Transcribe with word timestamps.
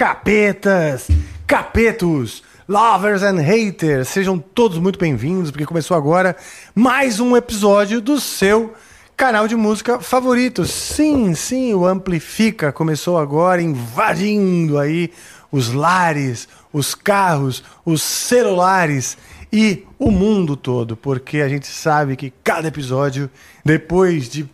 capetas, 0.00 1.08
capetos, 1.46 2.42
lovers 2.66 3.22
and 3.22 3.38
haters. 3.42 4.08
Sejam 4.08 4.38
todos 4.38 4.78
muito 4.78 4.98
bem-vindos, 4.98 5.50
porque 5.50 5.66
começou 5.66 5.94
agora 5.94 6.34
mais 6.74 7.20
um 7.20 7.36
episódio 7.36 8.00
do 8.00 8.18
seu 8.18 8.72
canal 9.14 9.46
de 9.46 9.54
música 9.54 10.00
favorito. 10.00 10.64
Sim, 10.64 11.34
sim, 11.34 11.74
o 11.74 11.84
Amplifica 11.84 12.72
começou 12.72 13.18
agora 13.18 13.60
invadindo 13.60 14.78
aí 14.78 15.12
os 15.52 15.70
lares, 15.70 16.48
os 16.72 16.94
carros, 16.94 17.62
os 17.84 18.00
celulares 18.00 19.18
e 19.52 19.84
o 19.98 20.10
mundo 20.10 20.56
todo, 20.56 20.96
porque 20.96 21.42
a 21.42 21.48
gente 21.50 21.66
sabe 21.66 22.16
que 22.16 22.32
cada 22.42 22.68
episódio, 22.68 23.28
depois 23.62 24.30
de 24.30 24.48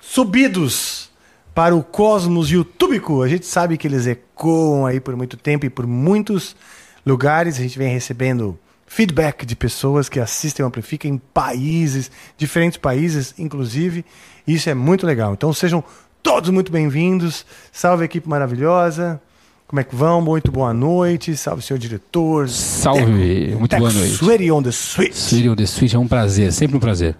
subidos 0.00 1.12
para 1.54 1.74
o 1.74 1.82
cosmos 1.82 2.50
youtúbico, 2.50 3.22
a 3.22 3.28
gente 3.28 3.46
sabe 3.46 3.78
que 3.78 3.86
eles 3.86 4.06
ecoam 4.06 4.84
aí 4.84 4.98
por 4.98 5.14
muito 5.14 5.36
tempo 5.36 5.64
e 5.64 5.70
por 5.70 5.86
muitos 5.86 6.56
lugares. 7.06 7.58
A 7.58 7.62
gente 7.62 7.78
vem 7.78 7.92
recebendo 7.92 8.58
feedback 8.86 9.46
de 9.46 9.54
pessoas 9.54 10.08
que 10.08 10.18
assistem 10.18 10.64
o 10.64 10.68
Amplifica 10.68 11.06
em 11.06 11.16
países, 11.16 12.10
diferentes 12.36 12.76
países, 12.76 13.34
inclusive. 13.38 14.04
Isso 14.46 14.68
é 14.68 14.74
muito 14.74 15.06
legal. 15.06 15.32
Então 15.32 15.52
sejam 15.52 15.82
todos 16.22 16.50
muito 16.50 16.72
bem-vindos. 16.72 17.46
Salve 17.72 18.04
equipe 18.04 18.28
maravilhosa. 18.28 19.20
Como 19.66 19.80
é 19.80 19.84
que 19.84 19.94
vão? 19.94 20.20
Muito 20.20 20.50
boa 20.50 20.74
noite. 20.74 21.36
Salve, 21.36 21.62
senhor 21.62 21.78
diretor. 21.78 22.48
Salve, 22.48 23.46
Teco, 23.46 23.58
muito 23.58 23.70
Teco 23.70 23.80
boa 23.80 23.92
noite. 23.92 24.14
Sweaty 24.14 24.50
on 24.50 24.62
the 24.62 24.72
Switch. 24.72 25.14
Sweet 25.14 25.48
on 25.48 25.56
the 25.56 25.66
Switch 25.66 25.94
é 25.94 25.98
um 25.98 26.08
prazer, 26.08 26.52
sempre 26.52 26.76
um 26.76 26.80
prazer. 26.80 27.16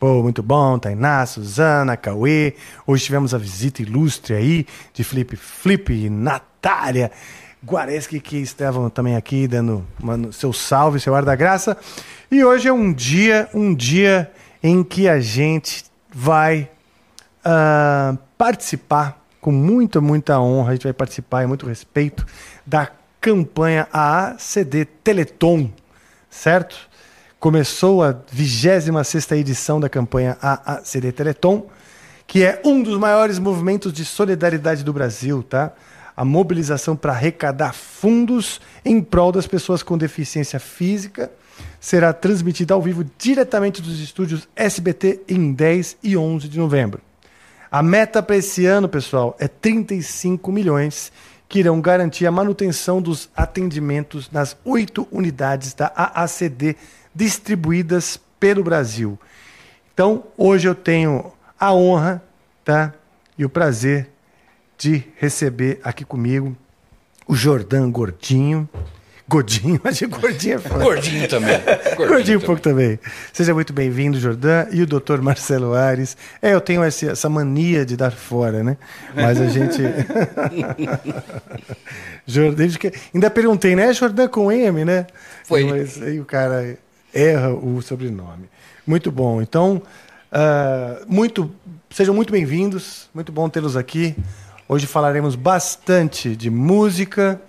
Pô, 0.00 0.22
muito 0.22 0.42
bom. 0.42 0.78
Tainá, 0.78 1.26
Suzana, 1.26 1.94
Cauê. 1.94 2.54
Hoje 2.86 3.04
tivemos 3.04 3.34
a 3.34 3.38
visita 3.38 3.82
ilustre 3.82 4.34
aí 4.34 4.66
de 4.94 5.04
Felipe 5.04 5.36
Flip 5.36 5.92
e 5.92 6.08
Natália 6.08 7.12
Guareschi, 7.62 8.18
que 8.18 8.38
estavam 8.38 8.88
também 8.88 9.14
aqui 9.14 9.46
dando 9.46 9.86
uma- 10.02 10.32
seu 10.32 10.54
salve, 10.54 10.98
seu 10.98 11.14
ar 11.14 11.22
da 11.22 11.36
graça. 11.36 11.76
E 12.30 12.42
hoje 12.42 12.66
é 12.66 12.72
um 12.72 12.90
dia, 12.90 13.46
um 13.52 13.74
dia 13.74 14.32
em 14.62 14.82
que 14.82 15.06
a 15.06 15.20
gente 15.20 15.84
vai 16.14 16.70
ah, 17.44 18.16
participar 18.38 19.22
com 19.40 19.50
muita, 19.52 20.00
muita 20.00 20.38
honra, 20.40 20.70
a 20.70 20.72
gente 20.74 20.84
vai 20.84 20.92
participar 20.94 21.42
e 21.42 21.46
muito 21.46 21.66
respeito 21.66 22.26
da 22.66 22.88
campanha 23.20 23.86
AACD 23.92 24.84
Teleton, 25.02 25.70
certo? 26.28 26.89
Começou 27.40 28.04
a 28.04 28.12
26ª 28.12 29.34
edição 29.34 29.80
da 29.80 29.88
campanha 29.88 30.36
AACD 30.42 31.10
Teleton, 31.10 31.68
que 32.26 32.44
é 32.44 32.60
um 32.62 32.82
dos 32.82 32.98
maiores 32.98 33.38
movimentos 33.38 33.94
de 33.94 34.04
solidariedade 34.04 34.84
do 34.84 34.92
Brasil, 34.92 35.42
tá? 35.42 35.72
A 36.14 36.22
mobilização 36.22 36.94
para 36.94 37.12
arrecadar 37.12 37.72
fundos 37.72 38.60
em 38.84 39.00
prol 39.00 39.32
das 39.32 39.46
pessoas 39.46 39.82
com 39.82 39.96
deficiência 39.96 40.60
física 40.60 41.32
será 41.80 42.12
transmitida 42.12 42.74
ao 42.74 42.82
vivo 42.82 43.06
diretamente 43.16 43.80
dos 43.80 43.98
estúdios 44.00 44.46
SBT 44.54 45.22
em 45.26 45.54
10 45.54 45.96
e 46.02 46.18
11 46.18 46.46
de 46.46 46.58
novembro. 46.58 47.00
A 47.70 47.82
meta 47.82 48.22
para 48.22 48.36
esse 48.36 48.66
ano, 48.66 48.86
pessoal, 48.86 49.34
é 49.38 49.48
35 49.48 50.52
milhões 50.52 51.10
que 51.48 51.58
irão 51.58 51.80
garantir 51.80 52.26
a 52.26 52.30
manutenção 52.30 53.00
dos 53.00 53.30
atendimentos 53.34 54.30
nas 54.30 54.56
oito 54.62 55.08
unidades 55.10 55.72
da 55.72 55.90
AACD 55.96 56.76
distribuídas 57.14 58.20
pelo 58.38 58.62
Brasil. 58.62 59.18
Então, 59.92 60.24
hoje 60.36 60.68
eu 60.68 60.74
tenho 60.74 61.32
a 61.58 61.74
honra 61.74 62.22
tá, 62.64 62.94
e 63.36 63.44
o 63.44 63.50
prazer 63.50 64.08
de 64.78 65.04
receber 65.16 65.78
aqui 65.84 66.04
comigo 66.04 66.56
o 67.26 67.36
Jordan 67.36 67.90
Gordinho. 67.90 68.68
Gordinho, 69.28 69.80
mas 69.84 70.02
gordinho 70.02 70.56
é 70.56 70.58
foda. 70.58 70.82
Gordinho 70.82 71.28
também. 71.28 71.56
Gordinho 71.96 72.38
um 72.38 72.42
pouco 72.42 72.60
também. 72.60 72.98
Seja 73.32 73.54
muito 73.54 73.72
bem-vindo, 73.72 74.18
Jordan, 74.18 74.66
e 74.72 74.82
o 74.82 74.86
Dr. 74.86 75.20
Marcelo 75.20 75.72
Ares. 75.72 76.16
É, 76.42 76.52
eu 76.52 76.60
tenho 76.60 76.82
essa 76.82 77.28
mania 77.28 77.86
de 77.86 77.96
dar 77.96 78.10
fora, 78.10 78.64
né? 78.64 78.76
Mas 79.14 79.40
a 79.40 79.46
gente. 79.46 79.80
Jordan, 82.26 82.66
ainda 83.14 83.30
perguntei, 83.30 83.76
né? 83.76 83.92
Jordan 83.92 84.26
com 84.26 84.50
M, 84.50 84.84
né? 84.84 85.06
Foi. 85.44 85.62
Mas 85.62 86.02
aí 86.02 86.18
o 86.18 86.24
cara 86.24 86.76
erra 87.12 87.50
o 87.52 87.80
sobrenome. 87.82 88.48
Muito 88.86 89.10
bom. 89.10 89.40
Então, 89.42 89.82
ah, 90.32 91.00
muito, 91.06 91.50
sejam 91.90 92.14
muito 92.14 92.32
bem-vindos. 92.32 93.08
Muito 93.14 93.32
bom 93.32 93.48
tê-los 93.48 93.76
aqui. 93.76 94.14
Hoje 94.68 94.86
falaremos 94.86 95.34
bastante 95.34 96.36
de 96.36 96.48
música 96.50 97.40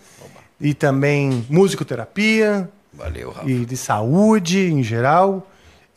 e 0.59 0.73
também 0.73 1.45
musicoterapia 1.49 2.69
Valeu, 2.93 3.31
Rafa. 3.31 3.49
e 3.49 3.65
de 3.65 3.77
saúde 3.77 4.71
em 4.71 4.81
geral 4.83 5.47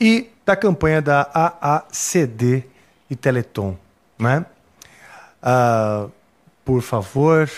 e 0.00 0.30
da 0.44 0.54
campanha 0.54 1.00
da 1.00 1.22
AACD 1.32 2.64
e 3.08 3.16
Teleton, 3.16 3.76
né? 4.18 4.44
Ah, 5.42 6.06
por 6.64 6.80
favor, 6.82 7.50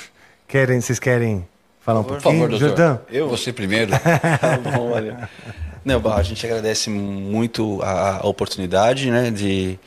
querem, 0.48 0.80
vocês 0.80 0.98
querem 0.98 1.46
falar 1.80 2.00
um 2.00 2.04
Por 2.04 2.20
pouquinho? 2.20 2.34
favor, 2.42 2.48
doutor. 2.50 2.68
Jordão, 2.68 3.00
Eu? 3.10 3.28
Você 3.28 3.52
primeiro. 3.52 3.90
Tá 4.40 4.58
bom, 4.58 4.90
olha. 4.92 5.28
Não, 5.86 6.02
a 6.12 6.22
gente 6.24 6.44
agradece 6.44 6.90
muito 6.90 7.80
a, 7.80 8.26
oportunidade 8.26 9.08
né, 9.08 9.30
de 9.30 9.78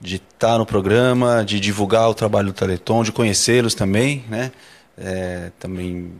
de 0.00 0.14
estar 0.14 0.56
no 0.56 0.64
programa, 0.64 1.44
de 1.44 1.58
divulgar 1.58 2.08
o 2.08 2.14
trabalho 2.14 2.46
do 2.48 2.52
Teleton, 2.52 3.02
de 3.02 3.10
conhecê-los 3.10 3.74
também, 3.74 4.24
né? 4.28 4.52
É, 4.96 5.50
também 5.58 6.12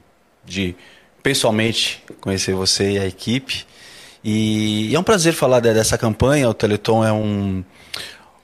de 0.44 0.74
pessoalmente 1.22 2.02
conhecer 2.20 2.54
você 2.54 2.94
e 2.94 2.98
a 2.98 3.06
equipe. 3.06 3.64
E, 4.24 4.90
e 4.90 4.96
é 4.96 4.98
um 4.98 5.04
prazer 5.04 5.32
falar 5.32 5.60
de- 5.60 5.72
dessa 5.72 5.96
campanha. 5.96 6.48
O 6.50 6.54
Teleton 6.54 7.04
é 7.04 7.12
um, 7.12 7.62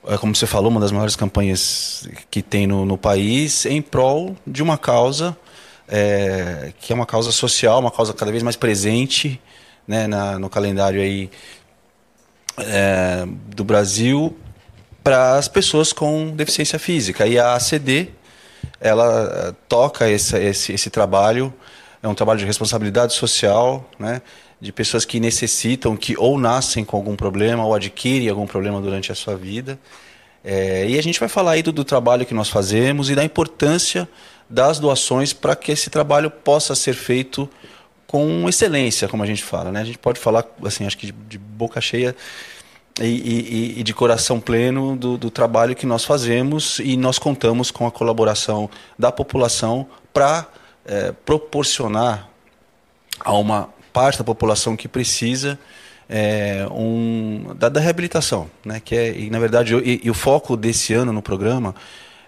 é, 0.06 0.16
como 0.16 0.36
você 0.36 0.46
falou, 0.46 0.70
uma 0.70 0.80
das 0.80 0.92
maiores 0.92 1.16
campanhas 1.16 2.08
que 2.30 2.40
tem 2.40 2.68
no, 2.68 2.84
no 2.86 2.96
país 2.96 3.66
em 3.66 3.82
prol 3.82 4.36
de 4.46 4.62
uma 4.62 4.78
causa 4.78 5.36
é, 5.88 6.72
que 6.80 6.92
é 6.92 6.94
uma 6.94 7.06
causa 7.06 7.32
social, 7.32 7.80
uma 7.80 7.90
causa 7.90 8.12
cada 8.12 8.30
vez 8.30 8.44
mais 8.44 8.54
presente 8.54 9.40
né, 9.86 10.06
na- 10.06 10.38
no 10.38 10.48
calendário 10.48 11.00
aí 11.00 11.30
é, 12.58 13.26
do 13.54 13.64
Brasil 13.64 14.36
para 15.02 15.36
as 15.36 15.48
pessoas 15.48 15.92
com 15.92 16.30
deficiência 16.34 16.78
física. 16.78 17.26
E 17.26 17.38
a 17.38 17.54
ACD, 17.54 18.08
ela 18.80 19.48
eh, 19.48 19.54
toca 19.68 20.08
esse, 20.08 20.34
esse, 20.38 20.72
esse 20.72 20.88
trabalho, 20.88 21.52
é 22.02 22.08
um 22.08 22.14
trabalho 22.14 22.38
de 22.38 22.46
responsabilidade 22.46 23.12
social, 23.12 23.88
né? 23.98 24.22
de 24.58 24.72
pessoas 24.72 25.04
que 25.04 25.20
necessitam, 25.20 25.94
que 25.94 26.16
ou 26.16 26.38
nascem 26.38 26.86
com 26.86 26.96
algum 26.96 27.14
problema 27.16 27.66
ou 27.66 27.74
adquirem 27.74 28.30
algum 28.30 28.46
problema 28.46 28.80
durante 28.80 29.12
a 29.12 29.14
sua 29.14 29.36
vida. 29.36 29.78
É, 30.42 30.86
e 30.88 30.98
a 30.98 31.02
gente 31.02 31.20
vai 31.20 31.28
falar 31.28 31.52
aí 31.52 31.62
do, 31.62 31.70
do 31.72 31.84
trabalho 31.84 32.24
que 32.24 32.32
nós 32.32 32.48
fazemos 32.48 33.10
e 33.10 33.14
da 33.14 33.24
importância 33.24 34.08
das 34.48 34.78
doações 34.78 35.34
para 35.34 35.54
que 35.54 35.70
esse 35.72 35.90
trabalho 35.90 36.30
possa 36.30 36.74
ser 36.74 36.94
feito 36.94 37.48
com 38.14 38.48
excelência, 38.48 39.08
como 39.08 39.24
a 39.24 39.26
gente 39.26 39.42
fala. 39.42 39.72
Né? 39.72 39.80
A 39.80 39.84
gente 39.84 39.98
pode 39.98 40.20
falar, 40.20 40.44
assim, 40.64 40.86
acho 40.86 40.96
que 40.96 41.06
de, 41.06 41.12
de 41.12 41.36
boca 41.36 41.80
cheia 41.80 42.14
e, 43.00 43.04
e- 43.06 43.80
e 43.80 43.82
de 43.82 43.92
coração 43.92 44.38
pleno 44.38 44.94
do, 44.96 45.18
do 45.18 45.30
trabalho 45.32 45.74
que 45.74 45.84
nós 45.84 46.04
fazemos 46.04 46.78
e 46.78 46.96
nós 46.96 47.18
contamos 47.18 47.72
com 47.72 47.88
a 47.88 47.90
colaboração 47.90 48.70
da 48.96 49.10
população 49.10 49.84
para 50.12 50.46
proporcionar 51.24 52.28
a 53.18 53.32
uma 53.32 53.68
parte 53.92 54.18
da 54.18 54.24
população 54.24 54.76
que 54.76 54.86
precisa 54.86 55.58
é, 56.08 56.68
um, 56.70 57.52
da, 57.56 57.68
da 57.68 57.80
reabilitação, 57.80 58.48
né? 58.64 58.78
Que 58.78 58.94
é, 58.94 59.18
e, 59.18 59.28
na 59.30 59.40
verdade, 59.40 59.72
eu- 59.72 59.80
e, 59.84 60.00
e 60.04 60.08
o 60.10 60.14
foco 60.14 60.56
desse 60.56 60.94
ano 60.94 61.12
no 61.12 61.20
programa 61.22 61.74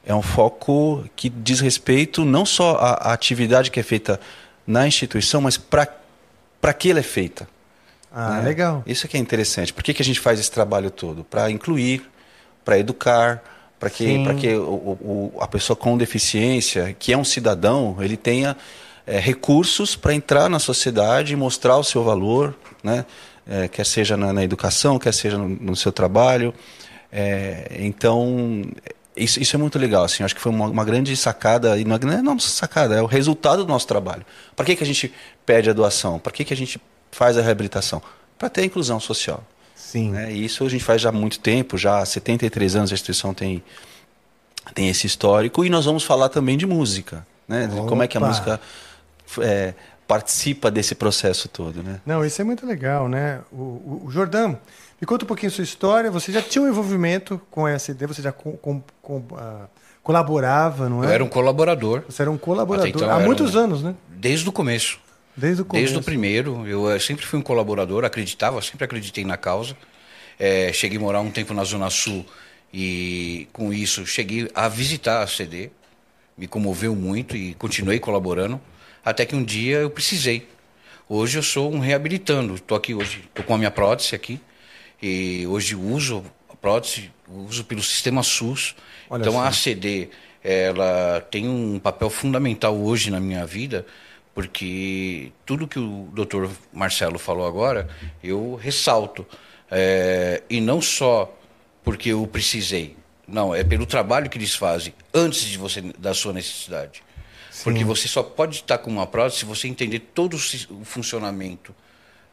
é 0.04 0.12
um 0.12 0.22
foco 0.22 1.04
que 1.14 1.28
diz 1.28 1.60
respeito 1.60 2.24
não 2.24 2.44
só 2.44 2.72
à, 2.76 3.10
à 3.10 3.12
atividade 3.12 3.70
que 3.70 3.78
é 3.78 3.82
feita 3.84 4.18
na 4.66 4.86
instituição, 4.86 5.40
mas 5.40 5.56
para 5.56 5.86
que 6.76 6.90
ela 6.90 7.00
é 7.00 7.02
feita. 7.02 7.48
ah, 8.12 8.38
né? 8.40 8.48
legal. 8.48 8.82
Isso 8.86 9.06
que 9.08 9.16
é 9.16 9.20
interessante. 9.20 9.72
Por 9.72 9.82
que, 9.82 9.94
que 9.94 10.02
a 10.02 10.04
gente 10.04 10.20
faz 10.20 10.40
esse 10.40 10.50
trabalho 10.50 10.90
todo? 10.90 11.22
Para 11.24 11.50
incluir, 11.50 12.02
para 12.64 12.78
educar, 12.78 13.42
para 13.78 13.90
que, 13.90 14.18
pra 14.24 14.34
que 14.34 14.54
o, 14.54 15.32
o- 15.32 15.38
a 15.40 15.46
pessoa 15.46 15.76
com 15.76 15.96
deficiência, 15.96 16.96
que 16.98 17.12
é 17.12 17.16
um 17.16 17.24
cidadão, 17.24 17.96
ele 18.00 18.16
tenha 18.16 18.56
eh, 19.06 19.18
recursos 19.20 19.94
para 19.94 20.14
entrar 20.14 20.48
na 20.48 20.58
sociedade 20.58 21.34
e 21.34 21.36
mostrar 21.36 21.76
o 21.76 21.84
seu 21.84 22.02
valor, 22.02 22.54
né? 22.82 23.04
Eh, 23.48 23.68
quer 23.68 23.86
seja 23.86 24.16
na, 24.16 24.32
na 24.32 24.42
educação, 24.42 24.98
quer 24.98 25.12
seja 25.14 25.38
no, 25.38 25.48
no 25.48 25.76
seu 25.76 25.92
trabalho. 25.92 26.52
Eh, 27.12 27.76
então, 27.80 28.62
isso, 29.16 29.40
isso 29.40 29.56
é 29.56 29.58
muito 29.58 29.78
legal. 29.78 30.04
Assim, 30.04 30.22
acho 30.22 30.34
que 30.34 30.40
foi 30.40 30.52
uma, 30.52 30.66
uma 30.66 30.84
grande 30.84 31.16
sacada, 31.16 31.78
e 31.78 31.84
não 31.84 31.96
é 31.96 31.98
não 31.98 32.12
é 32.12 32.22
nossa 32.22 32.48
sacada, 32.48 32.94
é 32.94 33.02
o 33.02 33.06
resultado 33.06 33.64
do 33.64 33.68
nosso 33.68 33.86
trabalho. 33.86 34.24
Para 34.54 34.64
que, 34.66 34.76
que 34.76 34.84
a 34.84 34.86
gente 34.86 35.12
pede 35.44 35.70
a 35.70 35.72
doação? 35.72 36.18
Para 36.18 36.32
que, 36.32 36.44
que 36.44 36.52
a 36.52 36.56
gente 36.56 36.80
faz 37.10 37.38
a 37.38 37.42
reabilitação? 37.42 38.02
Para 38.38 38.50
ter 38.50 38.62
a 38.62 38.64
inclusão 38.64 39.00
social. 39.00 39.42
Sim. 39.74 40.10
né? 40.10 40.32
E 40.32 40.44
isso 40.44 40.64
a 40.64 40.68
gente 40.68 40.84
faz 40.84 41.00
já 41.00 41.08
há 41.08 41.12
muito 41.12 41.38
tempo, 41.38 41.78
já 41.78 42.00
há 42.00 42.04
73 42.04 42.76
anos 42.76 42.90
a 42.90 42.94
instituição 42.94 43.32
tem, 43.32 43.62
tem 44.74 44.88
esse 44.88 45.06
histórico. 45.06 45.64
E 45.64 45.70
nós 45.70 45.84
vamos 45.84 46.04
falar 46.04 46.28
também 46.28 46.56
de 46.58 46.66
música. 46.66 47.26
né? 47.48 47.68
Como 47.88 48.02
é 48.02 48.08
que 48.08 48.18
a 48.18 48.20
música 48.20 48.60
é, 49.40 49.74
participa 50.06 50.70
desse 50.70 50.94
processo 50.94 51.48
todo, 51.48 51.82
né? 51.82 52.00
Não, 52.04 52.24
isso 52.24 52.40
é 52.40 52.44
muito 52.44 52.66
legal, 52.66 53.08
né? 53.08 53.40
O, 53.50 53.56
o, 53.56 54.02
o 54.06 54.10
Jordão, 54.10 54.58
me 55.00 55.06
conta 55.06 55.24
um 55.24 55.28
pouquinho 55.28 55.50
a 55.50 55.54
sua 55.54 55.64
história. 55.64 56.10
Você 56.10 56.32
já 56.32 56.40
tinha 56.42 56.62
um 56.62 56.68
envolvimento 56.68 57.40
com 57.50 57.66
a 57.66 57.72
SD, 57.72 58.06
você 58.06 58.22
já 58.22 58.32
com- 58.32 58.56
com- 58.56 58.82
com- 59.02 59.24
ah, 59.36 59.66
colaborava, 60.02 60.88
não 60.88 61.02
é? 61.02 61.08
Eu 61.08 61.10
era 61.10 61.24
um 61.24 61.28
colaborador 61.28 62.02
Você 62.08 62.22
era 62.22 62.30
um 62.30 62.38
colaborador 62.38 62.88
então 62.88 63.10
há 63.10 63.18
muitos 63.20 63.54
um- 63.54 63.58
anos, 63.60 63.82
né? 63.82 63.94
desde 64.08 64.48
o 64.48 64.52
começo. 64.52 64.98
Desde 65.36 65.62
o 65.62 65.64
começo. 65.64 65.84
Desde 65.84 65.98
o 65.98 66.02
primeiro, 66.02 66.66
eu 66.66 66.90
eh, 66.90 66.98
sempre 66.98 67.26
fui 67.26 67.38
um 67.38 67.42
colaborador, 67.42 68.04
acreditava, 68.04 68.62
sempre 68.62 68.84
acreditei 68.84 69.24
na 69.24 69.36
causa. 69.36 69.76
Eh, 70.38 70.70
cheguei 70.72 70.96
a 70.96 71.00
morar 71.00 71.20
um 71.20 71.30
tempo 71.30 71.52
na 71.52 71.64
Zona 71.64 71.90
Sul 71.90 72.24
e 72.72 73.46
com 73.52 73.72
isso 73.72 74.06
cheguei 74.06 74.48
a 74.54 74.68
visitar 74.68 75.22
a 75.22 75.26
CD, 75.26 75.70
me 76.38 76.46
comoveu 76.46 76.94
muito 76.94 77.36
e 77.36 77.54
continuei 77.54 77.98
colaborando, 77.98 78.60
até 79.04 79.26
que 79.26 79.34
um 79.36 79.42
dia 79.44 79.78
eu 79.78 79.90
precisei. 79.90 80.48
Hoje 81.08 81.38
eu 81.38 81.42
sou 81.42 81.72
um 81.72 81.78
reabilitando, 81.78 82.54
estou 82.54 82.76
aqui 82.76 82.94
hoje, 82.94 83.24
estou 83.28 83.44
com 83.44 83.54
a 83.54 83.58
minha 83.58 83.70
prótese 83.70 84.14
aqui 84.14 84.40
e 85.00 85.46
hoje 85.46 85.74
uso 85.74 86.24
a 86.48 86.56
prótese, 86.56 87.10
uso 87.28 87.64
pelo 87.64 87.82
sistema 87.82 88.22
SUS. 88.22 88.74
Olha 89.08 89.20
então 89.20 89.34
só. 89.34 89.40
a 89.40 89.48
ACD, 89.48 90.08
ela 90.42 91.20
tem 91.30 91.48
um 91.48 91.78
papel 91.78 92.10
fundamental 92.10 92.76
hoje 92.76 93.10
na 93.10 93.20
minha 93.20 93.44
vida, 93.46 93.86
porque 94.34 95.32
tudo 95.44 95.66
que 95.66 95.78
o 95.78 96.08
doutor 96.12 96.50
Marcelo 96.72 97.18
falou 97.18 97.46
agora, 97.46 97.88
eu 98.22 98.54
ressalto. 98.54 99.26
É, 99.70 100.42
e 100.48 100.60
não 100.60 100.80
só 100.80 101.36
porque 101.82 102.10
eu 102.10 102.26
precisei, 102.26 102.96
não, 103.26 103.54
é 103.54 103.64
pelo 103.64 103.86
trabalho 103.86 104.30
que 104.30 104.38
eles 104.38 104.54
fazem 104.54 104.94
antes 105.12 105.42
de 105.42 105.58
você 105.58 105.80
da 105.98 106.14
sua 106.14 106.32
necessidade. 106.32 107.02
Porque 107.64 107.84
você 107.84 108.06
só 108.06 108.22
pode 108.22 108.56
estar 108.56 108.78
com 108.78 108.90
uma 108.90 109.06
prótese 109.06 109.40
se 109.40 109.44
você 109.44 109.66
entender 109.66 110.00
todo 110.00 110.34
o 110.34 110.84
funcionamento 110.84 111.74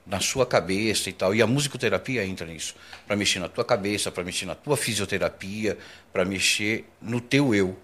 na 0.06 0.20
sua 0.20 0.46
cabeça 0.46 1.10
e 1.10 1.14
tal. 1.14 1.34
E 1.34 1.42
a 1.42 1.48
musicoterapia 1.48 2.26
entra 2.26 2.46
nisso, 2.46 2.76
para 3.08 3.16
mexer 3.16 3.40
na 3.40 3.48
tua 3.48 3.64
cabeça, 3.64 4.12
para 4.12 4.24
mexer 4.24 4.46
na 4.46 4.56
tua 4.56 4.76
fisioterapia, 4.76 5.78
para 6.12 6.26
mexer 6.26 6.86
no 7.02 7.22
teu 7.22 7.54
eu. 7.56 7.78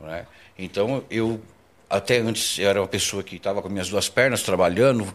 Né? 0.00 0.26
Então 0.58 1.04
eu 1.10 1.40
até 1.88 2.18
antes 2.18 2.58
eu 2.58 2.68
era 2.68 2.80
uma 2.80 2.88
pessoa 2.88 3.22
que 3.22 3.36
estava 3.36 3.60
com 3.60 3.68
minhas 3.68 3.88
duas 3.88 4.08
pernas 4.08 4.42
trabalhando 4.42 5.12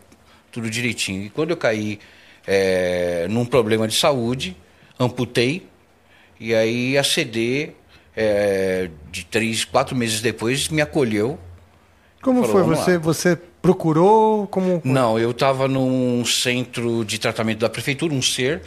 tudo 0.51 0.69
direitinho. 0.69 1.23
E 1.23 1.29
quando 1.29 1.51
eu 1.51 1.57
caí 1.57 1.99
eh, 2.45 3.27
num 3.29 3.45
problema 3.45 3.87
de 3.87 3.95
saúde, 3.95 4.55
amputei 4.99 5.67
e 6.39 6.53
aí 6.53 6.97
a 6.97 7.03
CD 7.03 7.71
eh, 8.15 8.89
de 9.11 9.25
três, 9.25 9.63
quatro 9.65 9.95
meses 9.95 10.21
depois 10.21 10.67
me 10.69 10.81
acolheu 10.81 11.39
Como 12.21 12.41
Falou, 12.41 12.65
foi? 12.65 12.75
Você, 12.75 12.93
lá. 12.93 12.99
você 12.99 13.39
procurou 13.65 14.45
como. 14.47 14.79
Não, 14.83 15.17
eu 15.17 15.31
estava 15.31 15.67
num 15.67 16.23
centro 16.25 17.03
de 17.03 17.17
tratamento 17.19 17.59
da 17.59 17.69
prefeitura, 17.69 18.13
um 18.13 18.21
ser, 18.21 18.61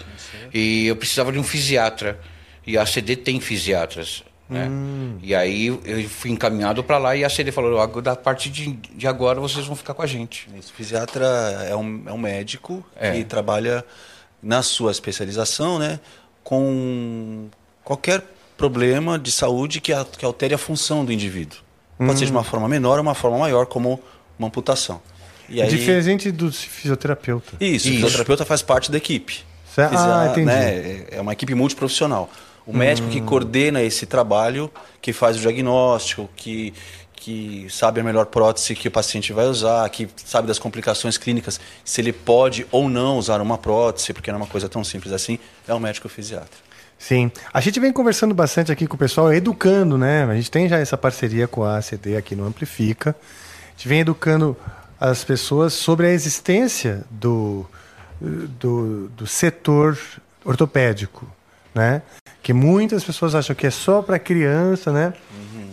e 0.52 0.86
eu 0.88 0.96
precisava 0.96 1.30
de 1.32 1.38
um 1.38 1.42
fisiatra. 1.44 2.18
E 2.66 2.76
a 2.76 2.84
CD 2.84 3.14
tem 3.16 3.40
fisiatras. 3.40 4.24
Né? 4.50 4.68
E 5.22 5.34
aí 5.34 5.66
eu 5.66 6.08
fui 6.08 6.30
encaminhado 6.30 6.82
para 6.82 6.98
lá 6.98 7.14
e 7.14 7.22
a 7.24 7.28
CD 7.30 7.52
falou: 7.52 7.78
"Agora, 7.80 8.02
da 8.02 8.16
partir 8.16 8.48
de, 8.50 8.72
de 8.72 9.06
agora 9.06 9.38
vocês 9.40 9.66
vão 9.66 9.76
ficar 9.76 9.94
com 9.94 10.02
a 10.02 10.06
gente. 10.06 10.48
Isso, 10.58 10.72
fisiatra 10.72 11.24
é 11.68 11.76
um, 11.76 12.02
é 12.06 12.12
um 12.12 12.18
médico 12.18 12.84
É. 12.96 13.12
que 13.12 13.24
trabalha 13.24 13.84
na 14.42 14.62
sua 14.62 14.90
especialização, 14.90 15.78
né, 15.78 16.00
com 16.42 17.48
qualquer 17.84 18.22
problema 18.56 19.18
de 19.18 19.30
saúde 19.30 19.80
que, 19.80 19.92
a- 19.92 20.04
que 20.04 20.24
altere 20.24 20.54
a 20.54 20.58
função 20.58 21.04
do 21.04 21.12
indivíduo. 21.12 21.58
Pode 21.98 22.18
ser 22.18 22.26
de 22.26 22.30
uma 22.32 22.44
forma 22.44 22.68
menor 22.68 22.96
ou 22.98 23.02
uma 23.02 23.14
forma 23.14 23.38
maior, 23.38 23.66
como 23.66 24.00
uma 24.38 24.48
amputação. 24.48 25.00
E 25.48 25.62
aí, 25.62 25.68
Diferente 25.68 26.30
do 26.30 26.52
fisioterapeuta. 26.52 27.52
isso, 27.60 27.88
o 27.88 27.90
Isso. 27.90 27.96
fisioterapeuta 27.96 28.44
faz 28.44 28.62
parte 28.62 28.90
da 28.90 28.98
equipe. 28.98 29.40
Certo? 29.74 29.96
Ah, 29.96 30.28
entendi. 30.30 30.46
né, 30.46 31.04
é 31.10 31.20
uma 31.20 31.32
equipe 31.32 31.54
multiprofissional. 31.54 32.28
O 32.66 32.76
médico 32.76 33.08
Hum. 33.08 33.10
que 33.10 33.20
coordena 33.22 33.82
esse 33.82 34.04
trabalho, 34.04 34.70
que 35.00 35.12
faz 35.12 35.36
o 35.36 35.40
diagnóstico, 35.40 36.28
que, 36.36 36.74
que 37.14 37.66
sabe 37.70 38.00
a 38.00 38.04
melhor 38.04 38.26
prótese 38.26 38.74
que 38.74 38.88
o 38.88 38.90
paciente 38.90 39.32
vai 39.32 39.46
usar, 39.46 39.88
que 39.88 40.06
sabe 40.24 40.46
das 40.48 40.58
complicações 40.58 41.16
clínicas, 41.16 41.58
se 41.82 42.00
ele 42.00 42.12
pode 42.12 42.66
ou 42.70 42.88
não 42.90 43.16
usar 43.16 43.40
uma 43.40 43.56
prótese, 43.56 44.12
porque 44.12 44.30
não 44.30 44.38
é 44.38 44.42
uma 44.42 44.48
coisa 44.48 44.68
tão 44.68 44.84
simples 44.84 45.12
assim, 45.14 45.38
é 45.66 45.72
o 45.72 45.80
médico 45.80 46.08
fisiatra. 46.10 46.68
Sim. 46.98 47.30
A 47.54 47.60
gente 47.60 47.78
vem 47.80 47.92
conversando 47.92 48.34
bastante 48.34 48.70
aqui 48.72 48.86
com 48.86 48.96
o 48.96 48.98
pessoal, 48.98 49.32
educando, 49.32 49.96
né? 49.96 50.24
A 50.24 50.34
gente 50.34 50.50
tem 50.50 50.68
já 50.68 50.78
essa 50.78 50.96
parceria 50.98 51.46
com 51.48 51.62
a 51.64 51.78
ACD 51.78 52.16
aqui 52.16 52.34
no 52.36 52.44
Amplifica. 52.44 53.14
A 53.78 53.80
gente 53.80 53.88
vem 53.90 54.00
educando 54.00 54.56
as 54.98 55.22
pessoas 55.22 55.72
sobre 55.72 56.08
a 56.08 56.10
existência 56.10 57.04
do, 57.08 57.64
do, 58.20 59.08
do 59.10 59.24
setor 59.24 59.96
ortopédico, 60.44 61.24
né? 61.72 62.02
Que 62.42 62.52
muitas 62.52 63.04
pessoas 63.04 63.36
acham 63.36 63.54
que 63.54 63.68
é 63.68 63.70
só 63.70 64.02
para 64.02 64.18
criança, 64.18 64.90
né? 64.90 65.14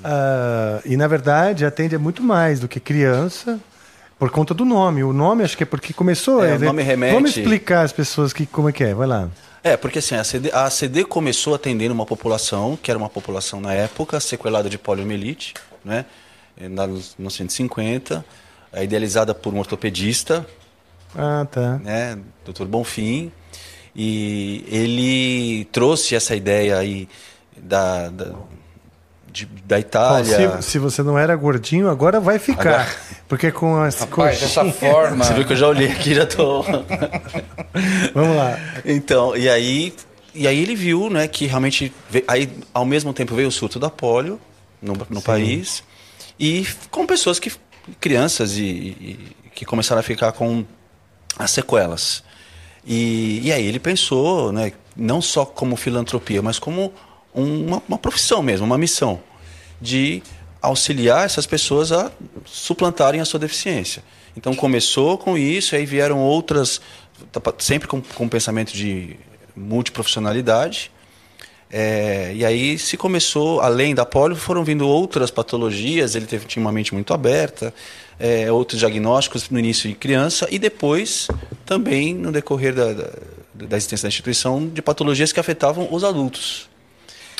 Ah, 0.03 0.81
e 0.85 0.95
na 0.95 1.07
verdade 1.07 1.65
atende 1.65 1.95
a 1.95 1.99
muito 1.99 2.21
mais 2.21 2.59
do 2.59 2.67
que 2.67 2.79
criança. 2.79 3.59
Por 4.19 4.29
conta 4.29 4.53
do 4.53 4.65
nome. 4.65 5.03
O 5.03 5.11
nome 5.11 5.43
acho 5.43 5.57
que 5.57 5.63
é 5.63 5.65
porque 5.65 5.91
começou. 5.91 6.45
É, 6.45 6.51
é, 6.51 6.55
o 6.57 6.59
nome 6.59 6.83
remete- 6.83 7.11
Vamos 7.15 7.35
explicar 7.35 7.81
às 7.81 7.91
pessoas 7.91 8.31
que, 8.31 8.45
como 8.45 8.69
é 8.69 8.71
que 8.71 8.83
é. 8.83 8.93
Vai 8.93 9.07
lá. 9.07 9.29
É, 9.63 9.75
porque 9.75 9.97
assim, 9.97 10.13
a 10.13 10.21
ACD, 10.21 10.51
a 10.53 10.65
ACD 10.67 11.05
começou 11.05 11.55
atendendo 11.55 11.91
uma 11.91 12.05
população, 12.05 12.77
que 12.79 12.91
era 12.91 12.99
uma 12.99 13.09
população 13.09 13.59
na 13.59 13.73
época, 13.73 14.19
sequelada 14.19 14.69
de 14.69 14.77
poliomielite, 14.77 15.55
né? 15.83 16.05
Eh, 16.59 16.67
na- 16.69 16.87
Nos 16.87 17.15
1950, 17.17 18.23
é, 18.73 18.83
idealizada 18.83 19.33
por 19.33 19.53
um 19.53 19.59
ortopedista, 19.59 20.45
Ah, 21.15 21.45
tá. 21.49 21.77
né, 21.83 22.17
Dr. 22.45 22.65
Bonfim, 22.65 23.31
e 23.95 24.65
ele 24.67 25.65
trouxe 25.71 26.15
essa 26.15 26.35
ideia 26.35 26.77
aí 26.77 27.07
da, 27.57 28.09
da, 28.09 28.33
de- 29.31 29.45
da 29.65 29.79
Itália. 29.79 30.61
se, 30.61 30.71
se 30.71 30.79
você 30.79 31.01
não 31.01 31.17
era 31.17 31.33
gordinho, 31.35 31.89
agora 31.89 32.19
vai 32.19 32.37
ficar. 32.39 32.81
Agora- 32.81 32.95
Porque 33.27 33.51
com 33.51 33.77
as 33.81 33.99
Rapaz, 34.01 34.39
dessa 34.41 34.65
forma. 34.71 35.23
Você 35.23 35.33
viu 35.33 35.45
que 35.45 35.53
eu 35.53 35.57
já 35.57 35.67
olhei 35.67 35.89
aqui, 35.91 36.13
já 36.13 36.25
tô. 36.25 36.61
Vamos 38.13 38.35
lá. 38.37 38.57
Então, 38.85 39.35
e 39.35 39.49
aí, 39.49 39.93
e 40.33 40.47
aí 40.47 40.61
ele 40.61 40.75
viu, 40.75 41.09
né, 41.09 41.27
que 41.27 41.45
realmente 41.45 41.91
ve- 42.09 42.23
aí 42.27 42.49
ao 42.73 42.85
mesmo 42.85 43.13
tempo 43.13 43.33
veio 43.35 43.47
o 43.47 43.51
surto 43.51 43.79
da 43.79 43.89
polio 43.89 44.39
no, 44.81 44.93
no 45.09 45.21
país 45.21 45.83
e 46.39 46.65
com 46.91 47.05
pessoas 47.05 47.39
que 47.39 47.51
crianças 47.99 48.57
e, 48.57 48.63
e- 48.63 49.35
que 49.53 49.63
começaram 49.65 49.99
a 49.99 50.03
ficar 50.03 50.31
com 50.33 50.65
as 51.37 51.51
sequelas. 51.51 52.23
E, 52.85 53.41
e 53.43 53.51
aí 53.51 53.65
ele 53.65 53.79
pensou, 53.79 54.51
né, 54.51 54.73
não 54.95 55.21
só 55.21 55.45
como 55.45 55.75
filantropia, 55.75 56.41
mas 56.41 56.59
como 56.59 56.93
uma, 57.33 57.81
uma 57.87 57.97
profissão 57.97 58.41
mesmo, 58.43 58.65
uma 58.65 58.77
missão 58.77 59.21
de 59.81 60.21
auxiliar 60.61 61.25
essas 61.25 61.45
pessoas 61.45 61.91
a 61.91 62.11
suplantarem 62.45 63.21
a 63.21 63.25
sua 63.25 63.39
deficiência. 63.39 64.03
Então 64.35 64.53
começou 64.55 65.17
com 65.17 65.37
isso, 65.37 65.75
aí 65.75 65.85
vieram 65.85 66.19
outras, 66.19 66.81
sempre 67.59 67.87
com, 67.87 68.01
com 68.01 68.27
pensamento 68.27 68.73
de 68.73 69.15
multiprofissionalidade. 69.55 70.91
É, 71.71 72.31
e 72.33 72.45
aí 72.45 72.77
se 72.77 72.95
começou, 72.95 73.59
além 73.59 73.95
da 73.95 74.05
polio, 74.05 74.35
foram 74.35 74.63
vindo 74.63 74.87
outras 74.87 75.31
patologias, 75.31 76.15
ele 76.15 76.25
teve, 76.25 76.45
tinha 76.45 76.61
uma 76.61 76.71
mente 76.71 76.93
muito 76.93 77.13
aberta, 77.13 77.73
é, 78.19 78.51
outros 78.51 78.79
diagnósticos 78.79 79.49
no 79.49 79.59
início 79.59 79.89
de 79.89 79.95
criança 79.95 80.47
e 80.49 80.59
depois 80.59 81.27
também 81.65 82.13
no 82.13 82.31
decorrer 82.31 82.73
da, 82.73 82.93
da, 82.93 83.09
da 83.53 83.77
existência 83.77 84.05
da 84.05 84.09
instituição 84.09 84.67
de 84.67 84.81
patologias 84.81 85.31
que 85.31 85.39
afetavam 85.39 85.87
os 85.91 86.03
adultos. 86.03 86.69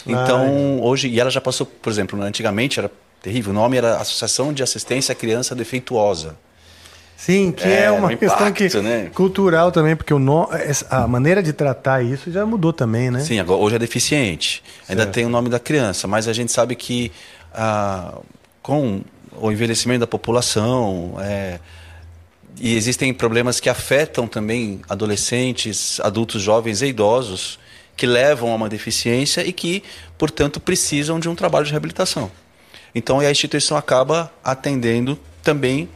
Então, 0.08 0.82
hoje, 0.82 1.08
e 1.08 1.20
ela 1.20 1.32
já 1.32 1.42
passou, 1.42 1.66
por 1.66 1.92
exemplo, 1.92 2.22
antigamente 2.22 2.80
era 2.80 2.92
terrível, 3.22 3.52
o 3.52 3.56
nome 3.56 3.78
era 3.78 3.98
Associação 3.98 4.54
de 4.54 4.62
Assistência 4.62 5.14
à 5.14 5.16
Criança 5.16 5.56
Defeituosa. 5.56 6.36
Sim, 7.18 7.52
que 7.52 7.64
é, 7.64 7.86
É, 7.86 7.92
uma 7.92 8.10
um 8.12 8.18
questão 8.18 8.52
que, 8.52 8.70
né? 8.82 9.10
cultural 9.14 9.72
também, 9.72 9.96
porque 9.96 10.14
o 10.14 10.20
no... 10.20 10.50
a 10.90 11.08
maneira 11.08 11.42
de 11.42 11.54
tratar 11.54 12.04
isso 12.04 12.32
já 12.32 12.46
mudou 12.46 12.74
também, 12.74 13.10
né? 13.10 13.22
Sim, 13.22 13.40
agora, 13.40 13.60
hoje 13.60 13.76
é 13.76 13.80
deficiente. 13.80 14.62
Ainda 14.88 15.04
Certo. 15.04 15.16
tem 15.16 15.26
o 15.26 15.30
nome 15.30 15.50
da 15.50 15.60
criança, 15.60 16.08
mas 16.08 16.28
a 16.28 16.34
gente 16.34 16.52
sabe 16.52 16.76
que 16.76 17.12
ah, 17.54 18.18
com 18.62 19.02
o 19.40 19.52
envelhecimento 19.52 20.02
da 20.02 20.08
população 20.08 21.16
é, 21.20 21.60
e 22.60 22.76
existem 22.76 23.14
problemas 23.14 23.60
que 23.60 23.70
afetam 23.70 24.28
também 24.28 24.82
adolescentes, 24.88 26.00
adultos 26.02 26.42
jovens 26.42 26.82
e 26.82 26.88
idosos 26.88 27.60
que 27.98 28.06
levam 28.06 28.52
a 28.52 28.56
uma 28.56 28.70
deficiência 28.70 29.46
e 29.46 29.54
que, 29.54 29.84
portanto, 30.18 30.60
precisam 30.60 31.20
de 31.20 31.30
um 31.30 31.36
trabalho 31.36 31.66
de 31.66 31.72
reabilitação. 31.72 32.30
Então, 32.94 33.20
a 33.20 33.32
instituição 33.32 33.78
acaba 33.78 34.32
atendendo 34.44 35.18
também 35.44 35.90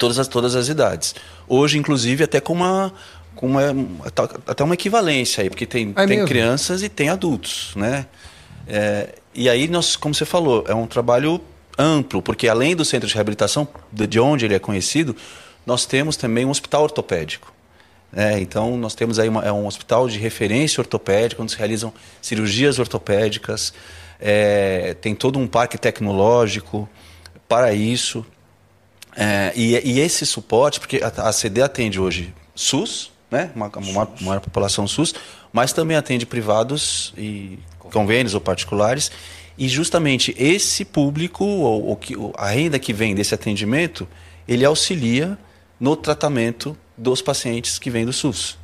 todas 0.00 0.18
as, 0.18 0.26
todas 0.26 0.56
as 0.56 0.66
idades. 0.68 1.14
Hoje, 1.46 1.78
inclusive, 1.78 2.24
até 2.24 2.40
com 2.40 2.54
uma, 2.54 2.92
com 3.36 3.46
uma 3.46 3.62
até 4.46 4.64
uma 4.64 4.74
equivalência 4.74 5.42
aí, 5.42 5.48
porque 5.50 5.66
tem, 5.66 5.90
É 5.94 6.06
tem 6.06 6.16
mesmo? 6.16 6.26
crianças 6.26 6.82
e 6.82 6.88
tem 6.88 7.08
adultos, 7.08 7.72
né? 7.76 8.06
É, 8.66 9.14
e 9.34 9.48
aí 9.48 9.68
nós, 9.68 9.94
como 9.96 10.14
você 10.14 10.24
falou, 10.24 10.64
é 10.66 10.74
um 10.74 10.86
trabalho 10.86 11.40
amplo, 11.78 12.20
porque 12.20 12.48
além 12.48 12.74
do 12.74 12.84
centro 12.84 13.06
de 13.08 13.14
reabilitação, 13.14 13.68
de 13.92 14.06
de 14.06 14.18
onde 14.18 14.44
ele 14.44 14.54
é 14.54 14.58
conhecido, 14.58 15.14
nós 15.64 15.86
temos 15.86 16.16
também 16.16 16.44
um 16.44 16.50
hospital 16.50 16.82
ortopédico. 16.82 17.52
né? 18.12 18.40
então, 18.40 18.76
nós 18.76 18.94
temos 18.94 19.18
aí 19.20 19.28
uma- 19.28 19.44
é 19.44 19.52
um 19.52 19.66
hospital 19.66 20.08
de 20.08 20.18
referência 20.18 20.80
ortopédica, 20.80 21.40
onde 21.42 21.52
se 21.52 21.58
realizam 21.58 21.92
cirurgias 22.20 22.78
ortopédicas, 22.80 23.72
é, 24.20 24.94
tem 25.00 25.14
todo 25.14 25.38
um 25.38 25.46
parque 25.46 25.78
tecnológico 25.78 26.88
para 27.48 27.72
isso. 27.72 28.24
É, 29.22 29.52
e, 29.54 29.78
e 29.84 30.00
esse 30.00 30.24
suporte, 30.24 30.80
porque 30.80 30.98
a, 31.02 31.28
a 31.28 31.32
CD 31.32 31.60
atende 31.60 32.00
hoje 32.00 32.32
SUS, 32.54 33.12
né, 33.30 33.50
uma, 33.54 33.66
uma 33.76 34.08
maior 34.22 34.40
população 34.40 34.88
SUS, 34.88 35.14
mas 35.52 35.74
também 35.74 35.94
atende 35.94 36.24
privados 36.24 37.12
e 37.18 37.58
convênios 37.78 38.32
ou 38.32 38.40
particulares. 38.40 39.12
E 39.58 39.68
justamente 39.68 40.34
esse 40.38 40.86
público, 40.86 41.44
ou, 41.44 41.88
ou 41.88 41.96
que, 41.96 42.16
a 42.34 42.48
renda 42.48 42.78
que 42.78 42.94
vem 42.94 43.14
desse 43.14 43.34
atendimento, 43.34 44.08
ele 44.48 44.64
auxilia 44.64 45.36
no 45.78 45.94
tratamento 45.94 46.74
dos 46.96 47.20
pacientes 47.20 47.78
que 47.78 47.90
vêm 47.90 48.06
do 48.06 48.14
SUS. 48.14 48.56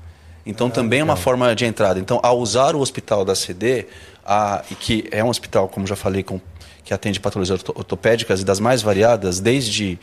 Então 0.46 0.70
também 0.70 1.00
é 1.00 1.04
uma 1.04 1.16
forma 1.16 1.54
de 1.54 1.66
entrada. 1.66 2.00
Então, 2.00 2.18
ao 2.22 2.38
usar 2.38 2.74
o 2.74 2.80
hospital 2.80 3.26
da 3.26 3.34
CD, 3.34 3.88
a, 4.24 4.64
que 4.80 5.06
é 5.10 5.22
um 5.22 5.28
hospital, 5.28 5.68
como 5.68 5.86
já 5.86 5.96
falei, 5.96 6.22
com, 6.22 6.40
que 6.82 6.94
atende 6.94 7.20
patologias 7.20 7.58
orto- 7.58 7.74
ortopédicas 7.76 8.40
e 8.40 8.44
das 8.44 8.58
mais 8.58 8.80
variadas, 8.80 9.38
desde 9.38 9.98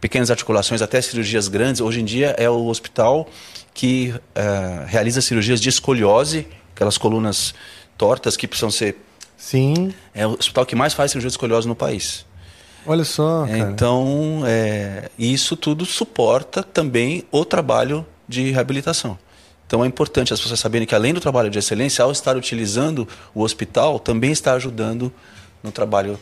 pequenas 0.00 0.30
articulações 0.30 0.82
até 0.82 1.00
cirurgias 1.00 1.48
grandes. 1.48 1.80
Hoje 1.80 2.00
em 2.00 2.04
dia 2.04 2.34
é 2.38 2.48
o 2.48 2.66
hospital 2.66 3.28
que 3.74 4.14
eh, 4.34 4.84
realiza 4.86 5.20
cirurgias 5.20 5.60
de 5.60 5.68
escoliose, 5.68 6.46
aquelas 6.74 6.98
colunas 6.98 7.54
tortas 7.96 8.36
que 8.36 8.46
precisam 8.46 8.70
ser. 8.70 8.96
Sim. 9.36 9.94
É 10.14 10.26
o 10.26 10.30
hospital 10.30 10.66
que 10.66 10.74
mais 10.74 10.94
faz 10.94 11.12
cirurgia 11.12 11.28
de 11.28 11.34
escoliose 11.34 11.68
no 11.68 11.74
país. 11.74 12.26
Olha 12.86 13.04
só, 13.04 13.46
cara. 13.46 13.58
Então, 13.58 14.42
é, 14.46 15.10
isso 15.18 15.56
tudo 15.56 15.84
suporta 15.84 16.62
também 16.62 17.24
o 17.30 17.44
trabalho 17.44 18.06
de 18.26 18.50
reabilitação. 18.50 19.18
Então, 19.66 19.84
é 19.84 19.86
importante 19.86 20.32
as 20.32 20.40
pessoas 20.40 20.58
saberem 20.58 20.86
que, 20.86 20.94
além 20.94 21.12
do 21.12 21.20
trabalho 21.20 21.50
de 21.50 21.58
excelência, 21.58 22.02
ao 22.02 22.10
estar 22.10 22.36
utilizando 22.36 23.06
o 23.34 23.42
hospital, 23.42 23.98
também 23.98 24.32
está 24.32 24.54
ajudando 24.54 25.12
no 25.62 25.70
trabalho 25.70 26.18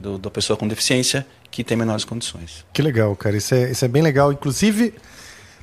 do- 0.00 0.18
da 0.18 0.30
pessoa 0.30 0.56
com 0.56 0.66
deficiência 0.68 1.26
que 1.50 1.62
tem 1.62 1.76
menores 1.76 2.04
condições. 2.04 2.64
Que 2.72 2.82
legal, 2.82 3.14
cara. 3.16 3.36
Isso 3.36 3.54
é, 3.54 3.70
isso 3.70 3.84
é 3.84 3.88
bem 3.88 4.02
legal. 4.02 4.32
Inclusive, 4.32 4.94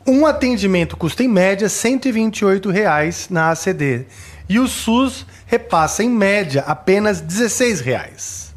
Um 0.07 0.27
atendimento 0.27 0.97
custa 0.97 1.23
em 1.23 1.29
média 1.29 1.69
128 1.69 2.71
reais 2.71 3.29
na 3.31 3.51
ACD 3.51 4.07
e 4.49 4.59
o 4.59 4.67
SUS 4.67 5.25
repassa 5.47 6.03
em 6.03 6.11
média 6.11 6.63
apenas 6.67 7.21
16 7.21 7.81
reais. 7.81 8.55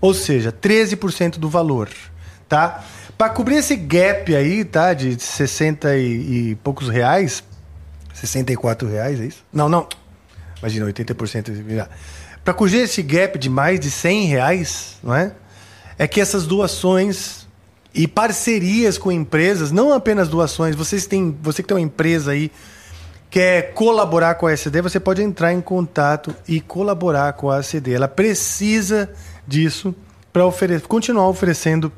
Ou 0.00 0.14
seja, 0.14 0.52
13% 0.52 1.38
do 1.38 1.48
valor, 1.48 1.88
tá? 2.48 2.84
Para 3.18 3.30
cobrir 3.30 3.56
esse 3.56 3.74
gap 3.74 4.34
aí, 4.34 4.64
tá, 4.64 4.92
de 4.92 5.20
60 5.20 5.96
e, 5.96 6.50
e 6.50 6.54
poucos 6.56 6.88
reais, 6.88 7.42
64 8.12 8.88
reais, 8.88 9.20
é 9.20 9.26
isso? 9.26 9.44
Não, 9.52 9.68
não. 9.68 9.88
Imagina, 10.58 10.86
80%. 10.86 11.88
Para 12.44 12.54
cobrir 12.54 12.78
esse 12.78 13.02
gap 13.02 13.38
de 13.38 13.48
mais 13.48 13.80
de 13.80 13.90
100 13.90 14.26
reais, 14.26 14.98
não 15.02 15.14
é? 15.14 15.32
É 15.98 16.06
que 16.06 16.20
essas 16.20 16.46
doações 16.46 17.43
e 17.94 18.08
parcerias 18.08 18.98
com 18.98 19.12
empresas, 19.12 19.70
não 19.70 19.92
apenas 19.92 20.28
doações, 20.28 20.74
vocês 20.74 21.06
têm, 21.06 21.36
você 21.42 21.62
que 21.62 21.68
tem 21.68 21.76
uma 21.76 21.80
empresa 21.82 22.32
aí, 22.32 22.50
quer 23.30 23.72
colaborar 23.72 24.34
com 24.34 24.46
a 24.46 24.52
ACD, 24.52 24.80
você 24.82 24.98
pode 24.98 25.22
entrar 25.22 25.52
em 25.52 25.60
contato 25.60 26.34
e 26.46 26.60
colaborar 26.60 27.32
com 27.34 27.50
a 27.50 27.58
ACD. 27.58 27.92
Ela 27.92 28.08
precisa 28.08 29.10
disso 29.46 29.94
para 30.32 30.44
ofere 30.44 30.80
continuar 30.80 31.28
oferecendo 31.28 31.92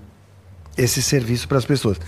esse 0.76 1.02
serviço 1.02 1.48
para 1.48 1.58
as 1.58 1.64
pessoas. 1.64 1.98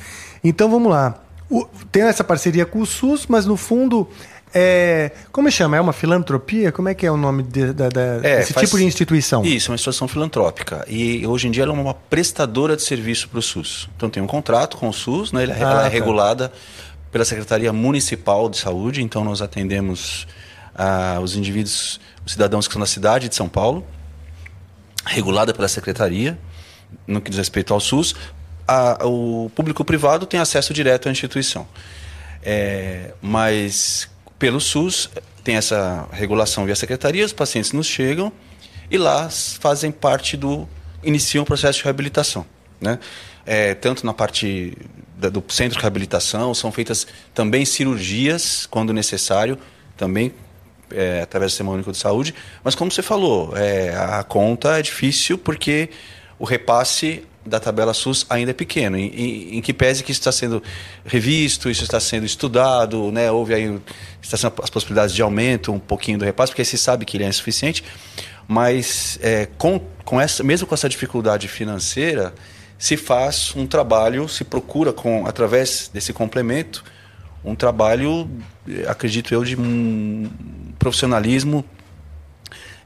Então 0.44 0.70
vamos 0.70 0.90
lá. 0.90 1.22
O- 1.50 1.66
tem 1.90 2.02
essa 2.02 2.22
parceria 2.22 2.66
com 2.66 2.80
o 2.80 2.86
SUS, 2.86 3.26
mas 3.26 3.46
no 3.46 3.56
fundo 3.56 4.06
É, 4.54 5.10
como 5.30 5.50
chama? 5.50 5.76
É 5.76 5.80
uma 5.80 5.92
filantropia? 5.92 6.72
Como 6.72 6.88
é 6.88 6.94
que 6.94 7.04
é 7.06 7.10
o 7.10 7.16
nome 7.16 7.42
de- 7.42 7.72
da- 7.72 7.88
da- 7.88 8.00
É, 8.22 8.38
desse 8.38 8.52
faz- 8.54 8.66
tipo 8.66 8.78
de 8.78 8.84
instituição? 8.84 9.44
Isso, 9.44 9.68
é 9.68 9.70
uma 9.70 9.74
instituição 9.74 10.08
filantrópica. 10.08 10.84
E 10.88 11.26
hoje 11.26 11.48
em 11.48 11.50
dia 11.50 11.64
ela 11.64 11.72
é 11.72 11.78
uma 11.78 11.94
prestadora 11.94 12.74
de 12.76 12.82
serviço 12.82 13.28
para 13.28 13.38
o 13.38 13.42
SUS. 13.42 13.88
Então 13.96 14.08
tem 14.08 14.22
um 14.22 14.26
contrato 14.26 14.76
com 14.78 14.88
o 14.88 14.92
SUS, 14.92 15.32
né? 15.32 15.44
Ela, 15.44 15.54
Ah, 15.54 15.58
ela 15.58 15.80
é 15.80 15.82
tá. 15.84 15.88
regulada 15.88 16.50
pela 17.12 17.24
Secretaria 17.24 17.72
Municipal 17.72 18.48
de 18.48 18.56
Saúde, 18.58 19.02
então 19.02 19.22
nós 19.24 19.40
atendemos 19.42 20.26
ah, 20.74 21.18
os 21.20 21.34
indivíduos, 21.36 21.98
os 22.24 22.32
cidadãos 22.32 22.66
que 22.68 22.72
são 22.72 22.80
da 22.80 22.86
cidade 22.86 23.28
de 23.28 23.34
São 23.34 23.48
Paulo, 23.48 23.84
regulada 25.04 25.52
pela 25.52 25.68
Secretaria, 25.68 26.38
no 27.06 27.20
que 27.20 27.30
diz 27.30 27.38
respeito 27.38 27.74
ao 27.74 27.80
SUS. 27.80 28.14
A- 28.66 28.98
o 29.06 29.50
público 29.54 29.84
privado 29.84 30.24
tem 30.26 30.38
acesso 30.38 30.72
direto 30.72 31.08
à 31.08 31.12
instituição. 31.12 31.66
É, 32.42 33.12
mas 33.20 34.08
pelo 34.38 34.60
SUS 34.60 35.10
tem 35.42 35.56
essa 35.56 36.06
regulação 36.12 36.64
via 36.64 36.74
secretaria, 36.76 37.24
os 37.24 37.32
pacientes 37.32 37.72
nos 37.72 37.86
chegam 37.86 38.32
e 38.90 38.96
lá 38.98 39.28
fazem 39.30 39.90
parte 39.90 40.36
do. 40.36 40.68
iniciam 41.02 41.42
o 41.42 41.46
processo 41.46 41.78
de 41.78 41.84
reabilitação. 41.84 42.44
Né? 42.80 42.98
É, 43.46 43.74
tanto 43.74 44.04
na 44.06 44.12
parte 44.14 44.76
da- 45.16 45.28
do 45.28 45.42
centro 45.48 45.76
de 45.78 45.82
reabilitação, 45.82 46.54
são 46.54 46.70
feitas 46.70 47.06
também 47.34 47.64
cirurgias, 47.64 48.66
quando 48.66 48.92
necessário, 48.92 49.58
também 49.96 50.32
é, 50.90 51.20
através 51.22 51.50
do 51.50 51.54
Sistema 51.54 51.72
Único 51.72 51.92
de 51.92 51.98
Saúde. 51.98 52.34
Mas 52.64 52.74
como 52.74 52.90
você 52.90 53.02
falou, 53.02 53.56
é, 53.56 53.94
a 53.96 54.22
conta 54.22 54.78
é 54.78 54.82
difícil 54.82 55.36
porque 55.36 55.90
o 56.38 56.44
repasse 56.44 57.24
da 57.48 57.58
tabela 57.58 57.92
SUS 57.94 58.26
ainda 58.30 58.50
é 58.50 58.54
pequeno. 58.54 58.96
Em, 58.96 59.06
em- 59.08 59.56
em 59.58 59.60
que 59.62 59.72
pese 59.72 60.04
que 60.04 60.12
isso 60.12 60.20
está 60.20 60.30
sendo 60.32 60.62
revisto, 61.04 61.68
isso 61.70 61.82
está 61.82 61.98
sendo 61.98 62.24
estudado, 62.26 63.10
né? 63.10 63.30
houve 63.30 63.54
aí 63.54 63.78
está 64.22 64.36
sendo 64.36 64.54
as 64.62 64.70
possibilidades 64.70 65.14
de 65.14 65.22
aumento 65.22 65.72
um 65.72 65.78
pouquinho 65.78 66.18
do 66.18 66.24
repasse, 66.24 66.52
porque 66.52 66.64
se 66.64 66.78
sabe 66.78 67.04
que 67.04 67.16
ele 67.16 67.24
é 67.24 67.28
insuficiente, 67.28 67.82
mas 68.46 69.18
é, 69.22 69.46
com, 69.58 69.80
com 70.04 70.20
essa, 70.20 70.42
mesmo 70.44 70.66
com 70.66 70.74
essa 70.74 70.88
dificuldade 70.88 71.48
financeira, 71.48 72.34
se 72.78 72.96
faz 72.96 73.52
um 73.56 73.66
trabalho, 73.66 74.28
se 74.28 74.44
procura 74.44 74.92
com 74.92 75.26
através 75.26 75.90
desse 75.92 76.12
complemento 76.12 76.84
um 77.44 77.54
trabalho, 77.54 78.28
acredito 78.88 79.32
eu, 79.32 79.44
de 79.44 79.56
um 79.56 80.28
profissionalismo 80.78 81.64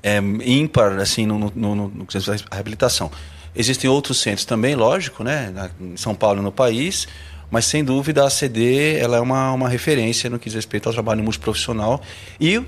é, 0.03 0.19
ímpar 0.19 0.99
assim 0.99 1.27
no, 1.27 1.39
no, 1.39 1.51
no, 1.55 1.89
no 1.89 2.07
respeito 2.13 2.45
à 2.51 2.55
reabilitação. 2.55 3.11
Existem 3.55 3.89
outros 3.91 4.21
centros 4.21 4.45
também, 4.45 4.75
lógico, 4.75 5.23
né, 5.23 5.51
na- 5.55 5.71
em 5.81 5.97
São 5.97 6.15
Paulo 6.15 6.41
e 6.41 6.43
no 6.45 6.51
país, 6.53 7.07
mas 7.51 7.67
sem 7.67 7.85
dúvida 7.85 8.25
a 8.25 8.31
CD 8.31 8.97
ela 8.99 9.19
é 9.19 9.21
uma, 9.21 9.53
uma 9.53 9.69
referência 9.69 10.31
no 10.31 10.39
que 10.39 10.47
diz 10.47 10.55
respeito 10.55 10.89
ao 10.89 10.93
trabalho 10.93 11.23
multiprofissional 11.23 12.01
e 12.41 12.63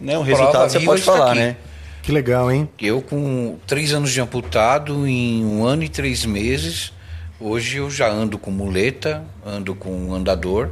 né, 0.00 0.16
o 0.16 0.22
resultado 0.22 0.70
você 0.70 0.80
pode 0.80 1.02
falar, 1.02 1.34
né? 1.34 1.56
Que 2.02 2.10
legal, 2.12 2.50
hein? 2.50 2.66
Eu, 2.80 3.02
com 3.02 3.58
três 3.66 3.92
anos 3.92 4.10
de 4.10 4.20
amputado, 4.22 5.06
em 5.06 5.44
um 5.44 5.64
ano 5.66 5.82
e 5.82 5.88
três 5.88 6.24
meses, 6.24 6.92
hoje 7.38 7.76
eu 7.76 7.90
já 7.90 8.08
ando 8.08 8.38
com 8.38 8.50
muleta, 8.50 9.22
ando 9.44 9.74
com 9.74 10.14
andador. 10.14 10.70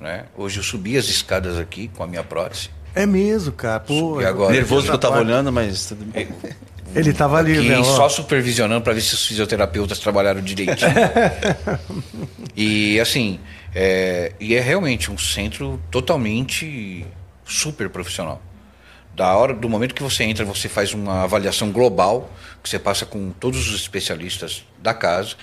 Né? 0.00 0.24
Hoje 0.36 0.58
eu 0.60 0.62
subi 0.62 0.96
as 0.96 1.06
escadas 1.06 1.58
aqui 1.58 1.88
com 1.96 2.02
a 2.04 2.06
minha 2.06 2.22
prótese. 2.22 2.70
É 2.94 3.04
mesmo, 3.06 3.52
cara. 3.52 3.80
Pô, 3.80 4.20
agora? 4.20 4.52
Nervoso 4.52 4.86
que 4.86 4.92
eu 4.92 4.96
estava 4.96 5.14
Rapaz, 5.16 5.28
olhando, 5.32 5.52
mas 5.52 5.86
tudo 5.86 6.04
bem. 6.04 6.28
Ele 6.94 7.12
tava 7.12 7.38
ali, 7.38 7.68
né? 7.68 7.78
ó. 7.78 7.84
só 7.84 8.08
supervisionando 8.08 8.82
para 8.82 8.92
ver 8.92 9.00
se 9.00 9.14
os 9.14 9.26
fisioterapeutas 9.26 9.98
trabalharam 9.98 10.40
direitinho. 10.40 10.90
e 12.56 13.00
assim, 13.00 13.40
é, 13.74 14.32
e 14.38 14.54
é 14.54 14.60
realmente 14.60 15.10
um 15.10 15.16
centro 15.16 15.80
totalmente 15.90 17.06
super 17.44 17.88
profissional. 17.88 18.40
Da 19.14 19.34
hora, 19.36 19.52
do 19.52 19.68
momento 19.68 19.94
que 19.94 20.02
você 20.02 20.24
entra, 20.24 20.44
você 20.44 20.68
faz 20.68 20.94
uma 20.94 21.22
avaliação 21.22 21.70
global, 21.70 22.30
que 22.62 22.68
você 22.68 22.78
passa 22.78 23.04
com 23.04 23.30
todos 23.30 23.68
os 23.68 23.80
especialistas 23.80 24.64
da 24.78 24.94
casa, 24.94 25.34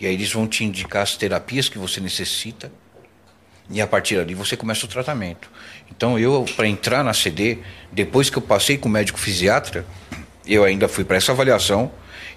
e 0.00 0.06
aí 0.06 0.14
eles 0.14 0.32
vão 0.32 0.46
te 0.46 0.64
indicar 0.64 1.02
as 1.02 1.16
terapias 1.16 1.68
que 1.68 1.76
você 1.76 2.00
necessita, 2.00 2.72
e 3.70 3.80
a 3.80 3.86
partir 3.86 4.16
dali 4.16 4.34
você 4.34 4.56
começa 4.56 4.86
o 4.86 4.88
tratamento. 4.88 5.50
Então 5.90 6.18
eu, 6.18 6.46
para 6.56 6.66
entrar 6.66 7.04
na 7.04 7.12
CD, 7.12 7.58
depois 7.92 8.30
que 8.30 8.38
eu 8.38 8.42
passei 8.42 8.78
com 8.78 8.88
o 8.88 8.92
médico 8.92 9.18
fisiatra, 9.18 9.84
eu 10.48 10.64
ainda 10.64 10.88
fui 10.88 11.04
para 11.04 11.16
essa 11.16 11.32
avaliação 11.32 11.90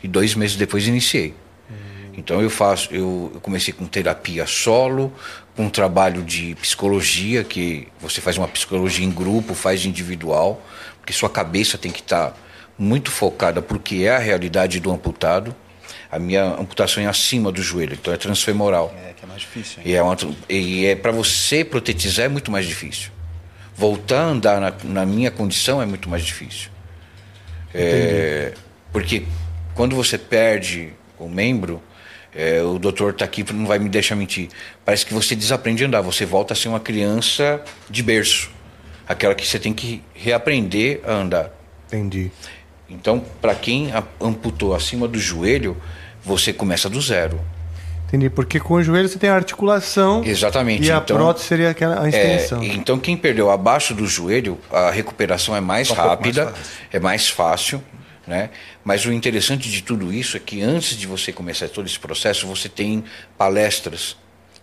e 0.04 0.08
dois 0.08 0.36
meses 0.36 0.56
depois 0.56 0.88
iniciei. 0.88 1.34
Então 2.17 2.41
eu 2.41 2.50
faço, 2.50 2.89
eu, 2.93 3.32
eu 3.34 3.39
comecei 3.39 3.74
com 3.74 3.86
terapia 3.86 4.45
solo, 4.45 5.13
com 5.56 5.65
um 5.65 5.69
trabalho 5.69 6.21
de 6.24 6.56
psicologia, 6.56 7.43
que 7.43 7.88
você 8.00 8.19
faz 8.19 8.38
uma 8.38 8.47
psicologia 8.47 9.06
em 9.06 9.12
grupo, 9.12 9.54
faz 9.54 9.86
individual, 9.86 10.62
porque 11.00 11.13
sua 11.13 11.30
cabeça 11.30 11.78
tem 11.78 11.91
que 11.91 12.02
estar 12.02 12.38
muito 12.78 13.12
focada 13.12 13.62
porque 13.62 14.04
é 14.04 14.10
a 14.10 14.19
realidade 14.19 14.80
do 14.80 14.91
amputado. 14.91 15.56
A 16.12 16.19
minha 16.19 16.43
amputação 16.43 17.02
é 17.02 17.08
acima 17.08 17.52
do 17.52 17.62
joelho, 17.62 17.93
então 17.93 18.13
é 18.13 18.17
transfemoral. 18.17 18.93
É 19.08 19.13
que 19.13 19.24
é 19.24 19.28
mais 19.28 19.41
difícil. 19.41 19.80
hein? 19.80 19.88
E 19.88 19.95
é, 19.95 20.04
uma, 20.04 20.17
e 20.50 20.86
é 20.86 20.95
para 20.95 21.12
você 21.12 21.63
protetizar 21.63 22.26
é 22.26 22.30
muito 22.30 22.52
mais 22.52 22.65
difícil. 22.65 23.12
Voltar 23.76 24.19
a 24.19 24.26
andar 24.26 24.60
na, 24.60 24.74
na 24.84 25.06
minha 25.06 25.32
condição 25.32 25.82
é 25.82 25.86
muito 25.86 26.10
mais 26.10 26.24
difícil. 26.24 26.70
É, 27.73 28.53
porque 28.91 29.25
quando 29.73 29.95
você 29.95 30.17
perde 30.17 30.93
o 31.17 31.27
membro, 31.27 31.81
é, 32.34 32.62
o 32.62 32.79
doutor 32.79 33.12
está 33.12 33.25
aqui 33.25 33.45
não 33.53 33.65
vai 33.65 33.79
me 33.79 33.89
deixar 33.89 34.15
mentir. 34.15 34.49
Parece 34.86 35.05
que 35.05 35.13
você 35.13 35.36
desaprende 35.36 35.84
a 35.84 35.88
andar, 35.88 36.01
você 36.01 36.25
volta 36.25 36.53
a 36.53 36.55
ser 36.55 36.67
uma 36.67 36.79
criança 36.79 37.63
de 37.89 38.01
berço, 38.01 38.49
aquela 39.07 39.36
que 39.36 39.45
você 39.45 39.60
tem 39.60 39.73
que 39.73 40.01
reaprender 40.13 41.01
a 41.05 41.13
andar. 41.13 41.51
Entendi. 41.88 42.31
Então, 42.89 43.23
para 43.41 43.55
quem 43.55 43.91
amputou 44.19 44.73
acima 44.75 45.07
do 45.07 45.17
joelho, 45.17 45.77
você 46.23 46.51
começa 46.51 46.89
do 46.89 47.01
zero. 47.01 47.39
Entendi. 48.12 48.30
Porque 48.30 48.60
com 48.60 48.74
o 48.74 48.84
joelho 48.84 49.08
você 49.08 49.17
tem 49.17 49.30
a 49.30 49.36
articulação. 49.36 50.21
Exatamente. 50.26 50.86
E 50.86 50.91
a 50.91 50.97
Então, 50.97 51.15
prótese 51.15 51.45
seria 51.47 51.69
aquela 51.69 52.02
a 52.04 52.06
É, 52.06 52.10
extensão. 52.10 52.62
então 52.62 53.00
quem 53.00 53.15
perdeu 53.15 53.50
abaixo 53.50 53.93
do 53.93 54.06
joelho, 54.06 54.60
a 54.69 54.91
recuperação 54.91 55.56
é 55.56 55.62
mais 55.62 55.89
Um 55.89 55.95
mais 55.95 56.10
rápida, 56.10 56.47
fácil. 56.47 56.63
é 56.91 57.00
mais 57.00 57.30
fácil, 57.30 57.84
né? 58.28 58.50
Mas 58.84 59.06
o 59.06 59.13
interessante 59.13 59.69
de 59.69 59.82
tudo 59.82 60.12
isso 60.12 60.36
é 60.36 60.39
que 60.41 60.62
antes 60.62 60.97
de 60.97 61.08
você 61.08 61.32
começar 61.32 61.69
todo 61.69 61.86
esse 61.88 62.00
processo, 62.00 62.45
você 62.45 62.67
tem 62.67 63.04
palestras 63.38 64.17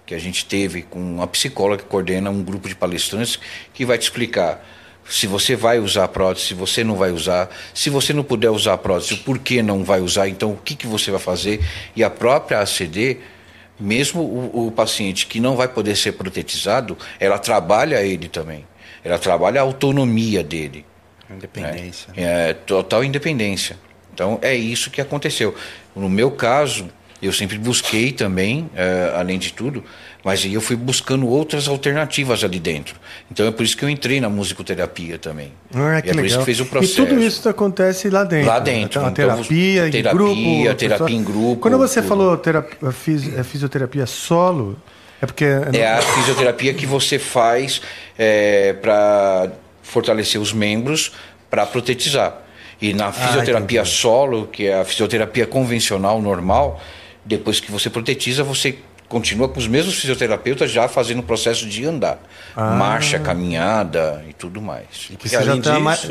que 0.05 0.15
a 0.15 0.19
gente 0.19 0.45
teve 0.45 0.83
com 0.83 0.99
uma 1.01 1.27
psicóloga 1.27 1.83
que 1.83 1.89
coordena 1.89 2.29
um 2.31 2.43
grupo 2.43 2.69
de 2.69 2.75
palestrantes 2.75 3.39
que 3.73 3.85
vai 3.87 3.97
te 3.97 4.03
explicar 4.03 4.63
se 5.09 5.27
você 5.27 5.57
vai 5.57 5.79
usar 5.79 6.05
a 6.05 6.09
prótese, 6.09 6.49
se 6.49 6.55
você 6.55 6.85
não 6.85 6.95
vai 6.95 7.11
usar, 7.11 7.49
se 7.73 7.89
você 7.89 8.13
não 8.13 8.23
puder 8.23 8.51
usar 8.51 8.75
a 8.75 8.79
prótese, 8.79 9.15
o 9.15 9.19
porquê 9.19 9.63
não 9.63 9.83
vai 9.83 10.01
usar, 10.03 10.29
então 10.29 10.53
o 10.53 10.57
que, 10.57 10.75
que 10.75 10.87
você 10.87 11.11
vai 11.11 11.19
fazer. 11.19 11.65
E 11.97 12.05
a 12.05 12.11
própria 12.11 12.61
ACD, 12.61 13.17
mesmo 13.79 14.23
o, 14.23 14.67
o 14.67 14.73
paciente 14.73 15.27
que 15.27 15.41
não 15.41 15.57
vai 15.57 15.69
poder 15.69 15.97
ser 15.97 16.13
protetizado, 16.13 16.97
ela 17.19 17.39
trabalha 17.39 18.03
ele 18.03 18.29
também. 18.29 18.67
Ela 19.05 19.19
trabalha 19.19 19.61
a 19.61 19.65
autonomia 19.65 20.43
dele. 20.43 20.85
Independência. 21.31 22.13
É, 22.17 22.53
total 22.53 23.05
independência. 23.05 23.77
Então 24.13 24.39
é 24.43 24.55
isso 24.55 24.91
que 24.91 25.01
aconteceu. 25.01 25.55
No 25.95 26.09
meu 26.09 26.31
caso, 26.31 26.89
eu 27.21 27.33
sempre 27.33 27.59
busquei 27.59 28.13
também, 28.13 28.71
é, 28.75 29.13
além 29.15 29.39
de 29.39 29.53
tudo, 29.53 29.85
mas 30.25 30.45
aí 30.45 30.55
eu 30.55 30.61
fui 30.61 30.77
buscando 30.77 31.27
outras 31.29 31.69
alternativas 31.69 32.43
ali 32.45 32.59
dentro. 32.59 32.97
Então 33.31 33.47
é 33.47 33.51
por 33.51 33.63
isso 33.65 33.77
que 33.77 33.85
eu 33.85 33.89
entrei 33.89 34.21
na 34.21 34.29
musicoterapia 34.29 35.19
também. 35.19 35.53
Ah, 35.75 35.99
e 35.99 36.03
que 36.03 36.11
é 36.11 36.13
por 36.15 36.25
isso 36.25 36.35
legal. 36.35 36.39
que 36.41 36.45
fez 36.45 36.61
o 36.61 36.63
E 36.65 36.67
processo. 36.67 36.95
tudo 37.07 37.21
isso 37.23 37.49
acontece 37.49 38.11
lá 38.11 38.25
dentro. 38.25 38.47
Lá 38.49 38.59
dentro. 38.59 39.01
A 39.01 39.03
Então, 39.05 39.15
terapia, 39.15 39.89
em 39.89 39.91
terapia, 39.91 40.13
grupo. 40.19 40.75
terapia 40.77 41.17
em 41.17 41.23
grupo, 41.25 41.61
Quando 41.63 41.79
você 41.79 42.01
tudo. 42.01 42.09
falou 42.09 42.37
terapia, 42.37 42.79
é 43.37 43.43
fisioterapia 43.45 44.07
solo, 44.07 44.77
é 45.23 45.27
porque. 45.27 45.45
É 45.73 45.87
a 45.93 46.03
fisioterapia 46.03 46.75
que 46.75 46.87
você 46.87 47.19
faz 47.19 47.81
para 48.83 49.51
fortalecer 49.83 50.41
os 50.41 50.53
membros 50.53 51.13
para 51.51 51.65
protetizar. 51.65 52.43
E 52.81 52.93
na 52.93 53.11
fisioterapia 53.11 53.81
entendi. 53.81 53.97
solo, 53.97 54.47
que 54.47 54.67
é 54.67 54.79
a 54.81 54.85
fisioterapia 54.85 55.47
convencional, 55.47 56.21
normal, 56.23 56.81
depois 57.25 57.59
que 57.59 57.73
você 57.73 57.91
protetiza, 57.91 58.45
você 58.45 58.77
continua 59.09 59.49
com 59.49 59.59
os 59.59 59.67
mesmos 59.67 59.95
fisioterapeutas 59.95 60.71
já 60.71 60.87
fazendo 60.87 61.21
o 61.21 61.23
processo 61.23 61.67
de 61.67 61.85
andar. 61.87 62.19
Ah. 62.55 62.73
Marcha, 62.75 63.19
caminhada 63.19 64.23
e 64.29 64.33
tudo 64.33 64.61
mais. 64.61 65.09
E 65.25 65.29
já 65.29 65.41
além 65.41 65.61
tá 65.63 65.71
disso, 65.73 65.83
mais- 65.83 66.09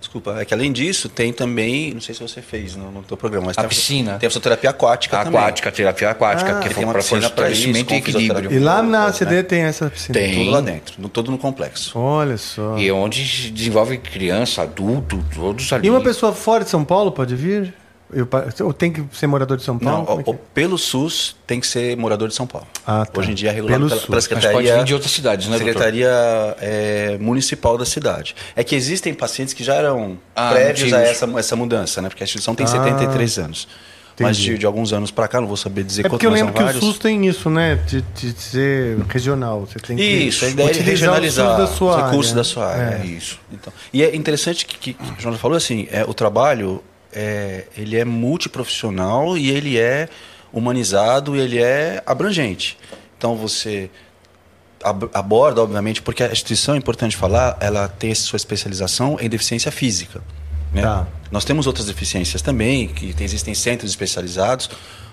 desculpa, 0.00 0.40
é 0.40 0.44
que 0.44 0.52
além 0.52 0.72
disso 0.72 1.08
tem 1.08 1.32
também, 1.32 1.94
não 1.94 2.00
sei 2.00 2.14
se 2.14 2.20
você 2.20 2.42
fez 2.42 2.74
no, 2.74 2.90
no 2.90 3.02
teu 3.02 3.16
programa, 3.16 3.46
mas 3.46 3.58
A 3.58 3.62
tem 3.62 3.68
piscina. 3.68 4.18
Tem 4.18 4.26
a 4.26 4.30
fisioterapia 4.30 4.70
aquática 4.70 5.18
também. 5.24 5.38
aquática, 5.40 5.70
terapia 5.72 6.10
aquática, 6.10 6.50
Ah, 6.50 6.60
que 6.60 6.66
tem 6.68 6.74
foi 6.74 6.84
uma 6.84 6.92
para 6.92 7.02
piscina 7.02 7.20
isso, 7.20 7.28
fortalecimento 7.28 7.94
e 7.94 7.96
equilíbrio. 7.98 8.52
E 8.52 8.58
lá 8.58 8.82
na 8.82 9.06
Né? 9.06 9.12
CD 9.12 9.42
tem 9.42 9.62
essa 9.62 9.88
piscina. 9.88 10.18
Tem. 10.18 10.34
Tudo 10.34 10.50
lá 10.50 10.60
dentro, 10.60 10.94
no, 11.00 11.08
todo 11.08 11.30
no 11.30 11.38
complexo. 11.38 11.96
Olha 11.98 12.36
só. 12.36 12.76
E 12.78 12.88
é 12.88 12.92
onde 12.92 13.50
desenvolve 13.52 13.96
criança, 13.98 14.62
adulto, 14.62 15.24
todos 15.34 15.72
ali. 15.72 15.86
E 15.86 15.90
uma 15.90 16.00
pessoa 16.00 16.32
fora 16.32 16.64
de 16.64 16.70
São 16.70 16.84
Paulo 16.84 17.12
pode 17.12 17.34
vir? 17.36 17.72
Eu 18.14 18.28
Ou 18.66 18.72
tem 18.72 18.92
que 18.92 19.04
ser 19.12 19.26
morador 19.26 19.56
de 19.56 19.62
São 19.64 19.78
Paulo? 19.78 20.06
Não, 20.08 20.20
é 20.20 20.22
que 20.22 20.30
o- 20.30 20.34
pelo 20.34 20.78
SUS 20.78 21.36
tem 21.46 21.58
que 21.60 21.66
ser 21.66 21.96
morador 21.96 22.28
de 22.28 22.34
São 22.34 22.46
Paulo. 22.46 22.66
Ah, 22.86 23.04
tá. 23.04 23.20
Hoje 23.20 23.32
em 23.32 23.34
dia 23.34 23.50
é 23.50 23.52
regulado 23.52 23.78
Pelo 23.80 23.88
pela, 23.88 24.00
SUS. 24.00 24.06
pela 24.06 24.16
Mas 24.16 24.24
Mas 24.28 24.42
Secretaria, 24.42 24.70
pode 24.72 24.78
vir 24.80 24.86
de 24.86 24.94
outras 24.94 25.12
cidades, 25.12 25.48
né? 25.48 25.58
Secretaria 25.58 26.10
é, 26.60 27.18
Municipal 27.20 27.76
da 27.76 27.84
cidade. 27.84 28.34
É 28.54 28.62
que 28.62 28.74
existem 28.74 29.12
pacientes 29.12 29.52
que 29.54 29.64
já 29.64 29.74
eram 29.74 30.16
Ah, 30.34 30.50
prévios 30.52 30.92
a 30.92 31.00
essa, 31.02 31.26
essa 31.38 31.56
mudança, 31.56 32.00
né? 32.00 32.08
Porque 32.08 32.22
a 32.22 32.26
instituição 32.26 32.54
tem 32.54 32.64
Ah, 32.64 32.68
73 32.68 33.38
anos. 33.38 33.68
Mas 34.20 34.36
entendi. 34.38 34.52
de, 34.52 34.58
de 34.58 34.66
alguns 34.66 34.92
anos 34.92 35.10
para 35.10 35.26
cá, 35.26 35.40
não 35.40 35.48
vou 35.48 35.56
saber 35.56 35.82
dizer 35.82 36.06
É 36.06 36.08
porque 36.08 36.24
eu 36.24 36.30
mas 36.30 36.38
lembro 36.38 36.52
que 36.54 36.58
são 36.60 36.68
o 36.68 36.72
vários. 36.72 36.84
SUS 36.84 36.98
tem 37.00 37.26
isso, 37.26 37.50
né? 37.50 37.74
De, 37.84 38.00
de 38.00 38.40
ser 38.40 38.96
regional. 39.08 39.62
Você 39.66 39.80
tem 39.80 39.96
que 39.96 40.04
Isso, 40.04 40.44
a 40.44 40.48
ideia 40.50 40.70
é 40.70 40.72
regionalizar 40.82 41.56
da 41.58 41.66
sua 41.66 41.96
os 41.96 42.04
recursos 42.04 42.26
área. 42.30 42.34
da 42.36 42.44
sua 42.44 42.66
área. 42.68 43.00
É. 43.02 43.06
Isso. 43.06 43.40
Então, 43.52 43.72
e 43.92 44.04
é 44.04 44.14
interessante 44.14 44.64
que, 44.66 44.78
que, 44.78 44.92
que 44.94 45.02
o 45.02 45.16
Jonathan 45.20 45.40
falou 45.40 45.56
assim, 45.56 45.88
é, 45.90 46.04
o 46.04 46.14
trabalho 46.14 46.80
é, 47.14 47.64
ele 47.76 47.96
é 47.96 48.04
multiprofissional 48.04 49.36
e 49.38 49.50
ele 49.50 49.78
é 49.78 50.08
humanizado 50.52 51.36
e 51.36 51.40
ele 51.40 51.62
é 51.62 52.02
abrangente. 52.06 52.78
Então 53.16 53.36
você 53.36 53.90
ab- 54.82 55.10
aborda, 55.14 55.62
obviamente, 55.62 56.02
porque 56.02 56.22
a 56.22 56.30
instituição, 56.30 56.74
é 56.74 56.78
importante 56.78 57.16
falar, 57.16 57.56
ela 57.60 57.88
tem 57.88 58.12
a 58.12 58.14
sua 58.14 58.36
especialização 58.36 59.16
em 59.20 59.28
deficiência 59.28 59.70
física. 59.72 60.20
Né? 60.72 60.82
Tá. 60.82 61.06
Nós 61.30 61.44
temos 61.44 61.66
outras 61.66 61.86
deficiências 61.86 62.42
também, 62.42 62.88
que 62.88 63.12
tem- 63.14 63.24
existem 63.24 63.54
centros 63.54 63.90
especializados, 63.90 64.70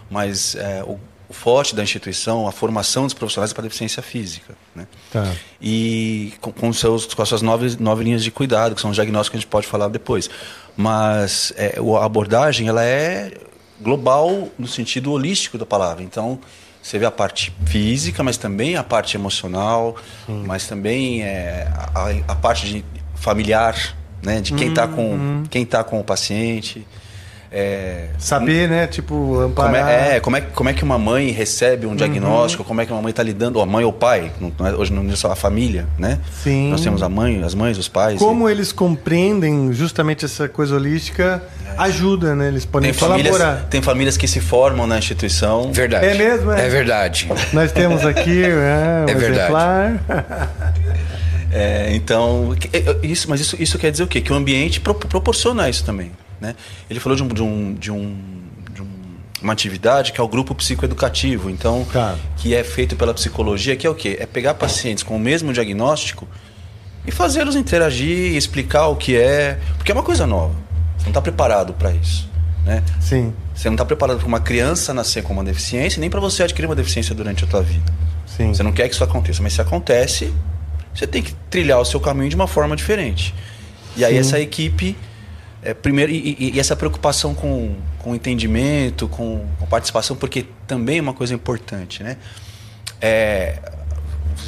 mas 0.09 0.55
é, 0.55 0.83
o, 0.83 0.99
o 1.32 1.34
forte 1.34 1.74
da 1.74 1.82
instituição, 1.82 2.46
a 2.46 2.52
formação 2.52 3.06
dos 3.06 3.13
profissionais 3.13 3.54
para 3.54 3.63
deficiência 3.63 4.04
física. 4.04 4.54
Né? 4.76 4.86
Tá. 5.12 5.34
e 5.62 6.34
com, 6.41 6.52
com, 6.52 6.74
seus, 6.74 7.06
com 7.13 7.22
as 7.22 7.30
suas 7.30 7.41
nove, 7.41 7.78
nove 7.80 8.04
linhas 8.04 8.22
de 8.22 8.30
cuidado, 8.30 8.76
que 8.76 8.82
são 8.82 8.89
os 8.89 8.96
diagnósticos 8.96 9.30
que 9.30 9.38
a 9.38 9.39
gente 9.39 9.50
pode 9.50 9.65
falar 9.65 9.88
depois. 9.88 10.30
Mas 10.76 11.54
é, 11.56 11.80
a 11.80 12.06
abordagem 12.06 12.67
ela 12.67 12.84
é 12.84 13.32
global 13.80 14.50
no 14.60 14.67
sentido 14.67 15.13
holístico 15.13 15.58
da 15.58 15.65
palavra. 15.65 16.04
Então, 16.04 16.38
você 16.84 17.00
vê 17.00 17.06
a 17.06 17.12
parte 17.12 17.54
física, 17.65 18.22
mas 18.24 18.36
também 18.36 18.76
a 18.76 18.84
parte 18.84 19.15
emocional, 19.15 19.96
mas 20.28 20.67
também 20.67 21.24
é, 21.24 21.65
a, 21.96 22.10
a 22.28 22.36
parte 22.36 22.65
de 22.65 22.86
familiar, 23.15 23.96
né, 24.22 24.41
de 24.41 24.54
quem 24.54 24.67
está 24.67 24.86
com, 24.86 25.44
quem 25.50 25.65
tá 25.65 25.82
com 25.82 25.98
o 25.98 26.04
paciente. 26.04 26.86
É, 27.53 28.05
Saber, 28.17 28.69
né? 28.69 28.87
Tipo, 28.87 29.13
como 29.13 29.39
amparar. 29.41 29.89
é, 29.89 30.15
é, 30.15 30.19
como, 30.21 30.37
é, 30.37 30.41
como 30.41 30.69
é 30.69 30.73
que 30.73 30.83
uma 30.85 30.97
mãe 30.97 31.31
recebe 31.31 31.85
um 31.85 31.93
diagnóstico, 31.95 32.63
como 32.63 32.79
é 32.79 32.85
que 32.85 32.93
uma 32.93 33.01
mãe 33.01 33.09
está 33.09 33.21
lidando, 33.21 33.57
ou 33.57 33.61
a 33.61 33.65
mãe 33.65 33.83
ou 33.83 33.89
o 33.89 33.93
pai, 33.93 34.31
não, 34.39 34.53
não 34.57 34.67
é- 34.67 34.73
hoje 34.73 34.93
não 34.93 35.11
é 35.11 35.15
só 35.17 35.29
a 35.33 35.35
família, 35.35 35.85
né? 35.97 36.17
Sim. 36.41 36.69
Nós 36.69 36.79
temos 36.79 37.03
a 37.03 37.09
mãe, 37.09 37.43
as 37.43 37.53
mães, 37.53 37.77
os 37.77 37.89
pais. 37.89 38.17
Como 38.19 38.47
eles 38.49 38.71
compreendem 38.71 39.73
justamente 39.73 40.23
essa 40.23 40.47
coisa 40.47 40.75
holística, 40.75 41.43
ajuda, 41.77 42.35
né? 42.37 42.47
Eles 42.47 42.63
podem 42.63 42.91
tem 42.91 42.97
famílias, 42.97 43.35
colaborar. 43.35 43.67
tem 43.69 43.81
famílias 43.81 44.15
que 44.15 44.29
se 44.29 44.39
formam 44.39 44.87
na 44.87 44.97
instituição. 44.97 45.73
Verdade. 45.73 46.05
É 46.05 46.13
mesmo, 46.13 46.51
é? 46.53 46.67
É 46.67 46.69
verdade. 46.69 47.27
Nós 47.51 47.73
temos 47.73 48.05
aqui 48.05 48.43
é, 48.45 48.47
um 49.05 49.09
É 49.09 49.13
verdade. 49.13 49.39
exemplar. 49.41 50.01
É, 51.53 51.89
então, 51.93 52.55
que- 52.57 52.69
é, 52.77 52.95
isso, 53.05 53.29
mas 53.29 53.41
isso, 53.41 53.57
isso 53.59 53.77
quer 53.77 53.91
dizer 53.91 54.03
o 54.03 54.07
quê? 54.07 54.21
Que 54.21 54.31
o 54.31 54.35
ambiente 54.37 54.79
pro- 54.79 54.95
proporciona 54.95 55.67
isso 55.69 55.83
também. 55.83 56.09
Né? 56.41 56.56
Ele 56.89 56.99
falou 56.99 57.15
de, 57.15 57.23
um, 57.23 57.27
de, 57.27 57.41
um, 57.43 57.73
de, 57.75 57.91
um, 57.91 58.17
um- 58.82 58.88
uma 59.43 59.54
atividade 59.54 60.12
que 60.12 60.19
é 60.19 60.23
o 60.23 60.27
grupo 60.27 60.54
psicoeducativo, 60.56 61.49
então, 61.49 61.86
Tá. 61.93 62.15
que 62.38 62.54
é 62.56 62.63
feito 62.63 62.95
pela 62.95 63.13
psicologia, 63.13 63.75
que 63.75 63.86
é 63.86 63.89
o 63.89 63.95
quê? 63.95 64.17
É 64.19 64.25
pegar 64.25 64.56
pacientes 64.56 65.04
com 65.04 65.15
o 65.15 65.19
mesmo 65.19 65.54
diagnóstico 65.54 66.27
e 67.06 67.12
fazê-los 67.12 67.56
interagir, 67.56 68.36
explicar 68.36 68.88
o 68.88 68.95
que 68.95 69.15
é, 69.15 69.60
porque 69.77 69.91
é 69.91 69.93
uma 69.95 70.04
coisa 70.04 70.25
nova. 70.27 70.56
Você 70.97 71.04
não 71.06 71.12
está 71.12 71.21
preparado 71.21 71.73
para 71.73 71.91
isso. 71.91 72.30
Né? 72.65 72.84
Sim, 72.99 73.34
Você 73.56 73.67
não 73.69 73.73
está 73.75 73.84
preparado 73.86 74.17
para 74.19 74.27
uma 74.27 74.39
criança 74.39 74.93
nascer 74.93 75.23
com 75.23 75.34
uma 75.34 75.43
deficiência, 75.43 75.99
nem 75.99 76.10
para 76.12 76.19
você 76.19 76.43
adquirir 76.43 76.67
uma 76.67 76.75
deficiência 76.75 77.13
durante 77.15 77.43
a 77.43 77.47
tua 77.47 77.62
vida. 77.62 77.91
sim. 78.25 78.54
Você 78.54 78.62
não 78.63 78.71
quer 78.71 78.88
que 78.88 78.93
isso 78.95 79.04
aconteça, 79.04 79.41
mas 79.43 79.54
se 79.54 79.62
acontece, 79.62 80.32
você 80.93 81.06
tem 81.08 81.21
que 81.23 81.34
trilhar 81.49 81.80
o 81.80 81.86
seu 81.86 81.99
caminho 81.99 82.30
de 82.30 82.36
uma 82.36 82.47
forma 82.47 82.75
diferente. 82.75 83.34
E 83.97 84.06
aí 84.06 84.13
Sim. 84.13 84.19
essa 84.19 84.39
equipe, 84.39 84.95
é, 85.63 85.74
primeiro, 85.74 86.12
e, 86.12 86.36
e- 86.39 86.52
e 86.56 86.60
essa 86.60 86.76
preocupação 86.76 87.34
com, 87.36 87.76
com 88.00 88.15
entendimento, 88.15 89.08
com, 89.08 89.45
com 89.60 89.65
participação, 89.67 90.15
porque 90.15 90.45
também 90.67 90.97
é 91.00 91.02
uma 91.02 91.13
coisa 91.13 91.34
importante, 91.34 92.02
né? 92.04 92.17
É, 93.00 93.60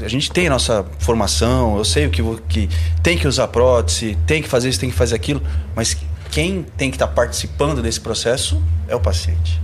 a 0.02 0.08
gente 0.08 0.32
tem 0.32 0.47
a 0.47 0.49
nossa 0.49 0.86
formação, 0.99 1.78
eu 1.78 1.86
sei 1.86 2.06
o 2.08 2.10
que, 2.10 2.21
que 2.49 2.69
tem 3.02 3.17
que 3.17 3.28
usar 3.28 3.47
prótese, 3.49 4.17
tem 4.26 4.41
que 4.41 4.47
fazer 4.49 4.69
isso, 4.69 4.80
tem 4.80 4.89
que 4.89 4.95
fazer 4.95 5.15
aquilo, 5.15 5.41
mas 5.76 5.95
quem 6.32 6.63
tem 6.78 6.89
que 6.89 6.95
estar 6.95 7.08
participando 7.08 7.82
desse 7.82 7.99
processo 7.99 8.62
é 8.88 8.95
o 8.95 8.99
paciente. 8.99 9.62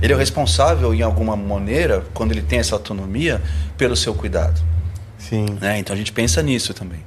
Ele 0.00 0.12
é 0.12 0.14
o 0.16 0.18
responsável, 0.18 0.94
em 0.94 1.02
alguma 1.02 1.34
maneira, 1.34 2.04
quando 2.14 2.30
ele 2.30 2.42
tem 2.42 2.60
essa 2.60 2.76
autonomia, 2.76 3.42
pelo 3.76 3.96
seu 3.96 4.14
cuidado. 4.14 4.62
Sim. 5.18 5.46
né? 5.60 5.80
Então 5.80 5.92
a 5.92 5.96
gente 5.96 6.12
pensa 6.12 6.40
nisso 6.42 6.72
também. 6.72 7.00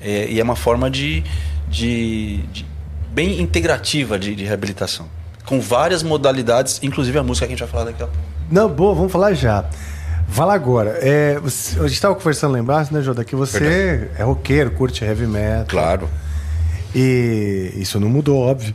É, 0.00 0.28
e 0.30 0.38
é 0.38 0.42
uma 0.44 0.54
forma 0.54 0.88
de, 0.88 1.24
de, 1.68 2.36
de- 2.52 2.64
bem 3.10 3.40
integrativa 3.40 4.18
de, 4.18 4.34
de 4.34 4.44
reabilitação. 4.44 5.06
Com 5.46 5.60
várias 5.60 6.02
modalidades, 6.02 6.78
inclusive 6.82 7.18
a 7.18 7.22
música 7.22 7.46
que 7.46 7.52
a 7.52 7.56
gente 7.56 7.64
vai 7.64 7.70
falar 7.70 7.84
daqui 7.86 8.02
a 8.02 8.06
pouco. 8.06 8.22
Não, 8.50 8.68
boa, 8.68 8.94
vamos 8.94 9.10
falar 9.12 9.32
já. 9.34 9.64
Fala 10.28 10.52
agora. 10.54 10.98
É, 11.00 11.36
a 11.38 11.40
gente 11.86 11.92
estava 11.94 12.14
conversando 12.14 12.56
embaixo, 12.58 12.92
né, 12.92 13.00
Joda? 13.00 13.24
Que 13.24 13.34
você 13.34 14.10
é 14.18 14.22
roqueiro, 14.22 14.70
curte 14.72 15.02
heavy 15.04 15.26
metal. 15.26 15.64
Claro. 15.66 16.08
E 16.94 17.72
isso 17.76 17.98
não 18.00 18.08
mudou, 18.08 18.38
óbvio. 18.40 18.74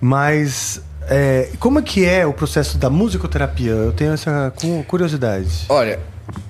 Mas 0.00 0.80
é, 1.08 1.50
como 1.58 1.78
é 1.78 1.82
que 1.82 2.04
é 2.06 2.26
o 2.26 2.32
processo 2.32 2.78
da 2.78 2.88
musicoterapia? 2.90 3.70
Eu 3.70 3.92
tenho 3.92 4.12
essa 4.12 4.52
cu- 4.56 4.84
curiosidade. 4.84 5.66
Olha, 5.68 5.98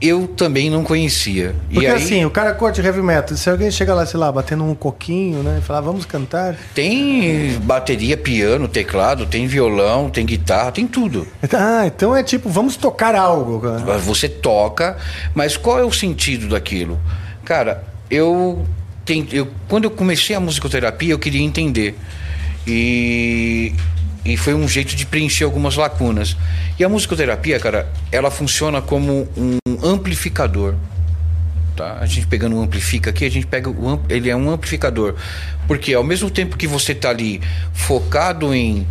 eu 0.01 0.27
também 0.29 0.71
não 0.71 0.85
conhecia. 0.85 1.55
Porque 1.73 1.87
e 1.87 1.89
aí, 1.89 1.97
assim, 1.97 2.25
o 2.25 2.31
cara 2.31 2.53
curte 2.55 2.81
heavy 2.81 3.03
metal. 3.03 3.37
Se 3.37 3.49
alguém 3.49 3.71
chega 3.71 3.95
lá, 3.95 4.07
sei 4.07 4.19
lá, 4.19 4.31
batendo 4.31 4.65
um 4.65 4.75
coquinho, 4.75 5.43
né? 5.43 5.59
E 5.61 5.65
falar, 5.65 5.81
vamos 5.81 6.05
cantar. 6.05 6.57
tem 6.75 7.59
bateria, 7.61 8.17
piano, 8.17 8.69
teclado, 8.69 9.27
tem 9.27 9.47
violão, 9.47 10.11
tem 10.11 10.25
guitarra, 10.25 10.73
tem 10.73 10.87
tudo. 10.87 11.27
Ah, 11.53 11.87
então 11.87 12.15
é 12.15 12.23
tipo, 12.23 12.49
vamos 12.49 12.77
tocar 12.77 13.15
algo. 13.15 13.61
cara. 13.61 13.99
Você 13.99 14.29
toca, 14.29 14.97
mas 15.35 15.57
qual 15.57 15.79
é 15.79 15.85
o 15.85 15.93
sentido 15.93 16.49
daquilo? 16.49 16.99
Cara, 17.45 17.85
eu, 18.11 18.65
tem, 19.05 19.27
eu 19.33 19.49
quando 19.69 19.85
eu 19.85 19.91
comecei 19.91 20.35
a 20.35 20.41
musicoterapia, 20.41 21.13
eu 21.13 21.19
queria 21.19 21.43
entender. 21.43 21.97
E, 22.67 23.73
e 24.25 24.37
foi 24.37 24.55
um 24.55 24.67
jeito 24.67 24.97
de 24.97 25.05
preencher 25.05 25.45
algumas 25.45 25.77
lacunas. 25.77 26.37
E 26.79 26.85
a 26.85 26.89
musicoterapia, 26.89 27.61
cara, 27.61 27.93
ela 28.11 28.31
funciona 28.31 28.81
como 28.81 29.29
um 29.37 29.59
amplificador. 29.87 30.75
Tá? 31.77 31.99
A 32.01 32.07
gente 32.07 32.27
pegando 32.27 32.57
um 32.57 32.63
amplifica 32.63 33.11
aqui, 33.11 33.25
a 33.25 33.31
gente 33.31 33.47
pega 33.47 33.69
o 33.69 34.01
ele 34.09 34.31
é 34.31 34.37
um 34.37 34.51
amplificador. 34.51 35.15
Porque 35.67 35.93
ao 35.93 36.05
mesmo 36.05 36.31
tempo 36.31 36.57
que 36.57 36.67
você 36.67 36.93
está 36.93 37.11
ali 37.11 37.43
focado 37.73 38.55
em 38.55 38.87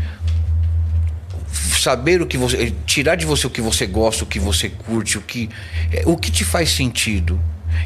saber 1.79 2.21
o 2.21 2.27
que 2.27 2.37
você 2.37 2.73
tirar 2.85 3.15
de 3.15 3.25
você 3.25 3.47
o 3.47 3.49
que 3.49 3.61
você 3.61 3.85
gosta, 3.85 4.23
o 4.23 4.27
que 4.27 4.39
você 4.39 4.69
curte, 4.69 5.17
o 5.17 5.21
que 5.21 5.49
é, 5.91 6.03
o 6.05 6.15
que 6.15 6.31
te 6.31 6.43
faz 6.43 6.69
sentido 6.69 7.39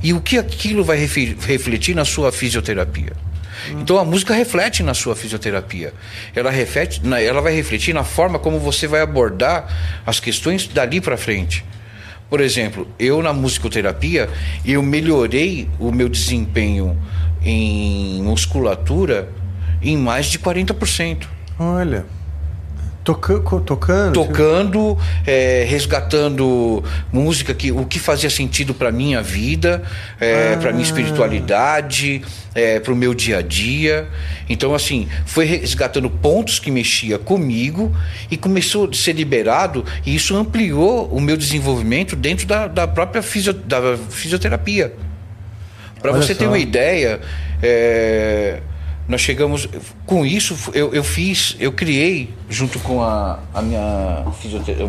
e 0.03 0.13
o 0.13 0.21
que 0.21 0.37
aquilo 0.37 0.83
vai 0.83 0.97
refletir 0.97 1.95
na 1.95 2.05
sua 2.05 2.31
fisioterapia. 2.31 3.13
Então 3.71 3.97
a 3.97 4.05
música 4.05 4.33
reflete 4.33 4.83
na 4.83 4.93
sua 4.93 5.15
fisioterapia. 5.15 5.93
Ela 6.35 6.51
reflete, 6.51 7.01
ela 7.23 7.41
vai 7.41 7.53
refletir 7.53 7.93
na 7.93 8.03
forma 8.03 8.39
como 8.39 8.59
você 8.59 8.87
vai 8.87 9.01
abordar 9.01 10.01
as 10.05 10.19
questões 10.19 10.67
dali 10.67 11.01
para 11.01 11.17
frente. 11.17 11.63
Por 12.29 12.41
exemplo, 12.41 12.87
eu 12.99 13.21
na 13.21 13.31
musicoterapia, 13.31 14.29
eu 14.65 14.83
melhorei 14.83 15.69
o 15.79 15.91
meu 15.91 16.09
desempenho 16.09 16.97
em 17.41 18.21
musculatura 18.21 19.29
em 19.81 19.95
mais 19.95 20.25
de 20.25 20.37
40%. 20.39 21.25
Olha. 21.57 22.16
Toca, 23.13 23.39
tocando. 23.61 24.13
tocando, 24.13 24.97
é, 25.25 25.65
resgatando 25.65 26.83
música 27.09 27.53
que 27.53 27.71
o 27.71 27.85
que 27.85 27.99
fazia 27.99 28.29
sentido 28.29 28.73
para 28.73 28.91
minha 28.91 29.21
vida, 29.21 29.81
é, 30.19 30.57
para 30.57 30.73
minha 30.73 30.83
espiritualidade, 30.83 32.21
é, 32.53 32.81
para 32.81 32.91
o 32.91 32.95
meu 32.97 33.13
dia 33.13 33.37
a 33.37 33.41
dia. 33.41 34.09
Então 34.49 34.75
assim, 34.75 35.07
foi 35.25 35.45
resgatando 35.45 36.09
pontos 36.09 36.59
que 36.59 36.69
mexia 36.69 37.17
comigo 37.17 37.95
e 38.29 38.35
começou 38.35 38.89
a 38.89 38.93
ser 38.93 39.13
liberado 39.13 39.85
e 40.05 40.13
isso 40.13 40.35
ampliou 40.35 41.07
o 41.07 41.21
meu 41.21 41.37
desenvolvimento 41.37 42.13
dentro 42.13 42.45
da, 42.45 42.67
da 42.67 42.85
própria 42.85 43.21
fisio- 43.21 43.53
da 43.53 43.97
fisioterapia. 44.09 44.93
Para 46.01 46.11
você 46.11 46.35
ter 46.35 46.43
só. 46.43 46.49
uma 46.49 46.59
ideia, 46.59 47.21
é, 47.63 48.59
nós 49.07 49.21
chegamos. 49.21 49.67
Com 50.05 50.25
isso, 50.25 50.57
eu, 50.73 50.93
eu 50.93 51.03
fiz, 51.03 51.55
eu 51.59 51.71
criei, 51.71 52.33
junto 52.49 52.79
com 52.79 53.01
a, 53.01 53.39
a 53.53 53.61
minha 53.61 54.25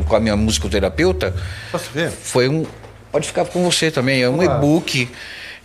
com 0.06 0.16
a 0.16 0.20
minha 0.20 0.36
musicoterapeuta, 0.36 1.34
Posso 1.70 1.90
ver? 1.92 2.10
foi 2.10 2.48
um. 2.48 2.66
Pode 3.12 3.26
ficar 3.26 3.44
com 3.46 3.62
você 3.62 3.90
também, 3.90 4.22
é 4.22 4.28
um 4.28 4.42
e-book 4.42 5.08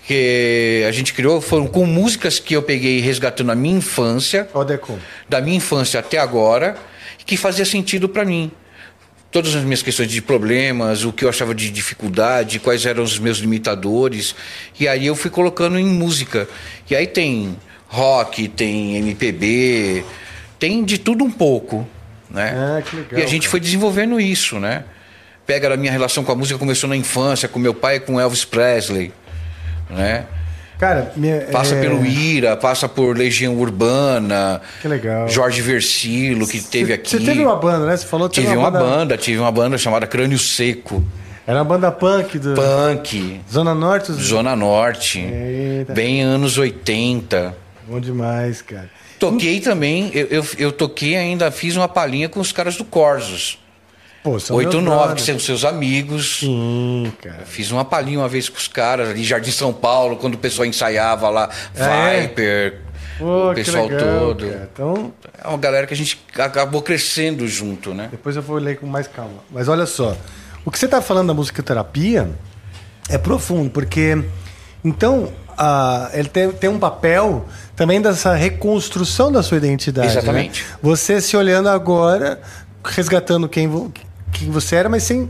que 0.05 0.83
a 0.87 0.91
gente 0.91 1.13
criou, 1.13 1.41
foram 1.41 1.65
com 1.67 1.85
músicas 1.85 2.39
que 2.39 2.53
eu 2.55 2.61
peguei 2.61 2.99
resgatando 2.99 3.51
a 3.51 3.55
minha 3.55 3.77
infância 3.77 4.47
Deco. 4.67 4.99
da 5.27 5.39
minha 5.41 5.57
infância 5.57 5.99
até 5.99 6.17
agora. 6.17 6.75
que 7.25 7.37
fazia 7.37 7.65
sentido 7.65 8.07
para 8.09 8.25
mim. 8.25 8.51
Todas 9.31 9.55
as 9.55 9.63
minhas 9.63 9.81
questões 9.81 10.09
de 10.11 10.21
problemas, 10.21 11.03
o 11.05 11.11
que 11.11 11.25
eu 11.25 11.29
achava 11.29 11.55
de 11.55 11.71
dificuldade, 11.71 12.59
quais 12.59 12.85
eram 12.85 13.01
os 13.01 13.17
meus 13.17 13.39
limitadores. 13.39 14.35
E 14.79 14.87
aí 14.87 15.07
eu 15.07 15.15
fui 15.15 15.31
colocando 15.31 15.79
em 15.79 15.85
música. 15.85 16.47
E 16.89 16.95
aí 16.95 17.07
tem 17.07 17.57
rock, 17.93 18.47
tem 18.47 18.97
MPB, 18.97 20.03
tem 20.57 20.83
de 20.83 20.97
tudo 20.97 21.23
um 21.23 21.31
pouco. 21.31 21.87
Né? 22.29 22.51
Ah, 22.55 22.81
que 22.81 22.95
legal, 22.95 23.19
e 23.19 23.23
a 23.23 23.27
gente 23.27 23.43
cara. 23.43 23.51
foi 23.51 23.59
desenvolvendo 23.59 24.19
isso, 24.19 24.59
né? 24.59 24.83
Pega 25.45 25.71
a 25.71 25.77
minha 25.77 25.91
relação 25.91 26.23
com 26.23 26.31
a 26.31 26.35
música, 26.35 26.57
começou 26.57 26.89
na 26.89 26.95
infância, 26.95 27.47
com 27.47 27.59
meu 27.59 27.73
pai 27.73 27.97
e 27.97 27.99
com 27.99 28.19
Elvis 28.19 28.43
Presley. 28.43 29.13
Né? 29.89 30.25
Cara, 30.79 31.11
minha, 31.15 31.41
Passa 31.51 31.75
é, 31.75 31.81
pelo 31.81 32.03
Ira, 32.03 32.57
passa 32.57 32.89
por 32.89 33.15
Legião 33.15 33.55
Urbana. 33.55 34.59
Que 34.81 34.87
legal. 34.87 35.27
Jorge 35.29 35.61
Versilo, 35.61 36.47
que 36.47 36.59
teve 36.59 36.87
Você- 36.87 36.93
aqui. 36.93 37.09
Você 37.11 37.19
teve 37.19 37.41
uma 37.45 37.55
banda, 37.55 37.85
né? 37.85 37.95
Você 37.95 38.07
falou 38.07 38.27
que 38.27 38.35
Tive 38.35 38.47
teve 38.47 38.57
uma 38.57 38.71
banda, 38.71 39.15
tive 39.17 39.37
uma 39.39 39.51
banda 39.51 39.77
chamada 39.77 40.07
Crânio 40.07 40.39
Seco, 40.39 41.03
Era 41.45 41.59
uma 41.59 41.65
banda 41.65 41.91
punk 41.91 42.39
do 42.39 42.53
punk, 42.55 43.39
Zona 43.51 43.75
Norte. 43.75 44.11
Zona 44.13 44.55
Norte, 44.55 45.19
Eita. 45.19 45.93
bem 45.93 46.21
anos 46.21 46.57
80. 46.57 47.55
Bom 47.87 47.99
demais, 47.99 48.61
cara. 48.61 48.89
Toquei 49.19 49.59
também, 49.59 50.09
eu, 50.13 50.27
eu, 50.27 50.45
eu 50.57 50.71
toquei 50.71 51.15
ainda, 51.15 51.49
fiz 51.51 51.75
uma 51.75 51.87
palhinha 51.87 52.27
com 52.29 52.39
os 52.39 52.51
caras 52.51 52.75
do 52.77 52.83
Corsos. 52.85 53.59
Pô, 54.23 54.39
são 54.39 54.55
8 54.55 54.71
meus 54.81 54.83
9, 54.85 55.15
que 55.15 55.21
são 55.21 55.37
seus 55.37 55.65
amigos. 55.65 56.39
Sim, 56.39 57.11
cara. 57.21 57.43
Fiz 57.45 57.71
uma 57.71 57.83
palhinha 57.83 58.19
uma 58.19 58.29
vez 58.29 58.47
com 58.47 58.57
os 58.57 58.69
caras 58.69 59.09
ali, 59.09 59.23
Jardim 59.23 59.51
São 59.51 59.73
Paulo, 59.73 60.15
quando 60.15 60.35
o 60.35 60.37
pessoal 60.37 60.65
ensaiava 60.65 61.29
lá, 61.29 61.49
Ah, 61.77 62.07
é? 62.09 62.21
Viper, 62.21 62.81
Pô, 63.19 63.51
o 63.51 63.53
pessoal 63.53 63.87
legal, 63.87 64.19
todo. 64.19 64.47
cara. 64.47 64.69
Então, 64.71 65.13
É 65.43 65.47
uma 65.49 65.57
galera 65.57 65.85
que 65.85 65.93
a 65.93 65.97
gente 65.97 66.17
acabou 66.37 66.81
crescendo 66.81 67.45
junto, 67.49 67.93
né? 67.93 68.07
depois 68.11 68.35
eu 68.37 68.41
vou 68.41 68.57
ler 68.57 68.77
com 68.79 68.87
mais 68.87 69.07
calma. 69.07 69.43
Mas 69.51 69.67
olha 69.67 69.85
só, 69.85 70.15
o 70.63 70.71
que 70.71 70.79
você 70.79 70.85
está 70.85 71.01
falando 71.01 71.27
da 71.27 71.33
musicoterapia 71.33 72.29
é 73.09 73.17
profundo, 73.17 73.69
porque 73.69 74.23
então 74.85 75.33
a- 75.57 76.09
ele 76.13 76.27
tem, 76.29 76.51
tem 76.51 76.69
um 76.69 76.79
papel 76.79 77.45
também 77.75 78.01
dessa 78.01 78.33
reconstrução 78.35 79.31
da 79.31 79.41
sua 79.43 79.57
identidade. 79.57 80.07
Exatamente. 80.07 80.63
né? 80.63 80.67
Você 80.81 81.19
se 81.21 81.35
olhando 81.37 81.69
agora, 81.69 82.39
resgatando 82.85 83.47
quem, 83.49 83.69
quem 84.31 84.49
você 84.51 84.75
era, 84.75 84.89
mas 84.89 85.03
sem. 85.03 85.29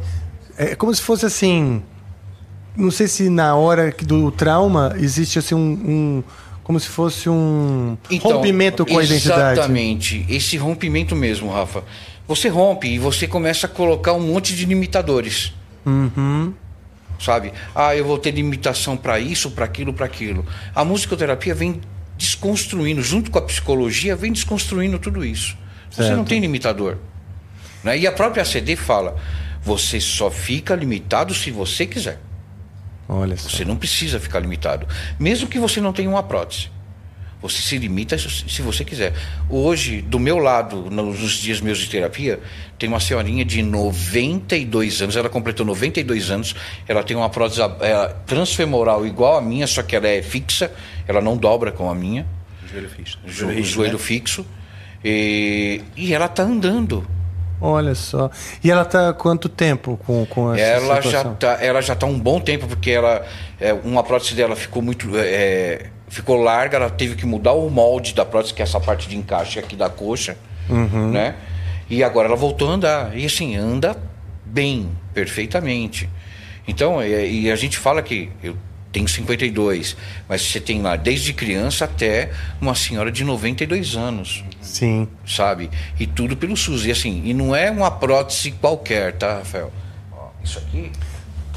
É 0.58 0.76
como 0.76 0.94
se 0.94 1.02
fosse 1.02 1.26
assim. 1.26 1.82
Não 2.76 2.90
sei 2.92 3.08
se 3.08 3.30
na 3.30 3.56
hora 3.56 3.94
do 4.02 4.32
trauma 4.32 4.96
existe 4.98 5.40
assim 5.40 5.56
um. 5.56 5.60
um- 5.60 6.24
como 6.64 6.80
se 6.80 6.88
fosse 6.88 7.28
um 7.30 7.98
rompimento 8.22 8.86
com 8.86 8.98
a 8.98 9.04
identidade. 9.04 9.60
Exatamente. 9.60 10.26
Esse 10.30 10.56
rompimento 10.56 11.14
mesmo, 11.14 11.52
Rafa. 11.52 11.84
Você 12.26 12.48
rompe 12.48 12.88
e 12.88 12.98
você 12.98 13.28
começa 13.28 13.68
a 13.68 13.70
colocar 13.70 14.14
um 14.14 14.22
monte 14.22 14.56
de 14.56 14.64
limitadores. 14.66 15.54
Uhum. 15.86 16.54
Sabe? 17.24 17.54
Ah, 17.74 17.96
eu 17.96 18.04
vou 18.04 18.18
ter 18.18 18.32
limitação 18.32 18.98
para 18.98 19.20
isso, 19.20 19.52
para 19.52 19.64
aquilo, 19.64 19.94
para 19.94 20.06
aquilo. 20.06 20.46
A 20.76 20.84
musicoterapia 20.84 21.56
vem 21.56 21.80
desconstruindo, 22.18 23.02
junto 23.02 23.32
com 23.32 23.40
a 23.40 23.42
psicologia, 23.42 24.16
vem 24.16 24.32
desconstruindo 24.34 25.00
tudo 25.00 25.24
isso. 25.24 25.58
Você 25.90 26.04
Certo. 26.04 26.18
não 26.18 26.26
tem 26.26 26.40
limitador. 26.40 26.98
Né? 27.84 28.00
E 28.00 28.08
a 28.08 28.12
própria 28.12 28.44
CD 28.44 28.76
fala: 28.76 29.16
você 29.62 30.02
só 30.02 30.30
fica 30.30 30.76
limitado 30.76 31.34
se 31.34 31.50
você 31.50 31.86
quiser. 31.86 32.20
Olha 33.08 33.38
só. 33.38 33.50
Você 33.50 33.64
não 33.64 33.76
precisa 33.76 34.20
ficar 34.20 34.40
limitado. 34.40 34.88
Mesmo 35.20 35.48
que 35.48 35.60
você 35.60 35.80
não 35.80 35.94
tenha 35.94 36.10
uma 36.10 36.24
prótese. 36.24 36.70
Você 37.44 37.62
se 37.62 37.78
limita 37.78 38.18
se 38.18 38.62
você 38.62 38.84
quiser. 38.84 39.14
Hoje, 39.50 40.02
do 40.02 40.18
meu 40.18 40.38
lado, 40.40 40.90
nos 40.90 41.34
dias 41.34 41.60
meus 41.62 41.78
de 41.78 41.90
terapia, 41.90 42.40
tem 42.80 42.88
uma 42.90 43.00
senhorinha 43.00 43.44
de 43.46 43.62
92 43.62 45.02
anos. 45.02 45.16
Ela 45.16 45.30
completou 45.30 45.66
92 45.66 46.32
anos. 46.32 46.56
Ela 46.88 47.04
tem 47.04 47.16
uma 47.16 47.30
prótese 47.30 47.62
é, 47.62 48.08
transfemoral 48.26 49.06
igual 49.06 49.38
a 49.38 49.42
minha, 49.42 49.68
só 49.68 49.84
que 49.84 49.96
ela 49.96 50.08
é 50.08 50.22
fixa. 50.22 50.72
Ela 51.08 51.22
não 51.22 51.38
dobra 51.38 51.72
com 51.72 51.90
a 51.90 51.94
minha. 51.94 52.26
Joelho 52.72 52.90
fixo. 52.90 53.20
Jo- 53.28 53.48
rígido, 53.50 53.66
joelho 53.76 53.94
né? 53.94 54.00
fixo. 54.00 54.46
E, 55.04 55.82
e 55.96 56.14
ela 56.14 56.26
está 56.26 56.44
andando. 56.44 57.06
Olha 57.60 57.94
só. 57.96 58.30
E 58.64 58.72
ela 58.72 58.84
tá 58.84 59.10
há 59.10 59.14
quanto 59.14 59.48
tempo 59.48 59.98
com, 60.06 60.26
com 60.26 60.54
essa 60.54 60.62
Ela 60.64 60.96
já 60.96 61.02
situação? 61.04 61.36
tá, 61.36 61.58
ela 61.62 61.82
já 61.82 61.96
tá 61.96 62.06
um 62.06 62.20
bom 62.20 62.40
tempo 62.40 62.68
porque 62.68 62.92
ela 62.92 63.26
é, 63.60 63.72
uma 63.74 64.04
prótese 64.04 64.34
dela 64.36 64.56
ficou 64.56 64.82
muito 64.82 65.10
é, 65.16 65.88
ficou 66.14 66.38
larga, 66.42 66.78
ela 66.78 66.90
teve 66.90 67.16
que 67.16 67.26
mudar 67.26 67.54
o 67.54 67.70
molde 67.70 68.14
da 68.14 68.24
prótese 68.24 68.54
que 68.54 68.62
é 68.62 68.64
essa 68.66 68.80
parte 68.80 69.08
de 69.10 69.18
encaixe 69.18 69.60
aqui 69.60 69.76
da 69.76 69.90
coxa, 69.90 70.38
Uhum. 70.70 71.12
né? 71.12 71.36
E 71.90 72.04
agora 72.04 72.28
ela 72.28 72.38
voltou 72.38 72.70
a 72.70 72.74
andar 72.74 73.18
e 73.18 73.26
assim 73.26 73.56
anda 73.56 73.98
bem, 74.46 74.90
perfeitamente. 75.14 76.10
Então 76.68 77.02
é, 77.02 77.28
e 77.28 77.52
a 77.52 77.56
gente 77.56 77.78
fala 77.78 78.02
que 78.02 78.30
eu 78.42 78.56
tenho 78.92 79.08
52, 79.08 79.98
mas 80.30 80.42
você 80.44 80.60
tem 80.60 80.82
lá 80.82 80.96
desde 80.96 81.34
criança 81.34 81.86
até 81.86 82.30
uma 82.62 82.76
senhora 82.76 83.12
de 83.12 83.24
92 83.24 83.96
anos 83.96 84.44
Sim. 84.62 85.08
sabe? 85.28 85.70
E 86.00 86.06
tudo 86.06 86.38
pelo 86.38 86.56
SUS. 86.56 86.86
E 86.86 86.92
assim, 86.92 87.22
e 87.26 87.34
não 87.34 87.56
é 87.56 87.72
uma 87.72 87.90
prótese 87.90 88.52
qualquer, 88.52 89.14
tá, 89.14 89.40
Rafael? 89.40 89.72
Ó, 90.12 90.28
isso 90.44 90.60
aqui, 90.60 90.92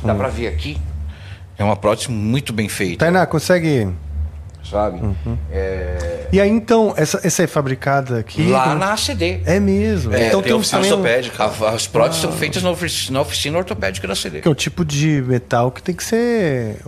dá 0.03 0.15
Hum. 0.15 0.17
pra 0.17 0.29
ver 0.29 0.49
aqui. 0.49 0.79
É 1.59 1.63
uma 1.65 1.77
prótese 1.77 2.11
muito 2.11 2.53
bem 2.53 2.69
feita, 2.69 3.05
Tainá, 3.05 3.25
consegue. 3.27 3.89
Sabe? 4.71 5.01
Uhum. 5.01 5.39
É, 5.51 6.27
E 6.33 6.41
aí 6.41 6.49
então, 6.51 6.93
essa, 6.97 7.21
essa 7.23 7.43
é 7.43 7.47
fabricada 7.47 8.19
aqui? 8.19 8.43
lá 8.49 8.65
Como- 8.65 8.79
na 8.79 8.93
ACD. 8.93 9.41
É 9.45 9.59
mesmo. 9.61 10.13
É, 10.15 10.29
então 10.29 10.41
tem 10.41 10.49
tem 10.49 10.53
um 10.55 10.59
oficina 10.59 10.81
um- 10.83 10.85
ortopédica. 10.91 11.45
A- 11.45 11.71
As 11.71 11.87
próteses 11.87 12.23
são 12.23 12.33
feitas 12.33 12.63
na 12.63 12.71
ofici- 12.71 13.13
na 13.13 13.21
oficina 13.21 13.59
ortopédica 13.59 14.07
da 14.07 14.13
ACD. 14.15 14.41
que 14.41 14.49
é 14.49 14.51
o 14.51 14.55
tipo 14.55 14.85
de 14.85 15.23
metal 15.23 15.71
que 15.71 15.83
tem 15.83 15.95
que 15.95 16.05
ser 16.05 16.79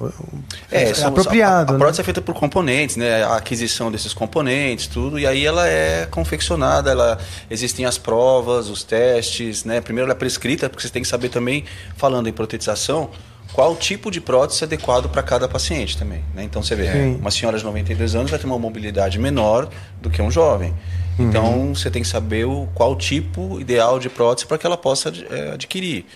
É, 0.70 0.92
são- 0.94 1.08
apropriado. 1.08 1.70
A, 1.72 1.74
a 1.74 1.78
né? 1.78 1.78
prótese 1.78 2.00
é 2.00 2.04
feita 2.04 2.20
por 2.20 2.34
componentes, 2.34 2.96
né? 2.96 3.22
A 3.24 3.36
aquisição 3.36 3.90
desses 3.90 4.12
componentes, 4.12 4.86
tudo, 4.86 5.18
e 5.18 5.26
aí 5.26 5.44
ela 5.46 5.66
é 5.68 6.06
confeccionada, 6.10 6.90
ela 6.90 7.18
existem 7.50 7.84
as 7.84 7.96
provas, 7.98 8.68
os 8.68 8.82
testes, 8.82 9.64
né? 9.64 9.80
Primeiro 9.80 10.06
ela 10.06 10.12
é 10.14 10.18
prescrita, 10.18 10.68
porque 10.68 10.82
você 10.82 10.90
tem 10.92 11.02
que 11.02 11.08
saber 11.08 11.28
também, 11.28 11.64
falando 11.96 12.28
em 12.28 12.32
protetização, 12.32 13.10
qual 13.52 13.74
tipo 13.76 14.10
de 14.10 14.20
prótese 14.20 14.62
é 14.62 14.66
adequado 14.66 15.08
para 15.08 15.22
cada 15.22 15.48
paciente 15.48 15.96
também, 15.96 16.22
né? 16.34 16.44
Então 16.44 16.62
você 16.62 16.74
vê, 16.74 16.90
Sim. 16.92 17.16
uma 17.16 17.30
senhora 17.30 17.58
de 17.58 17.64
92 17.64 18.14
anos 18.14 18.30
vai 18.30 18.38
ter 18.38 18.46
uma 18.46 18.58
mobilidade 18.58 19.18
menor 19.18 19.68
do 20.00 20.10
que 20.10 20.20
um 20.20 20.30
jovem. 20.30 20.74
Então 21.18 21.74
você 21.74 21.90
tem 21.90 22.02
que 22.02 22.08
saber 22.08 22.44
o, 22.44 22.68
qual 22.74 22.94
tipo 22.94 23.60
ideal 23.60 23.98
de 23.98 24.08
prótese 24.08 24.46
para 24.46 24.56
que 24.56 24.64
ela 24.64 24.76
possa 24.76 25.12
eh, 25.30 25.50
adquirir 25.54 26.06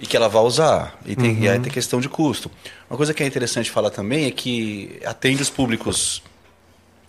e 0.00 0.06
que 0.06 0.16
ela 0.16 0.28
vai 0.28 0.42
usar. 0.42 0.98
E, 1.06 1.14
tem, 1.14 1.38
e 1.40 1.48
aí 1.48 1.58
tem 1.60 1.70
questão 1.70 2.00
de 2.00 2.08
custo. 2.08 2.50
Uma 2.90 2.96
coisa 2.96 3.14
que 3.14 3.22
é 3.22 3.26
interessante 3.26 3.70
falar 3.70 3.90
também 3.90 4.26
é 4.26 4.30
que 4.30 5.00
atende 5.04 5.42
os 5.42 5.50
públicos 5.50 6.22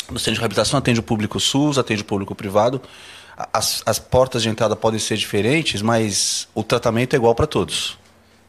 no 0.09 0.19
centro 0.19 0.35
de 0.35 0.39
reabilitação, 0.39 0.77
atende 0.77 0.99
o 0.99 1.03
público 1.03 1.39
SUS, 1.39 1.77
atende 1.77 2.01
o 2.01 2.05
público 2.05 2.35
privado. 2.35 2.81
As, 3.53 3.81
as 3.85 3.99
portas 3.99 4.43
de 4.43 4.49
entrada 4.49 4.75
podem 4.75 4.99
ser 4.99 5.17
diferentes, 5.17 5.81
mas 5.81 6.47
o 6.53 6.63
tratamento 6.63 7.13
é 7.13 7.17
igual 7.17 7.33
para 7.33 7.47
todos. 7.47 7.97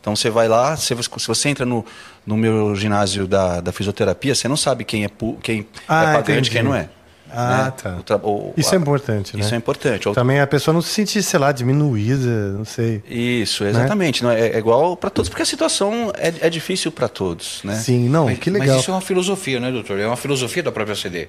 Então 0.00 0.16
você 0.16 0.30
vai 0.30 0.48
lá, 0.48 0.76
se 0.76 0.94
você, 0.94 1.08
se 1.18 1.26
você 1.28 1.48
entra 1.50 1.66
no, 1.66 1.84
no 2.26 2.36
meu 2.36 2.74
ginásio 2.74 3.26
da, 3.26 3.60
da 3.60 3.70
fisioterapia, 3.72 4.34
você 4.34 4.48
não 4.48 4.56
sabe 4.56 4.84
quem 4.84 5.04
é, 5.04 5.10
quem 5.42 5.66
Ah, 5.86 6.12
é 6.12 6.16
pagante 6.16 6.48
e 6.48 6.52
quem 6.52 6.62
não 6.62 6.74
é. 6.74 6.88
Ah, 7.32 7.66
né? 7.66 7.72
tá. 8.04 8.20
Isso 8.56 8.74
a- 8.74 8.76
é 8.76 8.80
importante, 8.80 9.36
né? 9.36 9.42
Isso 9.44 9.54
é 9.54 9.56
importante. 9.56 10.12
Também 10.12 10.40
a 10.40 10.46
pessoa 10.48 10.72
não 10.74 10.82
se 10.82 10.88
sentir, 10.88 11.22
sei 11.22 11.38
lá, 11.38 11.52
diminuída, 11.52 12.52
não 12.52 12.64
sei. 12.64 13.02
Isso, 13.08 13.62
exatamente. 13.62 14.22
Não, 14.24 14.30
é, 14.32 14.48
é 14.48 14.58
igual 14.58 14.96
para 14.96 15.10
todos, 15.10 15.28
porque 15.28 15.42
a 15.42 15.46
situação 15.46 16.10
é, 16.16 16.46
é 16.46 16.50
difícil 16.50 16.90
para 16.90 17.06
todos. 17.06 17.60
Né? 17.62 17.76
Sim, 17.76 18.08
não, 18.08 18.24
Mas, 18.24 18.38
que 18.38 18.50
mas 18.50 18.60
legal. 18.62 18.80
isso 18.80 18.90
é 18.90 18.94
uma 18.94 19.00
filosofia, 19.00 19.60
né, 19.60 19.70
doutor? 19.70 20.00
É 20.00 20.06
uma 20.08 20.16
filosofia 20.16 20.62
da 20.62 20.72
própria 20.72 20.96
CD. 20.96 21.28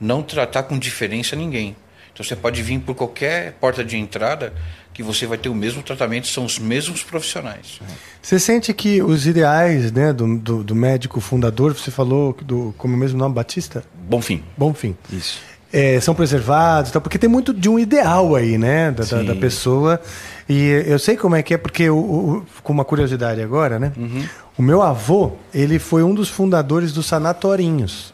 Não 0.00 0.22
tratar 0.22 0.62
com 0.62 0.78
diferença 0.78 1.36
ninguém. 1.36 1.76
Então 2.14 2.24
você 2.24 2.36
pode 2.36 2.62
vir 2.62 2.78
por 2.80 2.94
qualquer 2.94 3.52
porta 3.60 3.84
de 3.84 3.96
entrada 3.98 4.54
que 4.94 5.02
você 5.02 5.26
vai 5.26 5.38
ter 5.38 5.48
o 5.48 5.54
mesmo 5.54 5.82
tratamento, 5.82 6.26
são 6.26 6.44
os 6.44 6.58
mesmos 6.58 7.02
profissionais. 7.02 7.80
Você 8.20 8.38
sente 8.38 8.72
que 8.74 9.02
os 9.02 9.26
ideais 9.26 9.90
né, 9.90 10.12
do, 10.12 10.36
do, 10.38 10.62
do 10.62 10.74
médico 10.74 11.20
fundador, 11.20 11.72
você 11.74 11.90
falou 11.90 12.36
do, 12.42 12.74
como 12.76 12.94
é 12.94 12.96
o 12.96 13.00
mesmo 13.00 13.18
nome, 13.18 13.34
Batista? 13.34 13.82
Bom 14.08 14.20
fim. 14.20 14.42
Bom 14.56 14.74
fim. 14.74 14.94
Isso. 15.10 15.38
É, 15.72 15.98
são 16.00 16.14
preservados, 16.14 16.90
tal, 16.90 17.00
porque 17.00 17.18
tem 17.18 17.30
muito 17.30 17.54
de 17.54 17.66
um 17.66 17.78
ideal 17.78 18.34
aí, 18.36 18.58
né, 18.58 18.90
da, 18.90 19.04
da, 19.04 19.22
da 19.22 19.34
pessoa. 19.34 19.98
E 20.46 20.84
eu 20.86 20.98
sei 20.98 21.16
como 21.16 21.34
é 21.34 21.42
que 21.42 21.54
é, 21.54 21.56
porque, 21.56 21.88
o, 21.88 21.96
o- 21.96 22.46
com 22.62 22.74
uma 22.74 22.84
curiosidade 22.84 23.40
agora, 23.40 23.78
né? 23.78 23.90
Uhum. 23.96 24.22
O 24.58 24.62
meu 24.62 24.82
avô, 24.82 25.32
ele 25.54 25.78
foi 25.78 26.02
um 26.02 26.12
dos 26.14 26.28
fundadores 26.28 26.92
dos 26.92 27.06
sanatorinhos. 27.06 28.12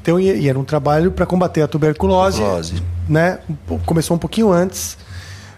Então, 0.00 0.20
e, 0.20 0.26
e 0.42 0.48
era 0.48 0.56
um 0.56 0.62
trabalho 0.64 1.10
para 1.10 1.26
combater 1.26 1.62
a 1.62 1.66
tuberculose, 1.66 2.36
Tuberculose. 2.38 2.82
né? 3.08 3.40
Começou 3.84 4.14
um 4.16 4.20
pouquinho 4.20 4.52
antes 4.52 4.96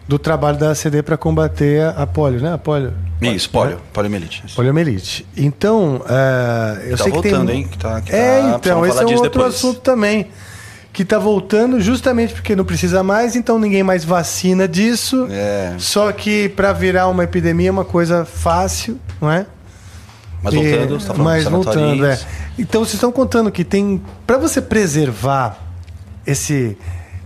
do 0.09 0.19
trabalho 0.19 0.57
da 0.59 0.71
ACD 0.71 1.03
para 1.03 1.17
combater 1.17 1.83
a, 1.97 2.07
polio, 2.07 2.41
né? 2.41 2.53
A 2.55 2.59
polio. 2.59 2.93
Isso, 3.21 3.49
polio, 3.51 3.79
poliomielite. 3.93 4.43
Isso. 4.47 4.55
Poliomielite. 4.57 5.27
Então, 5.37 6.03
é, 6.09 6.91
eu 6.93 6.97
Tá 6.97 7.05
sei 7.05 7.13
que 7.13 7.23
tem... 7.23 7.31
voltando, 7.33 7.51
hein? 7.53 7.69
Que 7.71 7.79
tá- 7.79 8.01
que 8.01 8.13
é, 8.15 8.41
tá- 8.41 8.49
então, 8.57 8.81
precisamos 8.81 8.89
esse 8.89 9.01
é 9.03 9.05
um 9.05 9.09
outro 9.19 9.31
depois. 9.41 9.55
assunto 9.55 9.81
também. 9.81 10.29
que 10.93 11.05
tá 11.05 11.19
voltando 11.19 11.79
justamente 11.79 12.33
porque 12.33 12.57
não 12.57 12.65
precisa 12.65 13.03
mais, 13.03 13.37
então 13.37 13.59
ninguém 13.59 13.83
mais 13.83 14.03
vacina 14.03 14.67
disso. 14.67 15.27
É. 15.31 15.75
Só 15.77 16.11
que 16.11 16.49
para 16.49 16.73
virar 16.73 17.09
uma 17.09 17.23
epidemia 17.25 17.69
é 17.69 17.71
uma 17.71 17.85
coisa 17.85 18.25
fácil, 18.25 18.99
não 19.21 19.31
é? 19.31 19.45
Mas 20.43 20.55
E- 20.55 20.57
voltando, 20.57 21.01
você 21.01 21.07
tá 21.07 21.13
falando 21.15 21.25
mas 21.27 21.45
voltando, 21.45 22.07
é. 22.07 22.19
Então 22.59 22.81
vocês 22.83 22.95
estão 22.95 23.13
contando 23.13 23.51
que 23.51 23.63
tem 23.63 24.01
para 24.27 24.39
você 24.39 24.63
preservar 24.63 25.59
esse 26.27 26.79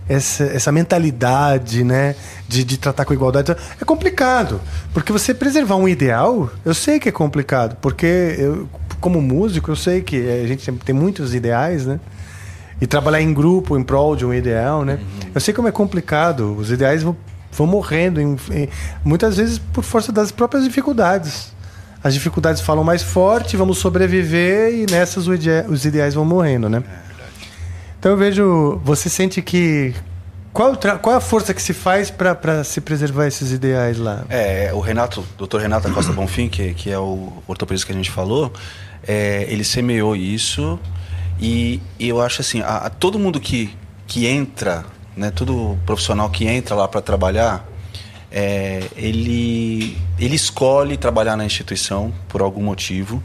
essa, 0.09 0.43
essa 0.43 0.71
mentalidade, 0.71 1.83
né, 1.83 2.15
de, 2.47 2.63
de 2.63 2.77
tratar 2.77 3.05
com 3.05 3.13
igualdade 3.13 3.51
é 3.79 3.85
complicado, 3.85 4.59
porque 4.93 5.11
você 5.11 5.33
preservar 5.33 5.75
um 5.75 5.87
ideal, 5.87 6.49
eu 6.65 6.73
sei 6.73 6.99
que 6.99 7.07
é 7.07 7.11
complicado, 7.11 7.77
porque 7.81 8.35
eu, 8.37 8.67
como 8.99 9.21
músico 9.21 9.71
eu 9.71 9.75
sei 9.75 10.01
que 10.01 10.17
a 10.43 10.47
gente 10.47 10.63
sempre 10.63 10.83
tem 10.85 10.93
muitos 10.93 11.33
ideais, 11.33 11.85
né? 11.85 11.99
E 12.79 12.87
trabalhar 12.87 13.21
em 13.21 13.31
grupo 13.31 13.77
em 13.77 13.83
prol 13.83 14.15
de 14.15 14.25
um 14.25 14.33
ideal, 14.33 14.83
né? 14.83 14.99
Eu 15.35 15.39
sei 15.39 15.53
como 15.53 15.67
é 15.67 15.71
complicado. 15.71 16.55
Os 16.57 16.71
ideais 16.71 17.03
vão, 17.03 17.15
vão 17.51 17.67
morrendo, 17.67 18.19
em- 18.19 18.35
em- 18.51 18.69
muitas 19.05 19.37
vezes 19.37 19.59
por 19.59 19.83
força 19.83 20.11
das 20.11 20.31
próprias 20.31 20.63
dificuldades. 20.63 21.51
As 22.03 22.13
dificuldades 22.15 22.59
falam 22.61 22.83
mais 22.83 23.03
forte, 23.03 23.55
vamos 23.55 23.77
sobreviver 23.77 24.73
e 24.73 24.85
nessas 24.91 25.27
os 25.27 25.85
ideais 25.85 26.15
vão 26.15 26.25
morrendo, 26.25 26.67
né? 26.69 26.81
Então 28.01 28.13
eu 28.13 28.17
vejo. 28.17 28.81
Você 28.83 29.09
sente 29.09 29.43
que. 29.43 29.93
Qual, 30.51 30.75
qual 30.99 31.15
a 31.15 31.21
força 31.21 31.53
que 31.53 31.61
se 31.61 31.71
faz 31.71 32.09
para 32.09 32.63
se 32.63 32.81
preservar 32.81 33.27
esses 33.27 33.51
ideais 33.51 33.99
lá? 33.99 34.25
É, 34.27 34.71
o 34.73 34.79
Renato, 34.79 35.23
Dr. 35.37 35.59
Renato 35.59 35.89
Costa 35.93 36.11
Bonfim, 36.11 36.49
que, 36.49 36.73
que 36.73 36.89
é 36.89 36.97
o 36.97 37.31
ortopedista 37.47 37.85
que 37.85 37.93
a 37.93 37.95
gente 37.95 38.09
falou, 38.09 38.51
é, 39.07 39.45
ele 39.47 39.63
semeou 39.63 40.15
isso 40.15 40.79
e, 41.39 41.79
e 41.97 42.09
eu 42.09 42.19
acho 42.19 42.41
assim, 42.41 42.59
a, 42.61 42.77
a 42.77 42.89
todo 42.89 43.19
mundo 43.19 43.39
que, 43.39 43.73
que 44.07 44.25
entra, 44.25 44.83
né, 45.15 45.31
todo 45.31 45.77
profissional 45.85 46.29
que 46.29 46.45
entra 46.45 46.75
lá 46.75 46.87
para 46.87 47.01
trabalhar, 47.01 47.65
é, 48.31 48.81
ele, 48.97 49.95
ele 50.19 50.35
escolhe 50.35 50.97
trabalhar 50.97 51.37
na 51.37 51.45
instituição 51.45 52.11
por 52.27 52.41
algum 52.41 52.63
motivo. 52.63 53.23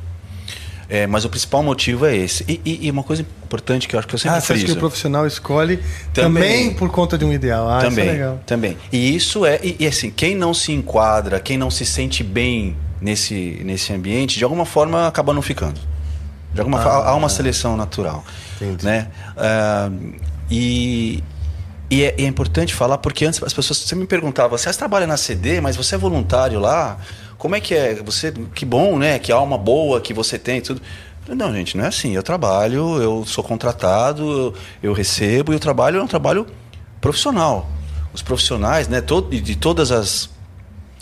É, 0.88 1.06
mas 1.06 1.24
o 1.24 1.28
principal 1.28 1.62
motivo 1.62 2.06
é 2.06 2.16
esse. 2.16 2.44
E, 2.46 2.60
e- 2.64 2.86
e 2.86 2.90
uma 2.90 3.02
coisa 3.02 3.22
importante 3.22 3.88
que 3.88 3.96
eu 3.96 3.98
acho 3.98 4.06
que 4.06 4.14
eu 4.14 4.18
sempre 4.18 4.38
Ah, 4.38 4.40
você 4.40 4.52
acha 4.52 4.60
que 4.60 4.66
friso. 4.66 4.76
o 4.76 4.80
profissional 4.80 5.26
escolhe 5.26 5.78
também, 6.14 6.42
Também. 6.68 6.74
por 6.74 6.88
conta 6.90 7.18
de 7.18 7.24
um 7.24 7.32
ideal? 7.32 7.68
Ah, 7.68 7.80
também, 7.80 8.04
isso 8.04 8.10
é 8.10 8.12
legal. 8.12 8.40
também. 8.46 8.76
E 8.92 9.16
isso 9.16 9.44
é, 9.44 9.58
e, 9.64 9.76
e 9.80 9.86
assim, 9.86 10.10
quem 10.10 10.36
não 10.36 10.54
se 10.54 10.70
enquadra, 10.72 11.40
quem 11.40 11.58
não 11.58 11.70
se 11.72 11.84
sente 11.84 12.22
bem 12.22 12.76
nesse, 13.00 13.60
nesse 13.64 13.92
ambiente, 13.92 14.38
de 14.38 14.44
alguma 14.44 14.64
forma 14.64 15.06
acaba 15.08 15.34
não 15.34 15.42
ficando. 15.42 15.80
De 16.54 16.60
alguma 16.60 16.80
forma, 16.80 17.04
há 17.04 17.14
uma 17.16 17.28
seleção 17.28 17.76
natural. 17.76 18.24
Ah. 18.26 18.64
Entendi. 18.64 18.84
Né? 18.86 19.08
Ah, 19.36 19.90
e 20.50 21.22
e 21.88 22.02
é, 22.02 22.14
é 22.18 22.26
importante 22.26 22.74
falar 22.74 22.98
porque 22.98 23.24
antes 23.24 23.40
as 23.42 23.52
pessoas 23.52 23.78
você 23.78 23.94
me 23.94 24.06
perguntavam, 24.06 24.58
você 24.58 24.72
trabalha 24.72 25.06
na 25.06 25.16
CD, 25.16 25.60
mas 25.60 25.76
você 25.76 25.94
é 25.94 25.98
voluntário 25.98 26.58
lá? 26.58 26.98
Como 27.46 27.54
é 27.54 27.60
que 27.60 27.74
é? 27.76 27.94
Você, 27.94 28.32
que 28.56 28.64
bom, 28.64 28.98
né? 28.98 29.20
Que 29.20 29.30
alma 29.30 29.56
boa 29.56 30.00
que 30.00 30.12
você 30.12 30.36
tem, 30.36 30.58
e 30.58 30.60
tudo. 30.60 30.82
Não, 31.28 31.54
gente, 31.54 31.76
não 31.76 31.84
é 31.84 31.86
assim. 31.86 32.12
Eu 32.12 32.24
trabalho, 32.24 33.00
eu 33.00 33.24
sou 33.24 33.44
contratado, 33.44 34.28
eu, 34.28 34.54
eu 34.82 34.92
recebo 34.92 35.52
e 35.52 35.56
o 35.56 35.60
trabalho 35.60 36.00
é 36.00 36.02
um 36.02 36.08
trabalho 36.08 36.44
profissional. 37.00 37.70
Os 38.12 38.20
profissionais, 38.20 38.88
né? 38.88 39.00
Todo, 39.00 39.30
de 39.30 39.54
todas 39.54 39.92
as 39.92 40.28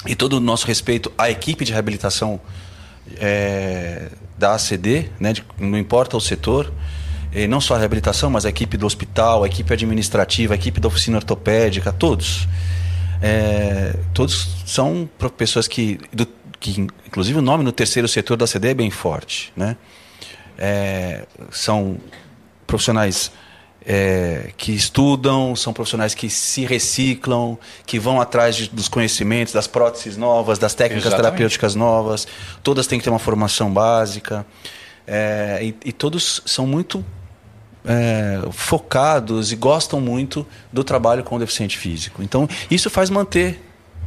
e 0.06 0.14
todo 0.14 0.34
o 0.34 0.40
nosso 0.40 0.66
respeito 0.66 1.10
à 1.16 1.30
equipe 1.30 1.64
de 1.64 1.72
reabilitação 1.72 2.38
é, 3.16 4.10
da 4.36 4.54
ACD, 4.54 5.08
né, 5.18 5.32
de- 5.32 5.42
não 5.58 5.78
importa 5.78 6.14
o 6.14 6.20
setor, 6.20 6.70
e 7.32 7.46
não 7.46 7.58
só 7.58 7.74
a 7.74 7.78
reabilitação, 7.78 8.28
mas 8.28 8.44
a 8.44 8.50
equipe 8.50 8.76
do 8.76 8.84
hospital, 8.84 9.44
a 9.44 9.46
equipe 9.46 9.72
administrativa, 9.72 10.52
a 10.52 10.56
equipe 10.56 10.78
da 10.78 10.88
oficina 10.88 11.16
ortopédica, 11.16 11.90
todos. 11.90 12.46
É, 13.22 13.94
todos 14.12 14.48
são 14.66 15.08
pessoas 15.36 15.66
que, 15.68 15.98
do- 16.12 16.28
que, 16.60 16.80
inclusive, 17.06 17.38
o 17.38 17.42
nome 17.42 17.64
no 17.64 17.72
terceiro 17.72 18.06
setor 18.08 18.36
da 18.36 18.44
ACD 18.44 18.68
é 18.68 18.74
bem 18.74 18.90
forte. 18.90 19.52
Né? 19.56 19.76
É, 20.58 21.24
são 21.50 21.98
profissionais 22.66 23.30
é, 23.86 24.50
que 24.56 24.72
estudam, 24.72 25.54
são 25.54 25.72
profissionais 25.72 26.14
que 26.14 26.30
se 26.30 26.64
reciclam, 26.64 27.58
que 27.86 27.98
vão 27.98 28.18
atrás 28.20 28.56
de- 28.56 28.70
dos 28.70 28.88
conhecimentos, 28.88 29.52
das 29.52 29.66
próteses 29.66 30.16
novas, 30.16 30.58
das 30.58 30.74
técnicas 30.74 31.06
Exatamente. 31.06 31.30
terapêuticas 31.32 31.74
novas. 31.74 32.26
Todas 32.62 32.86
têm 32.86 32.98
que 32.98 33.04
ter 33.04 33.10
uma 33.10 33.18
formação 33.18 33.70
básica. 33.72 34.46
É, 35.06 35.58
e, 35.62 35.74
e 35.84 35.92
todos 35.92 36.42
são 36.46 36.66
muito 36.66 37.04
é, 37.84 38.40
focados 38.50 39.52
e 39.52 39.56
gostam 39.56 40.00
muito 40.00 40.46
do 40.72 40.82
trabalho 40.82 41.22
com 41.22 41.36
o 41.36 41.38
deficiente 41.38 41.76
físico. 41.78 42.22
Então, 42.22 42.48
isso 42.70 42.88
faz 42.88 43.10
manter 43.10 43.60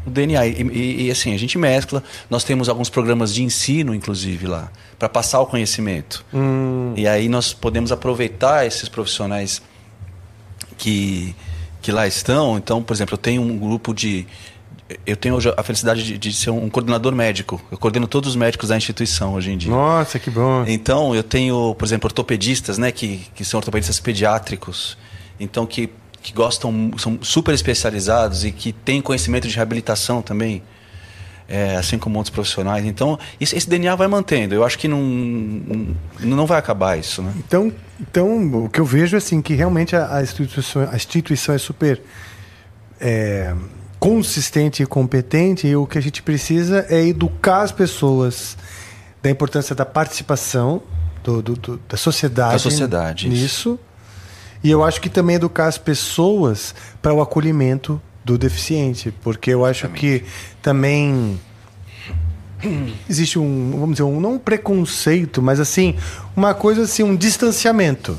o 0.06 0.10
DNA. 0.10 0.48
E, 0.48 0.62
e- 0.62 1.06
e, 1.08 1.12
assim, 1.12 1.34
a 1.34 1.38
gente 1.38 1.58
mescla. 1.58 2.04
Nós 2.30 2.44
temos 2.44 2.70
alguns 2.70 2.90
programas 2.90 3.34
de 3.34 3.44
ensino, 3.44 3.94
inclusive, 3.94 4.48
lá, 4.48 4.72
para 4.98 5.08
passar 5.10 5.40
o 5.42 5.46
conhecimento. 5.46 6.26
E 6.96 7.08
aí 7.08 7.30
nós 7.30 7.54
podemos 7.54 7.92
aproveitar 7.92 8.66
esses 8.66 8.90
profissionais 8.90 9.62
que, 10.78 11.36
que 11.82 11.92
lá 11.92 12.08
estão. 12.08 12.58
Então, 12.58 12.82
por 12.82 12.94
exemplo, 12.94 13.14
eu 13.14 13.18
tenho 13.20 13.42
um 13.42 13.58
grupo 13.58 13.94
de. 13.94 14.26
Eu 15.06 15.18
tenho 15.18 15.36
hoje 15.36 15.54
a 15.58 15.64
felicidade 15.64 16.02
de, 16.04 16.18
de 16.18 16.32
ser 16.34 16.50
um 16.50 16.70
coordenador 16.70 17.14
médico. 17.14 17.62
Eu 17.70 17.78
coordeno 17.78 18.08
todos 18.08 18.30
os 18.30 18.36
médicos 18.38 18.70
da 18.70 18.78
instituição 18.78 19.34
hoje 19.34 19.52
em 19.52 19.58
dia. 19.58 19.70
Nossa, 19.70 20.18
que 20.18 20.30
bom. 20.30 20.64
Então, 20.68 21.14
eu 21.14 21.24
tenho, 21.24 21.76
por 21.76 21.84
exemplo, 21.86 22.08
ortopedistas, 22.08 22.78
né, 22.78 22.92
que, 22.92 23.28
que 23.36 23.44
são 23.44 23.58
ortopedistas 23.58 24.00
pediátricos, 24.00 24.98
então 25.40 25.66
que, 25.66 25.90
que 26.22 26.32
gostam, 26.32 26.92
são 26.98 27.20
super 27.22 27.54
especializados 27.54 28.46
e 28.46 28.52
que 28.52 28.72
têm 28.72 29.02
conhecimento 29.02 29.46
de 29.48 29.56
reabilitação 29.56 30.22
também, 30.22 30.64
é, 31.50 31.76
assim 31.76 31.98
como 31.98 32.18
outros 32.18 32.34
profissionais. 32.34 32.86
Então, 32.86 33.20
isso- 33.42 33.56
esse 33.58 33.70
DNA 33.70 33.94
vai 33.96 34.08
mantendo. 34.08 34.56
Eu 34.56 34.64
acho 34.64 34.80
que 34.80 34.88
não, 34.88 35.02
não, 36.20 36.46
vai 36.46 36.58
acabar 36.60 36.98
isso, 36.98 37.22
né? 37.22 37.34
Então, 37.38 37.74
então, 38.00 38.66
o 38.66 38.70
que 38.70 38.80
eu 38.80 38.86
vejo 38.86 39.16
é 39.16 39.20
assim, 39.20 39.42
que 39.42 39.54
realmente 39.54 39.98
a, 39.98 40.16
a 40.16 40.22
instituição, 40.24 40.88
a 40.90 40.96
instituição 40.96 41.54
é 41.54 41.58
super 41.58 42.02
é, 43.00 43.54
consistente 44.00 44.84
e 44.84 44.86
competente, 44.86 45.68
e 45.68 45.76
o 45.76 45.86
que 45.88 45.98
a 45.98 46.02
gente 46.02 46.22
precisa 46.22 46.86
é 46.90 47.04
educar 47.06 47.62
as 47.62 47.72
pessoas 47.72 48.58
da 49.24 49.30
importância 49.30 49.76
da 49.76 49.86
participação 49.86 50.82
do, 51.24 51.42
do- 51.42 51.56
do- 51.56 51.82
da 51.90 51.98
sociedade, 51.98 52.54
Da 52.54 52.60
sociedade, 52.60 53.28
isso. 53.28 53.36
nisso. 53.36 53.80
E 54.64 54.70
eu 54.72 54.84
acho 54.84 55.02
que 55.02 55.10
também 55.10 55.36
educar 55.36 55.68
as 55.68 55.78
pessoas 55.78 56.74
para 57.02 57.14
o 57.14 57.22
acolhimento 57.22 58.02
do 58.24 58.38
deficiente, 58.38 59.12
porque 59.24 59.52
eu 59.52 59.66
acho 59.66 59.88
que 59.90 60.24
também 60.62 61.40
existe 63.10 63.38
um, 63.40 63.72
vamos 63.72 63.92
dizer, 63.92 64.04
um, 64.04 64.20
não 64.20 64.34
um 64.34 64.40
preconceito, 64.40 65.42
mas 65.42 65.60
assim, 65.60 65.96
uma 66.36 66.54
coisa 66.54 66.84
assim, 66.84 67.04
um 67.04 67.16
distanciamento. 67.16 68.18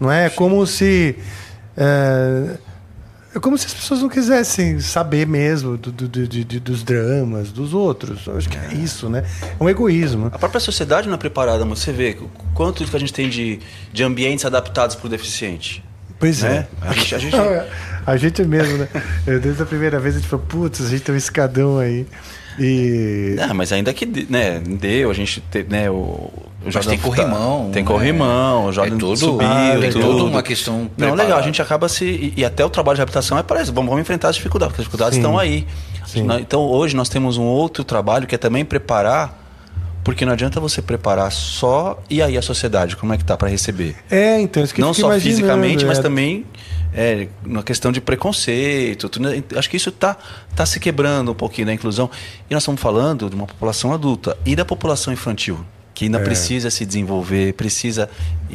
Não 0.00 0.10
é? 0.10 0.26
É 0.26 0.30
como 0.30 0.66
se. 0.66 1.16
É, 1.76 2.56
é 3.34 3.40
como 3.40 3.58
se 3.58 3.66
as 3.66 3.74
pessoas 3.74 4.00
não 4.00 4.08
quisessem 4.08 4.78
saber 4.80 5.26
mesmo 5.26 5.76
do, 5.76 5.90
do- 5.90 6.08
do- 6.08 6.26
de- 6.28 6.60
dos 6.60 6.82
dramas 6.82 7.50
dos 7.50 7.74
outros. 7.74 8.26
Eu 8.26 8.36
acho 8.36 8.48
que 8.48 8.56
é 8.56 8.74
isso, 8.74 9.08
né? 9.08 9.24
É 9.58 9.62
um 9.62 9.68
egoísmo. 9.68 10.26
A 10.32 10.38
própria 10.38 10.60
sociedade 10.60 11.08
não 11.08 11.14
é 11.14 11.18
preparada, 11.18 11.64
mas 11.64 11.80
você 11.80 11.92
vê 11.92 12.16
quanto 12.54 12.84
que 12.84 12.96
a 12.96 13.00
gente 13.00 13.12
tem 13.12 13.28
de, 13.28 13.58
de 13.92 14.02
ambientes 14.04 14.44
adaptados 14.44 14.94
para 14.96 15.06
o 15.06 15.10
deficiente. 15.10 15.82
Pois 16.18 16.42
né? 16.42 16.66
é. 16.82 16.88
A 16.88 16.92
gente, 16.92 17.14
a 17.14 17.18
gente- 17.18 17.36
A 18.06 18.16
gente 18.18 18.44
mesmo, 18.44 18.76
né? 18.78 18.88
Desde 19.42 19.62
a 19.62 19.66
primeira 19.66 19.98
vez 19.98 20.14
a 20.14 20.18
gente 20.18 20.28
falou, 20.28 20.44
putz, 20.46 20.84
a 20.84 20.88
gente 20.90 21.02
tem 21.02 21.14
um 21.14 21.18
escadão 21.18 21.78
aí. 21.78 22.06
E. 22.58 23.34
É, 23.38 23.52
mas 23.52 23.72
ainda 23.72 23.92
que 23.94 24.04
né, 24.28 24.60
deu, 24.60 25.10
a 25.10 25.14
gente 25.14 25.40
teve, 25.40 25.70
né, 25.70 25.90
o, 25.90 26.30
o 26.64 26.66
Mas 26.66 26.74
Jordan 26.74 26.90
tem 26.90 26.98
corrimão. 26.98 27.70
Tem 27.72 27.82
né? 27.82 27.86
corrimão, 27.86 28.66
o 28.66 28.72
Jordan 28.72 28.96
é 28.96 28.98
tudo, 28.98 29.16
subiu, 29.16 29.46
Ah, 29.48 29.74
é 29.74 29.90
tudo 29.90 30.26
uma 30.26 30.42
questão 30.42 30.78
Não, 30.80 30.88
preparada. 30.88 31.22
legal, 31.22 31.38
a 31.38 31.42
gente 31.42 31.60
acaba 31.60 31.88
se. 31.88 32.04
E, 32.04 32.34
e 32.38 32.44
até 32.44 32.64
o 32.64 32.70
trabalho 32.70 32.96
de 32.96 33.00
reabilitação 33.00 33.38
é 33.38 33.42
para 33.42 33.62
isso. 33.62 33.72
Vamos, 33.72 33.90
vamos 33.90 34.02
enfrentar 34.02 34.30
as 34.30 34.36
dificuldades, 34.36 34.72
porque 34.72 34.82
as 34.82 34.86
dificuldades 34.86 35.14
Sim. 35.16 35.20
estão 35.20 35.38
aí. 35.38 35.66
Sim. 36.06 36.26
Então 36.40 36.62
hoje 36.62 36.96
nós 36.96 37.08
temos 37.08 37.36
um 37.36 37.44
outro 37.44 37.84
trabalho 37.84 38.26
que 38.26 38.34
é 38.34 38.38
também 38.38 38.64
preparar, 38.64 39.42
porque 40.02 40.24
não 40.24 40.32
adianta 40.32 40.60
você 40.60 40.80
preparar 40.80 41.30
só 41.30 41.98
e 42.08 42.22
aí 42.22 42.36
a 42.36 42.42
sociedade, 42.42 42.96
como 42.96 43.12
é 43.12 43.18
que 43.18 43.24
tá 43.24 43.36
para 43.36 43.48
receber? 43.48 43.96
É, 44.10 44.40
então, 44.40 44.62
isso 44.62 44.74
que 44.74 44.80
não 44.80 44.94
só 44.94 45.10
fisicamente, 45.18 45.84
mas 45.84 45.98
é. 45.98 46.02
também 46.02 46.46
é, 46.94 47.26
na 47.44 47.62
questão 47.62 47.90
de 47.90 48.00
preconceito. 48.00 49.08
tudo, 49.08 49.28
né? 49.28 49.42
Acho 49.56 49.68
que 49.68 49.76
isso 49.76 49.88
está 49.88 50.16
tá 50.54 50.64
se 50.64 50.78
quebrando 50.78 51.32
um 51.32 51.34
pouquinho 51.34 51.66
da 51.66 51.74
inclusão. 51.74 52.08
E 52.48 52.54
nós 52.54 52.62
estamos 52.62 52.80
falando 52.80 53.28
de 53.28 53.34
uma 53.34 53.46
população 53.46 53.92
adulta 53.92 54.36
e 54.46 54.54
da 54.54 54.64
população 54.64 55.12
infantil, 55.12 55.64
que 55.94 56.06
ainda 56.06 56.18
É. 56.18 56.22
precisa 56.24 56.70
se 56.70 56.84
desenvolver, 56.84 57.54
precisa 57.54 58.10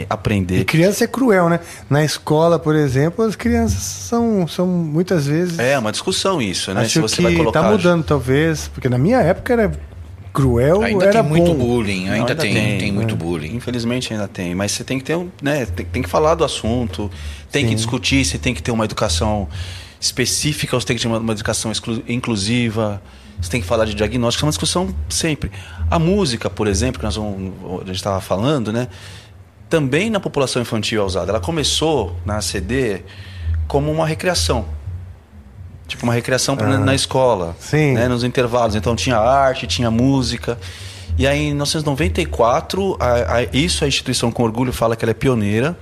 aprender. 0.10 0.60
E 0.60 0.66
criança 0.66 1.06
é 1.06 1.08
cruel, 1.08 1.48
né? 1.50 1.60
Na 1.90 2.04
escola, 2.04 2.60
por 2.60 2.76
exemplo, 2.76 3.24
as 3.26 3.36
crianças 3.36 3.82
são, 3.82 4.46
são 4.48 4.68
muitas 4.68 5.26
vezes. 5.26 5.58
É 5.58 5.80
uma 5.80 5.92
discussão 5.92 6.42
isso, 6.42 6.74
né? 6.74 6.82
acho 6.82 6.90
Se 6.92 7.00
você 7.00 7.16
que 7.18 7.22
vai 7.24 7.36
colocar. 7.36 7.62
tá 7.64 7.72
mudando, 7.72 8.04
talvez. 8.04 8.68
Porque 8.68 8.90
na 8.90 8.98
minha 8.98 9.20
época 9.20 9.54
era 9.54 9.72
cruel 10.34 10.82
Ainda 10.84 11.06
era 11.06 11.22
tem 11.24 11.30
muito 11.30 11.54
bom. 11.54 11.66
bullying, 11.66 12.06
Não, 12.06 12.14
ainda, 12.14 12.36
tem, 12.36 12.78
tem, 12.78 12.92
muito 12.92 13.12
né? 13.16 13.18
bullying. 13.18 13.56
Infelizmente 13.56 14.14
ainda 14.14 14.28
tem, 14.28 14.54
mas 14.54 14.72
você 14.74 14.84
tem 14.84 14.98
que 15.00 15.04
ter 15.04 15.16
um, 15.16 15.28
né, 15.42 15.66
tem, 15.66 15.86
tem 15.86 16.02
que 16.04 16.10
falar 16.10 16.36
do 16.36 16.44
assunto, 16.44 17.10
tem 17.52 17.64
Sim. 17.64 17.70
que 17.70 17.76
discutir, 17.76 18.24
você 18.24 18.38
tem 18.38 18.54
que 18.54 18.62
ter 18.62 18.72
uma 18.72 18.86
educação 18.86 19.48
específica, 20.00 20.80
você 20.80 20.86
tem 20.86 20.96
que 20.96 21.02
ter 21.02 21.08
uma, 21.08 21.18
uma 21.20 21.34
educação 21.34 21.72
exclu- 21.72 22.04
inclusiva, 22.08 23.02
você 23.42 23.50
tem 23.50 23.60
que 23.62 23.68
falar 23.68 23.86
de 23.86 23.94
diagnóstico, 23.96 24.44
é 24.44 24.48
uma 24.48 24.52
discussão 24.52 24.94
sempre. 25.10 25.52
A 25.90 25.98
música, 26.00 26.50
por 26.50 26.68
exemplo, 26.68 27.00
que 27.00 27.06
nós 27.06 27.16
vamos, 27.16 27.54
a 27.82 27.86
gente 27.86 27.96
estava 27.96 28.22
falando, 28.22 28.72
né, 28.72 28.88
também 29.70 30.10
na 30.10 30.20
população 30.20 30.62
infantil 30.62 31.02
é 31.02 31.06
usada. 31.06 31.32
Ela 31.32 31.40
começou 31.40 32.16
na 32.26 32.38
ACD 32.38 33.02
como 33.68 33.92
uma 33.92 34.06
recreação. 34.06 34.66
Tipo 35.88 36.04
uma 36.04 36.14
recreação 36.14 36.56
pra- 36.56 36.78
na 36.78 36.94
escola, 36.94 37.56
Sim. 37.60 37.94
né, 37.94 38.08
nos 38.08 38.24
intervalos. 38.24 38.76
Então 38.76 38.96
tinha 38.96 39.18
arte, 39.18 39.66
tinha 39.66 39.90
música. 39.90 40.58
E 41.18 41.26
aí 41.26 41.40
em 41.40 41.54
1994, 41.54 42.96
a- 43.00 43.38
a- 43.38 43.44
isso 43.52 43.84
a 43.84 43.88
instituição 43.88 44.32
com 44.32 44.44
orgulho 44.44 44.72
fala 44.72 44.96
que 44.96 45.04
ela 45.04 45.12
é 45.12 45.16
pioneira, 45.16 45.76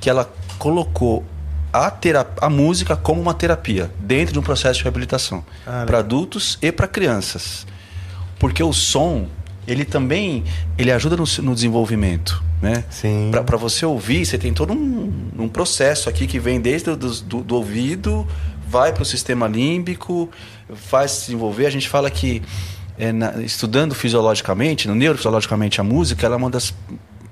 que 0.00 0.08
ela 0.10 0.30
colocou 0.58 1.24
a, 1.72 1.90
terap- 1.90 2.38
a 2.42 2.48
música 2.50 2.96
como 2.96 3.20
uma 3.20 3.34
terapia 3.34 3.90
dentro 4.00 4.32
de 4.34 4.38
um 4.38 4.42
processo 4.42 4.78
de 4.78 4.84
reabilitação 4.84 5.44
Ah, 5.66 5.84
para 5.86 5.98
adultos 5.98 6.58
e 6.62 6.70
para 6.70 6.86
crianças. 6.86 7.66
Porque 8.38 8.62
o 8.62 8.72
som, 8.72 9.26
ele 9.68 9.84
também 9.84 10.42
ele 10.76 10.90
ajuda 10.90 11.16
no, 11.16 11.24
no 11.42 11.54
desenvolvimento, 11.54 12.42
né? 12.60 12.84
Sim. 12.90 13.30
Para 13.30 13.56
você 13.56 13.84
ouvir, 13.86 14.24
você 14.26 14.36
tem 14.38 14.52
todo 14.52 14.72
um, 14.72 15.12
um 15.38 15.48
processo 15.48 16.08
aqui 16.08 16.26
que 16.26 16.40
vem 16.40 16.60
desde 16.60 16.90
o 16.90 16.96
do, 16.96 17.10
do, 17.22 17.42
do 17.44 17.54
ouvido, 17.56 18.26
vai 18.66 18.92
para 18.92 19.02
o 19.02 19.06
sistema 19.06 19.46
límbico, 19.46 20.28
faz 20.74 21.10
se 21.12 21.20
desenvolver. 21.26 21.66
A 21.66 21.70
gente 21.70 21.88
fala 21.88 22.10
que 22.10 22.42
é, 22.98 23.12
na- 23.12 23.40
estudando 23.42 23.94
fisiologicamente, 23.94 24.88
no 24.88 24.94
neurofisiologicamente 24.94 25.80
a 25.80 25.84
música, 25.84 26.26
ela 26.26 26.34
é 26.34 26.38
uma 26.38 26.50
das 26.50 26.74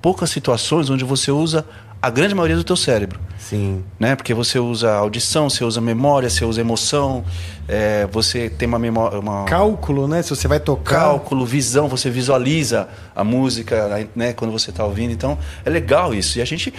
poucas 0.01 0.30
situações 0.30 0.89
onde 0.91 1.05
você 1.05 1.30
usa 1.32 1.66
a 2.07 2.11
grande 2.11 2.35
maioria 2.37 2.57
do 2.57 2.63
teu 2.63 2.77
cérebro 2.77 3.19
Sim. 3.37 3.83
né? 3.99 4.15
Porque 4.15 4.33
você 4.33 4.61
usa 4.61 4.95
audição, 4.95 5.51
você 5.51 5.65
usa 5.65 5.81
memória, 5.81 6.31
você 6.31 6.45
usa 6.45 6.61
emoção, 6.61 7.25
é, 7.67 8.07
você 8.07 8.49
tem 8.49 8.69
uma 8.69 8.79
memória, 8.79 9.19
uma 9.19 9.45
Cálculo, 9.45 10.07
né? 10.07 10.23
Se 10.23 10.31
você 10.31 10.47
vai 10.47 10.61
tocar. 10.61 11.01
cálculo, 11.01 11.45
visão, 11.45 11.89
você 11.89 12.09
visualiza 12.09 12.89
a 13.15 13.25
música, 13.25 14.09
né? 14.15 14.33
Quando 14.33 14.53
você 14.53 14.71
está 14.71 14.85
ouvindo, 14.85 15.13
então 15.13 15.37
é 15.65 15.71
legal 15.71 16.15
isso. 16.15 16.39
E 16.39 16.43
a 16.43 16.45
gente, 16.45 16.73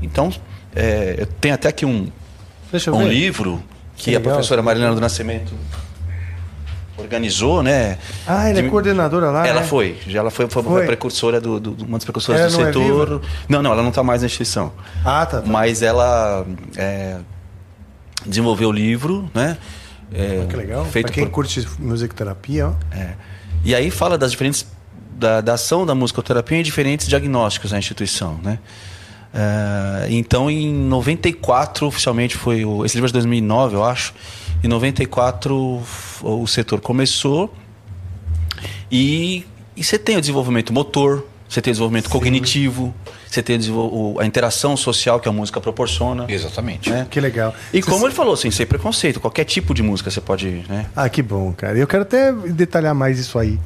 então, 0.00 0.32
é, 0.76 1.16
eu 1.18 1.26
tenho 1.26 1.54
até 1.54 1.68
aqui 1.68 1.84
um 1.84 2.08
um 2.88 2.98
ver. 2.98 3.08
livro 3.08 3.62
que, 3.96 4.10
Que 4.10 4.16
a 4.16 4.20
professora 4.20 4.62
Marilena 4.62 4.94
do 4.94 5.00
Nascimento 5.00 5.52
organizou, 6.98 7.62
né? 7.62 7.98
Ah, 8.26 8.48
ela 8.48 8.58
é 8.58 8.62
De- 8.62 8.68
coordenadora 8.68 9.30
lá. 9.30 9.46
ela 9.46 9.60
né? 9.60 9.66
foi, 9.66 9.98
já 10.06 10.18
ela 10.20 10.30
foi, 10.30 10.48
foi, 10.48 10.62
Foi? 10.62 10.86
precursora 10.86 11.40
do, 11.40 11.58
do- 11.60 11.84
uma 11.84 11.96
das 11.98 12.04
precursoras 12.04 12.40
Ela 12.40 12.50
do 12.50 12.56
não 12.58 12.62
é 12.64 12.66
setor. 12.72 13.08
viva? 13.08 13.20
não, 13.48 13.62
não, 13.62 13.72
ela 13.72 13.82
não 13.82 13.88
está 13.90 14.02
mais 14.02 14.20
na 14.22 14.26
instituição. 14.26 14.72
Ah, 15.04 15.24
tá. 15.24 15.40
tá. 15.40 15.46
Mas 15.46 15.82
ela 15.82 16.44
é, 16.76 17.18
desenvolveu 18.26 18.68
o 18.68 18.72
livro, 18.72 19.30
né? 19.34 19.56
É, 20.12 20.46
Que 20.48 20.56
legal. 20.56 20.84
Feito 20.86 21.06
pra 21.06 21.14
quem 21.14 21.24
por, 21.24 21.32
curte 21.32 21.66
musicoterapia, 21.78 22.68
ó. 22.68 22.72
é. 22.94 23.14
E 23.64 23.74
aí 23.74 23.90
fala 23.90 24.16
das 24.16 24.30
diferentes 24.30 24.66
da, 25.12 25.40
da 25.40 25.54
ação 25.54 25.84
da 25.84 25.94
musicoterapia 25.94 26.58
em 26.58 26.62
diferentes 26.62 27.06
diagnósticos 27.08 27.72
na 27.72 27.78
instituição, 27.78 28.38
né? 28.42 28.58
É, 29.34 30.06
então, 30.10 30.50
em 30.50 30.72
94, 30.72 31.86
oficialmente 31.86 32.36
foi 32.36 32.64
o, 32.64 32.84
esse 32.84 32.96
livro 32.96 33.06
é 33.06 33.08
de 33.08 33.12
2009, 33.14 33.76
eu 33.76 33.84
acho. 33.84 34.14
Em 34.62 34.68
94 34.68 35.80
f- 35.84 36.24
o 36.26 36.46
setor 36.46 36.80
começou 36.80 37.54
e, 38.90 39.44
e 39.76 39.84
você 39.84 39.98
tem 39.98 40.16
o 40.16 40.20
desenvolvimento 40.20 40.72
motor, 40.72 41.24
você 41.48 41.60
tem 41.62 41.70
o 41.70 41.74
desenvolvimento 41.74 42.10
cognitivo, 42.10 42.92
você 43.28 43.42
tem 43.42 43.58
a 44.20 44.26
interação 44.26 44.76
social 44.76 45.20
que 45.20 45.28
a 45.28 45.32
música 45.32 45.60
proporciona. 45.60 46.24
Exatamente. 46.28 46.90
né? 46.90 47.06
Que 47.10 47.20
legal. 47.20 47.54
E 47.72 47.80
Você- 47.80 47.90
como 47.90 48.06
ele 48.06 48.14
falou, 48.14 48.34
assim, 48.34 48.50
sem 48.50 48.66
preconceito, 48.66 49.20
qualquer 49.20 49.44
tipo 49.44 49.72
de 49.72 49.82
música 49.82 50.10
você 50.10 50.20
pode, 50.20 50.64
né? 50.68 50.86
Ah, 50.96 51.08
que 51.08 51.22
bom, 51.22 51.52
cara. 51.52 51.78
Eu 51.78 51.86
quero 51.86 52.02
até 52.02 52.32
detalhar 52.32 52.94
mais 52.94 53.18
isso 53.18 53.38
aí, 53.38 53.58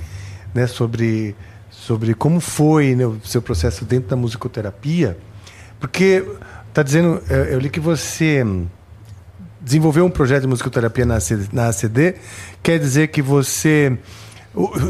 né? 0.54 0.66
Sobre, 0.66 1.34
sobre 1.70 2.14
como 2.14 2.38
foi 2.40 2.94
né, 2.94 3.06
o 3.06 3.18
seu 3.24 3.40
processo 3.40 3.84
dentro 3.84 4.10
da 4.10 4.16
musicoterapia. 4.16 5.16
Porque 5.80 6.24
tá 6.74 6.82
dizendo, 6.82 7.22
eu, 7.30 7.44
eu 7.44 7.58
li 7.58 7.70
que 7.70 7.80
você 7.80 8.44
desenvolveu 9.62 10.04
um 10.04 10.10
projeto 10.10 10.42
de 10.42 10.48
musicoterapia 10.48 11.06
na, 11.06 11.16
ACD, 11.16 11.48
na 11.52 11.68
ACD. 11.68 12.14
Quer 12.62 12.78
dizer 12.78 13.08
que 13.08 13.22
você 13.22 13.96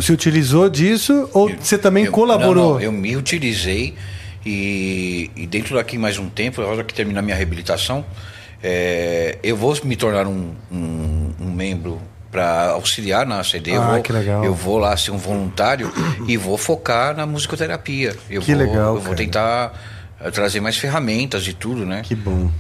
se 0.01 0.12
utilizou 0.12 0.68
disso 0.68 1.29
ou 1.33 1.49
você 1.61 1.79
também 1.79 2.05
Eu- 2.07 2.12
colaborou? 2.12 2.64
Não, 2.64 2.73
não, 2.75 2.81
eu 2.81 2.91
me 2.93 3.16
utilizei 3.16 3.95
e, 4.45 5.31
e 5.37 5.47
dentro 5.47 5.77
daqui 5.77 5.97
mais 5.99 6.18
um 6.18 6.29
tempo, 6.29 6.61
na 6.61 6.66
hora 6.66 6.83
que 6.85 6.93
terminar 6.95 7.23
minha 7.23 7.37
reabilitação, 7.37 8.05
é, 8.62 9.39
eu 9.43 9.57
vou 9.57 9.77
me 9.85 9.95
tornar 9.97 10.27
um, 10.27 10.53
um- 10.70 11.31
um 11.41 11.51
membro 11.53 12.01
para 12.31 12.70
auxiliar 12.70 13.27
na 13.27 13.41
ACD. 13.41 13.73
eu 13.73 13.83
Ah, 13.83 13.93
vou, 13.93 14.03
que 14.03 14.12
legal. 14.12 14.45
Eu 14.45 14.55
vou 14.55 14.79
lá 14.79 14.97
ser 14.97 15.11
um 15.11 15.18
voluntário 15.18 15.93
e 16.27 16.37
vou 16.37 16.57
focar 16.57 17.14
na 17.14 17.27
musicoterapia. 17.27 18.16
Eu 18.31 18.41
Que 18.41 18.55
vou, 18.55 18.64
legal, 18.66 18.95
Eu 18.95 19.01
vou 19.01 19.03
cara. 19.03 19.16
tentar 19.16 19.83
eh, 20.18 20.31
trazer 20.31 20.61
mais 20.61 20.77
ferramentas 20.79 21.47
e 21.47 21.53
tudo, 21.53 21.85
né? 21.85 22.01
Que 22.03 22.14
bom. 22.14 22.51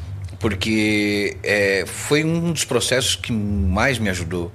Porque 0.42 1.36
é, 1.42 1.84
foi 1.86 2.24
um 2.24 2.52
dos 2.52 2.64
processos 2.64 3.14
que 3.14 3.32
mais 3.32 3.98
me 3.98 4.10
ajudou, 4.10 4.52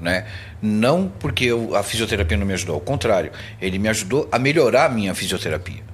né? 0.00 0.26
Não 0.62 1.08
porque 1.20 1.44
eu- 1.44 1.76
a 1.76 1.82
fisioterapia 1.82 2.38
não 2.38 2.46
me 2.46 2.54
ajudou, 2.54 2.74
ao 2.74 2.80
contrário, 2.80 3.30
ele 3.60 3.78
me 3.78 3.88
ajudou 3.88 4.26
a 4.32 4.38
melhorar 4.38 4.86
a 4.86 4.88
minha 4.88 5.14
fisioterapia. 5.14 5.84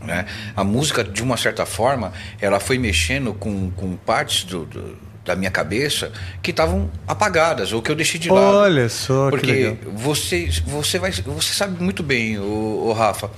Né? 0.00 0.26
A 0.54 0.62
música, 0.62 1.02
de 1.02 1.20
uma 1.20 1.36
certa 1.36 1.66
forma, 1.66 2.12
ela 2.40 2.60
foi 2.60 2.78
mexendo 2.78 3.34
com, 3.34 3.68
com 3.72 3.96
partes 3.96 4.44
do, 4.44 4.64
do- 4.64 4.96
da 5.24 5.34
minha 5.34 5.50
cabeça 5.50 6.12
que 6.42 6.50
estavam 6.52 6.88
apagadas 7.08 7.72
ou 7.72 7.82
que 7.82 7.90
eu 7.90 7.96
deixei 7.96 8.20
de 8.20 8.28
lado. 8.30 8.56
Olha 8.58 8.88
só, 8.88 9.24
que 9.24 9.36
porque 9.38 9.52
legal. 9.52 9.76
você 9.94 10.48
você 10.66 10.98
vai 10.98 11.10
você 11.10 11.52
sabe 11.54 11.82
muito 11.82 12.02
bem, 12.02 12.38
o, 12.38 12.92
Rafa. 12.92 13.28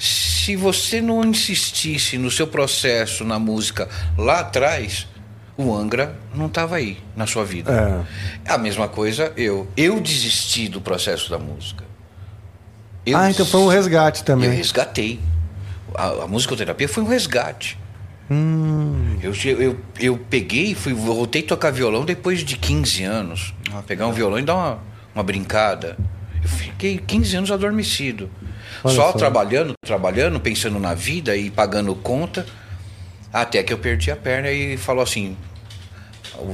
Se 0.00 0.56
você 0.56 1.02
não 1.02 1.22
insistisse 1.22 2.16
no 2.16 2.30
seu 2.30 2.46
processo 2.46 3.22
na 3.22 3.38
música 3.38 3.86
lá 4.16 4.40
atrás, 4.40 5.06
o 5.58 5.74
Angra 5.76 6.18
não 6.34 6.46
estava 6.46 6.76
aí 6.76 6.98
na 7.14 7.26
sua 7.26 7.44
vida. 7.44 8.06
É. 8.46 8.52
A 8.54 8.56
mesma 8.56 8.88
coisa 8.88 9.30
eu. 9.36 9.68
Eu 9.76 10.00
desisti 10.00 10.68
do 10.68 10.80
processo 10.80 11.28
da 11.30 11.38
música. 11.38 11.84
Eu 13.04 13.18
Ah, 13.18 13.30
então 13.30 13.44
foi 13.44 13.60
um 13.60 13.66
resgate 13.68 14.20
Eu 14.20 14.24
também. 14.24 14.48
resgatei. 14.50 15.20
A, 15.94 16.24
a 16.24 16.26
musicoterapia 16.26 16.88
foi 16.88 17.02
um 17.02 17.06
resgate. 17.06 17.78
Hum. 18.30 19.18
Eu, 19.22 19.34
eu, 19.58 19.80
eu 19.98 20.16
peguei 20.30 20.70
e 20.70 20.74
fui, 20.74 20.94
voltei 20.94 21.42
a 21.42 21.46
tocar 21.46 21.70
violão 21.72 22.06
depois 22.06 22.40
de 22.40 22.56
15 22.56 23.02
anos. 23.04 23.52
pegar 23.86 24.06
um 24.06 24.12
violão 24.12 24.38
e 24.38 24.42
dar 24.42 24.54
uma, 24.54 24.78
uma 25.14 25.22
brincada. 25.22 25.98
Eu 26.42 26.48
fiquei 26.48 26.96
15 26.96 27.36
anos 27.36 27.50
adormecido. 27.50 28.30
Olha 28.84 28.94
só 28.94 29.12
só. 29.12 29.18
trabalhando, 29.18 29.74
trabalhando, 29.84 30.40
pensando 30.40 30.78
na 30.78 30.94
vida 30.94 31.36
e 31.36 31.50
pagando 31.50 31.94
conta. 31.94 32.46
Até 33.32 33.62
que 33.62 33.72
eu 33.72 33.78
perdi 33.78 34.10
a 34.10 34.16
perna 34.16 34.50
e 34.50 34.76
falou 34.76 35.02
assim: 35.02 35.36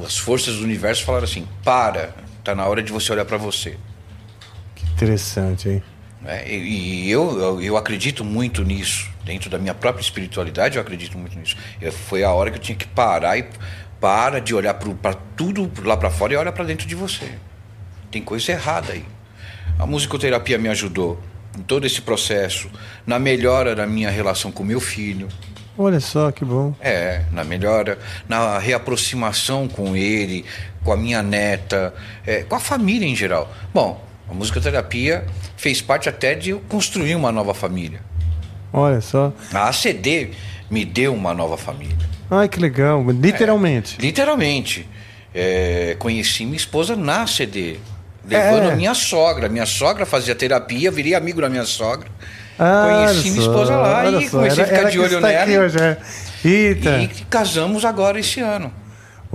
as 0.05 0.19
forças 0.19 0.57
do 0.57 0.65
universo 0.65 1.05
falaram 1.05 1.25
assim: 1.25 1.47
para, 1.65 2.15
tá 2.45 2.55
na 2.55 2.67
hora 2.67 2.83
de 2.83 2.93
você 2.93 3.13
olhar 3.13 3.25
para 3.25 3.37
você. 3.37 3.79
Que 4.75 4.87
interessante, 4.87 5.69
hein? 5.69 5.83
É, 6.25 6.49
e 6.49 7.07
e 7.07 7.11
eu, 7.11 7.39
eu, 7.39 7.63
eu 7.63 7.77
acredito 7.77 8.25
muito 8.25 8.63
nisso. 8.65 9.11
Dentro 9.25 9.51
da 9.51 9.59
minha 9.59 9.75
própria 9.75 10.03
espiritualidade, 10.03 10.77
eu 10.77 10.83
acredito 10.83 11.19
muito 11.19 11.39
nisso. 11.39 11.57
Eu- 11.81 11.93
foi 11.93 12.25
a 12.25 12.33
hora 12.33 12.51
que 12.51 12.57
eu 12.59 12.63
tinha 12.63 12.77
que 12.77 12.87
parar 12.87 13.37
e 13.39 13.47
para 14.01 14.41
de 14.41 14.55
olhar 14.55 14.75
para 14.75 15.15
tudo 15.37 15.71
lá 15.85 15.97
para 15.97 16.11
fora 16.11 16.33
e 16.33 16.37
olha 16.37 16.53
para 16.53 16.65
dentro 16.65 16.87
de 16.87 16.95
você. 16.95 17.31
Tem 18.11 18.23
coisa 18.23 18.53
errada 18.53 18.93
aí. 18.93 19.05
A 19.79 19.87
musicoterapia 19.87 20.59
me 20.59 20.69
ajudou 20.69 21.21
em 21.57 21.63
todo 21.63 21.87
esse 21.87 22.03
processo, 22.03 22.71
na 23.07 23.19
melhora 23.19 23.75
da 23.75 23.87
minha 23.87 24.11
relação 24.11 24.53
com 24.53 24.63
meu 24.63 24.81
filho. 24.81 25.29
Olha 25.79 26.01
só, 26.01 26.31
que 26.31 26.45
bom. 26.45 26.75
É, 26.81 27.23
na 27.33 27.45
melhora, 27.45 27.99
na 28.29 28.59
reaproximação 28.59 29.69
com 29.69 29.95
ele, 29.95 30.45
com 30.83 30.93
a 30.93 30.97
minha 30.97 31.23
neta, 31.23 31.93
é, 32.27 32.43
com 32.43 32.55
a 32.55 32.61
família 32.61 33.07
em 33.07 33.15
geral. 33.15 33.53
Bom, 33.75 34.03
a 34.29 34.33
musicoterapia 34.33 35.27
fez 35.57 35.83
parte 35.83 36.09
até 36.09 36.35
de 36.35 36.51
eu 36.51 36.61
construir 36.69 37.15
uma 37.15 37.31
nova 37.31 37.53
família. 37.53 38.01
Olha 38.73 39.01
só. 39.01 39.33
A 39.53 39.69
ACD 39.69 40.31
me 40.71 40.85
deu 40.85 41.15
uma 41.15 41.35
nova 41.35 41.57
família. 41.57 41.97
Ai, 42.31 42.49
que 42.49 42.59
legal. 42.59 43.05
Literalmente. 43.11 44.01
Literalmente. 44.01 44.89
É, 45.35 45.95
conheci 45.99 46.45
minha 46.45 46.57
esposa 46.57 46.97
na 46.97 47.23
ACD, 47.23 47.79
levando 48.29 48.69
É. 48.69 48.73
a 48.73 48.77
minha 48.77 48.95
sogra. 48.95 49.49
Minha 49.49 49.67
sogra 49.67 50.05
fazia 50.07 50.35
terapia, 50.35 50.91
virei 50.91 51.15
amigo 51.15 51.41
da 51.41 51.49
minha 51.49 51.65
sogra. 51.65 52.09
Ah, 52.59 53.07
conheci 53.07 53.31
minha 53.31 53.43
só, 53.43 53.51
esposa 53.51 53.77
lá 53.77 54.11
e 54.11 54.25
só. 54.29 54.39
comecei 54.39 54.65
a 54.65 54.67
ficar 54.67 54.81
ela 54.81 54.91
de 54.91 54.99
olho 54.99 55.19
aqui 55.19 55.27
nela. 55.51 55.65
hoje, 55.65 55.77
é. 55.79 55.97
Eita. 56.45 56.99
E 56.99 57.09
casamos 57.29 57.85
agora 57.85 58.19
esse 58.19 58.41
ano. 58.41 58.73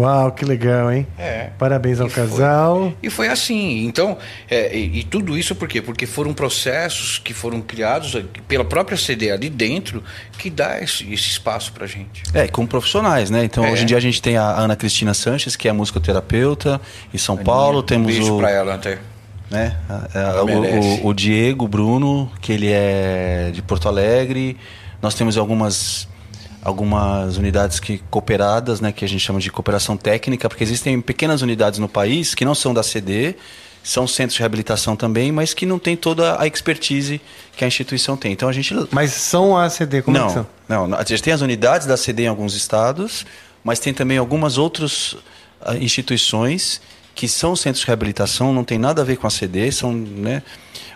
Uau, 0.02 0.32
que 0.32 0.44
legal, 0.46 0.92
hein? 0.92 1.06
É. 1.18 1.50
Parabéns 1.58 2.00
ao 2.00 2.08
E 2.08 2.10
foi. 2.10 2.24
casal. 2.28 2.94
E 3.04 3.10
foi 3.10 3.28
assim. 3.28 3.86
Então, 3.86 4.18
é, 4.50 4.76
e, 4.76 5.00
e 5.00 5.04
tudo 5.04 5.38
isso 5.38 5.54
por 5.56 5.68
quê? 5.68 5.82
Porque 5.82 6.06
foram 6.06 6.34
processos 6.34 7.20
que 7.20 7.34
foram 7.34 7.62
criados 7.62 8.16
pela 8.48 8.66
própria 8.66 8.98
CD 8.98 9.32
ali 9.32 9.50
dentro 9.50 10.04
que 10.38 10.50
dá 10.50 10.82
esse, 10.82 11.04
esse 11.14 11.30
espaço 11.30 11.72
pra 11.74 11.86
gente. 11.88 12.24
É, 12.34 12.48
com 12.48 12.66
profissionais, 12.66 13.30
né? 13.30 13.44
Então, 13.44 13.64
É. 13.66 13.72
hoje 13.72 13.84
em 13.84 13.86
dia 13.86 13.98
a 13.98 14.02
gente 14.02 14.22
tem 14.22 14.38
a 14.38 14.44
Ana 14.44 14.76
Cristina 14.76 15.14
Sanches, 15.14 15.56
que 15.56 15.68
é 15.68 15.72
musicoterapeuta 15.74 16.82
em 17.14 17.18
São 17.18 17.38
Paulo. 17.38 17.80
Um 17.80 17.84
Temos 17.84 18.08
beijo 18.14 18.36
o, 18.36 18.40
pra 18.40 18.50
ela 18.50 18.76
até. 18.76 18.98
né? 19.50 19.78
Ela 20.14 20.44
o, 20.44 21.06
o- 21.06 21.08
o 21.08 21.14
Diego 21.14 21.68
Bruno, 21.68 22.32
que 22.42 22.52
ele 22.54 22.70
é 22.72 23.52
de 23.54 23.62
Porto 23.62 23.88
Alegre. 23.88 24.58
Nós 25.02 25.14
temos 25.16 25.38
algumas 25.38 26.08
algumas 26.62 27.38
unidades 27.38 27.80
que 27.80 27.98
cooperadas, 28.10 28.80
né, 28.80 28.92
que 28.92 29.04
a 29.04 29.08
gente 29.08 29.22
chama 29.22 29.40
de 29.40 29.52
cooperação 29.52 29.98
técnica, 29.98 30.48
porque 30.48 30.64
existem 30.64 31.02
pequenas 31.02 31.42
unidades 31.42 31.80
no 31.80 31.90
país 31.90 32.36
que 32.36 32.46
não 32.46 32.54
são 32.54 32.74
da 32.74 32.84
CD, 32.84 33.36
são 33.84 34.08
centros 34.08 34.36
de 34.36 34.40
reabilitação 34.40 34.96
também, 34.96 35.32
mas 35.32 35.54
que 35.54 35.66
não 35.66 35.80
tem 35.80 35.96
toda 35.98 36.40
a 36.40 36.46
expertise 36.46 37.20
que 37.58 37.64
a 37.64 37.68
instituição 37.68 38.16
tem. 38.16 38.32
Então 38.32 38.48
a 38.48 38.54
gente 38.54 38.76
Mas 38.92 39.12
são 39.12 39.58
ACD, 39.58 40.04
como 40.04 40.18
é 40.18 40.20
que 40.20 40.26
não, 40.26 40.34
são? 40.34 40.48
não, 40.68 40.96
a 40.96 41.04
gente 41.04 41.24
tem 41.24 41.34
as 41.34 41.42
unidades 41.42 41.88
da 41.88 41.98
CD 41.98 42.24
em 42.24 42.28
alguns 42.28 42.54
estados, 42.54 43.26
mas 43.64 43.80
tem 43.80 43.94
também 43.94 44.18
algumas 44.20 44.58
outras 44.58 45.18
ah, 45.62 45.76
instituições 45.78 46.80
que 47.22 47.28
são 47.28 47.56
centros 47.56 47.82
de 47.82 47.86
reabilitação, 47.86 48.52
não 48.52 48.64
tem 48.64 48.80
nada 48.80 49.04
a 49.04 49.06
ver 49.06 49.16
com 49.16 49.28
a 49.28 49.30
CD, 49.30 49.72
são, 49.72 49.94
né, 49.94 50.42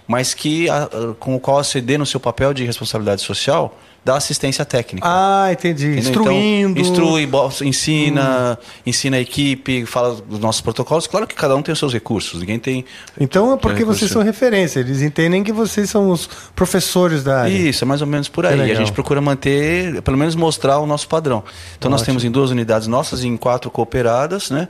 mas 0.07 0.33
que 0.33 0.67
ah, 0.71 0.89
com 1.19 1.35
o 1.35 1.39
qual 1.39 1.59
a 1.59 1.63
CD 1.63 1.99
no 1.99 2.05
seu 2.05 2.19
papel 2.19 2.51
de 2.51 2.65
responsabilidade 2.65 3.21
social 3.21 3.77
dá 4.03 4.17
assistência 4.17 4.65
técnica. 4.65 5.07
Ah, 5.07 5.49
entendi. 5.51 5.85
Entendeu? 5.85 6.09
Instruindo. 6.09 6.79
Então, 6.79 6.81
instrui, 6.81 7.67
ensina, 7.67 8.57
ensina 8.87 9.17
a 9.17 9.19
equipe, 9.19 9.85
fala 9.85 10.15
dos 10.15 10.39
nossos 10.39 10.61
protocolos. 10.61 11.05
Claro 11.05 11.27
que 11.27 11.35
cada 11.35 11.55
um 11.55 11.61
tem 11.61 11.73
os 11.73 11.77
seus 11.77 11.93
recursos, 11.93 12.39
ninguém 12.39 12.57
tem. 12.57 12.85
Então 13.19 13.53
é 13.53 13.57
porque 13.57 13.85
vocês 13.85 14.09
são 14.09 14.23
referência. 14.23 14.79
Eles 14.79 15.03
entendem 15.03 15.43
que 15.43 15.51
vocês 15.51 15.91
são 15.91 16.09
os 16.09 16.27
professores 16.55 17.23
da 17.23 17.41
área. 17.41 17.53
Isso, 17.53 17.83
é 17.83 17.87
mais 17.87 18.01
ou 18.01 18.07
menos 18.07 18.27
por 18.27 18.47
aí. 18.47 18.59
A 18.71 18.73
gente 18.73 18.91
procura 18.91 19.21
manter, 19.21 20.01
pelo 20.01 20.17
menos 20.17 20.33
mostrar 20.33 20.79
o 20.79 20.87
nosso 20.87 21.07
padrão. 21.07 21.43
Então 21.77 21.91
nós 21.91 22.01
Ótimo. 22.01 22.13
temos 22.13 22.25
em 22.25 22.31
duas 22.31 22.49
unidades 22.49 22.87
nossas 22.87 23.23
e 23.23 23.27
em 23.27 23.37
quatro 23.37 23.69
cooperadas, 23.69 24.49
né? 24.49 24.69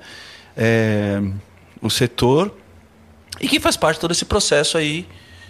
É, 0.57 1.21
o 1.81 1.89
setor 1.89 2.53
e 3.39 3.47
que 3.47 3.59
faz 3.59 3.75
parte 3.75 3.97
de 3.97 4.01
todo 4.01 4.11
esse 4.11 4.25
processo 4.25 4.77
aí 4.77 5.07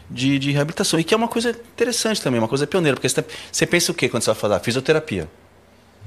de, 0.09 0.39
de 0.39 0.51
reabilitação. 0.51 0.99
E 0.99 1.03
que 1.03 1.13
é 1.13 1.17
uma 1.17 1.27
coisa 1.27 1.49
interessante 1.51 2.21
também, 2.21 2.39
uma 2.39 2.47
coisa 2.47 2.65
pioneira, 2.65 2.95
porque 2.95 3.07
você, 3.07 3.21
tá- 3.21 3.29
você 3.51 3.65
pensa 3.65 3.91
o 3.91 3.95
quê 3.95 4.09
quando 4.09 4.23
você 4.23 4.31
vai 4.31 4.39
falar? 4.39 4.59
Fisioterapia. 4.59 5.27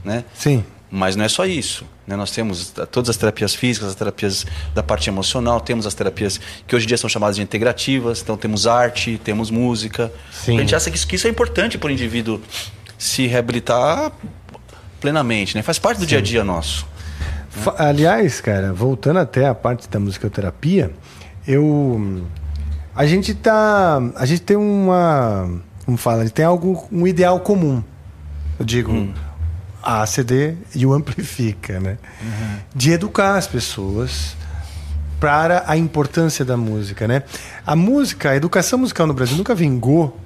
Né? 0.04 0.24
Sim. 0.34 0.64
Mas 0.90 1.16
não 1.16 1.24
é 1.24 1.28
só 1.28 1.44
isso. 1.44 1.84
Né? 2.06 2.16
Nós 2.16 2.30
temos 2.30 2.72
todas 2.90 3.10
as 3.10 3.16
terapias 3.16 3.54
físicas, 3.54 3.90
as 3.90 3.94
terapias 3.94 4.46
da 4.74 4.82
parte 4.82 5.08
emocional, 5.10 5.60
temos 5.60 5.86
as 5.86 5.94
terapias 5.94 6.40
que 6.66 6.74
hoje 6.74 6.86
em 6.86 6.88
dia 6.88 6.96
são 6.96 7.10
chamadas 7.10 7.36
de 7.36 7.42
integrativas, 7.42 8.22
então 8.22 8.36
temos 8.36 8.66
arte, 8.66 9.20
temos 9.22 9.50
música. 9.50 10.10
Sim. 10.32 10.56
A 10.56 10.60
gente 10.60 10.74
acha 10.74 10.90
que 10.90 10.96
isso, 10.96 11.06
que 11.06 11.16
isso 11.16 11.26
é 11.26 11.30
importante 11.30 11.76
para 11.76 11.88
o 11.88 11.90
indivíduo 11.90 12.40
se 12.96 13.26
reabilitar 13.26 14.12
plenamente, 15.00 15.54
né? 15.54 15.62
faz 15.62 15.78
parte 15.78 15.98
do 15.98 16.06
dia 16.06 16.18
a 16.18 16.20
dia 16.22 16.42
nosso. 16.42 16.86
Fa- 17.62 17.74
Aliás, 17.78 18.40
cara, 18.40 18.72
voltando 18.72 19.18
até 19.18 19.46
a 19.46 19.54
parte 19.54 19.88
da 19.88 19.98
musicoterapia, 20.00 20.90
eu. 21.46 22.22
A 22.94 23.06
gente 23.06 23.34
tá. 23.34 24.00
A 24.16 24.26
gente 24.26 24.42
tem 24.42 24.56
uma. 24.56 25.50
Como 25.84 25.96
fala? 25.96 26.22
A 26.22 26.24
gente 26.24 26.34
tem 26.34 26.44
algo, 26.44 26.86
um 26.92 27.06
ideal 27.06 27.40
comum. 27.40 27.82
Eu 28.58 28.64
digo, 28.64 29.08
a 29.82 30.02
ACD 30.02 30.54
e 30.74 30.84
o 30.84 30.92
Amplifica, 30.92 31.78
né? 31.80 31.96
De 32.74 32.90
educar 32.92 33.36
as 33.36 33.46
pessoas 33.46 34.36
para 35.20 35.64
a 35.66 35.76
importância 35.76 36.44
da 36.44 36.56
música, 36.56 37.06
né? 37.08 37.22
A 37.66 37.74
música, 37.76 38.30
a 38.30 38.36
educação 38.36 38.78
musical 38.80 39.06
no 39.06 39.14
Brasil 39.14 39.36
nunca 39.36 39.54
vingou 39.54 40.18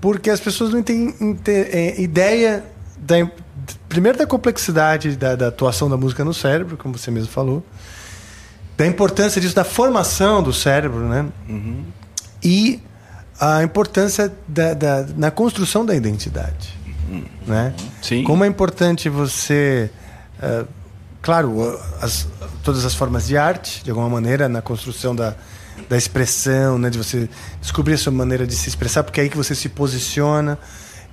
porque 0.00 0.30
as 0.30 0.38
pessoas 0.40 0.72
não 0.72 0.82
têm 0.82 1.12
é, 1.46 2.00
ideia 2.00 2.64
da, 2.96 3.16
primeiro 3.88 4.18
da 4.18 4.26
complexidade 4.26 5.16
da, 5.16 5.34
da 5.36 5.48
atuação 5.48 5.88
da 5.88 5.96
música 5.96 6.24
no 6.24 6.34
cérebro, 6.34 6.76
como 6.76 6.96
você 6.98 7.10
mesmo 7.10 7.28
falou, 7.30 7.64
da 8.76 8.86
importância 8.86 9.40
disso, 9.40 9.54
da 9.54 9.64
formação 9.64 10.42
do 10.42 10.52
cérebro, 10.52 11.00
né? 11.08 11.26
E 12.42 12.80
a 13.40 13.62
importância 13.62 14.32
da, 14.46 14.74
da- 14.74 15.06
na 15.16 15.30
construção 15.30 15.84
da 15.86 15.94
identidade, 15.94 16.74
né? 17.46 17.74
Sim. 18.02 18.24
Como 18.24 18.44
é 18.44 18.46
importante 18.48 19.08
você, 19.08 19.90
eh, 20.42 20.64
claro, 21.22 21.78
as- 22.00 22.26
todas 22.62 22.84
as 22.84 22.94
formas 22.94 23.26
de 23.26 23.36
arte, 23.36 23.82
de 23.84 23.90
alguma 23.90 24.08
maneira, 24.08 24.48
na 24.48 24.60
construção 24.62 25.14
da, 25.14 25.34
da 25.88 25.96
expressão, 25.96 26.78
né? 26.78 26.90
De 26.90 26.98
você 26.98 27.28
descobrir 27.60 27.94
a 27.94 27.98
sua 27.98 28.12
maneira 28.12 28.46
de 28.46 28.54
se 28.56 28.68
expressar, 28.68 29.04
porque 29.04 29.20
é 29.20 29.24
aí 29.24 29.28
que 29.30 29.36
você 29.36 29.54
se 29.54 29.68
posiciona, 29.68 30.58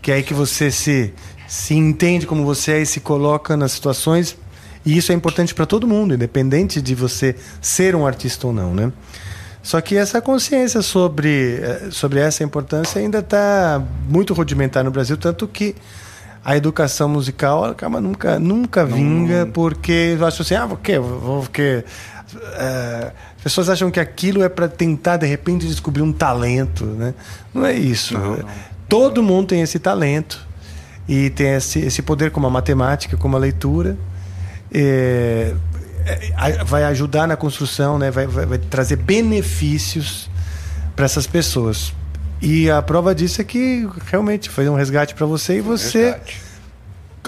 que 0.01 0.11
é 0.11 0.15
aí 0.15 0.23
que 0.23 0.33
você 0.33 0.71
se, 0.71 1.13
se 1.51 1.73
entende 1.73 2.25
como 2.25 2.45
você 2.45 2.71
é 2.71 2.81
e 2.81 2.85
se 2.85 3.01
coloca 3.01 3.57
nas 3.57 3.73
situações. 3.73 4.37
E 4.85 4.95
isso 4.95 5.11
é 5.11 5.15
importante 5.15 5.53
para 5.53 5.65
todo 5.65 5.85
mundo, 5.85 6.13
independente 6.13 6.81
de 6.81 6.95
você 6.95 7.35
ser 7.59 7.93
um 7.93 8.07
artista 8.07 8.47
ou 8.47 8.53
não, 8.53 8.73
né? 8.73 8.89
Só 9.61 9.81
que 9.81 9.97
essa 9.97 10.21
consciência 10.21 10.81
sobre, 10.81 11.59
eh, 11.61 11.89
sobre 11.91 12.21
essa 12.21 12.41
importância 12.41 13.01
ainda 13.01 13.19
está 13.19 13.83
muito 14.07 14.33
rudimentar 14.33 14.81
no 14.85 14.91
Brasil, 14.91 15.17
tanto 15.17 15.45
que 15.45 15.75
a 16.41 16.55
educação 16.55 17.09
musical 17.09 17.65
acaba 17.65 17.99
nunca, 17.99 18.39
nunca 18.39 18.85
vinga, 18.85 19.45
porque 19.53 20.15
eu 20.17 20.25
acho 20.25 20.43
assim, 20.43 20.55
ah, 20.55 20.65
porque, 20.69 20.93
porque 21.21 21.83
eh, 22.53 23.11
as 23.35 23.43
pessoas 23.43 23.67
acham 23.67 23.91
que 23.91 23.99
aquilo 23.99 24.41
é 24.41 24.47
para 24.47 24.69
tentar 24.69 25.17
de 25.17 25.27
repente 25.27 25.67
descobrir 25.67 26.01
um 26.01 26.13
talento, 26.13 26.85
né? 26.85 27.13
Não 27.53 27.65
é 27.65 27.73
isso. 27.73 28.15
Todo 28.87 29.21
mundo 29.21 29.47
tem 29.47 29.61
esse 29.61 29.79
talento 29.79 30.49
e 31.07 31.29
tem 31.31 31.53
esse, 31.55 31.79
esse 31.79 32.01
poder 32.01 32.31
como 32.31 32.47
a 32.47 32.49
matemática, 32.49 33.17
como 33.17 33.35
a 33.35 33.39
leitura. 33.39 33.97
É, 34.73 35.53
é, 36.05 36.63
vai 36.63 36.83
ajudar 36.85 37.27
na 37.27 37.35
construção, 37.35 37.97
né? 37.99 38.09
vai, 38.09 38.25
vai- 38.25 38.45
vai 38.45 38.57
trazer 38.57 38.95
benefícios 38.95 40.29
para 40.95 41.05
essas 41.05 41.27
pessoas. 41.27 41.93
E 42.41 42.69
a 42.71 42.81
prova 42.81 43.13
disso 43.13 43.39
é 43.41 43.43
que 43.43 43.87
realmente 44.09 44.49
foi 44.49 44.67
um 44.67 44.75
resgate 44.75 45.13
para 45.13 45.25
você 45.27 45.57
e 45.57 45.61
você 45.61 46.05
Resgate. 46.05 46.41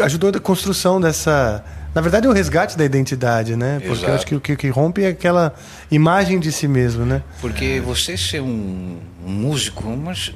ajudou 0.02 0.32
na 0.32 0.40
construção 0.40 1.00
dessa. 1.00 1.64
Na 1.94 2.02
verdade, 2.02 2.26
é 2.26 2.30
o 2.30 2.34
resgate 2.34 2.76
da 2.76 2.84
identidade, 2.84 3.56
né? 3.56 3.76
Porque 3.76 3.90
eu 3.90 3.94
Exato. 3.96 4.12
acho 4.14 4.26
que 4.26 4.36
o 4.36 4.42
que, 4.42 4.56
que 4.56 4.70
rompe 4.70 5.04
é 5.04 5.10
aquela 5.10 5.54
imagem 5.92 6.40
de 6.40 6.52
si 6.52 6.68
mesmo, 6.68 7.06
né? 7.06 7.22
Porque 7.40 7.80
você 7.86 8.18
ser 8.18 8.42
um 8.42 8.98
músico, 9.26 9.88
mas 9.98 10.32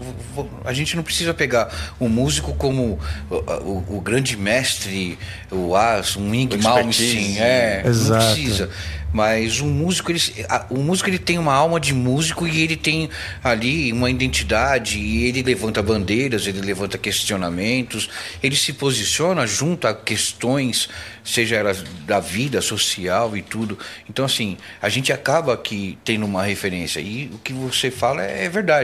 a 0.66 0.74
gente 0.74 0.96
não 0.96 1.04
precisa 1.04 1.34
pegar 1.34 1.94
o 2.00 2.08
músico 2.08 2.54
como 2.56 3.00
o, 3.30 3.36
o- 3.36 3.98
o 3.98 4.02
grande 4.02 4.36
mestre, 4.38 5.18
o 5.52 5.76
as, 5.76 6.16
um 6.16 6.34
Ing 6.34 6.58
Malmsteen, 6.58 7.40
é, 7.40 7.84
Exato. 7.86 8.26
não 8.26 8.34
precisa. 8.34 8.70
Mas 9.14 9.62
o 9.62 9.66
músico, 9.66 10.12
ele, 10.12 10.22
a- 10.50 10.66
o 10.70 10.80
músico 10.80 11.10
ele 11.10 11.18
tem 11.18 11.38
uma 11.40 11.54
alma 11.54 11.80
de 11.80 11.94
músico 11.94 12.46
e 12.46 12.62
ele 12.62 12.76
tem 12.76 13.10
ali 13.42 13.92
uma 13.94 14.10
identidade 14.12 15.00
e 15.00 15.24
ele 15.26 15.42
levanta 15.42 15.82
bandeiras, 15.82 16.46
ele 16.46 16.60
levanta 16.62 16.98
questionamentos, 16.98 18.10
ele 18.44 18.56
se 18.56 18.74
posiciona 18.74 19.48
junto 19.48 19.88
a 19.88 19.94
questões, 19.94 20.90
seja 21.24 21.56
elas 21.56 21.84
da 22.06 22.20
vida 22.20 22.62
social 22.62 23.36
e 23.36 23.42
tudo. 23.42 23.80
Então 24.10 24.26
assim, 24.26 24.58
a 24.82 24.90
gente 24.90 25.12
acaba 25.14 25.54
aqui 25.54 25.98
tendo 26.04 26.26
uma 26.26 26.44
referência 26.44 27.00
e 27.00 27.30
o 27.34 27.38
que 27.38 27.54
você 27.54 27.90
fala 27.90 28.24
é, 28.24 28.44
é 28.46 28.50
verdade. 28.50 28.77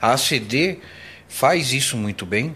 A 0.00 0.12
ACD 0.12 0.78
faz 1.28 1.72
isso 1.72 1.96
muito 1.96 2.26
bem 2.26 2.54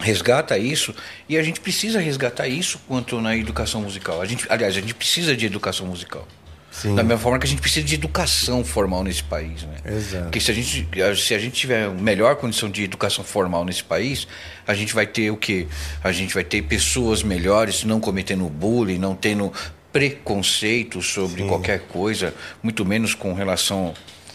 resgata 0.00 0.58
isso 0.58 0.94
e 1.28 1.38
a 1.38 1.42
gente 1.42 1.60
precisa 1.60 2.00
resgatar 2.00 2.48
isso 2.48 2.80
quanto 2.88 3.20
na 3.20 3.36
educação 3.36 3.82
musical. 3.82 4.20
A 4.20 4.26
gente, 4.26 4.46
aliás, 4.48 4.76
a 4.76 4.80
gente 4.80 4.94
precisa 4.94 5.36
de 5.36 5.46
educação 5.46 5.86
musical. 5.86 6.26
Sim. 6.70 6.94
Da 6.94 7.02
mesma 7.02 7.18
forma 7.18 7.38
que 7.38 7.44
a 7.44 7.48
gente 7.48 7.60
precisa 7.60 7.86
de 7.86 7.94
educação 7.94 8.64
formal 8.64 9.04
nesse 9.04 9.22
país, 9.22 9.62
né? 9.62 9.76
Exato. 9.84 10.24
Porque 10.24 10.40
se 10.40 10.50
a 10.50 10.54
gente 10.54 10.88
se 11.16 11.34
a 11.34 11.38
gente 11.38 11.54
tiver 11.54 11.90
melhor 11.90 12.36
condição 12.36 12.70
de 12.70 12.82
educação 12.82 13.22
formal 13.22 13.62
nesse 13.62 13.84
país, 13.84 14.26
a 14.66 14.72
gente 14.72 14.94
vai 14.94 15.06
ter 15.06 15.30
o 15.30 15.36
quê? 15.36 15.66
A 16.02 16.10
gente 16.12 16.32
vai 16.32 16.42
ter 16.42 16.62
pessoas 16.62 17.22
melhores, 17.22 17.84
não 17.84 18.00
cometendo 18.00 18.48
bullying, 18.48 18.98
não 18.98 19.14
tendo 19.14 19.52
preconceito 19.92 21.02
sobre 21.02 21.44
qualquer 21.44 21.80
coisa, 21.80 22.34
muito 22.62 22.86
menos 22.86 23.14
com 23.14 23.34
relação 23.34 23.92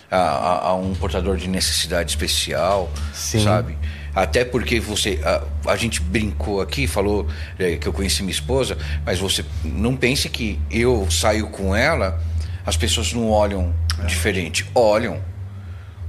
a, 0.10 0.18
a- 0.18 0.68
a 0.70 0.76
um 0.76 0.94
portador 0.96 1.38
de 1.38 1.48
necessidade 1.48 2.10
especial, 2.12 2.90
Sim. 3.14 3.44
sabe? 3.44 3.78
Até 4.16 4.44
porque 4.44 4.80
você. 4.80 5.20
A, 5.24 5.72
a 5.72 5.76
gente 5.76 6.02
brincou 6.02 6.60
aqui, 6.62 6.88
falou 6.88 7.28
é, 7.60 7.76
que 7.76 7.88
eu 7.88 7.94
conheci 7.94 8.24
minha 8.24 8.32
esposa, 8.32 8.78
mas 9.06 9.20
você 9.20 9.46
não 9.64 9.96
pense 9.96 10.28
que 10.30 10.60
eu 10.72 11.08
saio 11.12 11.48
com 11.50 11.76
ela, 11.76 12.20
as 12.66 12.76
pessoas 12.76 13.14
não 13.14 13.30
olham 13.30 13.74
diferente. 14.08 14.66
Olham. 14.74 15.20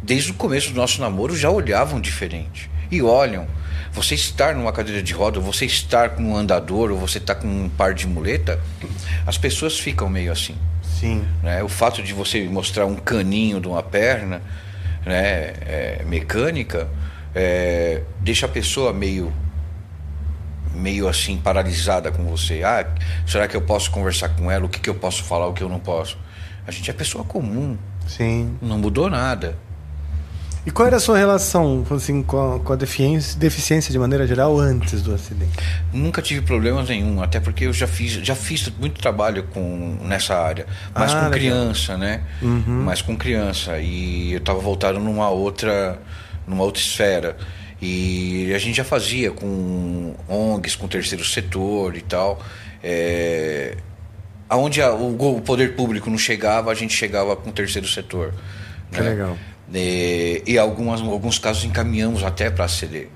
Desde 0.03 0.31
o 0.31 0.35
começo 0.35 0.71
do 0.71 0.77
nosso 0.77 1.01
namoro 1.01 1.37
já 1.37 1.51
olhavam 1.51 2.01
diferente. 2.01 2.71
e 2.91 3.03
olham. 3.03 3.47
Você 3.93 4.15
estar 4.15 4.55
numa 4.55 4.73
cadeira 4.73 5.03
de 5.03 5.13
roda, 5.13 5.41
você 5.41 5.65
estar 5.67 6.11
com 6.11 6.23
um 6.23 6.37
andador, 6.37 6.91
ou 6.91 6.97
você 6.99 7.19
estar 7.19 7.35
com 7.35 7.47
um 7.47 7.69
par 7.69 7.93
de 7.95 8.07
muleta, 8.07 8.59
as 9.27 9.37
pessoas 9.37 9.79
ficam 9.79 10.09
meio 10.09 10.31
assim. 10.33 10.55
Sim. 10.99 11.25
Né? 11.43 11.63
O 11.63 11.69
fato 11.69 12.03
de 12.03 12.13
você 12.13 12.45
mostrar 12.49 12.87
um 12.87 12.97
caninho 12.97 13.61
de 13.61 13.69
uma 13.69 13.83
perna 13.83 14.43
né, 15.07 15.55
é, 15.67 16.05
mecânica 16.07 16.89
é, 17.35 18.03
deixa 18.21 18.47
a 18.47 18.49
pessoa 18.49 18.93
meio 18.93 19.33
meio 20.75 21.09
assim 21.09 21.37
paralisada 21.39 22.13
com 22.13 22.25
você. 22.25 22.63
Ah, 22.63 22.87
será 23.27 23.49
que 23.49 23.57
eu 23.57 23.63
posso 23.63 23.91
conversar 23.91 24.29
com 24.31 24.51
ela? 24.51 24.65
O 24.65 24.69
que, 24.69 24.79
que 24.79 24.89
eu 24.89 24.95
posso 24.95 25.25
falar? 25.25 25.47
O 25.49 25.53
que 25.53 25.63
eu 25.63 25.69
não 25.69 25.81
posso? 25.81 26.17
A 26.67 26.71
gente 26.71 26.89
é 26.89 26.93
pessoa 26.93 27.25
comum, 27.25 27.77
Sim. 28.07 28.57
não 28.63 28.79
mudou 28.79 29.11
nada. 29.11 29.57
E 30.67 30.71
qual 30.71 30.87
era 30.87 30.97
a 30.97 31.01
sua 31.01 31.17
relação 31.17 31.87
assim, 31.91 32.23
com 32.23 32.57
a, 32.57 32.61
com 32.61 32.73
a 32.73 32.77
deficiência, 32.77 33.39
deficiência 33.39 33.91
de 33.91 33.99
maneira 33.99 34.27
geral 34.27 34.59
antes 34.59 35.01
do 35.03 35.15
acidente? 35.15 35.53
Nunca 35.93 36.21
tive 36.21 36.43
problemas 36.43 36.89
nenhum, 36.89 37.23
até 37.23 37.41
porque 37.41 37.65
eu 37.65 37.73
já 37.73 37.87
fiz, 37.87 38.13
já 38.13 38.35
fiz 38.35 38.71
muito 38.79 39.01
trabalho 39.01 39.45
com 39.45 39.97
nessa 40.03 40.35
área, 40.37 40.67
mas 40.95 41.11
Ah, 41.13 41.15
com 41.15 41.21
legal. 41.25 41.31
criança, 41.31 41.97
né? 41.97 42.23
Mas 42.43 43.01
com 43.01 43.17
criança 43.17 43.79
e 43.79 44.33
eu 44.33 44.39
estava 44.39 44.59
voltado 44.59 44.99
numa 44.99 45.31
outra, 45.31 45.99
numa 46.47 46.65
outra 46.65 46.83
esfera 46.83 47.37
e 47.81 48.53
a 48.55 48.59
gente 48.59 48.77
já 48.77 48.85
fazia 48.85 49.31
com 49.31 50.15
ONGs, 50.29 50.77
com 50.77 50.85
o 50.87 50.89
terceiro 50.89 51.25
setor 51.25 51.97
e 51.97 52.01
tal, 52.03 52.43
é, 52.83 53.77
aonde 54.51 54.83
a- 54.83 54.93
o, 54.93 55.41
poder 55.41 55.75
público 55.77 56.11
não 56.11 56.19
chegava, 56.19 56.71
a 56.71 56.75
gente 56.75 56.93
chegava 56.93 57.35
com 57.37 57.49
o 57.49 57.53
terceiro 57.53 57.87
setor. 57.89 58.35
Que 58.93 59.01
legal. 59.01 59.39
E, 59.75 60.43
e 60.47 60.59
algumas, 60.59 61.01
alguns 61.01 61.39
casos 61.39 61.65
encaminhamos 61.65 62.25
até 62.25 62.51
para 62.51 62.65
a 62.65 62.69
CD. 62.69 63.09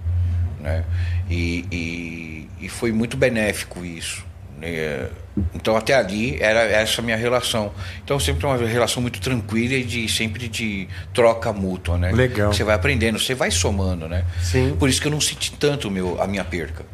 Né? 0.61 0.85
E, 1.31 1.65
e, 1.73 2.49
e 2.67 2.69
foi 2.69 2.93
muito 2.93 3.17
benéfico 3.17 3.85
isso. 3.85 4.25
né? 4.59 5.09
Então 5.55 5.75
até 5.77 5.95
ali 5.95 6.37
era 6.43 6.61
essa 6.61 7.01
minha 7.01 7.17
relação. 7.17 7.73
Então 8.05 8.21
sempre 8.21 8.45
uma 8.45 8.57
relação 8.57 9.01
muito 9.01 9.19
tranquila 9.21 9.75
e 9.75 9.83
de 9.85 10.07
sempre 10.09 10.47
de 10.47 10.87
troca 11.15 11.53
mútua, 11.55 11.97
né? 11.97 12.13
Legal. 12.13 12.53
Você 12.53 12.63
vai 12.63 12.75
aprendendo, 12.75 13.19
você 13.19 13.35
vai 13.35 13.51
somando, 13.51 14.07
né? 14.09 14.25
Sim. 14.43 14.77
Por 14.79 14.91
isso 14.91 15.01
que 15.01 15.07
eu 15.09 15.13
não 15.13 15.21
senti 15.23 15.53
tanto 15.53 15.91
meu, 15.91 16.21
a 16.21 16.27
minha 16.27 16.45
perca. 16.45 16.85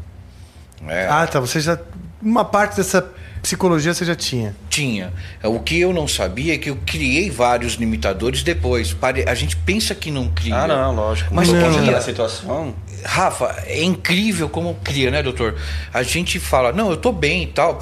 né? 0.80 1.08
Ah, 1.10 1.26
tá. 1.26 1.40
Você 1.40 1.60
já. 1.60 1.76
Uma 2.22 2.44
parte 2.44 2.76
dessa 2.76 3.10
psicologia 3.42 3.92
você 3.94 4.04
já 4.04 4.14
tinha. 4.14 4.54
Tinha. 4.68 5.12
O 5.42 5.60
que 5.60 5.78
eu 5.80 5.92
não 5.92 6.06
sabia 6.06 6.54
é 6.54 6.58
que 6.58 6.70
eu 6.70 6.78
criei 6.86 7.30
vários 7.30 7.74
limitadores 7.74 8.42
depois. 8.42 8.96
A 9.26 9.34
gente 9.34 9.56
pensa 9.56 9.94
que 9.94 10.10
não 10.10 10.28
cria. 10.28 10.56
Ah, 10.56 10.66
não, 10.68 10.94
lógico. 10.94 11.34
Mas 11.34 11.48
não. 11.48 11.72
cria. 11.72 11.92
na 11.92 12.00
situação. 12.00 12.74
Rafa, 13.04 13.62
é 13.66 13.82
incrível 13.82 14.48
como 14.48 14.74
cria, 14.82 15.10
né, 15.10 15.22
doutor? 15.22 15.56
A 15.92 16.02
gente 16.02 16.38
fala, 16.38 16.72
não, 16.72 16.90
eu 16.90 16.96
tô 16.96 17.12
bem 17.12 17.44
e 17.44 17.46
tal. 17.46 17.78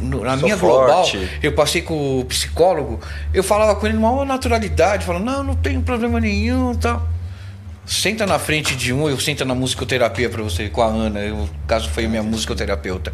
Na 0.00 0.36
Sou 0.36 0.42
minha 0.42 0.56
global, 0.56 1.04
forte. 1.04 1.38
eu 1.40 1.52
passei 1.52 1.80
com 1.80 2.20
o 2.20 2.24
psicólogo, 2.24 3.00
eu 3.32 3.44
falava 3.44 3.76
com 3.76 3.86
ele 3.86 3.96
numa 3.96 4.24
naturalidade, 4.24 5.06
falando, 5.06 5.24
não, 5.24 5.42
não 5.44 5.54
tenho 5.54 5.80
problema 5.82 6.20
nenhum 6.20 6.72
e 6.72 6.76
tal. 6.76 7.08
Senta 7.86 8.26
na 8.26 8.38
frente 8.38 8.74
de 8.74 8.92
um, 8.92 9.08
eu 9.08 9.20
senta 9.20 9.44
na 9.44 9.54
musicoterapia 9.54 10.28
pra 10.28 10.42
você, 10.42 10.68
com 10.68 10.82
a 10.82 10.86
Ana, 10.86 11.20
eu, 11.20 11.36
no 11.36 11.50
caso 11.66 11.88
foi 11.90 12.08
minha 12.08 12.22
musicoterapeuta. 12.22 13.12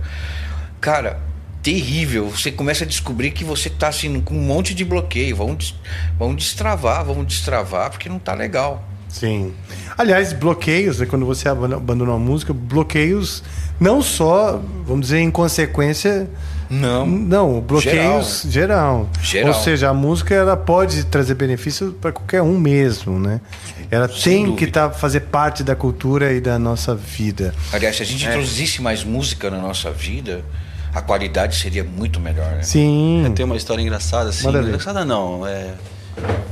Cara, 0.80 1.20
terrível. 1.62 2.28
Você 2.28 2.50
começa 2.50 2.84
a 2.84 2.86
descobrir 2.86 3.30
que 3.30 3.44
você 3.44 3.68
tá 3.70 3.88
assim 3.88 4.20
com 4.20 4.34
um 4.34 4.42
monte 4.42 4.74
de 4.74 4.84
bloqueio. 4.84 5.36
Vamos, 5.36 5.74
vamos 6.18 6.36
destravar, 6.36 7.04
vamos 7.04 7.26
destravar, 7.26 7.90
porque 7.90 8.08
não 8.08 8.18
tá 8.18 8.34
legal. 8.34 8.84
Sim. 9.08 9.52
Aliás, 9.98 10.32
bloqueios, 10.32 11.00
né, 11.00 11.06
quando 11.06 11.26
você 11.26 11.48
abandona 11.48 12.12
uma 12.12 12.18
música, 12.18 12.52
bloqueios 12.52 13.42
não 13.80 14.02
só, 14.02 14.60
vamos 14.86 15.06
dizer, 15.06 15.20
em 15.20 15.30
consequência. 15.30 16.28
Não. 16.68 17.04
Não, 17.04 17.60
bloqueios 17.60 18.44
geral. 18.48 19.08
Geral. 19.22 19.48
Ou 19.48 19.54
seja, 19.54 19.88
a 19.88 19.94
música 19.94 20.34
ela 20.34 20.56
pode 20.56 21.04
trazer 21.04 21.34
benefício 21.34 21.92
para 22.00 22.12
qualquer 22.12 22.42
um 22.42 22.58
mesmo, 22.58 23.18
né? 23.18 23.40
Ela 23.90 24.06
tem 24.06 24.44
dúvida. 24.44 24.58
que 24.58 24.70
tá, 24.70 24.90
fazer 24.90 25.20
parte 25.20 25.64
da 25.64 25.74
cultura 25.74 26.32
e 26.32 26.40
da 26.40 26.58
nossa 26.58 26.94
vida. 26.94 27.52
Aliás, 27.72 27.96
se 27.96 28.02
a 28.02 28.06
gente 28.06 28.24
introduzisse 28.24 28.80
mais 28.80 29.02
música 29.02 29.50
na 29.50 29.58
nossa 29.58 29.90
vida, 29.90 30.44
a 30.94 31.00
qualidade 31.00 31.56
seria 31.56 31.84
muito 31.84 32.20
melhor, 32.20 32.52
né? 32.52 32.62
Sim. 32.62 33.30
Tem 33.34 33.44
uma 33.44 33.56
história 33.56 33.82
engraçada, 33.82 34.30
assim. 34.30 34.48
Engraçada 34.48 35.04
não. 35.04 35.46
É, 35.46 35.74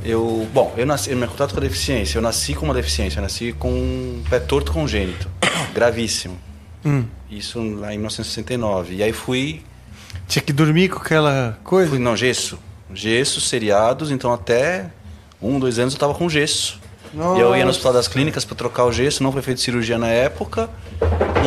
eu, 0.05 0.49
bom, 0.53 0.73
eu 0.77 0.87
nasci, 0.87 1.15
meu 1.15 1.29
contato 1.29 1.53
com 1.53 1.59
a 1.59 1.63
deficiência, 1.63 2.19
eu 2.19 2.23
nasci 2.23 2.55
com 2.55 2.65
uma 2.65 2.75
deficiência, 2.75 3.19
eu 3.19 3.23
nasci 3.23 3.53
com 3.53 3.71
um 3.71 4.23
pé 4.29 4.39
torto 4.39 4.73
congênito, 4.73 5.29
gravíssimo. 5.75 6.39
Hum. 6.85 7.05
Isso 7.31 7.59
lá 7.59 7.93
em 7.93 7.99
1969. 7.99 8.97
E 8.97 9.03
aí 9.03 9.13
fui, 9.13 9.63
Tinha 10.27 10.43
que 10.43 10.53
dormir 10.53 10.89
com 10.89 10.99
aquela 10.99 11.59
coisa. 11.65 11.91
fui 11.91 11.99
não, 11.99 12.17
gesso. 12.17 12.59
Gesso, 12.95 13.41
seriados, 13.41 14.11
então 14.11 14.33
até 14.33 14.87
um, 15.43 15.59
dois 15.59 15.79
anos 15.79 15.93
eu 15.95 16.01
tava 16.01 16.15
com 16.15 16.29
gesso. 16.29 16.81
E 17.13 17.41
eu 17.41 17.57
ia 17.57 17.65
no 17.65 17.71
hospital 17.71 17.93
das 17.93 18.07
clínicas 18.07 18.45
para 18.45 18.55
trocar 18.55 18.85
o 18.85 18.93
gesso, 18.93 19.23
não 19.23 19.33
foi 19.33 19.43
feito 19.43 19.61
cirurgia 19.61 19.99
na 19.99 20.09
época. 20.09 20.69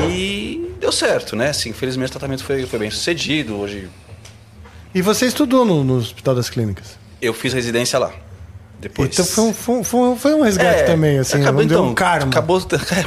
E 0.07 0.70
deu 0.81 0.91
certo, 0.91 1.35
né? 1.35 1.49
Assim, 1.49 1.69
infelizmente 1.69 2.09
o 2.09 2.11
tratamento 2.11 2.43
foi, 2.43 2.65
foi 2.65 2.79
bem 2.79 2.91
sucedido. 2.91 3.55
Hoje 3.55 3.87
E 4.93 5.01
você 5.01 5.25
estudou 5.27 5.63
no, 5.63 5.83
no 5.83 5.95
Hospital 5.97 6.35
das 6.35 6.49
Clínicas? 6.49 6.99
eu 7.21 7.33
fiz 7.33 7.53
residência 7.53 7.97
lá. 7.99 8.11
Depois. 8.79 9.11
Então 9.13 9.23
foi 9.53 9.75
um, 9.75 9.83
foi, 9.83 9.99
um- 10.09 10.15
foi 10.15 10.33
um- 10.33 10.41
resgate 10.41 10.79
É, 10.79 10.83
também, 10.85 11.19
assim. 11.19 11.39
acabou, 11.39 11.61
então, 11.61 11.87
um 11.87 11.93
karma. 11.93 12.25
Acabou 12.31 12.59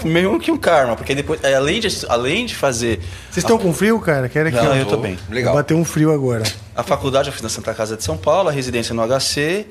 meio 0.04 0.38
que 0.38 0.52
um 0.52 0.56
karma, 0.56 0.94
porque 0.94 1.16
depois, 1.16 1.42
é, 1.42 1.52
além 1.56 1.80
de, 1.80 1.88
além 2.08 2.46
de 2.46 2.54
fazer. 2.54 3.00
Vocês 3.28 3.38
estão 3.38 3.58
com 3.58 3.72
frio, 3.74 3.98
cara? 3.98 4.28
Quero 4.28 4.50
aqui, 4.50 4.56
Não, 4.56 4.70
ó. 4.70 4.74
eu 4.76 4.86
tô 4.86 4.96
bem. 4.98 5.18
Legal. 5.28 5.52
Bateu 5.52 5.76
um 5.76 5.84
frio 5.84 6.12
agora. 6.12 6.44
A 6.76 6.84
faculdade 6.84 7.28
eu 7.28 7.32
fiz 7.32 7.42
na 7.42 7.48
Santa 7.48 7.74
Casa 7.74 7.96
de 7.96 8.04
São 8.04 8.16
Paulo, 8.16 8.48
a 8.48 8.52
residência 8.52 8.94
no 8.94 9.02
HC, 9.02 9.66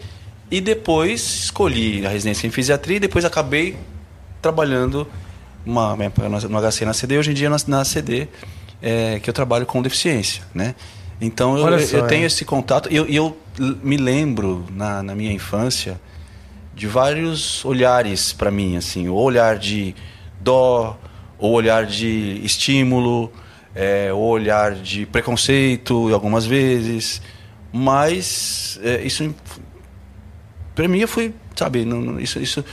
e 0.52 0.60
depois 0.60 1.22
escolhi 1.46 2.06
a 2.06 2.10
residência 2.10 2.46
em 2.48 2.52
fisiatria, 2.52 2.98
e 2.98 3.00
depois 3.00 3.24
acabei 3.24 3.78
trabalhando 4.42 5.08
uma, 5.66 5.96
no 5.96 6.72
HC 6.72 6.86
na 6.86 6.94
CD, 6.94 7.18
hoje 7.18 7.32
em 7.32 7.34
dia 7.34 7.50
na, 7.50 7.58
na 7.68 7.86
CD, 7.86 8.28
é, 8.82 9.20
que 9.20 9.30
eu 9.30 9.34
trabalho 9.34 9.66
com 9.66 9.82
deficiência, 9.82 10.44
né? 10.54 10.76
Então 11.22 11.58
eu, 11.58 11.80
só, 11.80 11.98
eu 11.98 12.08
tenho 12.08 12.24
é. 12.24 12.26
esse 12.26 12.44
contato, 12.44 12.90
e 12.92 12.98
eu, 12.98 13.08
eu 13.08 13.38
me 13.82 13.98
lembro 13.98 14.66
na, 14.72 15.02
na 15.02 15.16
minha 15.16 15.32
infância 15.32 16.00
de 16.76 16.88
vários 16.88 17.64
olhares 17.64 18.34
para 18.34 18.52
mim, 18.52 18.76
assim, 18.76 19.08
o 19.08 19.16
olhar 19.16 19.58
de 19.58 19.96
dó, 20.42 21.00
o 21.38 21.50
olhar 21.50 21.86
de 21.86 22.42
estímulo, 22.44 23.32
é, 23.76 24.12
o 24.12 24.18
olhar 24.18 24.74
de 24.76 25.06
preconceito, 25.06 26.14
algumas 26.14 26.46
vezes, 26.46 27.22
mas 27.72 28.80
é, 28.84 29.02
isso 29.04 29.34
para 30.76 30.88
mim 30.88 31.00
eu 31.00 31.08
fui, 31.08 31.34
sabe, 31.56 31.86
não- 31.86 32.20
isso, 32.20 32.40
isso, 32.40 32.66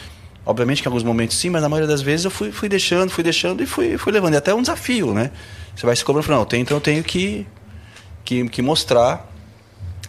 obviamente 0.50 0.82
que 0.82 0.88
em 0.88 0.90
alguns 0.90 1.02
momentos 1.04 1.36
sim, 1.36 1.48
mas 1.50 1.62
na 1.62 1.68
maioria 1.68 1.88
das 1.88 2.02
vezes 2.02 2.24
eu 2.24 2.30
fui, 2.30 2.50
fui 2.52 2.68
deixando, 2.68 3.10
fui 3.10 3.24
deixando 3.24 3.62
e 3.62 3.66
fui, 3.66 3.96
fui 3.96 4.12
levando. 4.12 4.34
E 4.34 4.36
até 4.36 4.52
um 4.54 4.60
desafio, 4.60 5.14
né? 5.14 5.30
Você 5.74 5.86
vai 5.86 5.96
se 5.96 6.04
cobrando, 6.04 6.26
falando, 6.26 6.38
não, 6.40 6.42
eu 6.44 6.48
tenho- 6.48 6.62
então 6.62 6.76
eu 6.76 6.80
tenho 6.80 7.02
que, 7.02 7.46
que, 8.24 8.48
que 8.48 8.60
mostrar 8.62 9.26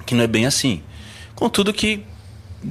que 0.06 0.14
não 0.16 0.24
é 0.24 0.28
bem 0.28 0.46
assim. 0.46 0.82
Contudo 1.36 1.72
que 1.72 2.04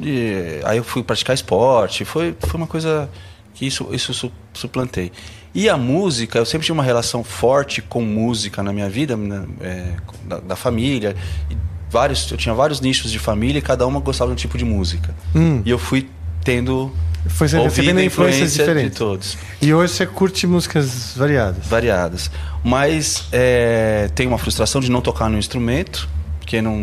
eh, 0.04 0.60
aí 0.64 0.76
eu 0.78 0.84
fui 0.84 1.02
praticar 1.02 1.34
esporte, 1.34 2.04
foi, 2.04 2.34
foi 2.40 2.56
uma 2.58 2.66
coisa 2.66 3.08
que 3.54 3.66
isso, 3.66 3.88
isso 3.92 4.12
su- 4.14 4.32
suplantei. 4.54 5.10
E 5.54 5.68
a 5.68 5.76
música, 5.76 6.38
eu 6.38 6.44
sempre 6.46 6.64
tive 6.66 6.72
uma 6.74 6.84
relação 6.84 7.24
forte 7.24 7.82
com 7.82 8.02
música 8.02 8.62
na 8.62 8.72
minha 8.72 8.88
vida, 8.88 9.16
né, 9.16 9.44
eh, 9.60 9.92
da, 10.24 10.38
da 10.38 10.56
família. 10.56 11.16
E 11.50 11.56
vários, 11.90 12.30
eu 12.30 12.36
tinha 12.36 12.54
vários 12.54 12.80
nichos 12.80 13.10
de 13.10 13.18
família 13.18 13.58
e 13.58 13.62
cada 13.62 13.84
uma 13.86 13.98
gostava 13.98 14.30
de 14.30 14.34
um 14.34 14.36
tipo 14.36 14.56
de 14.56 14.64
música. 14.64 15.12
Hum. 15.34 15.60
E 15.64 15.70
eu 15.70 15.78
fui 15.78 16.08
tendo 16.44 16.92
Foi 17.28 17.46
ouvido 17.46 17.64
recebendo 17.64 18.00
influências 18.00 18.36
influência 18.52 18.64
diferentes. 18.64 18.92
de 18.92 18.96
todos 18.98 19.38
E 19.60 19.74
hoje 19.74 19.92
você 19.92 20.06
curte 20.06 20.46
músicas 20.46 21.12
variadas. 21.16 21.66
variadas. 21.66 22.30
Mas 22.64 23.24
é, 23.32 24.08
tem 24.14 24.26
uma 24.26 24.38
frustração 24.38 24.80
de 24.80 24.90
não 24.90 25.00
tocar 25.00 25.28
no 25.28 25.36
instrumento, 25.38 26.08
que 26.46 26.60
não. 26.62 26.74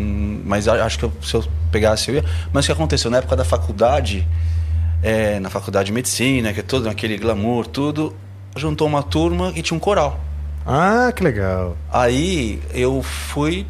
Mas 0.44 0.68
acho 0.68 0.98
que 0.98 1.04
eu- 1.04 1.12
se 1.22 1.34
eu 1.34 1.44
pegasse 1.72 2.08
eu 2.10 2.16
ia. 2.16 2.24
Mas 2.52 2.64
o 2.64 2.68
que 2.68 2.72
aconteceu 2.72 3.10
na 3.10 3.18
época 3.18 3.34
da 3.36 3.44
faculdade, 3.44 4.26
é, 5.02 5.38
na 5.40 5.50
faculdade 5.50 5.86
de 5.86 5.92
medicina, 5.92 6.52
que 6.52 6.60
é 6.60 6.62
todo 6.62 6.88
aquele 6.88 7.16
glamour, 7.18 7.66
tudo, 7.66 8.14
juntou 8.56 8.86
uma 8.86 9.02
turma 9.02 9.52
e 9.56 9.62
tinha 9.62 9.76
um 9.76 9.80
coral. 9.80 10.20
Ah, 10.66 11.12
que 11.14 11.22
legal. 11.24 11.76
Aí 11.92 12.60
eu 12.72 13.02
fui 13.02 13.66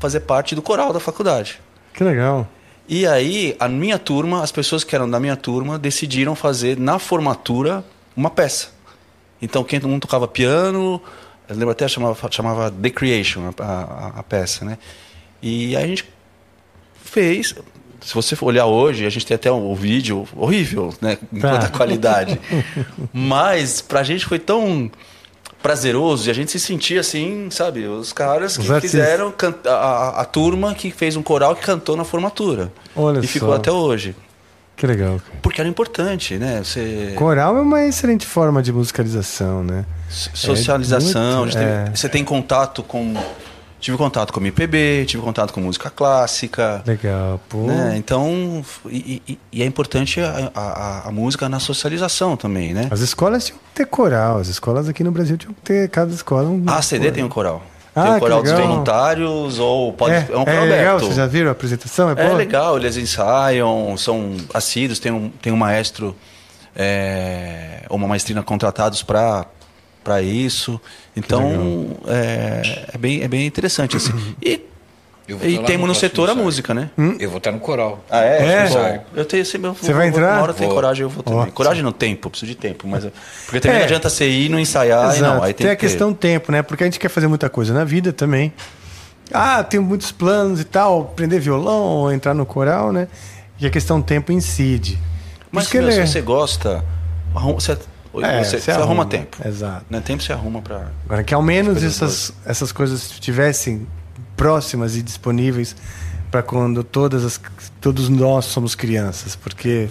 fazer 0.00 0.20
parte 0.20 0.54
do 0.54 0.62
coral 0.62 0.92
da 0.92 1.00
faculdade. 1.00 1.60
Que 1.92 2.02
legal. 2.04 2.46
E 2.88 3.06
aí, 3.06 3.54
a 3.60 3.68
minha 3.68 3.98
turma, 3.98 4.42
as 4.42 4.50
pessoas 4.50 4.82
que 4.82 4.94
eram 4.94 5.08
da 5.10 5.20
minha 5.20 5.36
turma, 5.36 5.78
decidiram 5.78 6.34
fazer 6.34 6.78
na 6.78 6.98
formatura 6.98 7.84
uma 8.16 8.30
peça. 8.30 8.70
Então, 9.42 9.62
quem 9.62 9.78
um 9.84 10.00
tocava 10.00 10.26
piano, 10.26 11.00
eu 11.48 11.54
lembro 11.54 11.70
até 11.70 11.86
chamava, 11.86 12.16
chamava 12.30 12.70
The 12.70 12.90
Creation, 12.90 13.52
a, 13.58 13.62
a- 13.62 14.12
a 14.20 14.22
peça, 14.22 14.64
né? 14.64 14.78
E 15.42 15.76
aí 15.76 15.84
a 15.84 15.86
gente 15.86 16.04
fez, 17.04 17.54
se 18.00 18.14
você 18.14 18.34
for 18.34 18.46
olhar 18.46 18.66
hoje, 18.66 19.04
a 19.06 19.10
gente 19.10 19.26
tem 19.26 19.34
até 19.34 19.52
um, 19.52 19.70
um 19.70 19.74
vídeo 19.74 20.26
horrível, 20.34 20.92
né? 21.00 21.18
Em 21.32 21.40
Tá. 21.40 21.68
qualidade. 21.68 22.40
Mas 23.12 23.80
pra 23.82 24.02
gente 24.02 24.24
foi 24.24 24.38
tão 24.38 24.90
prazeroso 25.62 26.28
e 26.28 26.30
a 26.30 26.34
gente 26.34 26.50
se 26.52 26.60
sentia 26.60 27.00
assim, 27.00 27.48
sabe? 27.50 27.86
Os 27.86 28.12
caras 28.12 28.56
que 28.56 28.70
Os 28.70 28.80
fizeram 28.80 29.32
a, 29.66 29.70
a- 29.70 30.20
a 30.20 30.24
turma 30.24 30.74
que 30.74 30.90
fez 30.90 31.16
um 31.16 31.22
coral 31.22 31.54
que 31.56 31.62
cantou 31.62 31.96
na 31.96 32.04
formatura. 32.04 32.72
Olha 32.94 33.18
e 33.20 33.26
ficou 33.26 33.48
só. 33.50 33.54
até 33.56 33.70
hoje. 33.72 34.14
Que 34.76 34.86
legal. 34.86 35.20
Porque 35.42 35.60
era 35.60 35.68
importante, 35.68 36.36
né? 36.36 36.62
Você. 36.62 37.12
Coral 37.16 37.56
é 37.56 37.60
uma 37.60 37.84
excelente 37.84 38.24
forma 38.24 38.62
de 38.62 38.72
musicalização, 38.72 39.64
né? 39.64 39.84
Socialização, 40.08 41.38
É 41.42 41.44
muito- 41.44 41.58
é. 41.58 41.90
você 41.94 42.08
tem 42.08 42.24
contato 42.24 42.82
com. 42.82 43.14
Tive 43.80 43.96
contato 43.96 44.32
com 44.32 44.40
MPB, 44.40 45.04
tive 45.06 45.22
contato 45.22 45.52
com 45.52 45.60
música 45.60 45.88
clássica. 45.88 46.82
Legal, 46.84 47.40
pô. 47.48 47.58
Né? 47.66 47.94
Então, 47.96 48.64
e, 48.86 49.22
e- 49.28 49.38
e 49.52 49.62
é 49.62 49.66
importante 49.66 50.20
a, 50.20 50.50
a- 50.54 51.02
a 51.08 51.12
música 51.12 51.48
na 51.48 51.60
socialização 51.60 52.36
também, 52.36 52.74
né? 52.74 52.88
As 52.90 53.00
escolas 53.00 53.44
tinham 53.46 53.58
que 53.58 53.64
ter 53.76 53.86
coral. 53.86 54.38
As 54.38 54.48
escolas 54.48 54.88
aqui 54.88 55.04
no 55.04 55.12
Brasil 55.12 55.36
tinham 55.38 55.54
que 55.54 55.60
ter, 55.60 55.88
cada 55.90 56.12
escola 56.12 56.48
um. 56.48 56.64
A 56.66 56.82
CD 56.82 57.12
tem 57.12 57.22
um 57.22 57.28
coral. 57.28 57.62
Ah, 57.94 58.02
tem 58.04 58.16
o 58.16 58.18
coral 58.20 58.42
dos 58.42 58.52
voluntários, 58.52 59.58
ou 59.58 59.92
pode. 59.92 60.14
É, 60.14 60.26
É, 60.30 60.36
um 60.36 60.42
é 60.42 60.44
coral 60.44 60.64
legal, 60.64 60.78
aberto. 60.96 61.00
vocês 61.04 61.16
já 61.16 61.26
viram 61.26 61.48
a 61.48 61.52
apresentação? 61.52 62.10
É, 62.10 62.26
É 62.26 62.32
legal, 62.34 62.76
eles 62.76 62.96
ensaiam, 62.96 63.96
são 63.96 64.36
assíduos, 64.54 64.98
tem 64.98 65.10
um, 65.12 65.28
tem 65.30 65.52
um 65.52 65.56
maestro, 65.56 66.14
é, 66.76 67.82
uma 67.90 68.06
maestrina 68.06 68.42
contratados 68.42 69.02
para 69.02 69.46
para 70.08 70.22
isso. 70.22 70.80
Então, 71.14 71.90
é, 72.06 72.86
é, 72.94 72.98
bem, 72.98 73.22
é 73.22 73.28
bem 73.28 73.46
interessante. 73.46 73.98
Assim. 73.98 74.12
E, 74.42 74.64
Eu 75.28 75.38
e 75.46 75.58
temos 75.64 75.86
no 75.86 75.94
setor 75.94 76.30
a 76.30 76.34
música, 76.34 76.72
né? 76.72 76.88
Eu 77.20 77.28
vou 77.28 77.36
estar 77.36 77.52
no 77.52 77.60
coral. 77.60 78.02
Ah, 78.08 78.24
é? 78.24 78.64
É? 78.64 78.68
Bom, 78.70 79.04
eu 79.14 79.24
tenho 79.26 79.44
sempre. 79.44 79.68
eu 79.68 79.74
Você 79.74 79.92
vai 79.92 80.08
entrar? 80.08 80.36
Uma 80.36 80.42
hora 80.44 80.54
tem 80.54 80.66
Vou. 80.66 80.74
coragem, 80.74 81.02
eu 81.02 81.10
vou 81.10 81.22
também. 81.22 81.40
Ótimo. 81.40 81.52
Coragem 81.52 81.82
no 81.82 81.92
tempo, 81.92 82.30
preciso 82.30 82.50
de 82.50 82.56
tempo. 82.56 82.88
Mas, 82.88 83.04
porque 83.44 83.60
também 83.60 83.76
É. 83.76 83.78
não 83.80 83.84
adianta 83.84 84.08
você 84.08 84.26
ir, 84.26 84.48
não 84.48 84.58
ensaiar, 84.58 85.14
e 85.18 85.20
não. 85.20 85.42
Aí 85.42 85.52
tem, 85.52 85.66
tem 85.66 85.72
a 85.72 85.76
que 85.76 85.80
questão 85.86 86.14
tempo, 86.14 86.50
né? 86.50 86.62
Porque 86.62 86.82
a 86.84 86.86
gente 86.86 86.98
quer 86.98 87.10
fazer 87.10 87.26
muita 87.28 87.50
coisa 87.50 87.74
na 87.74 87.84
vida 87.84 88.10
também. 88.10 88.50
Ah, 89.30 89.62
tem 89.62 89.78
muitos 89.78 90.10
planos 90.10 90.58
e 90.58 90.64
tal, 90.64 91.02
aprender 91.02 91.38
violão, 91.38 92.10
entrar 92.10 92.32
no 92.32 92.46
coral, 92.46 92.90
né? 92.94 93.08
E 93.60 93.66
a 93.66 93.70
questão 93.70 94.00
tempo 94.00 94.32
incide. 94.32 94.98
Mas 95.52 95.70
meu, 95.70 95.82
ele 95.82 95.90
é- 96.00 96.06
se 96.06 96.12
você 96.12 96.22
gosta, 96.22 96.82
arruma, 97.34 97.58
você, 98.20 98.26
É, 98.30 98.44
você, 98.44 98.60
você 98.60 98.70
arruma, 98.70 98.84
arruma. 98.84 99.06
tempo. 99.06 99.36
Exato. 99.46 99.84
Né? 99.90 100.00
Tempo 100.00 100.22
você 100.22 100.32
arruma 100.32 100.60
pra. 100.62 100.88
Agora, 101.06 101.22
que 101.24 101.32
ao 101.34 101.42
menos 101.42 101.82
essas, 101.82 102.32
essas 102.44 102.72
coisas 102.72 103.10
estivessem 103.12 103.86
próximas 104.36 104.96
e 104.96 105.02
disponíveis 105.02 105.74
para 106.30 106.42
quando 106.42 106.84
todas 106.84 107.24
as, 107.24 107.40
todos 107.80 108.08
nós 108.08 108.44
somos 108.44 108.74
crianças, 108.74 109.34
porque, 109.34 109.88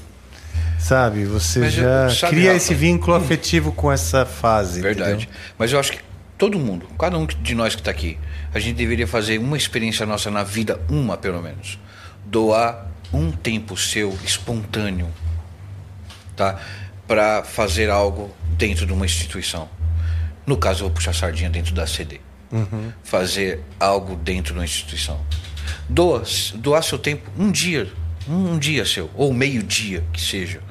sabe, 0.79 1.25
você 1.25 1.59
Mas 1.59 1.77
eu- 1.77 1.83
já 1.83 2.09
sabe, 2.09 2.35
cria 2.35 2.53
esse 2.53 2.73
vínculo 2.73 3.15
afetivo 3.15 3.71
com 3.71 3.91
essa 3.91 4.25
fase. 4.25 4.81
Verdade. 4.81 5.11
entendeu? 5.23 5.35
Mas 5.57 5.71
eu 5.73 5.79
acho 5.79 5.91
que 5.93 5.99
todo 6.37 6.57
mundo, 6.59 6.87
cada 6.99 7.17
um 7.17 7.25
de 7.25 7.55
nós 7.55 7.73
que 7.75 7.81
está 7.81 7.89
aqui, 7.91 8.17
a 8.53 8.59
gente 8.59 8.75
deveria 8.75 9.07
fazer 9.07 9.39
uma 9.39 9.57
experiência 9.57 10.05
nossa 10.05 10.29
na 10.31 10.43
vida, 10.43 10.79
uma 10.89 11.17
pelo 11.17 11.41
menos. 11.41 11.79
Doar 12.25 12.85
um 13.11 13.31
tempo 13.31 13.75
seu 13.75 14.15
espontâneo, 14.23 15.07
tá? 16.35 16.59
Para 17.07 17.43
fazer 17.43 17.89
algo 17.89 18.35
dentro 18.57 18.85
de 18.85 18.93
uma 18.93 19.05
instituição. 19.05 19.69
No 20.45 20.57
caso, 20.57 20.83
eu 20.83 20.87
vou 20.87 20.95
puxar 20.95 21.13
sardinha 21.13 21.49
dentro 21.49 21.73
da 21.73 21.87
CD. 21.87 22.19
Fazer 23.03 23.61
algo 23.79 24.15
dentro 24.15 24.53
de 24.53 24.59
uma 24.59 24.65
instituição. 24.65 25.19
Doa, 25.89 26.23
doar 26.55 26.83
seu 26.83 26.97
tempo 26.97 27.29
um 27.37 27.51
dia, 27.51 27.91
um, 28.27 28.57
dia 28.57 28.85
seu, 28.85 29.09
ou 29.15 29.33
meio 29.33 29.61
dia 29.63 30.03
que 30.13 30.21
seja, 30.21 30.61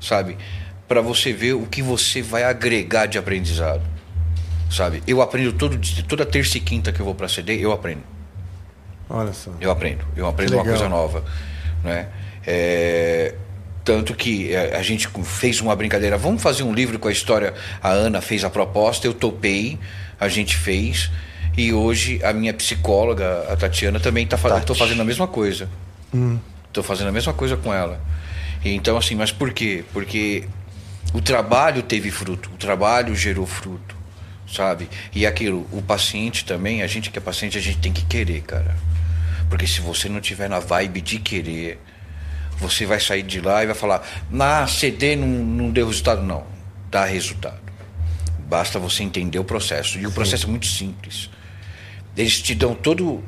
sabe? 0.00 0.36
Para 0.86 1.00
você 1.00 1.32
ver 1.32 1.54
o 1.54 1.66
que 1.66 1.82
você 1.82 2.22
vai 2.22 2.44
agregar 2.44 3.06
de 3.06 3.18
aprendizado, 3.18 3.82
sabe? 4.70 5.02
Eu 5.06 5.20
aprendo 5.20 5.52
todo 5.52 5.78
toda 6.04 6.24
terça 6.24 6.58
e 6.58 6.60
quinta 6.60 6.92
que 6.92 7.00
eu 7.00 7.04
vou 7.04 7.14
para 7.14 7.28
CD, 7.28 7.56
eu 7.56 7.72
aprendo. 7.72 8.02
Olha 9.08 9.32
só. 9.32 9.52
Eu 9.60 9.70
aprendo, 9.70 10.04
eu 10.16 10.26
aprendo 10.26 10.54
uma 10.54 10.64
coisa 10.64 10.88
nova, 10.88 11.24
né? 11.82 12.08
É, 12.46 13.34
tanto 13.84 14.14
que 14.14 14.54
é, 14.54 14.76
a 14.76 14.82
gente 14.82 15.08
fez 15.24 15.60
uma 15.60 15.74
brincadeira, 15.74 16.16
vamos 16.16 16.42
fazer 16.42 16.62
um 16.62 16.72
livro 16.72 16.98
com 16.98 17.08
a 17.08 17.12
história. 17.12 17.54
A 17.82 17.90
Ana 17.90 18.20
fez 18.20 18.44
a 18.44 18.50
proposta, 18.50 19.06
eu 19.06 19.14
topei, 19.14 19.78
a 20.18 20.28
gente 20.28 20.56
fez. 20.56 21.10
E 21.56 21.72
hoje 21.72 22.20
a 22.24 22.32
minha 22.32 22.54
psicóloga, 22.54 23.46
a 23.50 23.56
Tatiana, 23.56 24.00
também 24.00 24.24
está 24.24 24.36
fazendo. 24.38 24.60
Estou 24.60 24.76
fazendo 24.76 25.02
a 25.02 25.04
mesma 25.04 25.26
coisa. 25.26 25.68
Estou 26.68 26.82
fazendo 26.82 27.08
a 27.08 27.12
mesma 27.12 27.32
coisa 27.32 27.56
com 27.56 27.72
ela. 27.74 28.00
E 28.64 28.74
Então, 28.74 28.96
assim, 28.96 29.14
mas 29.14 29.32
por 29.32 29.52
quê? 29.52 29.84
Porque 29.92 30.44
o 31.12 31.20
trabalho 31.20 31.82
teve 31.82 32.10
fruto, 32.10 32.50
o 32.54 32.56
trabalho 32.56 33.14
gerou 33.14 33.46
fruto, 33.46 33.94
sabe? 34.50 34.88
E 35.14 35.26
aquilo, 35.26 35.66
o 35.72 35.82
paciente 35.82 36.44
também, 36.44 36.82
a 36.82 36.86
gente 36.86 37.10
que 37.10 37.18
é 37.18 37.20
paciente, 37.20 37.58
a 37.58 37.60
gente 37.60 37.78
tem 37.78 37.92
que 37.92 38.04
querer, 38.04 38.40
cara. 38.42 38.76
Porque 39.50 39.66
se 39.66 39.80
você 39.80 40.08
não 40.08 40.20
tiver 40.20 40.48
na 40.48 40.58
vibe 40.58 41.00
de 41.02 41.18
querer, 41.18 41.78
você 42.62 42.86
vai 42.86 43.00
sair 43.00 43.22
de 43.22 43.40
lá 43.40 43.62
e 43.62 43.66
vai 43.66 43.74
falar: 43.74 44.06
na 44.30 44.66
CD 44.66 45.16
não, 45.16 45.26
não 45.26 45.70
deu 45.70 45.86
resultado. 45.86 46.22
Não, 46.22 46.44
dá 46.90 47.04
resultado. 47.04 47.60
Basta 48.48 48.78
você 48.78 49.02
entender 49.02 49.38
o 49.38 49.44
processo. 49.44 49.98
E 49.98 50.06
o 50.06 50.12
processo 50.12 50.46
é 50.46 50.48
muito 50.48 50.66
simples. 50.66 51.28
Eles 52.16 52.40
te 52.40 52.54
dão 52.54 52.74
todo, 52.74 53.22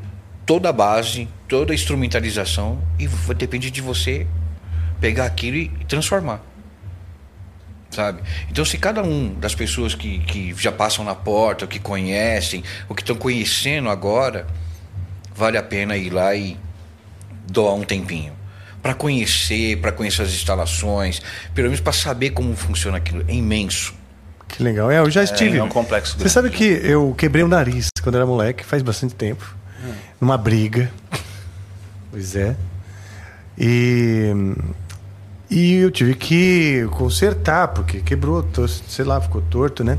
toda 0.47 0.69
a 0.69 0.73
base, 0.73 1.29
toda 1.49 1.73
a 1.73 1.75
instrumentalização 1.75 2.83
e 2.99 3.09
depende 3.35 3.71
de 3.71 3.81
você 3.81 4.27
pegar 5.01 5.27
aquilo 5.27 5.57
e 5.57 5.69
transformar. 5.89 6.41
Sabe? 7.91 8.23
Então, 8.51 8.65
se 8.65 8.77
cada 8.77 9.03
um 9.03 9.35
das 9.35 9.55
pessoas 9.55 9.95
que, 9.95 10.19
que 10.21 10.53
já 10.55 10.73
passam 10.73 11.05
na 11.05 11.15
porta, 11.15 11.65
ou 11.65 11.69
que 11.69 11.79
conhecem, 11.79 12.63
ou 12.89 12.95
que 12.95 13.03
estão 13.03 13.15
conhecendo 13.15 13.89
agora, 13.89 14.47
vale 15.35 15.57
a 15.57 15.63
pena 15.63 15.97
ir 15.97 16.11
lá 16.11 16.35
e 16.35 16.57
doar 17.47 17.75
um 17.75 17.85
tempinho. 17.85 18.33
Para 18.85 18.93
conhecer, 18.95 19.79
para 19.81 19.91
conhecer 19.93 20.21
as 20.21 20.29
instalações, 20.29 21.23
pelo 21.55 21.69
menos 21.69 21.81
para 21.81 21.93
saber 21.95 22.31
como 22.31 22.55
funciona 22.55 22.99
aquilo. 22.99 23.25
É 23.27 23.33
imenso. 23.33 23.95
Que 24.47 24.63
legal. 24.63 24.91
É, 24.91 24.99
eu 24.99 25.11
já 25.11 25.25
estive. 25.25 25.57
é 25.57 25.63
um 25.65 25.71
complexo 25.71 26.13
Você 26.13 26.19
grande. 26.19 26.33
sabe 26.35 26.51
que 26.51 26.65
eu 26.65 27.15
quebrei 27.17 27.43
o 27.43 27.49
nariz 27.49 27.89
quando 28.03 28.17
era 28.17 28.27
moleque, 28.27 28.63
faz 28.63 28.83
bastante 28.83 29.15
tempo. 29.15 29.43
Numa 30.21 30.37
briga. 30.37 30.93
Pois 32.11 32.37
é. 32.37 32.55
E. 33.59 34.33
E 35.51 35.75
eu 35.77 35.91
tive 35.91 36.15
que 36.15 36.87
consertar, 36.93 37.69
porque 37.69 38.01
quebrou, 38.01 38.43
to- 38.43 38.67
sei 38.69 39.05
lá, 39.05 39.21
ficou 39.21 39.41
torto, 39.43 39.83
né? 39.85 39.99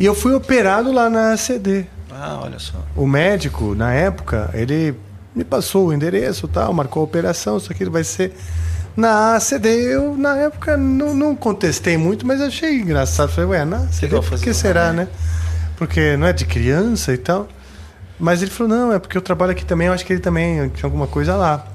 E 0.00 0.04
eu 0.04 0.14
fui 0.14 0.34
operado 0.34 0.92
lá 0.92 1.08
na 1.08 1.36
CD. 1.36 1.84
Ah, 2.10 2.40
olha 2.42 2.58
só. 2.58 2.84
O 2.96 3.06
médico, 3.06 3.74
na 3.74 3.92
época, 3.92 4.50
ele 4.54 4.94
me 5.34 5.44
passou 5.44 5.88
o 5.88 5.92
endereço 5.92 6.46
tal, 6.46 6.72
marcou 6.72 7.00
a 7.00 7.04
operação, 7.04 7.56
isso 7.56 7.72
aqui 7.72 7.84
vai 7.86 8.04
ser 8.04 8.32
na 8.96 9.36
ACD. 9.36 9.68
Eu, 9.68 10.16
na 10.16 10.36
época, 10.36 10.76
não, 10.76 11.14
não 11.14 11.34
contestei 11.34 11.96
muito, 11.96 12.26
mas 12.26 12.40
achei 12.40 12.80
engraçado. 12.80 13.30
Falei, 13.30 13.50
ué, 13.50 13.64
na 13.64 13.78
ACD, 13.78 14.08
por 14.08 14.40
que 14.40 14.54
será, 14.54 14.92
né? 14.92 15.04
né? 15.04 15.08
Porque 15.76 16.16
não 16.16 16.26
é 16.26 16.32
de 16.32 16.44
criança 16.44 17.12
e 17.12 17.18
tal. 17.18 17.48
Mas 18.18 18.42
ele 18.42 18.50
falou, 18.50 18.76
não, 18.76 18.92
é 18.92 18.98
porque 18.98 19.18
eu 19.18 19.22
trabalho 19.22 19.52
aqui 19.52 19.64
também, 19.64 19.88
eu 19.88 19.92
acho 19.92 20.04
que 20.04 20.12
ele 20.12 20.20
também 20.20 20.68
tinha 20.68 20.86
alguma 20.86 21.06
coisa 21.06 21.34
lá. 21.34 21.66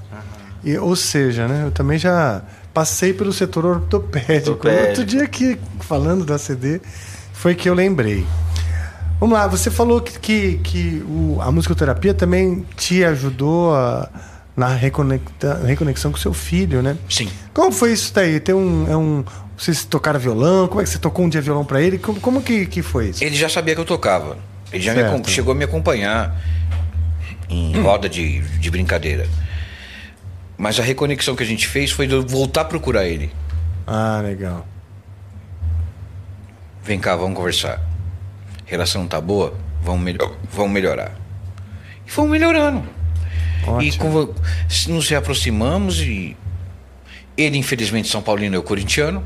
E, 0.63 0.77
ou 0.77 0.95
seja, 0.95 1.47
né, 1.47 1.63
eu 1.65 1.71
também 1.71 1.97
já 1.97 2.41
passei 2.73 3.13
pelo 3.13 3.31
setor 3.31 3.65
ortopédico. 3.65 4.51
Ortopédico. 4.51 4.87
Outro 4.89 5.05
dia 5.05 5.23
aqui, 5.23 5.59
falando 5.81 6.25
da 6.25 6.35
ACD, 6.35 6.81
foi 7.33 7.55
que 7.55 7.69
eu 7.69 7.73
lembrei. 7.73 8.25
Vamos 9.19 9.37
lá, 9.37 9.47
você 9.47 9.69
falou 9.69 9.99
que, 10.01 10.17
que, 10.19 10.57
que 10.63 11.03
o- 11.07 11.39
a 11.41 11.51
musicoterapia 11.51 12.13
também 12.13 12.65
te 12.77 13.03
ajudou 13.03 13.75
a- 13.75 14.09
na 14.55 14.67
reconecta, 14.69 15.61
reconexão 15.65 16.11
com 16.11 16.17
seu 16.17 16.33
filho, 16.33 16.81
né? 16.81 16.97
Sim. 17.09 17.29
Como 17.53 17.71
foi 17.71 17.91
isso 17.93 18.13
daí? 18.13 18.39
Tem 18.39 18.55
um, 18.55 18.89
é 18.89 18.95
um, 18.95 19.23
vocês 19.57 19.83
tocaram 19.85 20.19
violão? 20.19 20.67
Como 20.67 20.79
é 20.81 20.83
que 20.83 20.89
você 20.89 20.97
tocou 20.97 21.25
um 21.25 21.29
dia 21.29 21.41
violão 21.41 21.65
pra 21.65 21.81
ele? 21.81 21.97
Como, 21.97 22.19
como 22.19 22.41
que, 22.41 22.65
que 22.65 22.81
foi 22.81 23.09
isso? 23.09 23.23
Ele 23.23 23.35
já 23.35 23.49
sabia 23.49 23.75
que 23.75 23.81
eu 23.81 23.85
tocava. 23.85 24.37
Ele 24.71 24.83
já 24.83 24.93
me 24.93 25.23
chegou 25.27 25.51
a 25.53 25.55
me 25.55 25.63
acompanhar 25.65 26.39
em 27.49 27.81
roda 27.81 28.07
de, 28.07 28.39
de 28.41 28.69
brincadeira. 28.71 29.27
Mas 30.57 30.79
a 30.79 30.83
reconexão 30.83 31.35
que 31.35 31.43
a 31.43 31.45
gente 31.45 31.67
fez 31.67 31.89
foi 31.91 32.05
de 32.07 32.13
eu 32.13 32.25
voltar 32.25 32.61
a 32.61 32.65
procurar 32.65 33.05
ele. 33.05 33.31
Ah, 33.87 34.21
legal. 34.23 34.65
Vem 36.83 36.99
cá, 36.99 37.15
vamos 37.15 37.35
conversar. 37.37 37.81
Relação 38.69 39.07
tá 39.07 39.19
boa? 39.19 39.53
Vamos, 39.81 40.01
melhor, 40.03 40.35
vamos 40.51 40.71
melhorar. 40.71 41.15
E 42.05 42.11
fomos 42.11 42.29
melhorando. 42.31 42.83
E 43.63 43.69
Ótimo. 43.69 44.03
convo- 44.03 44.35
nos 44.87 45.09
reaproximamos 45.09 45.99
e 46.01 46.37
ele, 47.35 47.57
infelizmente, 47.57 48.07
São 48.07 48.21
Paulino, 48.21 48.55
eu 48.55 48.63
corintiano, 48.63 49.25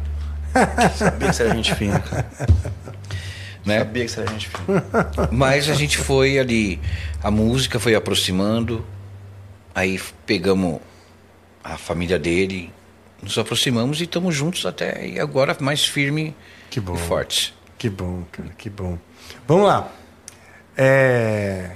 Sabia 0.96 1.32
que 1.34 1.42
era 1.42 1.56
gente 1.56 1.76
fina. 1.76 2.04
né? 3.66 3.80
Sabia 3.80 4.06
que 4.06 4.20
era 4.20 4.30
gente 4.32 4.50
fina. 4.50 4.84
Mas 5.32 5.70
a 5.70 5.74
gente 5.74 5.98
foi 5.98 6.38
ali, 6.40 6.80
a 7.24 7.30
música 7.32 7.80
foi 7.80 7.96
aproximando, 7.96 8.86
aí 9.74 10.00
pegamos 10.26 10.80
a 11.64 11.78
família 11.78 12.18
dele. 12.20 12.72
Nos 13.22 13.38
aproximamos 13.38 14.00
e 14.02 14.04
estamos 14.04 14.36
juntos 14.36 14.66
até 14.66 15.08
e 15.08 15.20
agora 15.20 15.56
mais 15.60 15.86
firme 15.86 16.36
Que 16.70 16.80
bom. 16.80 16.94
e 16.96 16.98
fortes. 16.98 17.54
Que 17.78 17.90
bom, 17.90 18.24
cara, 18.32 18.50
que 18.58 18.70
bom. 18.70 18.98
Vamos 19.48 19.68
lá. 19.68 19.88
É, 20.76 21.72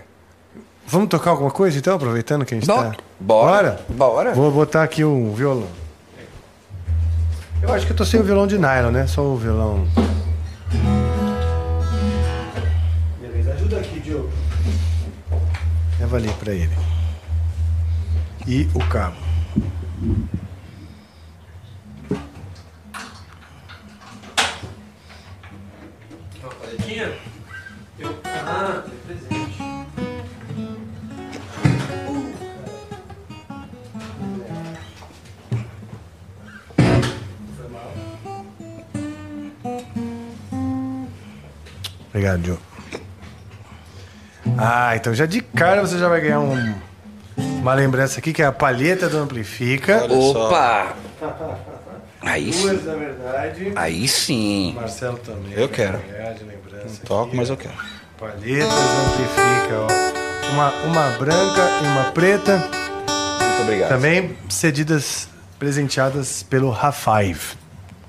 Vamos 0.90 1.10
tocar 1.10 1.32
alguma 1.32 1.52
coisa 1.52 1.78
então, 1.78 1.96
aproveitando 1.96 2.46
que 2.46 2.54
a 2.56 2.58
gente 2.58 2.66
Bora. 2.66 2.92
tá. 2.92 2.98
Bora. 3.20 3.86
Bora. 3.90 4.34
Vou 4.34 4.50
botar 4.52 4.84
aqui 4.84 5.04
um 5.04 5.34
violão. 5.34 5.68
Eu 7.62 7.74
acho 7.74 7.86
que 7.86 7.92
eu 7.92 7.96
tô 7.98 8.06
sem 8.06 8.22
o 8.22 8.24
violão 8.24 8.48
de 8.48 8.58
nylon, 8.58 8.92
né? 8.92 9.06
Só 9.06 9.22
o 9.22 9.36
violão. 9.36 9.86
Beleza, 13.20 13.52
ajuda 13.54 13.80
aqui, 13.80 14.00
Diogo. 14.00 14.30
Leva 16.00 16.16
ali 16.18 16.30
pra 16.40 16.54
ele. 16.54 16.78
E 18.48 18.70
o 18.74 18.80
cabo. 18.88 19.18
Ah, 28.50 28.84
presente. 29.06 29.58
Obrigado, 42.10 42.42
Diogo. 42.42 42.62
Ah, 44.58 44.96
então 44.96 45.14
já 45.14 45.26
de 45.26 45.42
cara 45.42 45.82
você 45.86 45.98
já 46.00 46.08
vai 46.08 46.22
ganhar 46.22 46.40
um- 46.40 46.76
uma 47.38 47.74
lembrança 47.74 48.20
aqui 48.20 48.34
que 48.34 48.42
é 48.42 48.46
a 48.46 48.52
palheta 48.52 49.08
do 49.10 49.18
Amplifica. 49.18 50.04
Olha. 50.04 50.14
Opa! 50.16 50.96
Aí 52.22 52.52
sim. 52.52 52.68
Duas, 52.70 52.86
na 52.86 52.96
verdade. 52.96 53.72
Aí 53.76 54.08
sim. 54.08 54.74
Marcelo 54.76 55.18
também. 55.20 55.54
Eu 55.54 55.70
quero. 55.70 56.00
lembrança 56.00 57.02
Toco, 57.06 57.28
aqui, 57.28 57.38
mas 57.38 57.50
eu 57.50 57.58
quero. 57.58 57.76
Palhetas 58.18 58.74
Amplifica, 59.06 59.82
ó. 59.82 60.52
Uma, 60.54 60.70
uma 60.86 61.18
branca 61.18 61.62
e 61.84 61.88
uma 61.88 62.12
preta. 62.12 62.58
Muito 62.58 63.62
obrigado. 63.62 63.90
Também 63.90 64.36
cedidas, 64.50 65.30
presenteadas 65.60 66.42
pelo 66.42 66.74
Ra5. 66.74 67.56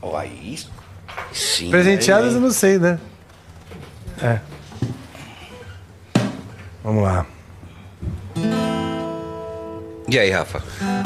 Ó, 0.01 0.17
aí 0.17 0.59
sim. 1.33 1.71
Presenteadas 1.71 2.35
eu 2.35 2.41
não 2.41 2.51
sei, 2.51 2.79
né? 2.79 2.99
É. 4.23 4.41
Vamos 6.83 7.03
lá. 7.03 7.27
E 10.09 10.19
aí, 10.19 10.31
Rafa? 10.31 10.63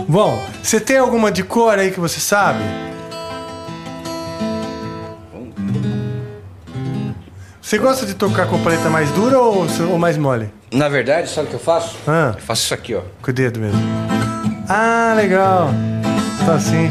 Bom, 0.09 0.40
você 0.62 0.78
tem 0.78 0.98
alguma 0.98 1.32
de 1.32 1.42
cor 1.42 1.76
aí 1.76 1.90
que 1.90 1.98
você 1.98 2.20
sabe? 2.20 2.62
Você 7.72 7.78
gosta 7.78 8.04
de 8.04 8.12
tocar 8.12 8.46
com 8.48 8.62
paleta 8.62 8.90
mais 8.90 9.10
dura 9.12 9.38
ou, 9.38 9.66
ou 9.90 9.98
mais 9.98 10.18
mole? 10.18 10.52
Na 10.70 10.90
verdade, 10.90 11.30
sabe 11.30 11.46
o 11.46 11.48
que 11.48 11.56
eu 11.56 11.58
faço? 11.58 11.96
Ah. 12.06 12.34
Eu 12.36 12.42
faço 12.42 12.64
isso 12.64 12.74
aqui, 12.74 12.94
ó. 12.94 13.00
Com 13.22 13.30
o 13.30 13.32
dedo 13.32 13.58
mesmo. 13.58 13.80
Ah, 14.68 15.14
legal. 15.16 15.70
Tá 16.44 16.56
assim. 16.56 16.90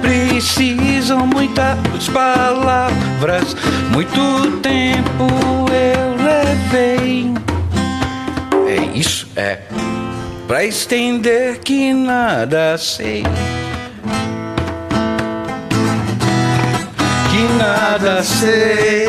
Precisam 0.00 1.26
muitas 1.26 2.08
palavras. 2.12 3.54
Muito 3.92 4.58
tempo 4.62 5.26
eu 5.70 6.16
levei. 6.24 7.32
É 8.66 8.96
isso, 8.96 9.28
é. 9.36 9.58
Pra 10.46 10.64
estender 10.64 11.58
que 11.60 11.92
nada 11.92 12.76
sei. 12.78 13.22
Que 17.30 17.42
nada 17.58 18.22
sei. 18.22 19.08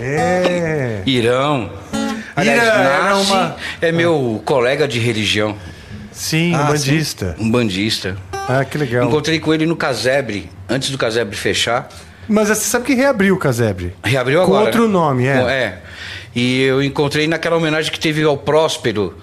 É. 0.00 1.02
Irão. 1.06 1.70
Aliás, 2.36 2.62
Nasce 2.62 3.30
uma- 3.32 3.56
é 3.82 3.92
meu 3.92 4.40
colega 4.44 4.88
de 4.88 4.98
religião, 4.98 5.56
Sim, 6.20 6.54
Ah, 6.54 6.64
bandista. 6.64 7.34
um 7.38 7.50
bandista. 7.50 8.14
Ah, 8.30 8.62
que 8.62 8.76
legal. 8.76 9.06
Encontrei 9.08 9.40
com 9.40 9.54
ele 9.54 9.64
no 9.64 9.74
casebre, 9.74 10.50
antes 10.68 10.90
do 10.90 10.98
casebre 10.98 11.34
fechar. 11.34 11.88
Mas 12.28 12.48
você 12.48 12.56
sabe 12.56 12.84
que 12.84 12.94
reabriu 12.94 13.34
o 13.34 13.38
casebre. 13.38 13.94
Reabriu 14.04 14.38
Com 14.40 14.44
agora. 14.44 14.66
outro 14.66 14.82
né? 14.86 14.92
nome, 14.92 15.24
é. 15.26 15.40
Com- 15.40 15.48
É. 15.48 15.78
E 16.36 16.60
eu 16.64 16.82
encontrei 16.82 17.26
naquela 17.26 17.56
homenagem 17.56 17.90
que 17.90 17.98
teve 17.98 18.22
ao 18.22 18.36
Próspero, 18.36 19.16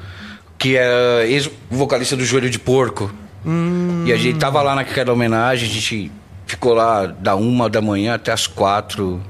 que 0.58 0.76
é 0.76 1.28
ex-vocalista 1.30 2.16
do 2.18 2.26
Joelho 2.26 2.50
de 2.50 2.58
Porco. 2.58 3.14
Hum. 3.46 4.04
E 4.08 4.12
a 4.12 4.18
gente 4.18 4.40
tava 4.40 4.60
lá 4.64 4.74
naquela 4.74 5.14
homenagem, 5.14 5.70
a 5.70 5.72
gente 5.72 6.12
ficou 6.48 6.74
lá 6.74 7.06
da 7.06 7.36
uma 7.36 7.70
da 7.70 7.80
manhã 7.80 8.16
até 8.16 8.32
as 8.32 8.48
quatro, 8.48 9.22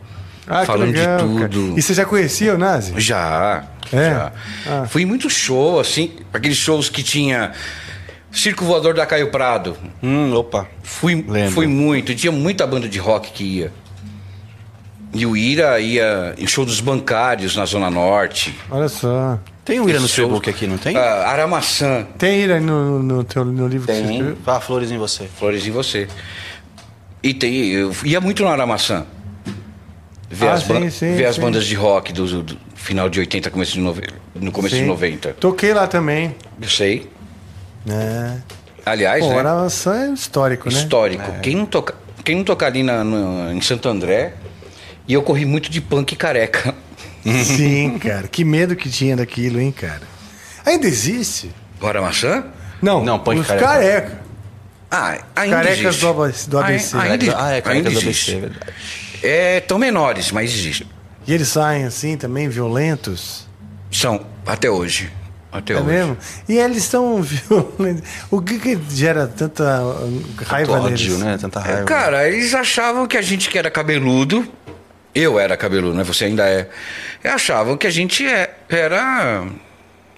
Ah, 0.48 0.66
falando 0.66 0.92
legal, 0.92 1.28
de 1.28 1.34
cara. 1.36 1.50
tudo. 1.50 1.78
E 1.78 1.82
você 1.82 1.94
já 1.94 2.06
conhecia 2.06 2.56
o 2.56 2.58
Nazi? 2.58 2.94
Já. 2.98 3.66
É? 3.92 4.10
já. 4.10 4.32
Ah. 4.66 4.86
Fui 4.88 5.02
em 5.04 5.06
muito 5.06 5.30
show, 5.30 5.80
assim, 5.80 6.14
aqueles 6.34 6.58
shows 6.58 6.90
que 6.90 7.04
tinha 7.04 7.52
Circo 8.32 8.64
Voador 8.66 8.94
da 8.94 9.06
Caio 9.06 9.30
Prado. 9.30 9.76
Hum, 10.02 10.34
opa. 10.34 10.68
Fui, 10.84 11.16
Lembro. 11.28 11.52
fui 11.52 11.68
muito, 11.68 12.14
tinha 12.16 12.32
muita 12.32 12.66
banda 12.66 12.88
de 12.88 13.00
rock 13.00 13.32
que 13.32 13.44
ia. 13.44 13.72
E 15.14 15.26
o 15.26 15.36
Ira 15.38 15.80
ia 15.80 16.36
em 16.38 16.46
show 16.46 16.66
dos 16.66 16.80
bancários 16.82 17.56
na 17.56 17.66
Zona 17.66 17.90
Norte. 17.90 18.54
Olha 18.70 18.90
só. 18.90 19.40
Tem 19.66 19.80
um 19.80 19.90
Ira 19.90 20.00
no 20.00 20.08
seu 20.08 20.30
book 20.30 20.50
aqui, 20.50 20.68
não 20.68 20.78
tem? 20.78 20.96
Ah, 20.96 21.28
Aramaçã, 21.28 22.06
Tem 22.18 22.50
aí 22.50 22.60
no, 22.60 23.02
no, 23.04 23.24
teu, 23.24 23.44
no 23.44 23.68
livro 23.68 23.88
que 23.88 23.94
você 23.94 24.02
Tem. 24.02 24.12
escreveu? 24.12 24.38
Ah, 24.46 24.60
flores 24.62 24.92
em 24.92 24.98
você. 24.98 25.28
Flores 25.38 25.66
em 25.68 25.72
Você. 25.72 26.08
E 27.24 27.34
tem, 27.34 27.54
eu 27.72 27.92
ia 28.04 28.22
muito 28.22 28.44
no 28.44 28.50
Aramaçã. 28.50 29.06
Ver, 30.30 30.48
Ah, 30.48 30.54
as, 30.54 30.64
sim, 30.64 30.90
sim, 30.90 31.16
ver 31.16 31.26
as 31.26 31.36
sim. 31.36 31.42
bandas 31.42 31.66
de 31.66 31.74
rock 31.76 32.12
do, 32.12 32.44
do 32.44 32.58
final 32.76 33.10
de 33.10 33.20
80, 33.20 33.50
começo 33.50 33.72
de 33.74 33.80
90, 33.80 34.14
no 34.36 34.52
começo 34.52 34.76
de 34.76 34.82
Sim. 34.82 34.88
90. 34.88 35.34
Toquei 35.40 35.74
lá 35.74 35.88
também. 35.88 36.36
Eu 36.62 36.68
sei. 36.70 37.10
É. 37.90 38.34
Aliás, 38.86 39.24
Pô, 39.24 39.32
né? 39.32 39.40
Araçã 39.40 40.10
é 40.10 40.14
histórico, 40.14 40.70
né? 40.70 40.76
histórico. 40.78 41.32
Quem, 41.42 41.56
não 41.56 41.66
toca, 41.66 41.96
quem 42.24 42.36
não 42.36 42.44
toca 42.44 42.66
ali 42.66 42.84
na, 42.84 43.04
no- 43.04 43.52
em 43.54 43.62
Santo 43.62 43.88
André, 43.88 44.34
e 45.08 45.14
eu 45.14 45.22
corri 45.24 45.46
muito 45.46 45.70
de 45.70 45.80
punk 45.80 46.16
careca. 46.16 46.74
Sim, 47.46 47.98
cara. 48.00 48.28
Que 48.28 48.44
medo 48.44 48.76
que 48.76 48.90
tinha 48.90 49.16
daquilo, 49.16 49.60
hein, 49.60 49.72
cara. 49.72 50.02
Ainda 50.66 50.88
existe? 50.88 51.52
Bora 51.80 52.02
maçã? 52.02 52.46
Não, 52.82 53.04
Não, 53.04 53.18
punk 53.20 53.40
os 53.40 53.48
careca. 53.48 53.66
careca. 53.68 54.22
Ah, 54.90 55.18
ainda 55.36 55.56
Carecas 55.58 55.80
existe. 55.80 56.00
do 56.02 56.08
ABC, 56.10 56.50
do 56.50 56.60
ABC. 56.60 56.98
Ai- 56.98 57.12
Ainda, 57.12 57.36
Ah, 57.38 57.52
é, 57.52 57.64
ainda 57.66 57.90
do 57.90 57.98
existe. 57.98 58.32
ABC, 58.32 58.32
é 58.32 58.40
verdade. 58.40 58.74
É, 59.24 59.60
tão 59.62 59.78
menores, 59.78 60.32
mas 60.32 60.52
existem. 60.54 60.88
E 61.26 61.34
eles 61.34 61.48
saem 61.50 61.84
assim 61.86 62.16
também, 62.18 62.48
violentos. 62.50 63.48
São, 63.92 64.26
até 64.46 64.70
hoje. 64.70 65.12
Até 65.52 65.74
É 65.74 65.78
hoje. 65.78 65.86
mesmo? 65.86 66.18
E 66.48 66.58
eles 66.58 66.78
estão 66.78 67.22
violentos. 67.24 68.04
O 68.30 68.42
que, 68.42 68.60
que 68.60 68.78
gera 68.90 69.28
tanta 69.28 69.82
uh, 69.84 70.24
raiva 70.46 70.74
Ódio, 70.74 70.90
neles? 70.90 71.20
né? 71.20 71.38
Tanta 71.40 71.60
É, 71.60 71.64
raiva. 71.64 71.84
Cara, 71.86 72.28
eles 72.28 72.54
achavam 72.54 73.08
que 73.08 73.18
a 73.18 73.22
gente 73.22 73.50
que 73.50 73.58
era 73.58 73.72
cabeludo, 73.72 74.48
eu 75.16 75.40
era 75.40 75.56
cabeludo, 75.58 75.96
né? 75.98 76.04
Você 76.04 76.26
ainda 76.26 76.48
é. 76.48 76.70
E 77.24 77.28
achavam 77.28 77.76
que 77.78 77.88
a 77.88 77.90
gente 77.90 78.26
é- 78.26 78.54
era 78.70 79.46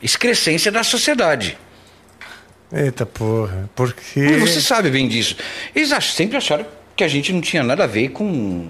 excrescência 0.01 0.71
da 0.71 0.83
sociedade. 0.83 1.57
Eita 2.71 3.05
porra. 3.05 3.69
Porque. 3.75 4.19
E 4.19 4.37
você 4.37 4.61
sabe 4.61 4.89
bem 4.89 5.07
disso. 5.07 5.35
Eles 5.75 5.91
ach- 5.91 6.11
sempre 6.13 6.37
acharam 6.37 6.65
que 6.95 7.03
a 7.03 7.07
gente 7.07 7.31
não 7.33 7.41
tinha 7.41 7.63
nada 7.63 7.85
a 7.85 7.87
ver 7.87 8.09
com, 8.09 8.67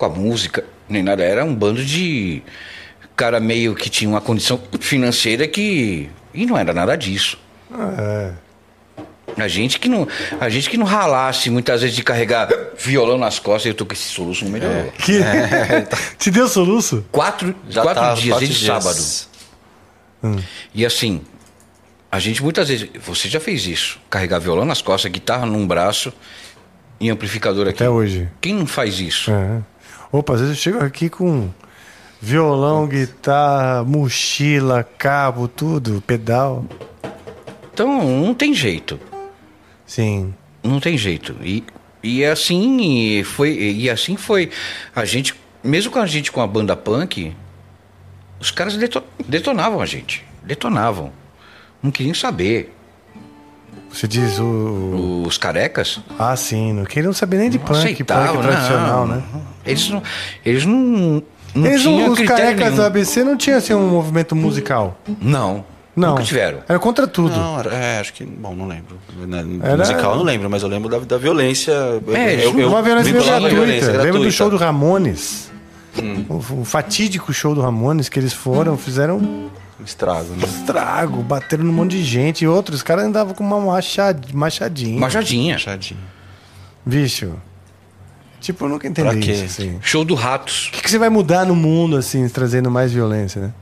com 0.00 0.06
a 0.06 0.08
música, 0.08 0.64
nem 0.88 1.02
nada. 1.02 1.22
Era 1.22 1.44
um 1.44 1.54
bando 1.54 1.84
de 1.84 2.42
cara 3.14 3.38
meio 3.38 3.74
que 3.74 3.90
tinha 3.90 4.08
uma 4.08 4.20
condição 4.20 4.58
financeira 4.80 5.46
que. 5.46 6.08
E 6.32 6.46
não 6.46 6.56
era 6.56 6.72
nada 6.72 6.96
disso. 6.96 7.38
É. 8.08 8.32
A 9.36 9.46
gente 9.46 9.78
que 9.78 9.88
não, 9.88 10.08
a 10.40 10.48
gente 10.48 10.68
que 10.68 10.76
não 10.76 10.86
ralasse 10.86 11.50
muitas 11.50 11.82
vezes 11.82 11.94
de 11.94 12.02
carregar 12.02 12.48
violão 12.76 13.16
nas 13.16 13.38
costas, 13.38 13.66
eu 13.66 13.74
tô 13.74 13.86
com 13.86 13.92
esse 13.92 14.08
soluço 14.08 14.44
não 14.44 14.52
melhorou. 14.52 14.90
Que... 14.92 15.20
Te 16.18 16.30
deu 16.30 16.48
soluço? 16.48 17.04
Quatro, 17.12 17.54
Já 17.68 17.82
quatro 17.82 18.02
tá, 18.02 18.14
dias, 18.14 18.28
quatro 18.34 18.46
desde 18.46 18.64
dias. 18.64 18.82
sábado. 18.82 20.40
E 20.74 20.84
assim, 20.84 21.22
a 22.10 22.18
gente 22.18 22.42
muitas 22.42 22.68
vezes. 22.68 22.88
Você 23.06 23.28
já 23.28 23.38
fez 23.38 23.66
isso? 23.66 24.00
Carregar 24.08 24.38
violão 24.38 24.64
nas 24.64 24.80
costas, 24.82 25.12
guitarra 25.12 25.46
num 25.46 25.66
braço 25.66 26.12
e 26.98 27.08
amplificador 27.10 27.68
aqui. 27.68 27.82
Até 27.82 27.90
hoje. 27.90 28.28
Quem 28.40 28.54
não 28.54 28.66
faz 28.66 28.98
isso? 28.98 29.30
É. 29.30 29.62
Opa, 30.12 30.34
às 30.34 30.40
vezes 30.40 30.56
eu 30.56 30.60
chego 30.60 30.84
aqui 30.84 31.08
com 31.08 31.48
violão, 32.20 32.86
guitarra, 32.86 33.84
mochila, 33.84 34.82
cabo, 34.98 35.46
tudo, 35.46 36.02
pedal. 36.06 36.64
Então 37.72 38.04
não 38.22 38.34
tem 38.34 38.52
jeito. 38.52 38.98
Sim. 39.86 40.34
Não 40.62 40.80
tem 40.80 40.98
jeito. 40.98 41.36
E, 41.42 41.64
e 42.02 42.24
assim 42.24 43.22
foi. 43.24 43.52
E 43.56 43.88
assim 43.88 44.16
foi. 44.16 44.50
A 44.94 45.04
gente, 45.04 45.34
mesmo 45.62 45.92
com 45.92 45.98
a 45.98 46.06
gente 46.06 46.30
com 46.32 46.40
a 46.42 46.46
banda 46.46 46.76
punk, 46.76 47.34
os 48.40 48.50
caras 48.50 48.76
deto- 48.76 49.04
detonavam 49.26 49.80
a 49.80 49.86
gente. 49.86 50.24
Detonavam. 50.42 51.12
Não 51.82 51.90
queriam 51.90 52.14
saber. 52.14 52.74
Você 53.92 54.06
diz 54.06 54.38
o. 54.38 55.24
Os 55.26 55.36
carecas 55.36 56.00
Ah, 56.18 56.34
sim. 56.36 56.72
Não 56.72 56.84
queriam 56.84 57.12
saber 57.12 57.38
nem 57.38 57.50
de 57.50 57.58
não 57.58 57.64
punk, 57.64 58.04
punk 58.04 58.04
tradicional, 58.04 59.06
não. 59.06 59.16
né? 59.16 59.22
Eles 59.66 59.88
não. 59.90 60.02
Eles 60.44 60.64
não. 60.64 61.22
não 61.54 61.66
Eles 61.66 61.84
os 61.84 62.20
carecas 62.20 62.60
nenhum. 62.64 62.76
do 62.76 62.82
ABC 62.82 63.24
não 63.24 63.36
tinham 63.36 63.58
assim 63.58 63.74
um 63.74 63.88
movimento 63.88 64.34
musical. 64.36 64.96
Não. 65.20 65.64
Não. 65.96 66.10
Nunca 66.10 66.22
tiveram. 66.22 66.60
Era 66.68 66.78
contra 66.78 67.06
tudo. 67.06 67.36
Não, 67.36 67.58
era- 67.58 67.74
é, 67.74 67.98
acho 68.00 68.12
que. 68.12 68.24
Bom, 68.24 68.54
não 68.54 68.66
lembro. 68.68 68.96
Na- 69.26 69.38
Era- 69.66 69.76
Musical 69.78 70.12
eu 70.12 70.16
não 70.18 70.24
lembro, 70.24 70.48
mas 70.48 70.62
eu 70.62 70.68
lembro 70.68 70.88
da, 70.88 70.98
da 71.00 71.18
violência. 71.18 71.72
É, 72.14 72.32
eles 72.34 72.54
não- 72.54 72.68
Uma 72.68 72.80
violência 72.82 73.12
meio 73.12 73.24
gratuita. 73.24 73.54
violência 73.54 73.86
Lembra 73.88 73.98
do 74.06 74.12
gratuita. 74.12 74.30
show 74.30 74.48
do 74.50 74.56
Ramones? 74.56 75.50
O, 76.28 76.60
o 76.60 76.64
fatídico 76.64 77.32
show 77.32 77.54
do 77.56 77.60
Ramones 77.60 78.08
que 78.08 78.18
eles 78.20 78.32
foram, 78.32 78.76
fizeram 78.78 79.50
um 79.80 79.84
Estrago, 79.84 80.28
né? 80.34 80.44
estrago, 80.44 81.22
bateram 81.22 81.64
num 81.64 81.72
monte 81.72 81.92
de 81.92 82.04
gente. 82.04 82.44
E 82.44 82.48
outros, 82.48 82.76
os 82.78 82.82
caras 82.82 83.04
andavam 83.04 83.34
com 83.34 83.42
uma 83.44 83.58
machad, 83.60 84.32
machadinha. 84.32 84.98
Machadinha. 85.00 85.54
Machadinho. 85.54 86.00
Bicho. 86.84 87.34
Tipo, 88.40 88.64
eu 88.64 88.68
nunca 88.70 88.86
entendi 88.88 89.08
Pra 89.08 89.18
quê? 89.18 89.32
isso, 89.32 89.44
assim. 89.44 89.78
Show 89.82 90.04
do 90.04 90.14
Ratos. 90.14 90.68
O 90.68 90.72
que, 90.72 90.82
que 90.82 90.90
você 90.90 90.98
vai 90.98 91.08
mudar 91.10 91.44
no 91.44 91.54
mundo, 91.54 91.96
assim, 91.96 92.26
trazendo 92.28 92.70
mais 92.70 92.92
violência, 92.92 93.40
né? 93.40 93.52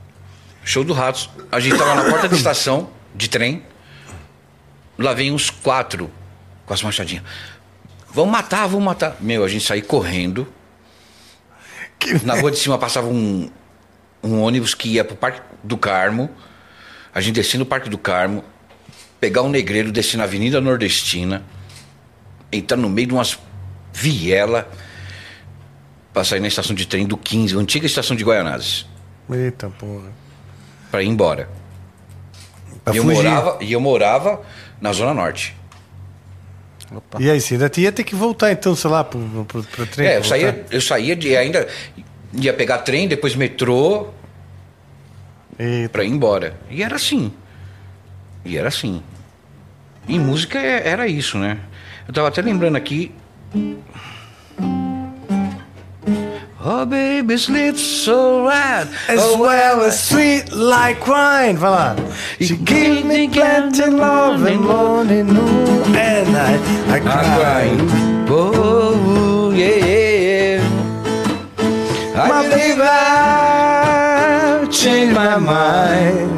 Show 0.63 0.83
do 0.83 0.93
Ratos. 0.93 1.29
A 1.51 1.59
gente 1.59 1.77
tava 1.77 1.95
na 1.95 2.09
porta 2.09 2.27
da 2.29 2.35
estação 2.37 2.89
de 3.15 3.29
trem. 3.29 3.63
Lá 4.97 5.13
vem 5.13 5.31
uns 5.31 5.49
quatro 5.49 6.09
com 6.65 6.73
as 6.73 6.81
machadinhas. 6.83 7.23
Vamos 8.13 8.31
matar, 8.31 8.67
vamos 8.67 8.83
matar. 8.85 9.15
Meu, 9.19 9.43
a 9.43 9.47
gente 9.47 9.65
saía 9.65 9.81
correndo. 9.81 10.47
Que- 11.97 12.25
Na 12.25 12.35
rua 12.39 12.49
de 12.51 12.57
cima 12.57 12.77
passava 12.77 13.07
um, 13.07 13.49
um 14.23 14.41
ônibus 14.41 14.73
que 14.73 14.89
ia 14.89 15.03
pro 15.03 15.15
Parque 15.15 15.41
do 15.63 15.77
Carmo. 15.77 16.29
A 17.13 17.21
gente 17.21 17.35
descia 17.35 17.59
no 17.59 17.65
Parque 17.65 17.89
do 17.89 17.97
Carmo. 17.97 18.43
Pegar 19.19 19.41
um 19.41 19.49
negreiro, 19.49 19.91
descer 19.91 20.17
na 20.17 20.23
Avenida 20.23 20.61
Nordestina. 20.61 21.43
Entrar 22.51 22.77
no 22.77 22.89
meio 22.89 23.07
de 23.07 23.13
umas 23.13 23.37
viela. 23.93 24.69
Pra 26.13 26.23
sair 26.23 26.39
na 26.39 26.47
estação 26.47 26.75
de 26.75 26.85
trem 26.87 27.05
do 27.05 27.15
15, 27.17 27.55
a 27.55 27.59
antiga 27.59 27.85
estação 27.85 28.15
de 28.15 28.23
Guaianazes. 28.23 28.85
Eita 29.31 29.69
porra. 29.69 30.11
Pra 30.89 31.03
ir 31.03 31.07
embora. 31.07 31.49
Pra 32.83 32.93
E 32.93 32.97
eu, 32.97 33.03
fugir. 33.03 33.23
morava, 33.23 33.57
e 33.61 33.71
eu 33.73 33.79
morava 33.79 34.41
na 34.81 34.91
Zona 34.91 35.13
Norte. 35.13 35.55
E 37.19 37.29
aí, 37.29 37.39
você 37.39 37.53
ainda 37.53 37.71
ia 37.77 37.91
ter 37.91 38.03
que 38.03 38.15
voltar, 38.15 38.51
então, 38.51 38.75
sei 38.75 38.89
lá, 38.89 39.03
pro, 39.03 39.19
pro, 39.47 39.63
pro 39.63 39.85
trem? 39.85 40.07
É, 40.07 40.17
eu 40.17 40.23
saía, 40.23 40.65
eu 40.71 40.81
saía 40.81 41.15
de 41.15 41.37
ainda. 41.37 41.67
Ia 42.33 42.51
pegar 42.53 42.79
trem, 42.79 43.07
depois 43.07 43.35
metrô 43.35 44.07
Pra 45.91 46.03
ir 46.05 46.09
embora. 46.09 46.55
E 46.69 46.81
era 46.81 46.95
assim. 46.95 47.33
E 48.45 48.57
era 48.57 48.69
assim. 48.69 49.03
E 50.07 50.17
música 50.17 50.57
é- 50.57 50.87
era 50.87 51.05
isso, 51.07 51.37
né? 51.37 51.57
Eu 52.07 52.13
tava 52.13 52.29
até 52.29 52.41
lembrando 52.41 52.77
aqui. 52.77 53.11
Oh, 56.61 56.85
baby, 56.85 57.37
sleep 57.37 57.77
so 57.77 58.45
right. 58.45 58.87
As 59.07 59.19
oh, 59.21 59.39
well 59.39 59.81
as 59.81 59.95
sweet 59.95 60.51
like 60.53 61.01
wine. 61.07 61.57
Vai 61.57 61.69
lá. 61.69 61.95
She 62.39 62.55
gave 62.57 63.05
me 63.05 63.27
plenty 63.29 63.85
love 63.89 64.45
and 64.45 64.61
morning, 64.61 65.23
noon 65.23 65.95
and 65.95 66.31
night. 66.31 66.59
I 66.89 66.97
I'm 66.97 67.03
cry. 67.03 67.35
crying. 67.37 68.27
Oh, 68.29 69.51
yeah, 69.55 69.85
yeah. 69.85 70.63
I 72.15 72.27
My 72.27 72.47
baby, 72.49 72.81
I 74.69 74.71
changed 74.71 75.15
my 75.15 75.35
mind. 75.35 76.37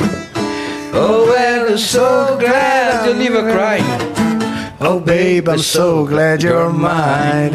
Oh, 0.94 1.26
well, 1.28 1.72
I'm 1.72 1.78
so 1.78 2.38
glad 2.40 3.06
you 3.06 3.14
leave 3.14 3.34
her 3.34 3.52
crying. 3.52 3.84
Oh, 4.80 5.02
babe, 5.02 5.50
I'm 5.50 5.60
so 5.60 6.06
glad 6.06 6.42
you're 6.42 6.70
mine. 6.70 7.52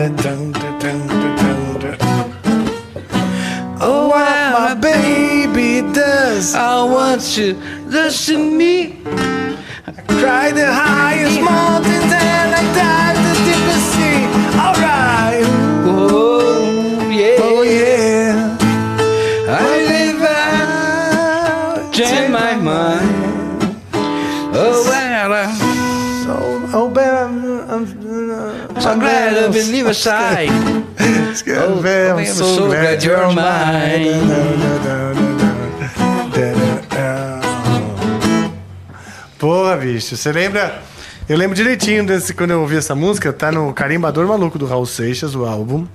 Oh, 3.81 4.09
what 4.09 4.53
my 4.53 4.75
baby 4.75 5.81
does. 5.95 6.55
I 6.55 6.85
want 6.85 7.39
you, 7.39 7.55
listen 7.87 8.37
to 8.37 8.57
me. 8.59 9.01
I 9.87 9.93
cry 10.21 10.53
the 10.53 10.71
highest 10.71 11.41
mountains 11.41 12.13
and 12.13 12.55
I 12.55 12.63
dive 12.77 13.36
leave 29.67 29.89
aside. 29.91 30.51
Oh, 31.69 31.81
babe, 31.83 32.19
I'm 32.19 32.27
so 32.35 32.67
glad 32.69 33.03
you're 33.05 33.29
mine. 33.29 34.07
Porra, 39.39 39.77
bicho, 39.77 40.17
você 40.17 40.33
lembra? 40.33 40.81
Eu 41.29 41.37
lembro 41.37 41.55
direitinho 41.57 42.07
desse, 42.07 42.33
quando 42.33 42.53
eu 42.53 42.61
ouvi 42.61 42.77
essa 42.77 42.95
música, 42.95 43.33
tá 43.33 43.51
no 43.51 43.73
Carimbador 43.73 44.27
Maluco 44.27 44.59
do 44.59 44.67
Raul 44.67 44.87
Seixas, 44.87 45.35
o 45.35 45.45
álbum. 45.45 45.87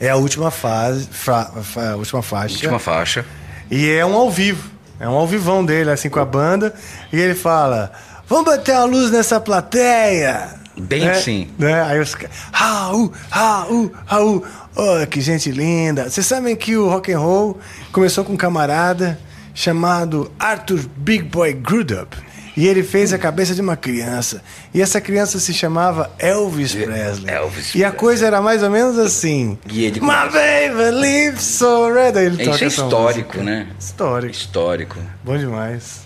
É 0.00 0.08
a 0.10 0.16
última 0.16 0.50
fase, 0.50 1.08
fra- 1.10 1.50
fa- 1.62 1.90
a 1.92 1.96
última 1.96 2.22
faixa. 2.22 2.54
Última 2.54 2.78
faixa. 2.78 3.24
E 3.70 3.90
é 3.90 4.06
um 4.06 4.14
ao 4.14 4.30
vivo. 4.30 4.70
É 5.00 5.08
um 5.08 5.12
ao 5.14 5.26
vivão 5.26 5.64
dele, 5.64 5.90
assim, 5.90 6.08
com 6.08 6.20
a 6.20 6.24
banda. 6.24 6.72
E 7.12 7.18
ele 7.20 7.34
fala: 7.34 7.92
Vamos 8.28 8.44
bater 8.46 8.74
a 8.74 8.84
luz 8.84 9.10
nessa 9.10 9.40
plateia. 9.40 10.48
Bem 10.80 11.04
né? 11.04 11.10
assim. 11.12 11.48
Né? 11.58 11.82
Aí 11.82 11.98
os. 12.00 12.16
Raul, 12.52 13.12
Raul, 13.30 13.92
Raul. 14.06 14.44
Oh, 14.76 15.06
que 15.06 15.20
gente 15.20 15.50
linda. 15.50 16.08
Vocês 16.08 16.26
sabem 16.26 16.54
que 16.54 16.76
o 16.76 16.88
rock 16.88 17.12
and 17.12 17.18
roll 17.18 17.58
começou 17.92 18.24
com 18.24 18.34
um 18.34 18.36
camarada 18.36 19.18
chamado 19.54 20.30
Arthur 20.38 20.80
Big 20.96 21.24
Boy 21.24 21.54
Crudup. 21.54 22.16
E 22.56 22.66
ele 22.66 22.82
fez 22.82 23.12
a 23.12 23.18
cabeça 23.18 23.54
de 23.54 23.60
uma 23.60 23.76
criança. 23.76 24.42
E 24.74 24.82
essa 24.82 25.00
criança 25.00 25.38
se 25.38 25.54
chamava 25.54 26.10
Elvis 26.18 26.74
Presley. 26.74 27.32
Elvis 27.32 27.72
e 27.72 27.84
a 27.84 27.92
coisa 27.92 28.26
era 28.26 28.42
mais 28.42 28.64
ou 28.64 28.70
menos 28.70 28.98
assim. 28.98 29.56
E 29.70 29.84
ele 29.84 30.00
My 30.00 30.28
baby 30.28 30.90
lives 31.00 31.42
so 31.42 31.92
red. 31.92 32.18
Aí 32.18 32.26
Ele 32.26 32.36
toca 32.38 32.56
Isso 32.56 32.64
é 32.64 32.66
essa 32.66 32.82
histórico, 32.82 33.36
música. 33.38 33.42
né? 33.44 33.68
Histórico. 33.78 34.34
Histórico. 34.34 34.96
Bom 35.22 35.38
demais. 35.38 36.00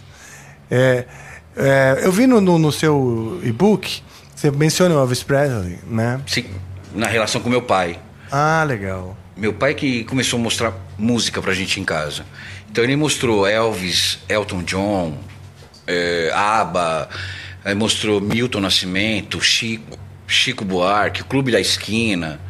É, 0.70 1.06
é, 1.56 2.00
eu 2.02 2.12
vi 2.12 2.26
no, 2.26 2.38
no, 2.38 2.58
no 2.58 2.70
seu 2.70 3.40
e-book, 3.42 4.02
você 4.42 4.50
menciona 4.50 4.92
o 4.96 4.98
Elvis 4.98 5.22
Presley, 5.22 5.78
né? 5.86 6.20
Sim, 6.26 6.46
na 6.92 7.06
relação 7.06 7.40
com 7.40 7.48
meu 7.48 7.62
pai. 7.62 7.98
Ah, 8.30 8.64
legal. 8.66 9.16
Meu 9.36 9.52
pai 9.52 9.72
que 9.72 10.02
começou 10.04 10.38
a 10.40 10.42
mostrar 10.42 10.74
música 10.98 11.40
pra 11.40 11.54
gente 11.54 11.78
em 11.78 11.84
casa. 11.84 12.24
Então 12.68 12.82
ele 12.82 12.96
mostrou 12.96 13.46
Elvis, 13.46 14.18
Elton 14.28 14.64
John, 14.64 15.16
é, 15.86 16.32
ABBA, 16.34 17.08
aí 17.64 17.74
mostrou 17.74 18.20
Milton 18.20 18.60
Nascimento, 18.60 19.40
Chico, 19.40 19.96
Chico 20.26 20.64
Buarque, 20.64 21.22
Clube 21.22 21.52
da 21.52 21.60
Esquina. 21.60 22.40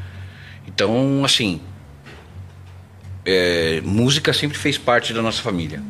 Então, 0.67 1.23
assim, 1.27 1.61
é, 3.27 3.83
música 3.85 4.33
sempre 4.33 4.57
fez 4.57 4.79
parte 4.79 5.13
da 5.13 5.21
nossa 5.21 5.43
família. 5.43 5.83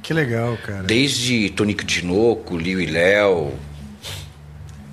Que 0.00 0.14
legal, 0.14 0.56
cara. 0.64 0.84
Desde 0.84 1.50
Tonico 1.50 1.84
Tinoco, 1.84 2.56
Liu 2.56 2.80
e 2.80 2.86
Léo, 2.86 3.52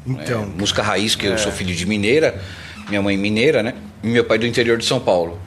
Então, 0.06 0.44
É, 0.44 0.46
música 0.60 0.82
raiz, 0.82 1.16
que 1.16 1.26
eu 1.26 1.38
sou 1.38 1.52
filho 1.52 1.76
de 1.76 1.86
mineira, 1.86 2.42
minha 2.88 3.02
mãe 3.02 3.18
mineira, 3.18 3.62
né? 3.62 3.74
E 4.04 4.08
meu 4.08 4.24
pai 4.24 4.38
do 4.38 4.48
interior 4.48 4.78
de 4.78 4.86
São 4.86 5.00
Paulo. 5.00 5.40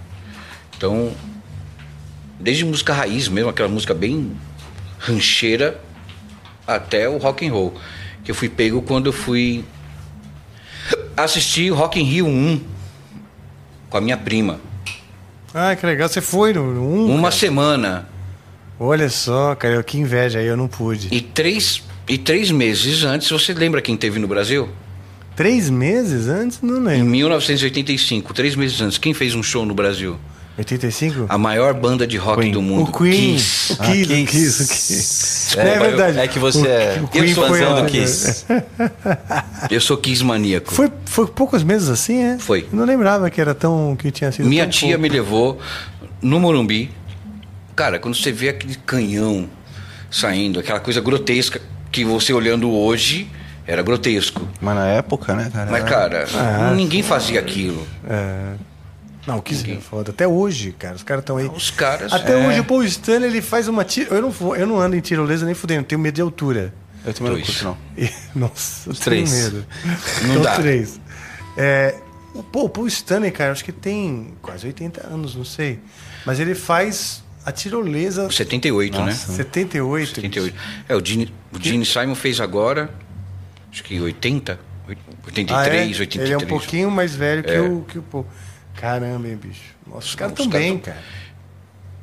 Então, 0.77 1.13
desde 2.39 2.65
música 2.65 2.93
raiz 2.93 3.29
mesmo, 3.29 3.51
aquela 3.51 3.69
música 3.69 3.95
bem 3.95 4.33
rancheira, 4.99 5.81
até 6.67 7.09
o 7.09 7.19
rock 7.19 7.47
and 7.47 7.53
roll. 7.53 7.75
que 8.25 8.31
eu 8.31 8.35
fui 8.35 8.49
pego 8.49 8.83
quando 8.83 9.07
eu 9.07 9.13
fui 9.13 9.65
assistir 11.17 11.71
Rock 11.71 12.01
in 12.01 12.05
Rio 12.05 12.27
1 12.27 12.61
com 13.91 13.97
a 13.97 14.01
minha 14.01 14.17
prima. 14.17 14.61
Ah, 15.55 15.75
que 15.77 15.85
legal. 15.85 16.09
Você 16.09 16.21
foi 16.21 16.53
no, 16.53 16.73
no 16.73 16.83
um, 16.83 17.07
Uma 17.15 17.23
cara? 17.29 17.33
semana 17.33 18.09
Olha 18.81 19.09
só, 19.11 19.55
cara, 19.55 19.83
que 19.83 19.99
inveja 19.99 20.39
aí, 20.41 20.47
eu 20.47 20.57
não 20.57 20.67
pude. 20.67 21.09
e 21.15 21.21
três, 21.21 21.83
e 22.09 22.19
três 22.19 22.51
meses 22.51 23.05
antes, 23.05 23.31
você 23.31 23.53
lembra 23.55 23.81
quem 23.81 23.97
teve 23.97 24.19
no 24.19 24.27
Brasil? 24.29 24.69
Três 25.37 25.71
meses 25.71 26.29
antes? 26.29 26.61
Não 26.61 26.77
Em 26.79 26.85
lembro. 26.85 27.07
1985, 27.07 28.35
três 28.35 28.55
meses 28.55 28.81
antes, 28.81 28.99
quem 28.99 29.15
fez 29.15 29.35
um 29.35 29.43
show 29.43 29.65
no 29.65 29.75
Brasil? 29.75 30.19
85? 30.59 31.27
A 31.31 31.39
maior 31.39 31.73
banda 31.73 32.07
de 32.07 32.19
rock 32.19 32.43
Queen. 32.43 32.53
do 32.53 32.61
mundo. 32.61 32.91
o 32.91 32.93
Queen. 32.93 33.37
Kiss. 33.37 33.73
O 33.73 33.77
Ah, 33.79 33.87
Kiss, 33.87 34.03
o 34.03 34.07
Kiss. 34.17 34.27
Kiss, 34.27 34.63
o 34.63 34.69
Kiss. 34.69 35.59
É, 35.59 35.69
É, 35.69 35.79
verdade. 35.79 36.19
é 36.19 36.29
que 36.29 36.39
você 36.39 36.67
é 36.69 37.01
o 37.03 37.09
Queen 37.09 37.35
fãzão 37.35 37.49
foi 37.77 37.83
do 37.83 37.89
Kiss. 37.91 38.45
Eu 39.71 39.81
sou 39.81 39.97
Kiss 39.97 40.23
maníaco. 40.23 40.71
Foi, 40.75 40.93
foi 41.07 41.27
poucos 41.27 41.63
meses 41.63 41.89
assim, 41.89 42.23
é? 42.23 42.39
Foi. 42.39 42.67
Eu 42.71 42.79
não 42.79 42.85
lembrava 42.85 43.31
que 43.31 43.41
era 43.41 43.55
tão. 43.55 43.97
que 43.99 44.11
tinha 44.11 44.31
sido. 44.31 44.47
Minha 44.47 44.65
tão 44.65 44.71
tia 44.73 44.89
pouco. 44.89 45.03
me 45.03 45.09
levou 45.09 45.59
no 46.21 46.39
Morumbi. 46.39 46.91
Cara, 47.75 47.99
quando 47.99 48.15
você 48.15 48.31
vê 48.31 48.51
aquele 48.51 48.75
canhão 48.75 49.49
saindo, 50.11 50.61
aquela 50.61 50.81
coisa 50.81 51.01
grotesca 51.01 51.63
que 51.93 52.05
você 52.05 52.33
olhando 52.33 52.71
hoje 52.71 53.31
era 53.67 53.83
grotesco. 53.83 54.49
Mas 54.61 54.75
na 54.75 54.87
época, 54.87 55.35
né, 55.35 55.51
cara? 55.53 55.71
Mas, 55.71 55.85
cara, 55.85 56.27
Ah, 56.35 56.73
ninguém 56.75 57.03
fazia 57.03 57.39
aquilo. 57.39 57.87
É. 58.09 58.55
Não, 59.25 59.39
o 59.39 59.43
Kiss 59.43 59.71
é 59.71 59.77
foda. 59.77 60.11
Até 60.11 60.27
hoje, 60.27 60.73
cara. 60.77 60.97
Os 60.97 61.05
caras 61.05 61.23
estão 61.23 61.37
aí. 61.37 61.47
Os 61.47 61.71
caras. 61.71 62.13
Até 62.13 62.33
é, 62.33 62.49
hoje 62.49 62.59
o 62.59 62.65
Paul 62.65 62.83
Stanley 62.83 63.29
ele 63.31 63.41
faz 63.41 63.69
uma 63.69 63.85
tiro. 63.85 64.13
Eu 64.13 64.21
não, 64.23 64.57
eu 64.57 64.67
não 64.67 64.81
ando 64.81 64.97
em 64.97 65.01
tirolesa 65.01 65.47
nem 65.47 65.55
fudendo, 65.55 65.85
tenho 65.85 66.01
medo 66.01 66.15
de 66.17 66.21
altura. 66.23 66.75
Eu 67.07 67.15
também 67.15 67.33
não 67.33 67.39
Dois. 67.41 67.47
curto, 67.61 67.65
não. 67.65 67.79
E- 67.97 68.11
nossa, 68.35 68.89
eu 68.89 68.93
Os 68.93 68.99
tenho 68.99 69.25
três. 69.25 69.31
medo. 69.31 69.65
Não 70.23 70.31
Então, 70.31 70.43
dá. 70.43 70.55
três. 70.57 71.01
É, 71.57 71.95
o, 72.35 72.43
pô, 72.43 72.65
o 72.65 72.69
Paul 72.69 72.87
Stanley, 72.89 73.31
cara, 73.31 73.53
acho 73.53 73.65
que 73.65 73.71
tem 73.73 74.35
quase 74.43 74.67
80 74.67 75.07
anos, 75.07 75.37
não 75.37 75.45
sei. 75.45 75.79
Mas 76.27 76.41
ele 76.41 76.55
faz 76.57 77.23
a 77.45 77.53
tirolesa 77.53 78.31
78, 78.31 79.01
né? 79.03 79.13
78. 79.13 80.15
78. 80.15 80.57
É, 80.89 80.95
o 80.97 81.05
Gene, 81.05 81.33
o 81.53 81.59
Gene 81.61 81.85
Simon 81.85 82.15
fez 82.15 82.41
agora, 82.41 82.91
acho 83.71 83.83
que 83.85 84.01
80, 84.01 84.59
83, 85.27 85.51
Ah, 85.53 85.67
é? 85.75 85.87
83. 86.01 86.25
Ele 86.31 86.35
é 86.35 86.39
um 86.39 86.49
pouquinho 86.49 86.91
mais 86.91 87.15
velho 87.15 87.43
que, 87.43 87.51
É. 87.51 87.61
o, 87.61 87.81
que 87.83 87.99
o 87.99 88.03
Paul. 88.03 88.27
Caramba, 88.75 89.29
hein, 89.29 89.37
bicho. 89.37 89.61
Nossa, 89.87 90.07
os 90.07 90.15
caras 90.15 90.33
Os 90.35 90.39
estão 90.41 90.51
caras 90.53 90.67
bem, 90.67 90.79
tão- 90.79 90.93
cara. 90.93 91.05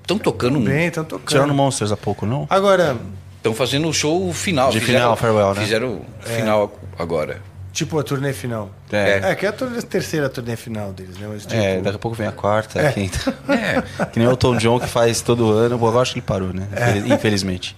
Estão 0.01 0.17
tocando, 0.17 0.59
Bem, 0.59 0.87
estão 0.87 1.03
tocando. 1.03 1.27
Tiraram 1.27 1.53
Monsters 1.53 1.91
há 1.91 1.97
pouco, 1.97 2.25
não? 2.25 2.47
Agora, 2.49 2.97
estão 3.37 3.53
fazendo 3.53 3.87
o 3.87 3.93
show 3.93 4.33
final. 4.33 4.71
De 4.71 4.79
final, 4.79 5.15
farewell, 5.15 5.53
né? 5.53 5.61
Fizeram 5.61 5.97
o 5.97 6.05
final 6.27 6.79
agora. 6.97 7.41
Tipo 7.79 7.97
a 7.99 8.03
turnê 8.03 8.33
final. 8.33 8.69
É. 8.91 9.31
É, 9.31 9.35
que 9.35 9.45
é 9.45 9.49
a, 9.49 9.51
turnê- 9.53 9.81
terceira 9.81 10.29
turnê 10.29 10.55
final 10.55 10.91
deles, 10.91 11.17
né? 11.17 11.27
Mas, 11.29 11.43
tipo, 11.45 11.53
É, 11.55 11.79
daqui 11.81 11.95
a 11.95 11.99
pouco 11.99 12.15
vem 12.17 12.27
a 12.27 12.31
quarta, 12.31 12.79
É. 12.79 12.87
a 12.89 12.93
quinta. 12.93 13.33
É. 13.47 14.05
Que 14.05 14.19
nem 14.19 14.27
o 14.27 14.35
Tom 14.37 14.57
John 14.57 14.79
que 14.79 14.87
faz 14.87 15.21
todo 15.21 15.49
ano. 15.51 15.77
Bom, 15.77 15.87
agora 15.87 16.01
acho 16.01 16.13
que 16.13 16.19
ele 16.19 16.25
parou, 16.25 16.53
né? 16.53 16.67
Infeliz- 16.71 17.11
Infelizmente. 17.11 17.77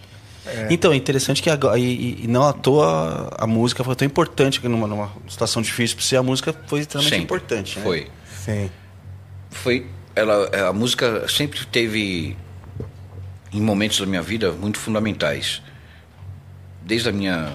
Então, 0.69 0.91
é 0.91 0.95
interessante 0.95 1.41
que 1.41 1.49
agora, 1.49 1.77
e, 1.77 1.83
e- 1.83 2.23
e 2.23 2.27
não 2.27 2.45
à 2.47 2.51
toa 2.51 3.29
a 3.37 3.45
música 3.47 3.83
foi 3.83 3.95
tão 3.95 4.05
importante 4.05 4.59
que 4.59 4.67
numa, 4.67 4.87
numa 4.87 5.11
situação 5.29 5.61
difícil 5.61 5.95
pra 5.95 6.05
você, 6.05 6.17
a 6.17 6.23
música 6.23 6.53
foi 6.67 6.79
extremamente 6.81 7.09
Sempre. 7.11 7.23
importante. 7.25 7.77
Né? 7.79 7.83
Foi. 7.85 8.07
Sim. 8.43 8.69
Foi. 9.51 9.85
Ela, 10.15 10.49
a 10.69 10.73
música 10.73 11.25
sempre 11.29 11.63
teve, 11.67 12.35
em 13.53 13.61
momentos 13.61 13.99
da 13.99 14.05
minha 14.05 14.21
vida, 14.21 14.51
muito 14.51 14.77
fundamentais. 14.79 15.61
Desde 16.83 17.07
a 17.09 17.11
minha, 17.11 17.53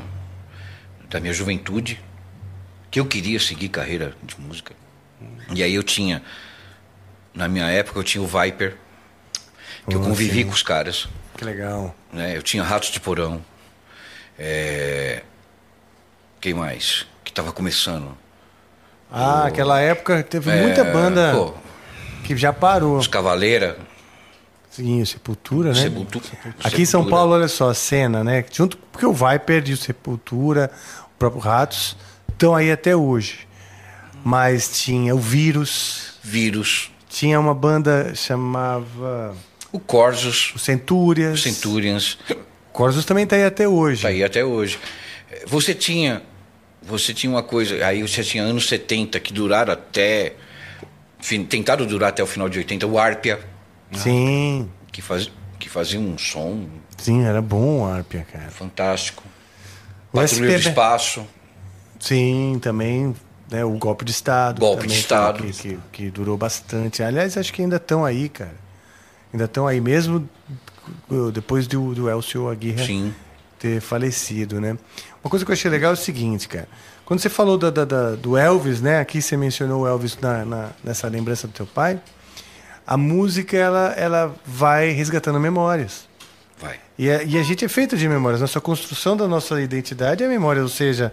da 1.10 1.20
minha 1.20 1.32
juventude, 1.34 2.00
que 2.96 3.00
eu 3.00 3.04
queria 3.04 3.38
seguir 3.38 3.68
carreira 3.68 4.14
de 4.22 4.40
música. 4.40 4.72
E 5.54 5.62
aí 5.62 5.74
eu 5.74 5.82
tinha, 5.82 6.22
na 7.34 7.46
minha 7.46 7.66
época, 7.66 7.98
eu 7.98 8.02
tinha 8.02 8.24
o 8.24 8.26
Viper, 8.26 8.74
que 9.86 9.94
eu 9.94 10.00
Oh, 10.00 10.04
convivi 10.04 10.38
sim. 10.40 10.46
com 10.46 10.52
os 10.54 10.62
caras. 10.62 11.06
Que 11.36 11.44
legal. 11.44 11.94
né? 12.10 12.34
Eu 12.34 12.42
tinha 12.42 12.62
Ratos 12.62 12.88
de 12.90 12.98
Porão. 12.98 13.44
É... 14.38 15.22
Quem 16.40 16.54
mais? 16.54 17.06
Que 17.22 17.30
estava 17.30 17.52
começando. 17.52 18.16
Ah, 19.12 19.44
aquela 19.44 19.78
época 19.78 20.22
teve 20.22 20.50
É, 20.50 20.62
muita 20.62 20.82
banda 20.82 21.32
pô, 21.34 21.54
que 22.24 22.34
já 22.34 22.50
parou. 22.50 22.96
os 22.96 23.06
Cavaleira, 23.06 23.76
Sim, 24.70 25.04
Sepultura, 25.04 25.74
né? 25.74 25.82
Sepultu- 25.82 26.22
Aqui 26.64 26.80
em 26.80 26.84
São 26.86 27.00
Sepultura. 27.02 27.10
Paulo, 27.10 27.32
olha 27.34 27.48
só, 27.48 27.68
a 27.68 27.74
cena, 27.74 28.24
né? 28.24 28.42
Junto 28.50 28.78
porque 28.78 29.04
o 29.04 29.12
Viper 29.12 29.62
e 29.68 29.72
o 29.74 29.76
Sepultura, 29.76 30.70
o 31.14 31.18
próprio 31.18 31.40
Ratos, 31.42 31.94
estão 32.36 32.54
aí 32.54 32.70
até 32.70 32.94
hoje. 32.94 33.46
Mas 34.22 34.80
tinha 34.82 35.14
o 35.14 35.18
Vírus, 35.18 36.14
Vírus, 36.22 36.90
tinha 37.08 37.38
uma 37.40 37.54
banda 37.54 38.12
chamava 38.14 39.34
o 39.72 39.78
Corsos, 39.80 40.52
o 40.54 40.58
Centúrias. 40.58 41.44
o 42.30 42.72
Corsos 42.72 43.04
também 43.04 43.26
tá 43.26 43.36
aí 43.36 43.44
até 43.44 43.66
hoje. 43.68 44.02
tá 44.02 44.08
aí 44.08 44.22
até 44.22 44.44
hoje. 44.44 44.78
Você 45.46 45.74
tinha, 45.74 46.22
você 46.82 47.14
tinha 47.14 47.30
uma 47.30 47.42
coisa, 47.42 47.84
aí 47.86 48.02
você 48.02 48.22
tinha 48.22 48.42
anos 48.42 48.68
70 48.68 49.18
que 49.20 49.32
duraram 49.32 49.72
até, 49.72 50.34
tentaram 51.48 51.86
durar 51.86 52.08
até 52.10 52.22
o 52.22 52.26
final 52.26 52.48
de 52.48 52.58
80, 52.58 52.86
o 52.86 52.98
Arpia, 52.98 53.40
Sim, 53.92 54.68
que, 54.90 55.00
faz, 55.00 55.30
que 55.58 55.68
fazia 55.68 56.00
um 56.00 56.18
som 56.18 56.66
sim, 56.96 57.24
era 57.24 57.40
bom 57.40 57.82
o 57.82 57.86
Arpia, 57.86 58.26
cara. 58.32 58.50
fantástico. 58.50 59.22
O 60.12 60.18
Patrulha 60.18 60.46
do 60.48 60.52
SPB. 60.54 60.68
Espaço, 60.70 61.26
Sim, 62.06 62.58
também, 62.62 63.14
né, 63.50 63.64
o 63.64 63.70
golpe 63.72 64.04
de 64.04 64.10
Estado. 64.12 64.60
Golpe 64.60 64.86
de 64.86 64.94
Estado. 64.94 65.42
Que, 65.42 65.52
que, 65.52 65.78
que 65.92 66.10
durou 66.10 66.36
bastante. 66.36 67.02
Aliás, 67.02 67.36
acho 67.36 67.52
que 67.52 67.62
ainda 67.62 67.76
estão 67.76 68.04
aí, 68.04 68.28
cara. 68.28 68.54
Ainda 69.32 69.44
estão 69.46 69.66
aí, 69.66 69.80
mesmo 69.80 70.28
uh, 71.10 71.30
depois 71.32 71.66
do, 71.66 71.94
do 71.94 72.08
Elcio 72.08 72.48
Aguirre 72.48 72.86
sim. 72.86 73.14
ter 73.58 73.80
falecido, 73.80 74.60
né? 74.60 74.76
Uma 75.22 75.28
coisa 75.30 75.44
que 75.44 75.50
eu 75.50 75.54
achei 75.54 75.70
legal 75.70 75.90
é 75.90 75.94
o 75.94 75.96
seguinte, 75.96 76.46
cara. 76.48 76.68
Quando 77.04 77.20
você 77.20 77.28
falou 77.28 77.58
da, 77.58 77.70
da- 77.70 77.84
da- 77.84 78.14
do 78.14 78.36
Elvis, 78.36 78.80
né? 78.80 79.00
Aqui 79.00 79.20
você 79.20 79.36
mencionou 79.36 79.82
o 79.82 79.86
Elvis 79.86 80.16
na, 80.20 80.44
na- 80.44 80.70
nessa 80.82 81.08
lembrança 81.08 81.46
do 81.46 81.52
teu 81.52 81.66
pai. 81.66 82.00
A 82.86 82.96
música, 82.96 83.56
ela, 83.56 83.92
ela 83.96 84.34
vai 84.46 84.90
resgatando 84.90 85.40
memórias. 85.40 86.08
Vai. 86.60 86.76
E 86.96 87.10
a, 87.10 87.22
e 87.24 87.36
a 87.36 87.42
gente 87.42 87.64
é 87.64 87.68
feito 87.68 87.96
de 87.96 88.08
memórias. 88.08 88.40
Nossa 88.40 88.60
construção 88.60 89.16
da 89.16 89.26
nossa 89.26 89.60
identidade 89.60 90.22
é 90.22 90.28
memória. 90.28 90.62
Ou 90.62 90.68
seja, 90.68 91.12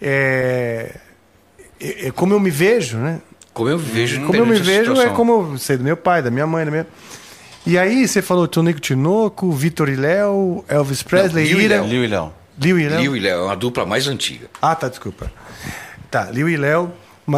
é, 0.00 0.96
é- 1.80 2.06
é 2.08 2.10
como 2.10 2.34
eu 2.34 2.40
me 2.40 2.50
vejo, 2.50 2.96
né? 2.98 3.20
Como 3.52 3.68
eu 3.68 3.78
vejo 3.78 4.20
Como 4.26 4.36
eu 4.36 4.46
me 4.46 4.58
vejo 4.58 4.92
é 4.92 4.94
situação. 4.96 5.14
como 5.14 5.52
eu 5.52 5.58
sei 5.58 5.76
do 5.76 5.84
meu 5.84 5.96
pai, 5.96 6.22
da 6.22 6.30
minha 6.30 6.46
mãe, 6.46 6.64
da 6.64 6.70
minha... 6.70 6.86
E 7.66 7.76
aí 7.78 8.06
você 8.08 8.22
falou 8.22 8.48
Tonico 8.48 8.80
Tinoco, 8.80 9.50
Vitor 9.52 9.88
e 9.88 9.96
Léo, 9.96 10.64
Elvis 10.68 11.02
Presley, 11.02 11.46
Liu 11.48 11.60
e 11.60 11.64
Ira... 11.64 11.76
Léo. 11.80 11.86
Liu 11.88 12.04
e 12.04 12.08
Léo. 12.08 12.32
Liu 12.58 12.78
e 12.78 12.88
Léo. 12.88 13.00
Liu 13.00 13.16
e 13.16 13.20
Léo 13.20 13.38
é 13.40 13.42
uma 13.44 13.56
dupla 13.56 13.84
mais 13.84 14.06
antiga. 14.06 14.48
Ah, 14.62 14.74
tá, 14.74 14.88
desculpa. 14.88 15.30
Tá, 16.10 16.30
Liu 16.30 16.48
e 16.48 16.56
Léo. 16.56 16.92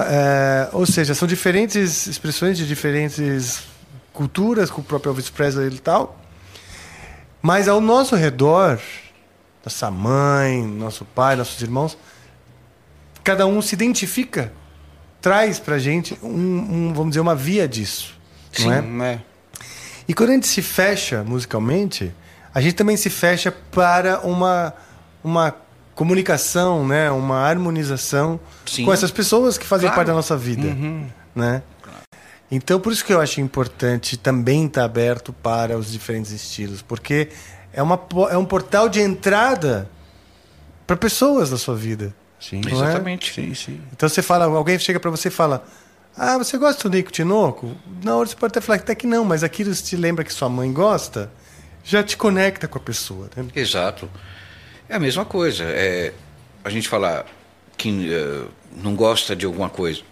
é, 0.07 0.69
ou 0.73 0.87
seja, 0.87 1.15
são 1.15 1.27
diferentes 1.27 2.07
expressões 2.07 2.57
de 2.57 2.67
diferentes 2.69 3.63
culturas, 4.13 4.71
com 4.71 4.81
o 4.81 4.85
próprio 4.85 5.11
Elvis 5.11 5.29
Presley 5.31 5.69
e 5.69 5.79
tal. 5.79 6.19
Mas 7.41 7.67
ao 7.69 7.81
nosso 7.81 8.15
redor, 8.15 8.79
nossa 9.65 9.91
mãe, 9.91 10.63
nosso 10.65 11.05
pai, 11.05 11.35
nossos 11.37 11.61
irmãos, 11.61 11.99
cada 13.23 13.47
um 13.47 13.63
se 13.63 13.75
identifica, 13.75 14.53
traz 15.21 15.59
pra 15.59 15.79
gente 15.79 16.19
um, 16.23 16.29
um, 16.29 16.93
vamos 16.93 17.11
dizer, 17.11 17.21
uma 17.21 17.35
via 17.35 17.69
disso. 17.69 18.19
Sim. 18.53 18.67
Não 18.67 19.05
é? 19.05 19.13
É. 19.15 19.21
E 20.07 20.15
quando 20.15 20.31
a 20.31 20.33
gente 20.33 20.47
se 20.47 20.61
fecha 20.61 21.23
musicalmente, 21.23 22.13
a 22.55 22.61
gente 22.61 22.75
também 22.75 22.97
se 22.97 23.09
fecha 23.09 23.53
para 23.53 24.21
uma, 24.21 24.75
uma 25.23 25.55
comunicação, 25.95 26.87
né? 26.87 27.11
uma 27.11 27.39
harmonização 27.39 28.39
Sim. 28.67 28.85
com 28.85 28.93
essas 28.93 29.11
pessoas 29.11 29.57
que 29.57 29.67
fazem 29.67 29.89
Claro. 29.89 29.97
parte 29.97 30.09
da 30.09 30.15
nossa 30.15 30.37
vida. 30.37 30.77
Né? 31.35 31.63
Então, 32.51 32.79
por 32.79 32.93
isso 32.93 33.05
que 33.05 33.13
eu 33.15 33.21
acho 33.21 33.41
importante 33.41 34.17
também 34.17 34.67
estar 34.67 34.85
aberto 34.85 35.33
para 35.33 35.79
os 35.79 35.91
diferentes 35.91 36.31
estilos, 36.33 36.83
porque 36.83 37.29
é, 37.73 37.83
uma, 37.83 37.99
é 38.31 38.37
um 38.37 38.45
portal 38.45 38.89
de 38.89 39.01
entrada 39.01 39.89
para 40.87 40.97
pessoas 40.97 41.49
da 41.49 41.57
sua 41.57 41.75
vida. 41.75 42.15
Sim. 42.43 42.61
Não 42.61 42.71
é? 42.85 42.89
Exatamente. 42.91 43.33
Sim, 43.33 43.55
sim. 43.55 43.81
Então 43.93 44.09
você 44.09 44.21
fala, 44.21 44.47
alguém 44.47 44.79
chega 44.79 44.99
pra 44.99 45.11
você 45.11 45.29
e 45.29 45.31
fala: 45.31 45.65
Ah, 46.17 46.37
você 46.37 46.59
gosta 46.59 46.89
do 46.89 46.97
Nico 46.97 47.13
Tinoco? 47.13 47.75
Na 48.03 48.17
hora 48.17 48.29
você 48.29 48.35
pode 48.35 48.51
até 48.51 48.61
falar 48.61 48.79
até 48.79 48.95
que 48.95 49.07
não, 49.07 49.25
mas 49.25 49.45
aquilo 49.45 49.73
te 49.73 49.97
lembra 49.97 50.25
que 50.25 50.33
sua 50.33 50.49
mãe 50.49 50.73
gosta, 50.73 51.31
já 51.85 52.03
te 52.03 52.17
conecta 52.17 52.67
com 52.67 52.79
a 52.79 52.81
pessoa. 52.81 53.31
Né? 53.37 53.47
Exato. 53.55 54.11
É 54.89 54.97
a 54.97 54.99
mesma 54.99 55.25
coisa. 55.25 55.65
É, 55.65 56.13
a 56.65 56.69
gente 56.69 56.89
falar 56.89 57.25
que 57.77 58.13
eh, 58.13 58.45
não 58.77 58.97
gosta 58.97 59.37
de 59.37 59.47
alguma 59.47 59.71
coisa. 59.71 60.03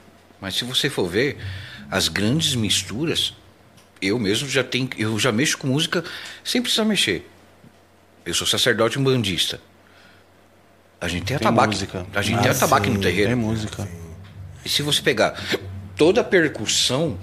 Mas 0.41 0.55
se 0.55 0.65
você 0.65 0.89
for 0.89 1.09
ver, 1.09 1.37
as 1.91 2.09
grandes 2.09 2.55
misturas, 2.55 3.35
eu 4.01 4.19
mesmo 4.19 4.49
já 4.49 4.63
tenho. 4.63 4.89
Eu 4.97 5.19
já 5.19 5.33
mexo 5.33 5.59
com 5.59 5.67
música 5.67 6.05
sem 6.45 6.63
precisar 6.63 6.85
mexer. 6.85 7.29
Eu 8.25 8.35
sou 8.35 8.47
sacerdote 8.47 8.99
umbandista. 8.99 9.61
A 11.01 11.09
gente 11.09 11.25
tem 11.25 11.39
Tem 11.39 11.47
atabaque. 11.47 11.69
música. 11.75 12.07
A 12.15 12.23
gente 12.23 12.39
Ah, 12.39 12.43
tem 12.43 12.51
atabaque 12.51 12.87
sim, 12.87 12.93
no 12.95 13.01
Tem 13.01 13.11
terreiro. 13.11 13.37
música. 13.37 13.89
E 14.65 14.69
se 14.69 14.83
você 14.83 15.01
pegar 15.01 15.35
toda 15.97 16.21
a 16.21 16.25
percussão, 16.25 17.19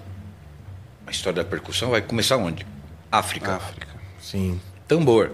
a 1.06 1.12
história 1.12 1.44
da 1.44 1.50
percussão 1.50 1.92
vai 1.92 2.02
começar 2.02 2.38
onde? 2.38 2.66
África. 3.12 3.56
África. 3.56 3.88
Sim. 4.20 4.60
Tambor. 4.88 5.32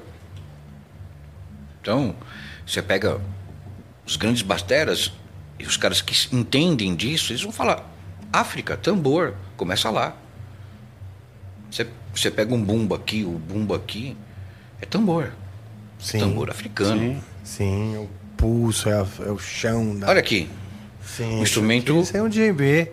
Então, 1.82 2.16
você 2.66 2.82
pega 2.82 3.20
os 4.06 4.16
grandes 4.18 4.42
bateras 4.42 5.14
e 5.58 5.66
os 5.66 5.78
caras 5.78 6.02
que 6.02 6.14
entendem 6.36 6.96
disso, 6.96 7.32
eles 7.32 7.42
vão 7.42 7.52
falar: 7.52 7.90
África, 8.32 8.76
tambor, 8.76 9.36
começa 9.56 9.90
lá. 9.90 10.16
Você, 11.72 11.88
você 12.14 12.30
pega 12.30 12.54
um 12.54 12.62
bumbo 12.62 12.94
aqui, 12.94 13.24
o 13.24 13.32
bumbo 13.40 13.74
aqui, 13.74 14.16
é 14.82 14.86
tambor. 14.86 15.32
Sim. 16.00 16.20
Tambor 16.20 16.50
africano. 16.50 17.00
Sim. 17.00 17.24
Sim, 17.44 18.10
pulso, 18.38 18.90
é, 18.90 18.94
a- 18.94 19.06
é 19.28 19.32
o 19.32 19.38
chão. 19.40 19.96
Da... 19.98 20.10
Olha 20.10 20.20
aqui, 20.20 20.48
Sim, 21.06 21.40
o 21.40 21.44
instrumento- 21.44 22.00
Isso 22.02 22.16
é 22.18 22.22
um 22.24 22.30
djembe. 22.30 22.88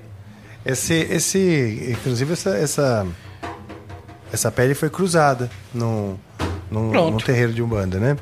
Esse, 0.65 0.95
esse, 0.95 1.89
inclusive 1.93 2.33
essa, 2.35 2.51
essa, 2.57 3.07
essa 4.33 4.51
pele 4.51 4.75
foi 4.75 4.91
cruzada 4.91 5.51
no, 5.73 6.19
no, 6.71 7.11
no 7.13 7.19
terreiro 7.23 7.53
de 7.53 7.63
Umbanda, 7.63 7.99
né? 7.99 8.17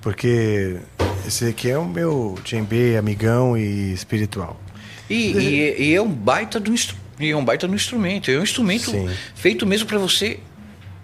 Porque 0.00 0.78
esse 1.26 1.46
aqui 1.46 1.70
é 1.70 1.78
o 1.78 1.84
meu 1.84 2.36
djembe 2.44 2.96
amigão 2.96 3.56
e 3.56 3.92
espiritual. 3.92 4.60
E, 5.08 5.32
e- 5.32 5.82
e 5.90 5.94
é 5.94 6.02
um 6.02 6.08
baita 6.10 6.58
do 6.58 6.74
e 7.20 7.30
é 7.30 7.36
um 7.36 7.44
baita 7.44 7.66
no 7.68 7.74
instrumento. 7.74 8.30
É 8.30 8.38
um 8.38 8.42
instrumento 8.42 8.90
Sim. 8.90 9.08
feito 9.34 9.64
mesmo 9.64 9.86
para 9.86 9.98
você 9.98 10.40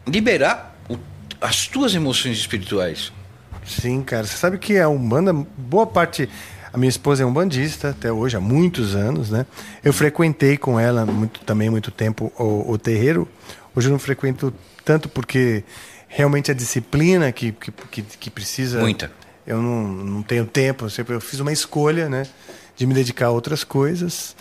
liberar 0.07 0.77
o- 0.89 0.99
as 1.41 1.67
tuas 1.69 1.95
emoções 1.95 2.37
espirituais. 2.39 3.13
Sim, 3.67 4.03
cara. 4.03 4.27
Você 4.27 4.37
sabe 4.37 4.59
que 4.59 4.79
a 4.79 4.89
Umbanda, 4.89 5.33
boa 5.33 5.87
parte. 5.87 6.29
A 6.73 6.79
minha 6.79 6.89
esposa 6.89 7.23
é 7.23 7.27
umbandista 7.27 7.91
até 7.91 8.11
hoje, 8.11 8.35
há 8.35 8.41
muitos 8.41 8.95
anos, 8.95 9.29
né? 9.29 9.45
Eu 9.85 9.93
frequentei 9.93 10.57
com 10.57 10.81
ela 10.81 11.05
muito, 11.05 11.41
também 11.41 11.69
muito 11.69 11.91
tempo 11.91 12.33
o, 12.39 12.73
o 12.73 12.79
terreiro. 12.79 13.29
Hoje 13.77 13.89
eu 13.89 13.93
não 13.93 13.99
frequento 13.99 14.55
tanto 14.83 15.07
porque 15.07 15.65
realmente 16.09 16.51
a 16.51 16.55
disciplina 16.55 17.31
que, 17.31 17.53
que, 17.53 17.71
que, 17.91 18.03
que 18.03 18.31
precisa. 18.31 18.81
Muita. 18.81 19.13
Eu 19.47 19.61
não, 19.61 19.87
não 19.87 20.23
tenho 20.23 20.47
tempo. 20.47 20.87
Eu, 20.87 20.91
sempre, 20.91 21.15
eu 21.15 21.21
fiz 21.21 21.41
uma 21.41 21.53
escolha, 21.53 22.09
né? 22.09 22.27
De 22.75 22.87
me 22.87 22.95
dedicar 22.95 23.27
a 23.27 23.31
outras 23.31 23.65
coisas. 23.65 24.35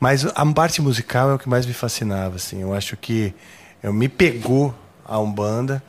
Mas 0.00 0.26
a 0.26 0.46
parte 0.46 0.82
musical 0.82 1.30
é 1.30 1.34
o 1.34 1.38
que 1.38 1.48
mais 1.48 1.64
me 1.64 1.72
fascinava, 1.72 2.36
assim. 2.36 2.60
Eu 2.62 2.74
acho 2.74 2.96
que 2.96 3.32
eu 3.82 3.92
me 3.92 4.08
pegou 4.08 4.74
a 5.04 5.18
Umbanda 5.18 5.82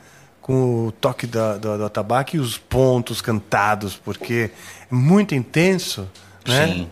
com 0.50 0.86
o 0.88 0.92
toque 0.92 1.26
da, 1.28 1.56
do, 1.56 1.78
do 1.78 1.84
atabaque 1.84 2.36
e 2.36 2.40
os 2.40 2.58
pontos 2.58 3.22
cantados, 3.22 3.94
porque 3.94 4.50
é 4.90 4.94
muito 4.94 5.32
intenso, 5.32 6.08
né? 6.44 6.66
Sim. 6.66 6.90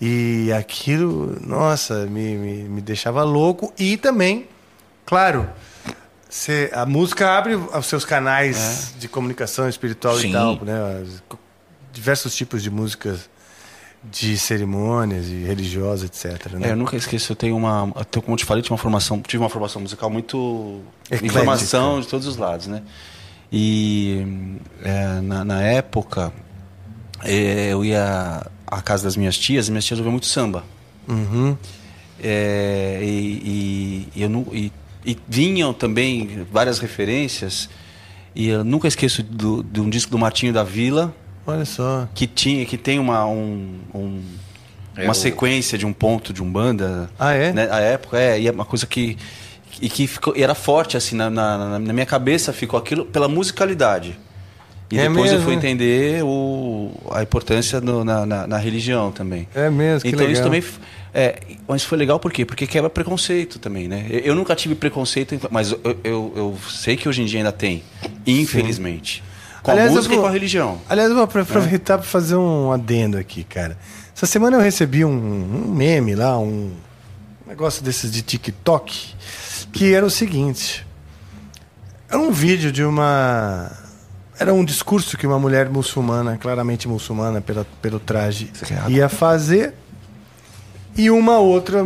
E 0.00 0.50
aquilo, 0.52 1.38
nossa, 1.46 2.06
me, 2.06 2.36
me, 2.36 2.62
me 2.64 2.80
deixava 2.80 3.22
louco. 3.22 3.72
E 3.78 3.96
também, 3.98 4.46
claro, 5.04 5.46
cê- 6.28 6.70
a 6.72 6.86
música 6.86 7.36
abre 7.36 7.54
os 7.54 7.86
seus 7.86 8.04
canais 8.04 8.94
de 8.98 9.08
comunicação 9.08 9.68
espiritual 9.68 10.16
Sim. 10.18 10.30
e 10.30 10.32
tal, 10.32 10.54
né? 10.64 11.04
Diversos 11.92 12.34
tipos 12.34 12.62
de 12.62 12.70
músicas 12.70 13.28
de 14.10 14.38
cerimônias 14.38 15.26
e 15.28 15.44
religiosas, 15.44 16.04
etc. 16.04 16.52
Né? 16.52 16.68
É, 16.68 16.72
eu 16.72 16.76
nunca 16.76 16.96
esqueço, 16.96 17.32
eu 17.32 17.36
tenho 17.36 17.56
uma. 17.56 17.92
tenho, 18.10 18.22
como 18.22 18.36
te 18.36 18.44
falei, 18.44 18.62
tive 18.62 18.72
uma 18.72 18.78
formação, 18.78 19.20
tive 19.20 19.42
uma 19.42 19.48
formação 19.50 19.82
musical 19.82 20.08
muito. 20.10 20.80
Eclética. 21.06 21.26
Informação 21.26 22.00
de 22.00 22.06
todos 22.08 22.26
os 22.26 22.36
lados, 22.36 22.66
né? 22.66 22.82
E 23.52 24.58
é, 24.82 25.20
na, 25.20 25.44
na 25.44 25.62
época 25.62 26.32
é, 27.24 27.72
eu 27.72 27.84
ia 27.84 28.44
à 28.66 28.82
casa 28.82 29.04
das 29.04 29.16
minhas 29.16 29.38
tias, 29.38 29.68
e 29.68 29.70
minhas 29.70 29.84
tias 29.84 29.98
ouviam 29.98 30.12
muito 30.12 30.26
samba. 30.26 30.64
Uhum. 31.08 31.56
É, 32.22 32.98
e, 33.02 34.08
e- 34.16 34.22
eu 34.22 34.46
e- 34.52 34.72
e 35.04 35.16
vinham 35.28 35.72
também 35.72 36.44
várias 36.50 36.78
referências. 36.78 37.68
E 38.34 38.48
eu 38.48 38.64
nunca 38.64 38.88
esqueço 38.88 39.22
do- 39.22 39.62
de 39.62 39.80
um 39.80 39.88
disco 39.88 40.10
do 40.10 40.18
Martinho 40.18 40.52
da 40.52 40.64
Vila, 40.64 41.14
Olha 41.46 41.64
só. 41.64 42.08
que 42.14 42.26
tinha 42.26 42.64
que 42.66 42.76
tem 42.76 42.98
uma 42.98 43.24
um, 43.26 43.78
um- 43.94 44.22
É 44.96 45.04
uma 45.04 45.12
o- 45.12 45.14
sequência 45.14 45.76
de 45.78 45.84
um 45.86 45.92
ponto 45.92 46.32
de 46.32 46.42
umbanda 46.42 47.10
Ah, 47.18 47.32
é? 47.34 47.52
né? 47.52 47.68
a 47.70 47.80
época 47.80 48.18
é 48.18 48.40
e 48.40 48.48
é 48.48 48.50
uma 48.50 48.64
coisa 48.64 48.86
que 48.86 49.16
e 49.80 49.88
que 49.90 50.06
ficou, 50.06 50.34
e 50.36 50.42
era 50.42 50.54
forte 50.54 50.96
assim 50.96 51.14
na, 51.16 51.28
na, 51.28 51.78
na 51.78 51.92
minha 51.92 52.06
cabeça 52.06 52.52
ficou 52.52 52.78
aquilo 52.78 53.04
pela 53.04 53.28
musicalidade 53.28 54.18
e 54.90 54.98
É 54.98 55.02
depois 55.08 55.26
eu 55.32 55.38
mesmo, 55.38 55.44
fui 55.44 55.52
né? 55.54 55.58
entender 55.58 56.22
o, 56.24 56.92
a 57.12 57.22
importância 57.22 57.80
no- 57.80 58.02
na, 58.04 58.24
na, 58.24 58.46
na 58.46 58.56
religião 58.56 59.12
também 59.12 59.46
É 59.54 59.68
mesmo, 59.68 60.00
que 60.02 60.08
então 60.08 60.20
legal. 60.20 60.32
isso 60.32 60.42
também 60.42 60.62
é, 61.12 61.40
mas 61.68 61.82
foi 61.82 61.96
legal 61.98 62.18
por 62.20 62.30
quê? 62.32 62.44
Porque 62.44 62.66
quebra 62.66 62.88
preconceito 62.90 63.58
também, 63.58 63.88
né? 63.88 64.06
Eu, 64.10 64.18
eu 64.20 64.34
nunca 64.34 64.54
tive 64.54 64.74
preconceito, 64.74 65.38
mas 65.50 65.70
eu, 65.72 65.80
eu, 66.04 66.32
eu 66.36 66.58
sei 66.70 66.94
que 66.96 67.08
hoje 67.08 67.22
em 67.22 67.24
dia 67.24 67.40
ainda 67.40 67.52
tem, 67.52 67.82
infelizmente. 68.26 69.22
Com 69.66 69.72
Aliás, 69.72 69.90
a 69.90 69.94
música 69.94 70.14
e 70.14 70.16
vou- 70.16 70.24
com 70.24 70.30
a 70.30 70.32
religião. 70.32 70.78
Aliás, 70.88 71.08
eu 71.10 71.16
vou 71.16 71.24
apro- 71.24 71.42
aproveitar 71.42 71.98
para 71.98 72.06
fazer 72.06 72.36
um 72.36 72.70
adendo 72.70 73.18
aqui, 73.18 73.42
cara. 73.42 73.76
Essa 74.14 74.24
semana 74.26 74.56
eu 74.56 74.60
recebi 74.60 75.04
um, 75.04 75.10
um 75.10 75.74
meme 75.74 76.14
lá, 76.14 76.38
um 76.38 76.72
negócio 77.46 77.82
desses 77.82 78.10
de 78.12 78.22
TikTok, 78.22 79.14
que 79.72 79.92
era 79.92 80.06
o 80.06 80.10
seguinte: 80.10 80.86
era 82.08 82.18
um 82.18 82.30
vídeo 82.30 82.70
de 82.70 82.84
uma. 82.84 83.70
Era 84.38 84.54
um 84.54 84.64
discurso 84.64 85.16
que 85.16 85.26
uma 85.26 85.38
mulher 85.38 85.68
muçulmana, 85.68 86.36
claramente 86.36 86.86
muçulmana 86.86 87.40
pela, 87.40 87.66
pelo 87.82 87.98
traje, 87.98 88.52
ia 88.88 89.08
fazer. 89.08 89.74
E 90.96 91.10
uma 91.10 91.38
outra 91.38 91.82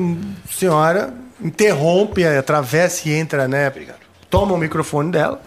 senhora 0.51 1.15
interrompe, 1.43 2.25
atravessa 2.27 3.09
e 3.09 3.13
entra, 3.13 3.49
né? 3.49 3.73
Toma 4.29 4.53
o 4.55 4.59
microfone 4.59 5.11
dela 5.11 5.41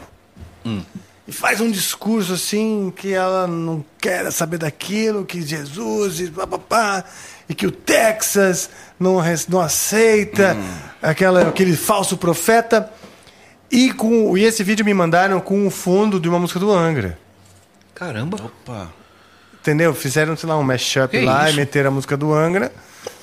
e 1.28 1.32
faz 1.32 1.62
um 1.62 1.72
discurso 1.72 2.34
assim 2.34 2.92
que 2.96 3.14
ela 3.14 3.48
não 3.48 3.84
quer 4.00 4.30
saber 4.32 4.58
daquilo, 4.58 5.26
que 5.26 5.42
Jesus 5.42 6.20
e 6.20 6.30
papapá, 6.30 7.04
e 7.48 7.56
que 7.56 7.66
o 7.66 7.72
Texas 7.72 8.70
não, 9.00 9.18
não 9.48 9.62
aceita 9.62 10.58
aquela, 11.02 11.48
aquele 11.48 11.76
falso 11.76 12.18
profeta. 12.18 12.92
E, 13.72 13.92
com, 13.92 14.38
e 14.38 14.44
esse 14.44 14.64
vídeo 14.64 14.86
me 14.86 14.94
mandaram 14.94 15.40
com 15.40 15.66
o 15.66 15.72
fundo 15.72 16.20
de 16.20 16.30
uma 16.30 16.38
música 16.38 16.60
do 16.60 16.72
Angra. 16.72 17.18
Caramba. 17.96 18.38
Opa. 18.44 18.92
Entendeu? 19.60 19.96
Fizeram, 19.96 20.36
sei 20.36 20.48
lá, 20.50 20.58
um 20.58 20.64
mashup 20.64 21.10
Que 21.18 21.26
lá 21.26 21.46
isso? 21.46 21.54
e 21.54 21.56
meteram 21.56 21.90
a 21.90 21.94
música 21.94 22.18
do 22.18 22.34
Angra 22.34 22.72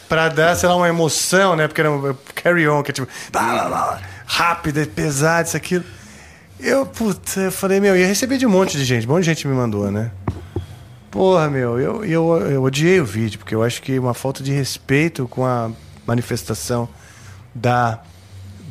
pra 0.09 0.29
dar, 0.29 0.57
sei 0.57 0.69
lá, 0.69 0.75
uma 0.75 0.89
emoção, 0.89 1.55
né? 1.55 1.69
Porque 1.69 1.81
era 1.81 1.91
um 1.91 2.17
carry 2.35 2.67
on, 2.67 2.83
que 2.83 2.91
é 2.91 2.95
tipo, 2.95 3.07
blá, 3.31 3.43
blá, 3.43 3.69
blá, 3.69 4.01
rápido, 4.27 4.81
é 4.81 4.87
pesado, 4.87 5.47
isso, 5.47 5.57
aquilo. 5.57 5.85
Eu, 6.63 6.85
puta, 6.85 7.41
eu 7.41 7.53
falei, 7.53 7.81
meu, 7.81 7.97
eu 7.97 8.07
recebi 8.07 8.37
de 8.37 8.47
um 8.47 8.51
monte 8.51 8.77
de 8.77 8.85
gente, 8.85 9.07
um 9.07 9.11
monte 9.11 9.21
de 9.21 9.27
gente 9.27 9.49
me 9.49 9.55
mandou, 9.55 9.91
né? 9.91 10.11
Porra, 11.11 11.49
meu, 11.49 11.81
eu, 11.81 12.05
eu, 12.05 12.37
eu 12.51 12.63
odiei 12.63 13.01
o 13.01 13.05
vídeo, 13.05 13.39
porque 13.39 13.55
eu 13.55 13.63
acho 13.63 13.81
que 13.83 13.99
uma 13.99 14.15
falta 14.15 14.43
de 14.43 14.53
respeito 14.53 15.27
com 15.27 15.45
a 15.45 15.71
manifestação 16.07 16.89
da, 17.55 18.01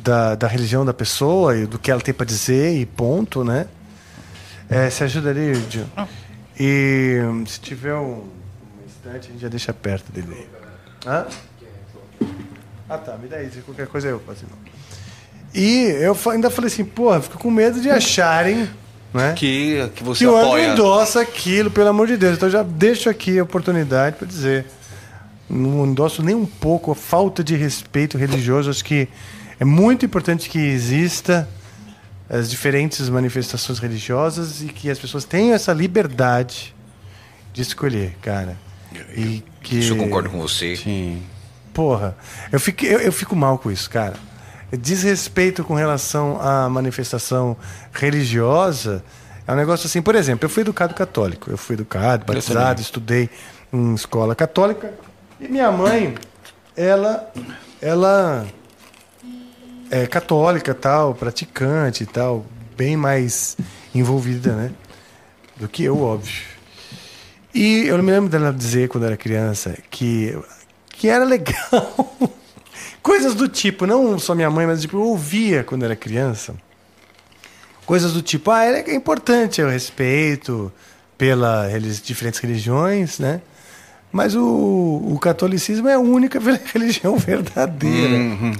da, 0.02 0.34
da 0.36 0.46
religião 0.46 0.84
da 0.84 0.94
pessoa 0.94 1.56
e 1.56 1.66
do 1.66 1.78
que 1.78 1.90
ela 1.90 2.00
tem 2.00 2.14
pra 2.14 2.24
dizer 2.24 2.76
e 2.76 2.86
ponto, 2.86 3.44
né? 3.44 3.66
É, 4.68 4.88
você 4.88 5.04
ajuda 5.04 5.30
ali, 5.30 5.52
Gil? 5.68 5.84
E 6.58 7.18
se 7.46 7.60
tiver 7.60 7.94
um, 7.94 8.20
um 8.22 8.28
instante, 8.86 9.28
a 9.28 9.32
gente 9.32 9.40
já 9.40 9.48
deixa 9.48 9.72
perto 9.74 10.12
dele. 10.12 10.48
Hã? 11.04 11.26
Ah 12.88 12.98
tá, 12.98 13.16
me 13.16 13.28
dá 13.28 13.36
aí, 13.36 13.50
qualquer 13.64 13.86
coisa 13.88 14.08
eu 14.08 14.20
faço. 14.20 14.44
E 15.54 15.86
eu 16.00 16.16
ainda 16.30 16.48
falei 16.50 16.68
assim, 16.68 16.84
porra, 16.84 17.20
fico 17.20 17.38
com 17.38 17.50
medo 17.50 17.80
de 17.80 17.90
acharem, 17.90 18.68
né? 19.12 19.32
Que, 19.36 19.90
que 19.94 20.04
você 20.04 20.24
que 20.24 20.26
o 20.26 20.36
apoia. 20.36 20.68
endossa 20.68 21.20
aquilo, 21.20 21.70
pelo 21.70 21.88
amor 21.88 22.06
de 22.06 22.16
Deus. 22.16 22.36
Então 22.36 22.48
eu 22.48 22.52
já 22.52 22.62
deixo 22.62 23.10
aqui 23.10 23.38
a 23.38 23.42
oportunidade 23.42 24.16
para 24.16 24.26
dizer. 24.26 24.66
Não 25.48 25.84
endosso 25.84 26.22
nem 26.22 26.34
um 26.34 26.46
pouco 26.46 26.92
a 26.92 26.94
falta 26.94 27.42
de 27.42 27.56
respeito 27.56 28.16
religioso. 28.16 28.70
Acho 28.70 28.84
que 28.84 29.08
é 29.58 29.64
muito 29.64 30.06
importante 30.06 30.48
que 30.48 30.58
exista 30.58 31.48
as 32.28 32.48
diferentes 32.48 33.08
manifestações 33.08 33.80
religiosas 33.80 34.62
e 34.62 34.66
que 34.66 34.88
as 34.88 34.98
pessoas 34.98 35.24
tenham 35.24 35.52
essa 35.52 35.72
liberdade 35.72 36.72
de 37.52 37.62
escolher, 37.62 38.16
cara. 38.22 38.56
E 39.16 39.42
que 39.60 39.80
Isso 39.80 39.94
eu 39.94 39.96
concordo 39.96 40.30
com 40.30 40.40
você. 40.40 40.76
Sim. 40.76 41.20
Porra, 41.74 42.16
eu 42.52 42.60
fico, 42.60 42.84
eu, 42.84 43.00
eu 43.00 43.12
fico 43.12 43.34
mal 43.34 43.58
com 43.58 43.72
isso, 43.72 43.90
cara. 43.90 44.14
Desrespeito 44.76 45.64
com 45.64 45.74
relação 45.74 46.40
à 46.40 46.68
manifestação 46.68 47.56
religiosa 47.92 49.02
é 49.46 49.52
um 49.52 49.56
negócio 49.56 49.86
assim. 49.86 50.00
Por 50.00 50.14
exemplo, 50.14 50.44
eu 50.44 50.50
fui 50.50 50.62
educado 50.62 50.94
católico. 50.94 51.50
Eu 51.50 51.56
fui 51.56 51.74
educado, 51.74 52.24
batizado, 52.24 52.80
estudei 52.80 53.28
em 53.72 53.94
escola 53.94 54.34
católica. 54.34 54.94
E 55.40 55.48
minha 55.48 55.72
mãe, 55.72 56.14
ela, 56.76 57.32
ela 57.80 58.46
é 59.90 60.06
católica, 60.06 60.72
tal, 60.72 61.14
praticante 61.14 62.06
tal, 62.06 62.46
bem 62.76 62.96
mais 62.96 63.56
envolvida, 63.94 64.54
né? 64.54 64.70
Do 65.56 65.68
que 65.68 65.82
eu, 65.82 66.00
óbvio. 66.00 66.44
E 67.52 67.86
eu 67.86 68.00
me 68.02 68.12
lembro 68.12 68.30
dela 68.30 68.52
dizer, 68.52 68.88
quando 68.88 69.04
era 69.04 69.16
criança, 69.16 69.76
que, 69.90 70.38
que 70.90 71.08
era 71.08 71.24
legal. 71.24 72.16
Coisas 73.02 73.34
do 73.34 73.48
tipo, 73.48 73.86
não 73.86 74.18
só 74.18 74.34
minha 74.34 74.50
mãe, 74.50 74.66
mas 74.66 74.82
tipo, 74.82 74.96
eu 74.96 75.02
ouvia 75.02 75.64
quando 75.64 75.84
era 75.84 75.96
criança. 75.96 76.54
Coisas 77.86 78.12
do 78.12 78.22
tipo, 78.22 78.50
ah, 78.50 78.64
é 78.64 78.94
importante 78.94 79.62
o 79.62 79.68
respeito 79.68 80.72
pelas 81.16 82.00
diferentes 82.00 82.40
religiões, 82.40 83.18
né? 83.18 83.40
Mas 84.12 84.34
o, 84.34 84.42
o 84.42 85.18
catolicismo 85.20 85.88
é 85.88 85.94
a 85.94 85.98
única 85.98 86.38
religião 86.72 87.16
verdadeira. 87.16 88.14
Uhum. 88.14 88.52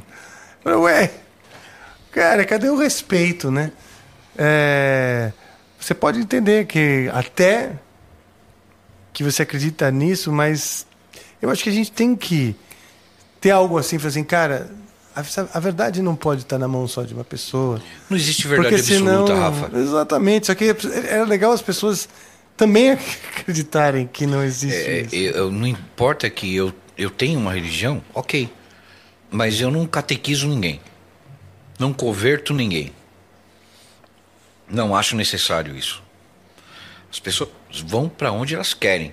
Ué, 0.83 1.11
cara, 2.11 2.45
cadê 2.45 2.69
o 2.69 2.77
respeito, 2.77 3.51
né? 3.51 3.73
É, 4.37 5.33
você 5.79 5.95
pode 5.95 6.21
entender 6.21 6.67
que 6.67 7.11
até 7.13 7.73
que 9.13 9.25
você 9.25 9.43
acredita 9.43 9.91
nisso, 9.91 10.31
mas 10.33 10.87
eu 11.43 11.51
acho 11.51 11.63
que 11.63 11.71
a 11.71 11.73
gente 11.73 11.91
tem 11.91 12.15
que 12.15 12.55
ter 13.41 13.51
algo 13.51 13.79
assim, 13.79 13.99
falar 13.99 14.11
assim, 14.11 14.25
cara, 14.25 14.71
a, 15.53 15.61
verdade 15.61 16.03
não 16.03 16.15
pode 16.15 16.43
estar 16.43 16.59
na 16.59 16.69
mão 16.69 16.87
só 16.87 17.03
de 17.03 17.15
uma 17.15 17.25
pessoa. 17.25 17.81
Não 18.09 18.17
existe 18.17 18.47
verdade 18.47 18.77
porque 18.77 18.83
senão, 18.83 19.23
absoluta, 19.23 19.35
Rafa. 19.35 19.79
Exatamente. 19.79 20.47
Só 20.47 20.55
que 20.55 20.75
era 21.09 21.25
legal 21.25 21.53
as 21.53 21.63
pessoas 21.63 22.09
também 22.57 22.91
acreditarem 23.37 24.07
que 24.07 24.27
não 24.27 24.43
existe 24.45 24.77
é, 24.77 25.01
isso. 25.03 25.15
Eu, 25.15 25.51
não 25.51 25.67
importa 25.67 26.29
que 26.31 26.55
eu, 26.55 26.73
eu 26.97 27.11
tenha 27.11 27.39
uma 27.39 27.53
religião, 27.53 28.03
ok. 28.15 28.49
Mas 29.31 29.61
eu 29.61 29.71
não 29.71 29.87
catequizo 29.87 30.47
ninguém. 30.47 30.81
Não 31.79 31.93
converto 31.93 32.53
ninguém. 32.53 32.93
Não 34.69 34.95
acho 34.95 35.17
necessário 35.17 35.77
isso. 35.77 36.03
As 37.11 37.19
pessoas 37.19 37.51
vão 37.85 38.09
para 38.09 38.31
onde 38.31 38.55
elas 38.55 38.75
querem. 38.75 39.13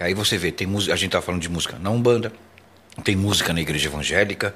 Aí 0.00 0.14
você 0.14 0.38
vê, 0.38 0.50
tem 0.50 0.66
música, 0.66 0.92
a 0.92 0.96
gente 0.96 1.12
tá 1.12 1.20
falando 1.20 1.42
de 1.42 1.48
música 1.48 1.78
na 1.78 1.90
Umbanda, 1.90 2.32
tem 3.02 3.16
música 3.16 3.52
na 3.52 3.60
igreja 3.60 3.88
evangélica, 3.88 4.54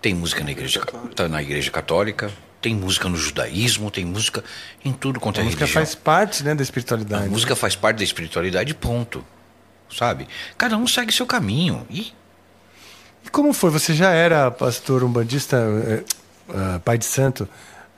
tem 0.00 0.14
música 0.14 0.44
na 0.44 0.50
igreja, 0.50 0.82
tá 1.14 1.28
na 1.28 1.42
igreja 1.42 1.70
católica, 1.70 2.30
tem 2.60 2.74
música 2.74 3.08
no 3.08 3.16
judaísmo, 3.16 3.90
tem 3.90 4.04
música 4.04 4.42
em 4.84 4.92
tudo 4.92 5.20
quanto 5.20 5.38
a 5.38 5.40
é 5.40 5.44
religião. 5.44 5.64
A 5.64 5.66
música 5.66 5.80
faz 5.80 5.94
parte 5.94 6.44
né, 6.44 6.54
da 6.54 6.62
espiritualidade. 6.62 7.26
A 7.26 7.28
música 7.28 7.56
faz 7.56 7.76
parte 7.76 7.98
da 7.98 8.04
espiritualidade, 8.04 8.74
ponto. 8.74 9.24
Sabe? 9.94 10.26
Cada 10.58 10.76
um 10.76 10.86
segue 10.86 11.12
seu 11.12 11.26
caminho. 11.26 11.86
E, 11.88 12.12
e 13.24 13.28
como 13.30 13.52
foi? 13.52 13.70
Você 13.70 13.94
já 13.94 14.10
era 14.10 14.50
pastor 14.50 15.04
umbandista, 15.04 15.56
uh, 16.48 16.80
pai 16.80 16.98
de 16.98 17.04
santo, 17.04 17.48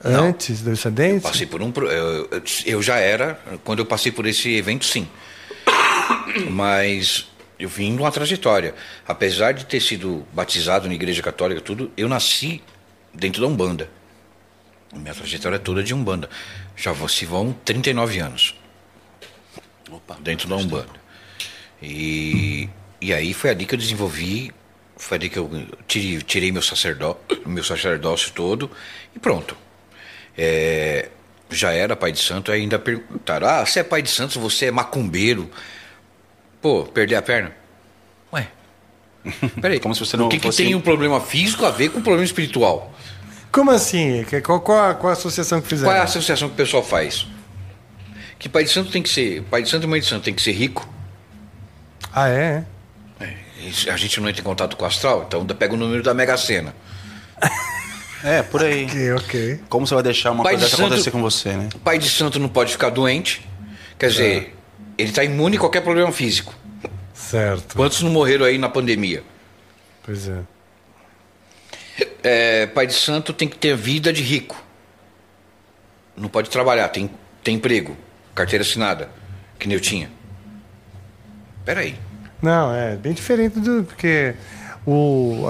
Não, 0.05 0.25
antes 0.25 0.61
do 0.61 0.71
Descendente? 0.71 1.23
Passei 1.23 1.47
por 1.47 1.63
um. 1.63 1.73
Eu, 1.77 2.29
eu 2.67 2.83
já 2.83 2.97
era, 2.97 3.41
quando 3.65 3.79
eu 3.79 3.87
passei 3.87 4.13
por 4.13 4.27
esse 4.27 4.55
evento, 4.55 4.85
sim. 4.85 5.09
Mas 6.51 7.27
eu 7.59 7.69
vim 7.69 7.95
de 7.95 8.03
uma 8.03 8.11
trajetória. 8.11 8.75
Apesar 9.07 9.53
de 9.53 9.67
ter 9.67 9.81
sido 9.81 10.27
batizado 10.33 10.89
na 10.89 10.95
igreja 10.95 11.23
católica, 11.23 11.61
tudo, 11.61 11.91
eu 11.97 12.09
nasci 12.09 12.63
dentro 13.13 13.41
da 13.41 13.47
Umbanda. 13.47 13.91
Minha 14.95 15.15
trajetória 15.15 15.57
é 15.57 15.59
toda 15.59 15.83
de 15.83 15.93
Umbanda. 15.93 16.31
Já 16.77 16.95
se 17.09 17.27
vão 17.27 17.53
39 17.65 18.21
anos. 18.21 18.55
Opa, 19.91 20.17
dentro 20.21 20.49
da 20.49 20.57
Umbanda. 20.57 20.99
E, 21.83 22.69
e 23.01 23.13
aí 23.13 23.35
foi 23.35 23.51
ali 23.51 23.67
que 23.67 23.75
eu 23.75 23.79
desenvolvi, 23.79 24.53
foi 24.97 25.17
ali 25.17 25.29
que 25.29 25.39
eu 25.39 25.51
tirei, 25.87 26.21
tirei 26.23 26.53
meu, 26.53 26.63
sacerdó, 26.63 27.19
meu 27.47 27.65
sacerdócio 27.65 28.33
todo 28.33 28.71
e 29.15 29.19
pronto. 29.19 29.57
É, 30.37 31.09
já 31.51 31.73
era 31.73 31.97
pai 31.97 32.13
de 32.13 32.21
santo, 32.21 32.53
ainda 32.53 32.79
perguntaram: 32.79 33.49
ah, 33.49 33.67
você 33.67 33.81
é 33.81 33.83
pai 33.85 34.03
de 34.03 34.11
santo, 34.11 34.39
você 34.41 34.67
é 34.67 34.71
macumbeiro. 34.71 35.51
Pô, 36.61 36.85
perder 36.85 37.17
a 37.17 37.23
perna? 37.23 37.53
Ué. 38.33 38.49
Peraí, 39.61 39.81
Como 39.81 39.95
se 39.95 40.01
você 40.01 40.17
não 40.17 40.27
o 40.27 40.29
que, 40.29 40.39
fosse... 40.39 40.63
que 40.63 40.69
tem 40.69 40.75
um 40.75 40.81
problema 40.81 41.21
físico 41.21 41.65
a 41.65 41.71
ver 41.71 41.91
com 41.91 41.99
um 41.99 42.03
problema 42.03 42.25
espiritual? 42.25 42.93
Como 43.51 43.71
assim? 43.71 44.25
Qual, 44.45 44.61
qual, 44.61 44.95
qual 44.97 45.11
a 45.11 45.13
associação 45.13 45.61
que 45.61 45.69
fizeram? 45.69 45.91
Qual 45.91 45.97
é 45.97 46.01
a 46.01 46.05
associação 46.05 46.49
que 46.49 46.55
o 46.55 46.57
pessoal 46.57 46.83
faz? 46.83 47.27
Que 48.39 48.49
pai 48.49 48.65
de 48.65 48.71
santo 48.71 48.91
tem 48.91 49.03
que 49.03 49.09
ser. 49.09 49.43
Pai 49.45 49.63
de 49.63 49.69
santo 49.69 49.85
e 49.85 49.87
mãe 49.87 50.01
de 50.01 50.07
santo 50.07 50.25
tem 50.25 50.35
que 50.35 50.43
ser 50.43 50.53
rico. 50.53 50.89
Ah, 52.13 52.29
é? 52.29 52.65
é 53.21 53.35
a 53.91 53.97
gente 53.97 54.21
não 54.21 54.29
entra 54.29 54.41
em 54.41 54.45
contato 54.45 54.77
com 54.77 54.85
o 54.85 54.87
astral, 54.87 55.25
então 55.27 55.45
pega 55.47 55.75
o 55.75 55.77
número 55.77 56.03
da 56.03 56.15
Mega 56.15 56.37
Sena. 56.37 56.75
É, 58.25 58.43
por 58.43 58.65
aí. 58.65 58.85
ok, 58.85 59.13
ok. 59.13 59.61
Como 59.69 59.87
você 59.87 59.95
vai 59.95 60.03
deixar 60.03 60.33
uma 60.33 60.43
pai 60.43 60.55
coisa 60.55 60.67
de 60.67 60.73
santo, 60.73 60.87
acontecer 60.87 61.11
com 61.13 61.23
você, 61.23 61.53
né? 61.53 61.69
Pai 61.85 61.99
de 61.99 62.09
santo 62.09 62.41
não 62.41 62.49
pode 62.49 62.73
ficar 62.73 62.91
doente. 62.91 63.49
Quer 63.97 64.11
dizer, 64.11 64.43
é. 64.43 64.58
Ele 64.99 65.11
está 65.11 65.25
imune 65.25 65.57
a 65.57 65.61
qualquer 65.61 65.81
problema 65.81 66.13
físico. 66.13 66.53
Certo. 67.15 67.77
Quantos 67.77 68.03
não 68.03 68.11
morreram 68.11 68.45
aí 68.45 68.59
na 68.59 68.69
pandemia? 68.69 69.23
Pois 70.05 70.29
é 70.29 70.43
é, 72.23 72.67
pai 72.67 72.87
de 72.87 72.95
santo 72.95 73.33
tem 73.33 73.49
que 73.49 73.57
ter 73.57 73.77
vida 73.77 74.13
de 74.13 74.23
rico. 74.23 74.63
Não 76.17 76.29
pode 76.29 76.51
trabalhar, 76.51 76.89
tem, 76.89 77.11
tem 77.43 77.55
emprego, 77.55 77.97
carteira 78.35 78.63
assinada, 78.63 79.09
que 79.59 79.69
nem 79.69 79.77
eu 79.77 79.81
tinha. 79.81 80.11
Peraí. 81.65 81.99
Não, 82.43 82.75
é 82.75 82.97
bem 82.97 83.13
diferente 83.13 83.59
do. 83.61 83.85
Porque 83.85 84.35
o, 84.87 85.45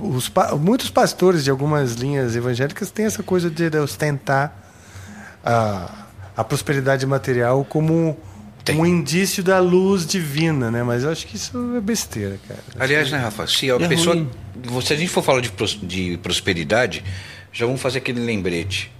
os, 0.00 0.30
muitos 0.58 0.90
pastores 0.90 1.44
de 1.44 1.50
algumas 1.50 1.94
linhas 1.94 2.36
evangélicas 2.36 2.90
têm 2.90 3.06
essa 3.06 3.22
coisa 3.22 3.50
de 3.50 3.76
ostentar 3.78 4.54
a, 5.44 6.06
a 6.36 6.44
prosperidade 6.44 7.06
material 7.06 7.64
como 7.64 8.18
tem. 8.64 8.76
um 8.76 8.86
indício 8.86 9.42
da 9.42 9.58
luz 9.58 10.06
divina, 10.06 10.70
né? 10.70 10.82
Mas 10.82 11.04
eu 11.04 11.10
acho 11.10 11.26
que 11.26 11.36
isso 11.36 11.74
é 11.76 11.80
besteira, 11.80 12.38
cara. 12.46 12.60
Aliás, 12.78 13.10
né, 13.10 13.18
Rafa? 13.18 13.46
Se 13.46 13.70
a 13.70 13.76
é 13.76 13.88
pessoa. 13.88 14.14
Ruim. 14.14 14.28
Se 14.82 14.92
a 14.92 14.96
gente 14.96 15.08
for 15.10 15.22
falar 15.22 15.40
de, 15.40 15.50
de 15.82 16.18
prosperidade, 16.18 17.02
já 17.52 17.66
vamos 17.66 17.80
fazer 17.80 17.98
aquele 17.98 18.20
lembrete. 18.20 18.90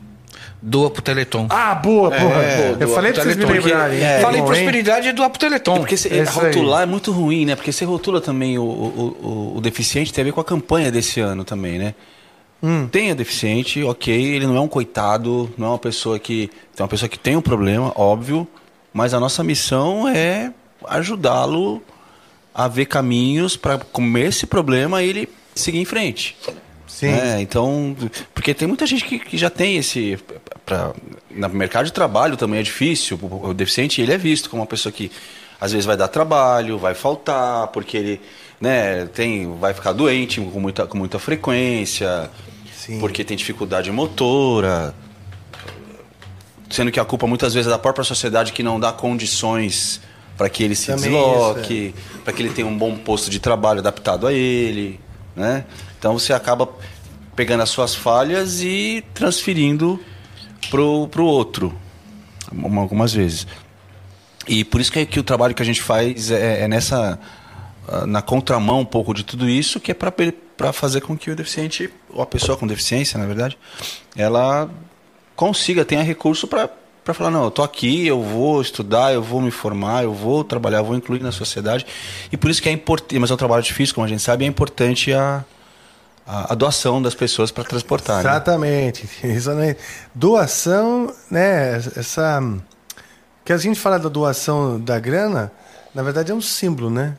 Doa 0.62 0.90
pro 0.90 1.00
Teleton. 1.00 1.46
Ah, 1.48 1.74
boa, 1.74 2.14
é, 2.14 2.20
porra. 2.20 2.42
É, 2.42 2.76
eu 2.80 2.88
falei 2.88 3.12
pra 3.12 3.22
vocês 3.22 3.36
me 3.36 3.44
lembrarem. 3.46 4.02
É, 4.02 4.20
Falei 4.20 4.42
prosperidade 4.42 5.08
e 5.08 5.12
doar 5.12 5.30
pro 5.30 5.38
Teleton. 5.38 5.76
É 5.76 5.78
porque 5.78 5.96
se, 5.96 6.08
é 6.08 6.22
rotular 6.22 6.80
aí. 6.80 6.82
é 6.82 6.86
muito 6.86 7.12
ruim, 7.12 7.46
né? 7.46 7.56
Porque 7.56 7.72
você 7.72 7.84
rotula 7.84 8.20
também 8.20 8.58
o, 8.58 8.62
o, 8.62 9.16
o, 9.22 9.56
o, 9.56 9.60
deficiente, 9.60 10.12
tem 10.12 10.20
a 10.20 10.24
ver 10.26 10.32
com 10.32 10.40
a 10.40 10.44
campanha 10.44 10.92
desse 10.92 11.18
ano 11.18 11.44
também, 11.44 11.78
né? 11.78 11.94
Hum. 12.62 12.86
Tem 12.86 13.10
a 13.10 13.14
deficiente, 13.14 13.82
ok, 13.82 14.14
ele 14.14 14.46
não 14.46 14.54
é 14.54 14.60
um 14.60 14.68
coitado, 14.68 15.50
não 15.56 15.68
é 15.68 15.70
uma 15.70 15.78
pessoa 15.78 16.18
que. 16.18 16.50
É 16.76 16.82
uma 16.82 16.88
pessoa 16.88 17.08
que 17.08 17.18
tem 17.18 17.36
um 17.36 17.40
problema, 17.40 17.90
óbvio, 17.96 18.46
mas 18.92 19.14
a 19.14 19.20
nossa 19.20 19.42
missão 19.44 20.08
é 20.08 20.52
ajudá-lo 20.88 21.82
a 22.54 22.66
ver 22.68 22.86
caminhos 22.86 23.56
para 23.56 23.78
comer 23.78 24.28
esse 24.28 24.46
problema 24.46 25.02
e 25.02 25.08
ele 25.08 25.28
seguir 25.54 25.78
em 25.78 25.84
frente. 25.84 26.36
Sim. 26.86 27.08
É, 27.08 27.40
então, 27.40 27.96
porque 28.34 28.52
tem 28.52 28.66
muita 28.66 28.86
gente 28.86 29.04
que, 29.04 29.18
que 29.18 29.38
já 29.38 29.48
tem 29.48 29.76
esse. 29.76 30.18
Pra, 30.66 30.92
no 31.30 31.48
mercado 31.50 31.86
de 31.86 31.92
trabalho 31.92 32.36
também 32.36 32.60
é 32.60 32.62
difícil. 32.62 33.18
O, 33.22 33.50
o 33.50 33.54
deficiente 33.54 34.02
ele 34.02 34.12
é 34.12 34.18
visto 34.18 34.50
como 34.50 34.60
uma 34.60 34.66
pessoa 34.66 34.92
que 34.92 35.10
às 35.60 35.72
vezes 35.72 35.86
vai 35.86 35.96
dar 35.96 36.08
trabalho, 36.08 36.78
vai 36.78 36.94
faltar, 36.94 37.68
porque 37.68 37.96
ele 37.96 38.20
né, 38.60 39.06
tem, 39.06 39.56
vai 39.58 39.72
ficar 39.72 39.92
doente 39.92 40.40
com 40.40 40.60
muita, 40.60 40.86
com 40.86 40.98
muita 40.98 41.18
frequência, 41.18 42.30
Sim. 42.74 42.98
porque 42.98 43.22
tem 43.24 43.36
dificuldade 43.36 43.90
motora 43.90 44.94
sendo 46.70 46.90
que 46.90 47.00
a 47.00 47.04
culpa 47.04 47.26
muitas 47.26 47.52
vezes 47.52 47.66
é 47.66 47.70
da 47.70 47.78
própria 47.78 48.04
sociedade 48.04 48.52
que 48.52 48.62
não 48.62 48.80
dá 48.80 48.92
condições 48.92 50.00
para 50.36 50.48
que 50.48 50.62
ele 50.62 50.74
se 50.74 50.86
Também 50.86 51.10
desloque, 51.10 51.94
é. 51.94 52.20
para 52.20 52.32
que 52.32 52.42
ele 52.42 52.50
tenha 52.50 52.66
um 52.66 52.78
bom 52.78 52.96
posto 52.96 53.30
de 53.30 53.38
trabalho 53.38 53.80
adaptado 53.80 54.26
a 54.26 54.32
ele, 54.32 54.98
né? 55.36 55.66
Então 55.98 56.18
você 56.18 56.32
acaba 56.32 56.68
pegando 57.36 57.62
as 57.62 57.68
suas 57.68 57.94
falhas 57.94 58.62
e 58.62 59.04
transferindo 59.12 60.00
pro, 60.70 61.08
pro 61.08 61.24
outro, 61.24 61.76
algumas 62.76 63.12
vezes. 63.12 63.46
E 64.48 64.64
por 64.64 64.80
isso 64.80 64.90
que, 64.90 65.00
é 65.00 65.04
que 65.04 65.20
o 65.20 65.22
trabalho 65.22 65.54
que 65.54 65.62
a 65.62 65.66
gente 65.66 65.82
faz 65.82 66.30
é, 66.30 66.62
é 66.62 66.68
nessa 66.68 67.18
ah, 67.88 68.06
na 68.06 68.22
contramão 68.22 68.80
um 68.80 68.84
pouco 68.84 69.12
de 69.12 69.24
tudo 69.24 69.48
isso, 69.48 69.80
que 69.80 69.90
é 69.90 69.94
para 69.94 70.72
fazer 70.72 71.00
com 71.00 71.16
que 71.18 71.30
o 71.30 71.36
deficiente, 71.36 71.90
ou 72.08 72.22
a 72.22 72.26
pessoa 72.26 72.56
com 72.56 72.66
deficiência, 72.66 73.18
na 73.18 73.26
verdade, 73.26 73.58
ela 74.16 74.70
consiga, 75.40 75.86
tenha 75.86 76.02
recurso 76.02 76.46
para 76.46 76.68
para 77.02 77.14
falar, 77.14 77.30
não, 77.30 77.44
eu 77.44 77.50
tô 77.50 77.62
aqui, 77.62 78.06
eu 78.06 78.22
vou 78.22 78.60
estudar, 78.60 79.14
eu 79.14 79.22
vou 79.22 79.40
me 79.40 79.50
formar, 79.50 80.04
eu 80.04 80.12
vou 80.12 80.44
trabalhar, 80.44 80.78
eu 80.78 80.84
vou 80.84 80.94
incluir 80.94 81.22
na 81.22 81.32
sociedade. 81.32 81.86
E 82.30 82.36
por 82.36 82.50
isso 82.50 82.60
que 82.60 82.68
é 82.68 82.72
importante, 82.72 83.18
mas 83.18 83.30
é 83.30 83.34
um 83.34 83.38
trabalho 83.38 83.62
difícil, 83.62 83.94
como 83.94 84.04
a 84.04 84.08
gente 84.08 84.20
sabe, 84.20 84.44
é 84.44 84.46
importante 84.46 85.10
a, 85.14 85.42
a, 86.26 86.52
a 86.52 86.54
doação 86.54 87.00
das 87.00 87.14
pessoas 87.14 87.50
para 87.50 87.64
transportar. 87.64 88.22
Né? 88.22 88.30
Exatamente, 88.30 89.08
né? 89.22 89.32
exatamente. 89.32 89.78
Doação, 90.14 91.12
né, 91.30 91.76
essa... 91.96 92.42
Que 93.42 93.54
a 93.54 93.56
gente 93.56 93.80
fala 93.80 93.98
da 93.98 94.10
doação 94.10 94.78
da 94.78 95.00
grana, 95.00 95.50
na 95.94 96.02
verdade 96.02 96.30
é 96.30 96.34
um 96.34 96.42
símbolo, 96.42 96.90
né? 96.90 97.16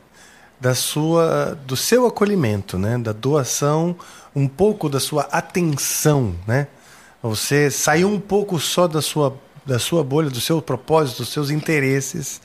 Da 0.60 0.76
sua, 0.76 1.58
do 1.66 1.76
seu 1.76 2.06
acolhimento, 2.06 2.78
né? 2.78 2.96
Da 2.98 3.12
doação, 3.12 3.96
um 4.34 4.46
pouco 4.46 4.88
da 4.88 5.00
sua 5.00 5.22
atenção, 5.24 6.36
né? 6.46 6.68
Você 7.22 7.70
saiu 7.70 8.08
um 8.08 8.18
pouco 8.18 8.58
só 8.58 8.88
da 8.88 9.00
sua, 9.00 9.38
da 9.64 9.78
sua 9.78 10.02
bolha, 10.02 10.28
do 10.28 10.40
seu 10.40 10.60
propósito, 10.60 11.18
dos 11.18 11.28
seus 11.28 11.50
interesses 11.50 12.40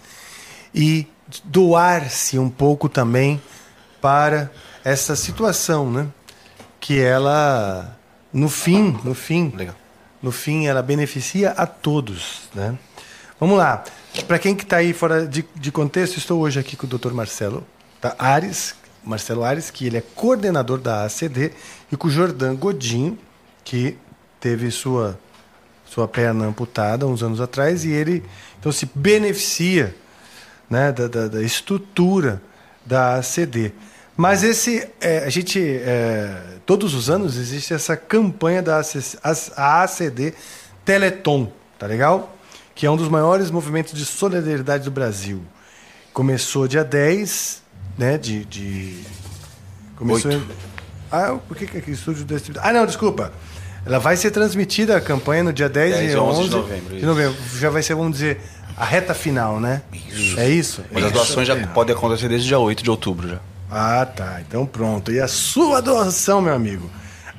e 0.74 1.08
doar-se 1.44 2.38
um 2.38 2.50
pouco 2.50 2.88
também 2.88 3.42
para 4.00 4.52
essa 4.84 5.16
situação, 5.16 5.92
né? 5.92 6.08
Que 6.80 7.00
ela, 7.00 7.98
no 8.32 8.48
fim, 8.48 8.98
no 9.04 9.16
fim, 9.16 9.52
Legal. 9.56 9.76
no 10.22 10.32
fim, 10.32 10.68
ela 10.68 10.82
beneficia 10.84 11.52
a 11.52 11.66
todos, 11.66 12.42
né? 12.54 12.78
Vamos 13.40 13.58
lá. 13.58 13.84
Para 14.28 14.40
quem 14.40 14.56
que 14.56 14.64
está 14.64 14.78
aí 14.78 14.94
fora 14.94 15.28
de, 15.28 15.46
de 15.56 15.72
contexto, 15.72 16.18
estou 16.18 16.40
hoje 16.40 16.60
aqui 16.60 16.76
com 16.76 16.86
o 16.86 16.90
Dr. 16.90 17.12
Marcelo 17.12 17.66
tá? 18.00 18.16
Ares, 18.18 18.76
Marcelo 19.04 19.44
Ares, 19.44 19.70
que 19.72 19.86
ele 19.86 19.98
é 19.98 20.02
coordenador 20.02 20.80
da 20.80 21.04
ACD, 21.04 21.52
e 21.92 21.98
com 21.98 22.08
o 22.08 22.12
Jordan 22.12 22.56
Godinho, 22.56 23.18
que 23.64 23.98
teve 24.40 24.72
sua 24.72 25.20
sua 25.86 26.08
perna 26.08 26.46
amputada 26.46 27.08
uns 27.08 27.24
anos 27.24 27.40
atrás 27.40 27.86
e 27.86 27.92
ele 27.92 28.22
então 28.60 28.72
se 28.72 28.90
beneficia 28.94 29.96
né, 30.70 30.92
da, 30.92 31.08
da, 31.08 31.28
da 31.30 31.42
estrutura 31.42 32.42
da 32.86 33.16
ACD. 33.16 33.72
Mas 34.18 34.44
esse, 34.44 34.86
é, 35.00 35.20
a 35.20 35.30
gente, 35.30 35.60
é, 35.62 36.58
todos 36.66 36.94
os 36.94 37.10
anos 37.10 37.38
existe 37.38 37.74
essa 37.74 37.96
campanha 37.96 38.62
da 38.62 38.82
a 39.56 39.84
ACD 39.84 40.34
Teleton, 40.84 41.52
tá 41.78 41.86
legal? 41.86 42.36
Que 42.76 42.86
é 42.86 42.92
um 42.92 42.98
dos 42.98 43.08
maiores 43.10 43.50
movimentos 43.52 43.94
de 43.94 44.06
solidariedade 44.06 44.84
do 44.84 44.92
Brasil. 44.92 45.42
Começou 46.14 46.68
dia 46.68 46.84
10, 46.84 47.62
né, 47.98 48.18
de... 48.18 48.44
de 48.46 49.04
começou 49.96 50.32
em- 50.32 50.46
Ah, 51.12 51.38
por 51.48 51.56
que 51.56 51.68
que 51.68 51.78
aqui 51.78 51.92
estúdio 51.92 52.26
desse... 52.26 52.52
Ah, 52.58 52.74
não, 52.74 52.86
desculpa. 52.86 53.32
Ela 53.88 54.00
vai 54.00 54.18
ser 54.18 54.32
transmitida 54.32 54.98
a 54.98 55.02
campanha 55.02 55.44
no 55.44 55.54
dia 55.54 55.70
10, 55.70 55.96
10 55.96 56.12
e 56.12 56.14
e 56.14 56.18
11 56.18 56.40
11 56.40 56.50
de 56.50 56.56
novembro, 56.56 56.90
de 56.90 56.98
isso. 56.98 57.06
novembro. 57.06 57.38
Já 57.58 57.70
vai 57.70 57.82
ser, 57.82 57.96
vamos 57.96 58.14
dizer, 58.14 58.42
a 58.76 58.86
reta 58.86 59.14
final, 59.14 59.60
né? 59.60 59.82
É 60.38 60.50
isso? 60.50 60.84
Mas 60.92 61.06
as 61.06 61.12
doações 61.12 61.48
já 61.48 61.56
podem 61.68 61.96
acontecer 61.96 62.28
desde 62.28 62.48
dia 62.48 62.60
8 62.60 62.84
de 62.84 62.90
outubro 62.90 63.28
já. 63.28 63.40
Ah, 63.72 64.06
tá. 64.06 64.40
Então 64.48 64.66
pronto. 64.66 65.12
E 65.12 65.20
a 65.20 65.28
sua 65.28 65.82
doação, 65.82 66.42
meu 66.42 66.54
amigo, 66.54 66.90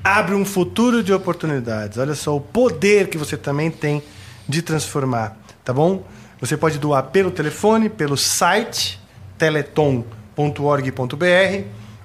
abre 0.02 0.34
um 0.34 0.44
futuro 0.44 1.02
de 1.02 1.12
oportunidades. 1.12 1.98
Olha 1.98 2.14
só 2.14 2.36
o 2.36 2.40
poder 2.40 3.08
que 3.08 3.18
você 3.18 3.36
também 3.36 3.70
tem 3.70 4.02
de 4.48 4.62
transformar, 4.62 5.36
tá 5.64 5.72
bom? 5.72 6.02
Você 6.40 6.56
pode 6.56 6.78
doar 6.78 7.04
pelo 7.04 7.30
telefone, 7.30 7.88
pelo 7.88 8.16
site 8.16 9.00
teleton.org.br 9.36 10.04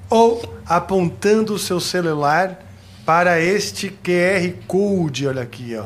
ou 0.09 0.57
apontando 0.65 1.53
o 1.53 1.59
seu 1.59 1.79
celular 1.79 2.59
para 3.05 3.39
este 3.39 3.89
QR 3.89 4.53
Code. 4.67 5.27
Olha 5.27 5.41
aqui, 5.41 5.75
ó. 5.75 5.85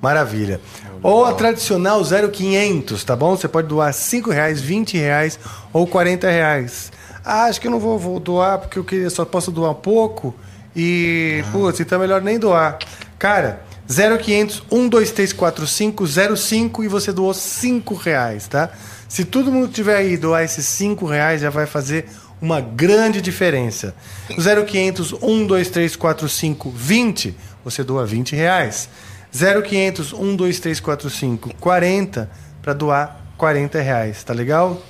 Maravilha. 0.00 0.60
Ou 1.02 1.24
a 1.24 1.32
tradicional 1.32 2.02
0500, 2.04 3.02
tá 3.02 3.16
bom? 3.16 3.36
Você 3.36 3.48
pode 3.48 3.68
doar 3.68 3.92
5 3.92 4.30
reais, 4.30 4.60
20 4.60 4.96
reais 4.98 5.38
ou 5.72 5.86
40 5.86 6.28
reais. 6.28 6.92
Ah, 7.24 7.44
acho 7.44 7.60
que 7.60 7.66
eu 7.66 7.70
não 7.70 7.80
vou, 7.80 7.98
vou 7.98 8.20
doar 8.20 8.58
porque 8.58 8.78
eu 8.78 8.84
queria, 8.84 9.10
só 9.10 9.24
posso 9.24 9.50
doar 9.50 9.74
pouco 9.74 10.34
e, 10.74 11.42
putz, 11.50 11.80
então 11.80 11.96
é 11.96 12.00
melhor 12.02 12.20
nem 12.20 12.38
doar. 12.38 12.78
Cara, 13.18 13.62
0500 13.88 14.64
12345 14.70 16.06
05 16.36 16.84
e 16.84 16.88
você 16.88 17.12
doou 17.12 17.32
5 17.32 17.94
reais, 17.94 18.46
tá? 18.46 18.70
Se 19.08 19.24
todo 19.24 19.50
mundo 19.50 19.68
tiver 19.68 19.96
aí 19.96 20.16
doar 20.16 20.44
esses 20.44 20.66
5 20.66 21.06
reais, 21.06 21.40
já 21.40 21.50
vai 21.50 21.66
fazer 21.66 22.08
uma 22.40 22.60
grande 22.60 23.20
diferença. 23.20 23.94
0500 24.28 25.10
12345 25.12 26.70
20, 26.70 27.34
você 27.64 27.82
doa 27.84 28.04
20 28.06 28.34
reais. 28.36 28.88
0500 29.32 30.10
12345 30.12 31.54
40 31.60 32.30
para 32.62 32.72
doar 32.72 33.20
40 33.36 33.80
reais, 33.80 34.22
tá 34.24 34.32
legal? 34.32 34.80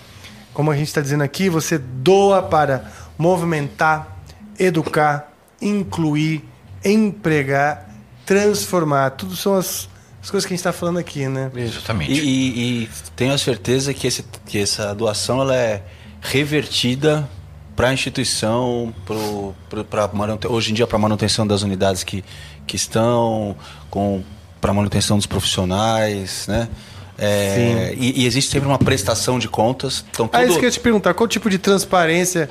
Como 0.54 0.70
a 0.70 0.76
gente 0.76 0.86
está 0.88 1.00
dizendo 1.00 1.22
aqui, 1.24 1.48
você 1.50 1.76
doa 1.78 2.42
para 2.42 2.90
movimentar, 3.18 4.16
educar, 4.58 5.32
incluir, 5.60 6.44
empregar, 6.84 7.90
transformar. 8.24 9.10
Tudo 9.10 9.34
são 9.36 9.54
as, 9.56 9.88
as 10.22 10.30
coisas 10.30 10.46
que 10.46 10.52
a 10.52 10.56
gente 10.56 10.60
está 10.60 10.72
falando 10.72 10.98
aqui, 10.98 11.26
né? 11.28 11.50
Exatamente. 11.54 12.12
E, 12.12 12.18
e- 12.24 12.82
e 12.84 12.88
tenho 13.14 13.32
a 13.34 13.38
certeza 13.38 13.92
que, 13.92 14.06
esse, 14.06 14.22
que 14.46 14.58
essa 14.58 14.94
doação 14.94 15.40
ela 15.42 15.56
é 15.56 15.82
revertida 16.20 17.28
para 17.76 17.88
a 17.88 17.92
instituição, 17.92 18.92
manute- 20.12 20.46
hoje 20.48 20.70
em 20.70 20.74
dia 20.74 20.86
para 20.86 20.98
manutenção 20.98 21.46
das 21.46 21.62
unidades 21.62 22.02
que, 22.02 22.24
que 22.66 22.74
estão, 22.76 23.54
para 24.60 24.72
manutenção 24.72 25.16
dos 25.16 25.26
profissionais, 25.26 26.46
né? 26.48 26.68
É, 27.18 27.94
e, 27.96 28.22
e 28.22 28.26
existe 28.26 28.50
sempre 28.50 28.68
uma 28.68 28.78
prestação 28.78 29.38
de 29.38 29.48
contas. 29.48 30.04
Então, 30.10 30.28
Ah, 30.32 30.38
tudo, 30.40 30.48
isso 30.50 30.58
que 30.58 30.64
eu 30.64 30.68
ia 30.68 30.72
te 30.72 30.80
perguntar, 30.80 31.14
qual 31.14 31.26
tipo 31.26 31.48
de 31.48 31.56
transparência 31.58 32.50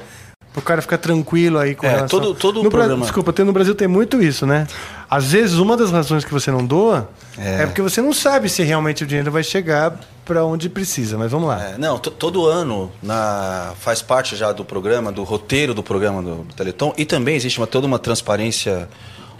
pro 0.53 0.61
cara 0.61 0.81
ficar 0.81 0.97
tranquilo 0.97 1.60
aí 1.60 1.76
com 1.76 1.85
É, 1.85 1.89
relação... 1.89 2.07
todo- 2.19 2.34
todo 2.34 2.64
no 2.64 2.69
Bra- 2.69 2.80
programa- 2.80 3.03
Desculpa, 3.03 3.31
tem, 3.34 3.45
no 3.45 3.53
Brasil 3.53 3.76
tem 3.76 3.88
muito 3.88 4.22
isso, 4.23 4.45
né? 4.47 4.65
Às 5.10 5.31
vezes, 5.34 5.56
uma 5.57 5.76
das 5.77 5.91
razões 5.91 6.23
que 6.26 6.31
você 6.31 6.49
não 6.49 6.65
doa 6.65 7.10
é, 7.38 7.64
É. 7.64 7.66
porque 7.66 7.82
você 7.82 8.02
não 8.02 8.14
sabe 8.14 8.48
se 8.49 8.64
realmente 8.64 9.03
o 9.03 9.07
dinheiro 9.07 9.32
vai 9.32 9.44
chegar 9.44 9.99
para 10.26 10.44
onde 10.45 10.70
precisa, 10.70 11.18
mas 11.18 11.30
vamos 11.32 11.48
lá. 11.48 11.64
É, 11.72 11.78
não, 11.78 11.99
to- 11.99 12.10
todo 12.12 12.45
ano 12.48 12.91
na, 13.03 13.74
faz 13.80 14.02
parte 14.02 14.36
já 14.36 14.52
do 14.52 14.64
programa, 14.66 15.12
do 15.12 15.24
roteiro 15.24 15.74
do 15.74 15.84
programa 15.84 16.22
do, 16.22 16.36
do 16.44 16.53
Teleton, 16.56 16.94
e 16.98 17.06
também 17.06 17.36
existe 17.36 17.60
uma, 17.60 17.68
toda 17.68 17.86
uma 17.86 17.99
transparência, 17.99 18.88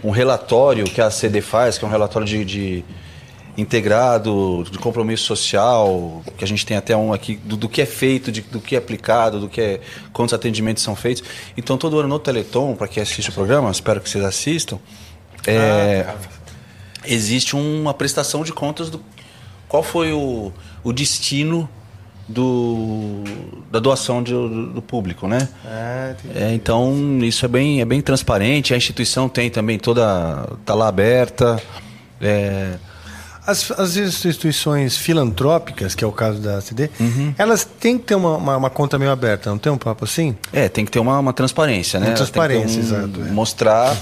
um 0.04 0.10
relatório 0.10 0.84
que 0.84 1.00
a 1.00 1.10
CD 1.10 1.40
faz, 1.40 1.76
que 1.78 1.84
é 1.84 1.88
um 1.88 1.90
relatório 1.90 2.26
de, 2.26 2.44
de 2.44 2.84
integrado, 3.56 4.64
de 4.70 4.78
compromisso 4.78 5.24
social, 5.24 6.22
que 6.36 6.44
a 6.44 6.46
gente 6.46 6.64
tem 6.66 6.76
até 6.76 6.94
um 6.96 7.12
aqui, 7.12 7.36
do, 7.36 7.56
do 7.56 7.68
que 7.68 7.80
é 7.80 7.86
feito, 7.86 8.30
de- 8.30 8.42
do 8.42 8.60
que 8.60 8.74
é 8.74 8.78
aplicado, 8.78 9.40
do 9.40 9.48
que 9.48 9.60
é, 9.60 9.80
quantos 10.12 10.34
atendimentos 10.34 10.82
são 10.82 10.94
feitos. 10.94 11.22
Então, 11.56 11.78
todo 11.78 11.98
ano 11.98 12.08
no 12.08 12.18
Teleton, 12.18 12.74
para 12.74 12.86
quem 12.86 13.02
assiste 13.02 13.30
o 13.30 13.32
programa, 13.32 13.70
espero 13.70 14.00
que 14.00 14.08
vocês 14.10 14.22
assistam, 14.24 14.78
é, 15.46 16.06
existe 17.06 17.54
uma 17.56 17.92
prestação 17.94 18.42
de 18.44 18.52
contas 18.52 18.90
do 18.90 19.00
qual 19.68 19.82
foi 19.82 20.12
o, 20.12 20.52
o 20.84 20.92
destino 20.92 21.68
do, 22.28 23.22
da 23.70 23.78
doação 23.78 24.22
de- 24.22 24.32
do, 24.32 24.66
do 24.74 24.82
público, 24.82 25.26
né? 25.28 25.48
Ah. 25.64 26.14
É, 26.34 26.52
então 26.54 27.18
isso 27.22 27.44
é 27.44 27.48
bem, 27.48 27.80
é 27.80 27.84
bem 27.84 28.00
transparente. 28.00 28.74
A 28.74 28.76
instituição 28.76 29.28
tem 29.28 29.48
também 29.50 29.78
toda 29.78 30.48
tá 30.64 30.74
lá 30.74 30.88
aberta. 30.88 31.60
É, 32.20 32.74
As, 33.46 33.70
as 33.70 33.96
instituições 33.96 34.96
filantrópicas, 34.96 35.94
que 35.94 36.02
é 36.02 36.06
o 36.06 36.10
caso 36.10 36.40
da 36.40 36.60
CD, 36.60 36.90
Uhum. 36.98 37.32
elas 37.38 37.64
têm 37.64 37.96
que 37.96 38.04
ter 38.06 38.16
uma, 38.16 38.36
uma, 38.36 38.56
uma 38.56 38.70
conta 38.70 38.98
meio 38.98 39.12
aberta, 39.12 39.50
não 39.50 39.58
tem 39.58 39.70
um 39.70 39.78
papo 39.78 40.04
assim? 40.04 40.34
é, 40.52 40.68
tem 40.68 40.84
que 40.84 40.90
ter 40.90 40.98
uma, 40.98 41.18
uma 41.20 41.32
transparência, 41.32 42.00
né? 42.00 42.08
Uma 42.08 42.16
transparência, 42.16 42.80
Tem 42.80 42.82
que 42.82 42.88
ter 42.90 42.96
exato, 43.20 43.20
é. 43.28 43.32
Mostrar 43.32 43.94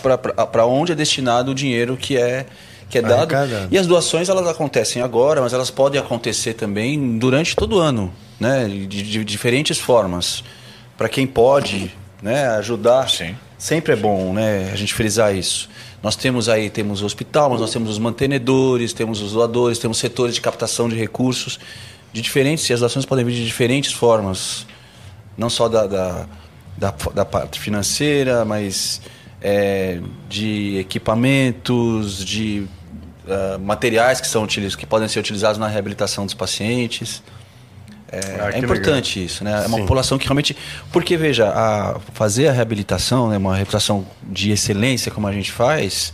para 0.51 0.65
onde 0.65 0.93
é 0.93 0.95
destinado 0.95 1.51
o 1.51 1.55
dinheiro 1.55 1.95
que 1.95 2.17
é 2.17 2.47
que 2.89 2.99
é 2.99 3.03
dado. 3.03 3.35
Arrecadado. 3.35 3.69
E 3.71 3.79
as 3.79 3.87
doações 3.87 4.29
elas 4.29 4.47
acontecem 4.47 5.03
agora, 5.03 5.41
mas 5.41 5.53
elas 5.53 5.71
podem 5.71 6.01
acontecer 6.01 6.55
também 6.55 7.19
durante 7.19 7.57
todo 7.57 7.77
o 7.77 7.79
ano, 7.79 8.13
né? 8.39 8.67
De, 8.67 8.87
de 8.87 9.25
diferentes 9.25 9.79
formas. 9.79 10.45
Para 10.97 11.09
quem 11.09 11.27
pode, 11.27 11.93
né? 12.23 12.49
Ajudar. 12.49 13.09
Sim. 13.09 13.35
Sempre 13.59 13.95
é 13.95 13.97
bom, 13.97 14.33
né? 14.33 14.71
A 14.73 14.77
gente 14.77 14.93
frisar 14.93 15.35
isso. 15.35 15.69
Nós 16.03 16.17
temos 16.17 16.49
aí 16.49 16.69
temos 16.69 17.01
o 17.01 17.07
hospital, 17.07 17.51
mas 17.51 17.61
nós 17.61 17.73
temos 17.73 17.89
os 17.89 17.99
mantenedores, 17.99 18.93
temos 18.93 19.23
os 19.23 19.33
doadores, 19.33 19.79
temos 19.79 19.99
setores 19.99 20.35
de 20.35 20.41
captação 20.41 20.89
de 20.89 20.97
recursos 20.97 21.59
de 22.13 22.21
diferentes. 22.21 22.69
E 22.69 22.73
as 22.75 22.81
doações 22.81 23.07
podem 23.07 23.25
vir 23.25 23.33
de 23.33 23.45
diferentes 23.45 23.93
formas, 23.93 24.67
não 25.37 25.49
só 25.49 25.69
da, 25.69 25.87
da, 25.87 26.27
da, 26.77 26.95
da 27.15 27.25
parte 27.25 27.59
financeira, 27.59 28.45
mas 28.45 29.01
é, 29.45 30.01
de 30.27 30.79
equipamentos, 30.79 32.25
de 32.25 32.67
ah, 33.29 33.59
materiais 33.59 34.21
que, 34.21 34.27
são 34.27 34.43
utilizados, 34.43 34.75
que 34.75 34.87
podem 34.87 35.07
ser 35.07 35.21
utilizados 35.21 35.59
na 35.59 35.69
reabilitação 35.69 36.25
dos 36.25 36.35
pacientes. 36.35 37.23
É, 38.11 38.19
Ah, 38.41 38.51
é 38.53 38.59
importante 38.59 39.23
isso, 39.23 39.45
né? 39.45 39.53
É 39.65 39.67
uma 39.67 39.77
Sim. 39.77 39.83
população 39.83 40.19
que 40.19 40.25
realmente. 40.27 40.57
Porque, 40.91 41.17
veja, 41.17 41.51
a, 41.51 42.01
fazer 42.13 42.49
a 42.49 42.53
reabilitação, 42.53 43.29
né, 43.29 43.37
uma 43.37 43.55
reabilitação 43.55 44.07
de 44.23 44.51
excelência, 44.51 45.13
como 45.13 45.27
a 45.27 45.33
gente 45.33 45.53
faz, 45.53 46.13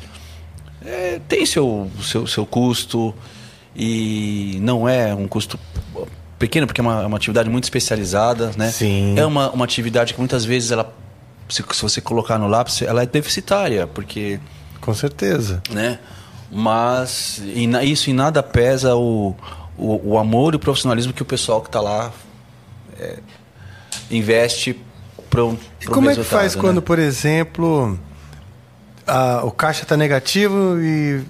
é, 0.84 1.20
tem 1.28 1.46
seu, 1.46 1.90
seu, 2.02 2.26
seu 2.26 2.44
custo. 2.44 3.14
e 3.76 4.58
não 4.60 4.88
é 4.88 5.14
um 5.14 5.28
custo 5.28 5.58
pequeno, 6.38 6.66
porque 6.66 6.80
é 6.80 6.82
uma, 6.82 7.02
é 7.02 7.06
uma 7.06 7.16
atividade 7.16 7.48
muito 7.50 7.64
especializada, 7.64 8.50
né? 8.56 8.70
Sim. 8.70 9.16
É 9.16 9.24
uma, 9.26 9.50
uma 9.50 9.64
atividade 9.64 10.14
que 10.14 10.18
muitas 10.20 10.44
vezes 10.44 10.70
ela, 10.72 10.92
se, 11.50 11.64
se 11.72 11.82
você 11.82 12.00
colocar 12.00 12.38
no 12.38 12.46
lápis, 12.48 12.82
ela 12.82 13.02
é 13.02 13.06
deficitária, 13.06 13.86
porque 13.86 14.38
Com 14.80 14.94
certeza. 14.94 15.62
né? 15.70 15.98
Mas 16.50 17.40
e 17.54 17.66
na- 17.66 17.84
isso 17.84 18.10
em 18.10 18.12
nada 18.12 18.42
pesa 18.42 18.96
o, 18.96 19.34
o, 19.78 20.12
o 20.12 20.18
amor 20.18 20.54
e 20.54 20.56
o 20.56 20.58
profissionalismo 20.58 21.12
que 21.12 21.22
o 21.22 21.24
pessoal 21.26 21.60
que 21.60 21.68
está 21.68 21.80
lá 21.80 22.10
é, 22.98 23.18
investe 24.10 24.80
para 25.28 25.44
um, 25.44 25.56
E 25.80 25.86
como 25.86 26.10
é 26.10 26.14
que 26.16 26.24
faz 26.24 26.54
né? 26.56 26.60
quando, 26.60 26.82
por 26.82 26.98
exemplo, 26.98 27.98
a- 29.06 29.42
o 29.44 29.50
caixa 29.50 29.82
está 29.84 29.96
negativo 29.96 30.78
e, 30.80 31.22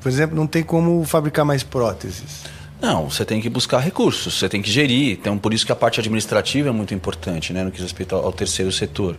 por 0.00 0.08
exemplo, 0.08 0.36
não 0.36 0.46
tem 0.46 0.62
como 0.62 1.04
fabricar 1.04 1.44
mais 1.44 1.62
próteses? 1.62 2.44
Não, 2.80 3.10
você 3.10 3.24
tem 3.26 3.40
que 3.42 3.50
buscar 3.50 3.78
recursos, 3.80 4.38
você 4.38 4.48
tem 4.48 4.62
que 4.62 4.70
gerir. 4.70 5.18
Então, 5.20 5.36
por 5.36 5.52
isso 5.52 5.66
que 5.66 5.72
a 5.72 5.76
parte 5.76 6.00
administrativa 6.00 6.68
é 6.70 6.72
muito 6.72 6.94
importante, 6.94 7.52
né? 7.52 7.62
No 7.62 7.70
que 7.70 7.76
diz 7.76 7.82
respeito 7.84 8.14
ao, 8.16 8.24
ao 8.26 8.32
terceiro 8.32 8.72
setor 8.72 9.16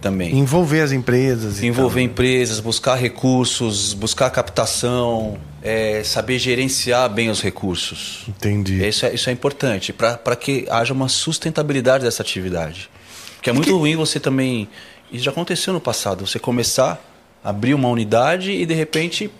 também. 0.00 0.36
Envolver 0.36 0.80
as 0.80 0.92
empresas. 0.92 1.62
Envolver 1.62 2.00
empresas, 2.00 2.60
buscar 2.60 2.94
recursos, 2.94 3.92
buscar 3.92 4.30
captação, 4.30 5.38
é, 5.62 6.02
saber 6.04 6.38
gerenciar 6.38 7.08
bem 7.08 7.30
os 7.30 7.40
recursos. 7.40 8.24
Entendi. 8.28 8.86
Isso 8.86 9.06
é, 9.06 9.14
isso 9.14 9.28
é 9.28 9.32
importante 9.32 9.92
para 9.92 10.36
que 10.36 10.66
haja 10.70 10.92
uma 10.92 11.08
sustentabilidade 11.08 12.04
dessa 12.04 12.22
atividade. 12.22 12.90
Porque 13.36 13.50
é 13.50 13.52
muito 13.52 13.76
ruim 13.76 13.96
você 13.96 14.18
também. 14.18 14.68
Isso 15.12 15.24
já 15.24 15.30
aconteceu 15.30 15.72
no 15.72 15.80
passado. 15.80 16.26
Você 16.26 16.38
começar 16.38 17.02
abrir 17.42 17.74
uma 17.74 17.88
unidade 17.88 18.52
e 18.52 18.66
de 18.66 18.74
repente 18.74 19.30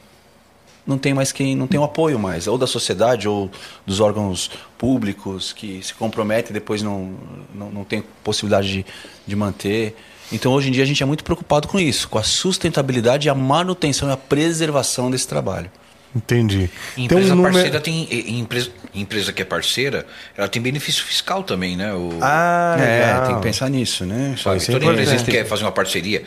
não 0.86 0.96
tem 0.96 1.12
mais 1.12 1.32
quem, 1.32 1.54
não 1.54 1.66
tem 1.66 1.78
o 1.78 1.84
apoio 1.84 2.18
mais, 2.18 2.46
ou 2.46 2.56
da 2.56 2.66
sociedade 2.66 3.28
ou 3.28 3.50
dos 3.84 4.00
órgãos 4.00 4.50
públicos 4.78 5.52
que 5.52 5.82
se 5.82 5.92
comprometem 5.92 6.50
e 6.50 6.54
depois 6.54 6.82
não, 6.82 7.14
não, 7.54 7.70
não 7.70 7.84
tem 7.84 8.02
possibilidade 8.24 8.72
de, 8.72 8.86
de 9.26 9.36
manter. 9.36 9.94
Então 10.32 10.52
hoje 10.52 10.68
em 10.68 10.72
dia 10.72 10.82
a 10.82 10.86
gente 10.86 11.02
é 11.02 11.06
muito 11.06 11.24
preocupado 11.24 11.68
com 11.68 11.78
isso, 11.78 12.08
com 12.08 12.18
a 12.18 12.22
sustentabilidade 12.22 13.28
e 13.28 13.30
a 13.30 13.34
manutenção 13.34 14.08
e 14.08 14.12
a 14.12 14.16
preservação 14.16 15.10
desse 15.10 15.26
trabalho. 15.26 15.70
Entendi. 16.14 16.70
E 16.96 16.96
Tem 16.96 17.02
um 17.02 17.04
Empresa 17.20 17.34
número- 17.34 17.52
parceira 17.54 17.80
tem. 17.80 18.08
e- 18.10 18.30
e 18.32 18.38
Empresa, 18.38 18.70
empresa 18.94 19.32
que 19.32 19.42
é 19.42 19.44
parceira, 19.44 20.06
ela 20.36 20.48
tem 20.48 20.60
benefício 20.60 21.04
fiscal 21.04 21.42
também, 21.42 21.76
né? 21.76 21.92
O, 21.92 22.10
Ah, 22.22 22.76
é, 22.78 23.04
legal. 23.06 23.26
tem 23.26 23.36
que 23.36 23.42
pensar 23.42 23.68
nisso, 23.68 24.06
né? 24.06 24.34
sabe? 24.42 24.56
isso 24.56 24.70
é 24.70 24.74
Toda 24.78 24.86
empresa 24.86 25.16
que 25.16 25.30
quer 25.30 25.44
fazer 25.46 25.64
uma 25.64 25.72
parceria, 25.72 26.24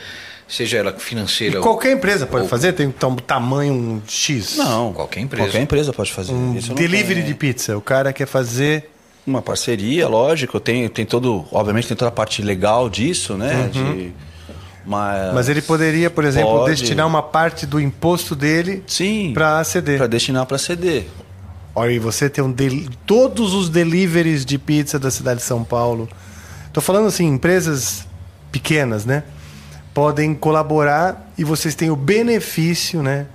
seja 0.48 0.78
ela 0.78 0.94
financeira 0.94 1.56
E 1.56 1.58
ou 1.58 1.64
qualquer 1.64 1.94
empresa 1.94 2.28
pode 2.28 2.44
ou- 2.44 2.50
fazer? 2.50 2.74
Tem 2.74 2.88
um 2.88 2.92
tamanho 3.16 4.02
X? 4.08 4.56
Não, 4.58 4.94
Qualquer 4.94 5.22
empresa. 5.22 5.46
Qualquer 5.48 5.62
empresa 5.62 5.92
pode 5.94 6.12
fazer. 6.14 6.32
Um 6.32 6.54
delivery 6.76 7.16
tem- 7.22 7.26
de 7.26 7.34
pizza. 7.34 7.76
O 7.78 7.82
cara 7.82 8.14
quer 8.14 8.28
fazer. 8.28 8.88
Uma 9.26 9.42
parceria, 9.42 10.08
lógico, 10.08 10.60
tem, 10.60 10.88
tem 10.90 11.06
todo, 11.06 11.46
obviamente 11.52 11.88
tem 11.88 11.96
toda 11.98 12.10
a 12.10 12.12
parte 12.12 12.42
legal 12.42 12.90
disso, 12.90 13.36
né? 13.38 13.70
De, 13.72 14.12
mas, 14.86 15.34
Mas 15.34 15.48
ele 15.50 15.62
poderia, 15.62 16.10
por 16.10 16.26
exemplo, 16.26 16.52
Pode. 16.52 16.72
destinar 16.72 17.06
uma 17.06 17.22
parte 17.22 17.66
do 17.68 17.80
imposto 17.80 18.36
dele 18.36 18.84
para 19.34 19.60
aceder. 19.60 19.98
para 20.00 20.08
destinar 20.08 20.46
para 20.48 20.58
CD. 20.58 21.04
Olha, 21.76 21.92
e 21.92 22.00
você 22.00 22.30
tem 22.30 22.44
um 22.44 22.52
del- 22.52 22.90
todos 23.06 23.54
os 23.54 23.70
deliveries 23.70 24.44
de 24.44 24.58
pizza 24.58 24.98
da 24.98 25.12
cidade 25.12 25.40
de 25.40 25.46
São 25.46 25.64
Paulo. 25.64 26.10
Tô 26.74 26.82
falando 26.82 27.08
assim, 27.08 27.26
empresas 27.28 28.06
pequenas, 28.52 29.06
né? 29.06 29.24
Podem 29.94 30.34
colaborar 30.34 31.32
e 31.38 31.44
vocês 31.44 31.76
têm 31.76 31.92
o 31.92 31.96
benefício, 31.96 33.04
né? 33.04 33.28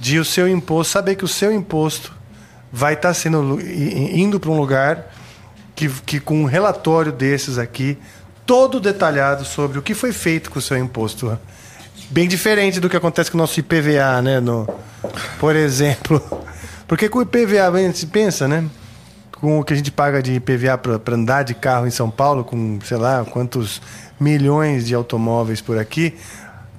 De 0.00 0.18
o 0.18 0.24
seu 0.24 0.48
imposto, 0.48 0.92
saber 0.92 1.16
que 1.16 1.24
o 1.24 1.28
seu 1.28 1.52
imposto 1.52 2.14
vai 2.72 2.94
estar 2.94 3.12
sendo 3.12 3.60
i- 3.60 3.64
i- 3.64 4.20
indo 4.20 4.38
para 4.38 4.50
um 4.50 4.56
lugar 4.56 5.12
que, 5.74 5.88
que 5.88 6.20
com 6.20 6.42
um 6.42 6.44
relatório 6.44 7.12
desses 7.12 7.58
aqui, 7.58 7.98
todo 8.46 8.80
detalhado 8.80 9.44
sobre 9.44 9.78
o 9.78 9.82
que 9.82 9.94
foi 9.94 10.12
feito 10.12 10.50
com 10.50 10.58
o 10.58 10.62
seu 10.62 10.76
imposto. 10.76 11.38
Bem 12.10 12.28
diferente 12.28 12.78
do 12.78 12.90
que 12.90 12.96
acontece 12.96 13.30
com 13.30 13.38
o 13.38 13.40
nosso 13.40 13.58
IPVA, 13.58 14.20
né? 14.22 14.40
No, 14.40 14.68
por 15.38 15.56
exemplo. 15.56 16.22
Porque 16.86 17.08
com 17.08 17.20
o 17.20 17.22
IPVA, 17.22 17.70
a 17.70 17.78
gente 17.78 18.06
pensa, 18.06 18.46
né? 18.46 18.64
Com 19.40 19.60
o 19.60 19.64
que 19.64 19.72
a 19.72 19.76
gente 19.76 19.90
paga 19.90 20.22
de 20.22 20.34
IPVA 20.34 20.76
para 20.76 21.14
andar 21.14 21.42
de 21.42 21.54
carro 21.54 21.86
em 21.86 21.90
São 21.90 22.10
Paulo, 22.10 22.44
com 22.44 22.78
sei 22.84 22.98
lá 22.98 23.24
quantos 23.24 23.80
milhões 24.20 24.86
de 24.86 24.94
automóveis 24.94 25.60
por 25.60 25.78
aqui. 25.78 26.14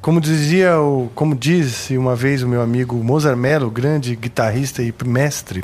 Como 0.02 0.20
dizia 0.20 0.80
o, 0.80 1.10
como 1.16 1.34
disse 1.34 1.98
uma 1.98 2.16
vez 2.16 2.44
o 2.44 2.48
meu 2.48 2.62
amigo 2.62 2.96
Mozart 3.04 3.38
Mello, 3.38 3.72
grande 3.72 4.16
guitarrista 4.16 4.84
e 4.84 4.94
mestre, 5.06 5.64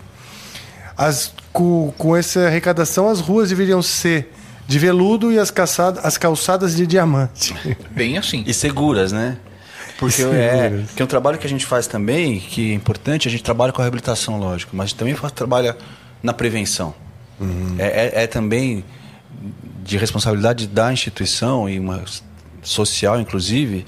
as, 1.00 1.32
com, 1.54 1.94
com 1.98 2.14
essa 2.14 2.48
arrecadação 2.48 3.08
as 3.08 3.22
ruas 3.22 3.48
deveriam 3.48 3.82
ser 3.82 4.34
de 4.68 4.78
veludo 4.78 5.32
e 5.32 5.40
as, 5.40 5.50
caçadas, 5.50 6.04
as 6.04 6.18
calçadas 6.18 6.76
de 6.76 6.86
diamante. 6.86 7.56
bem 7.90 8.18
assim. 8.18 8.44
E 8.46 8.54
seguras, 8.54 9.14
né? 9.14 9.38
Porque 9.98 10.22
é, 10.22 10.84
que 10.96 11.02
é 11.02 11.06
um 11.06 11.08
trabalho 11.08 11.38
que 11.38 11.48
a 11.48 11.50
gente 11.50 11.66
faz 11.66 11.88
também, 11.88 12.40
que 12.40 12.72
é 12.72 12.74
importante, 12.74 13.30
a 13.30 13.32
gente 13.32 13.44
trabalha 13.44 13.72
com 13.72 13.82
a 13.82 13.86
reabilitação, 13.86 14.38
lógico, 14.38 14.76
mas 14.76 14.92
também 14.92 15.16
faz, 15.16 15.32
trabalha 15.32 15.78
na 16.22 16.34
prevenção. 16.34 16.94
É, 17.78 17.86
é- 18.18 18.24
é 18.24 18.28
também 18.28 18.84
de 19.84 19.98
responsabilidade 19.98 20.68
da 20.68 20.92
instituição 20.92 21.70
e 21.70 21.80
uma 21.80 22.04
social, 22.62 23.20
inclusive, 23.20 23.86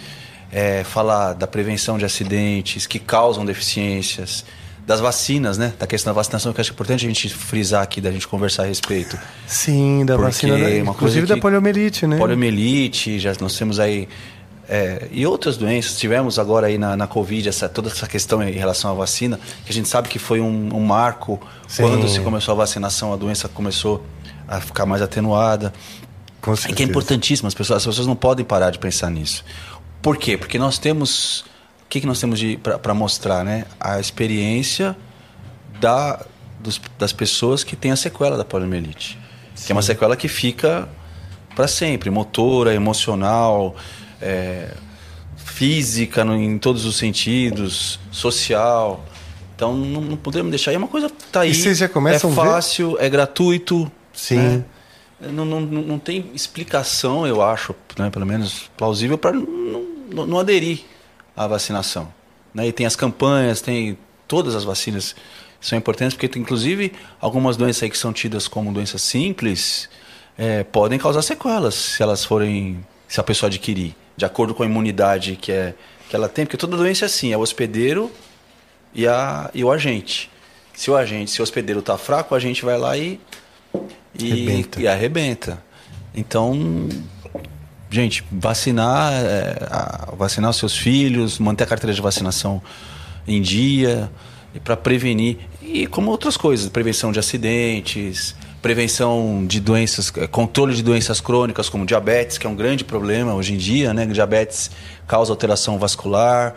é, 0.50 0.84
falar 0.86 1.34
da 1.34 1.46
prevenção 1.46 1.98
de 1.98 2.06
acidentes 2.06 2.88
que 2.88 3.00
causam 3.00 3.46
deficiências, 3.46 4.46
das 4.86 5.00
vacinas, 5.00 5.58
né? 5.58 5.74
Da 5.80 5.86
questão 5.88 6.12
da 6.12 6.16
vacinação, 6.16 6.52
que 6.54 6.60
acho 6.62 6.72
importante 6.72 7.06
a 7.06 7.08
gente 7.08 7.30
frisar 7.30 7.82
aqui, 7.84 8.02
da 8.02 8.12
gente 8.12 8.28
conversar 8.28 8.64
a 8.64 8.66
respeito. 8.66 9.18
Sim, 9.48 10.06
da 10.06 10.16
Porque 10.16 10.32
vacina, 10.32 10.58
da, 10.58 10.84
uma 10.84 10.92
inclusive 10.92 11.28
da 11.28 11.36
que- 11.36 11.42
poliomielite, 11.42 12.08
né? 12.08 12.18
Poliomielite, 12.18 13.20
já 13.20 13.34
nós 13.40 13.56
temos 13.56 13.80
aí. 13.80 14.08
é, 14.68 15.08
e 15.12 15.26
outras 15.26 15.58
doenças. 15.58 15.98
Tivemos 15.98 16.40
agora 16.40 16.68
aí 16.68 16.78
na, 16.78 16.96
na 16.98 17.06
Covid 17.08 17.48
essa, 17.50 17.68
toda 17.70 17.90
essa 17.90 18.08
questão 18.08 18.42
em 18.42 18.52
relação 18.54 18.90
à 18.90 18.94
vacina, 18.94 19.40
que 19.66 19.72
a 19.72 19.74
gente 19.74 19.88
sabe 19.90 20.08
que 20.10 20.18
foi 20.18 20.40
um, 20.42 20.70
um 20.76 20.80
marco 20.80 21.40
Sim. 21.68 21.84
quando 21.84 22.08
se 22.08 22.20
começou 22.22 22.54
a 22.54 22.56
vacinação, 22.58 23.12
a 23.14 23.16
doença 23.18 23.48
começou 23.50 24.04
a 24.48 24.60
ficar 24.62 24.86
mais 24.86 25.02
atenuada. 25.02 25.74
Com 26.42 26.54
E 26.54 26.56
que 26.58 26.60
é 26.64 26.68
certeza. 26.68 26.90
importantíssimo, 26.90 27.48
as 27.48 27.54
pessoas, 27.54 27.78
as 27.78 27.86
pessoas 27.86 28.08
não 28.08 28.16
podem 28.16 28.44
parar 28.46 28.72
de 28.72 28.80
pensar 28.80 29.10
nisso. 29.12 29.44
Por 30.02 30.18
quê? 30.18 30.36
Porque 30.38 30.58
nós 30.58 30.80
temos. 30.80 31.46
O 31.92 31.94
que, 31.94 32.00
que 32.00 32.08
nós 32.08 32.22
temos 32.22 32.40
para 32.82 32.94
mostrar? 32.94 33.44
Né? 33.44 33.66
A 33.78 34.00
experiência 34.00 34.96
da, 35.82 36.26
dos- 36.58 36.80
das 36.98 37.12
pessoas 37.12 37.66
que 37.66 37.76
têm 37.76 37.92
a 37.92 37.98
sequela 37.98 38.38
da 38.38 38.46
poliomielite. 38.46 39.20
Que 39.66 39.74
é 39.74 39.76
uma 39.76 39.82
sequela 39.82 40.16
que 40.16 40.30
fica 40.30 40.88
para 41.54 41.68
sempre 41.68 42.10
motora, 42.10 42.74
emocional, 42.74 43.76
é, 44.22 44.74
física 45.36 46.24
no- 46.24 46.34
em 46.34 46.58
todos 46.58 46.86
os 46.86 46.96
sentidos, 46.96 48.00
social. 48.10 49.04
Então 49.54 49.76
não, 49.76 50.00
não 50.00 50.16
podemos 50.16 50.50
deixar. 50.50 50.72
E 50.72 50.76
é 50.76 50.78
uma 50.78 50.88
coisa 50.88 51.12
tá 51.30 51.42
aí. 51.42 51.52
E 51.52 51.56
vocês 51.56 51.78
já 51.80 51.90
começam 51.90 52.32
é 52.32 52.34
fácil, 52.34 52.96
é 53.02 53.10
gratuito. 53.10 53.92
Sim. 54.14 54.38
né? 54.38 54.64
Não, 55.34 55.44
não, 55.44 55.60
não, 55.60 56.00
tem 56.00 56.32
explicação, 56.34 57.28
eu 57.28 57.42
acho, 57.42 57.76
né, 58.00 58.10
pelo 58.10 58.26
menos 58.26 58.72
plausível, 58.78 59.18
para 59.18 59.34
não, 59.34 60.26
não 60.26 60.40
aderir 60.40 60.86
à 61.36 61.48
vacinação. 61.48 62.12
Né? 62.54 62.68
E 62.68 62.72
tem 62.72 62.86
as 62.86 62.96
campanhas, 62.96 63.62
tem 63.62 63.98
todas 64.28 64.56
as 64.56 64.64
vacinas 64.64 65.16
são 65.60 65.78
importantes, 65.78 66.16
porque 66.16 66.28
tem, 66.28 66.42
inclusive 66.42 66.92
algumas 67.20 67.56
doenças 67.56 67.84
aí 67.84 67.90
que 67.90 67.98
são 67.98 68.12
tidas 68.12 68.48
como 68.48 68.74
doenças 68.74 69.04
simples 69.04 69.88
é, 70.36 70.64
podem 70.64 70.98
causar 70.98 71.22
sequelas 71.22 71.76
se 71.76 72.02
elas 72.02 72.26
forem, 72.26 72.84
se 73.08 73.20
a 73.20 73.24
pessoa 73.24 73.48
adquirir, 73.48 73.96
de 74.18 74.26
acordo 74.26 74.56
com 74.56 74.64
a 74.64 74.66
imunidade 74.66 75.36
que, 75.36 75.52
é, 75.52 75.76
que 76.10 76.16
ela 76.16 76.28
tem, 76.28 76.46
porque 76.46 76.58
toda 76.58 76.76
doença 76.76 77.06
é 77.06 77.08
assim, 77.08 77.32
é 77.32 77.38
o 77.38 77.42
hospedeiro 77.42 78.12
e, 78.94 79.08
a, 79.08 79.52
e 79.54 79.64
o 79.64 79.72
agente. 79.72 80.32
Se 80.74 80.90
o 80.90 80.96
agente, 80.96 81.30
se 81.30 81.42
o 81.42 81.44
hospedeiro 81.44 81.80
está 81.80 81.96
fraco, 81.96 82.34
o 82.34 82.38
agente 82.38 82.66
vai 82.66 82.78
lá 82.78 82.98
e 82.98 83.20
e 84.14 84.32
Arrebenta. 84.32 84.82
e 84.82 84.88
arrebenta. 84.88 85.64
Então, 86.14 86.90
gente, 87.92 88.24
vacinar, 88.32 89.12
é, 89.14 90.16
vacinar 90.18 90.50
os 90.50 90.58
seus 90.58 90.76
filhos, 90.76 91.38
manter 91.38 91.66
a 91.66 91.68
carteira 91.68 91.94
de 91.94 92.02
vacinação 92.02 92.62
em 93.28 93.42
dia, 93.42 94.10
para 94.64 94.76
prevenir. 94.76 95.38
E 95.62 95.88
como 95.88 96.10
outras 96.10 96.36
coisas, 96.38 96.68
prevenção 96.70 97.12
de 97.12 97.20
acidentes, 97.20 98.36
prevenção 98.62 99.46
de 99.48 99.60
doenças, 99.60 100.12
eh, 100.18 100.28
controle 100.28 100.76
de 100.76 100.84
doenças 100.84 101.20
crônicas 101.20 101.70
como 101.70 101.86
diabetes, 101.86 102.38
que 102.38 102.46
é 102.46 102.50
um 102.50 102.56
grande 102.56 102.84
problema 102.84 103.34
hoje 103.34 103.54
em 103.54 103.58
dia, 103.58 103.94
né? 103.94 104.06
Diabetes 104.06 104.70
causa 105.08 105.32
alteração 105.32 105.80
vascular, 105.80 106.56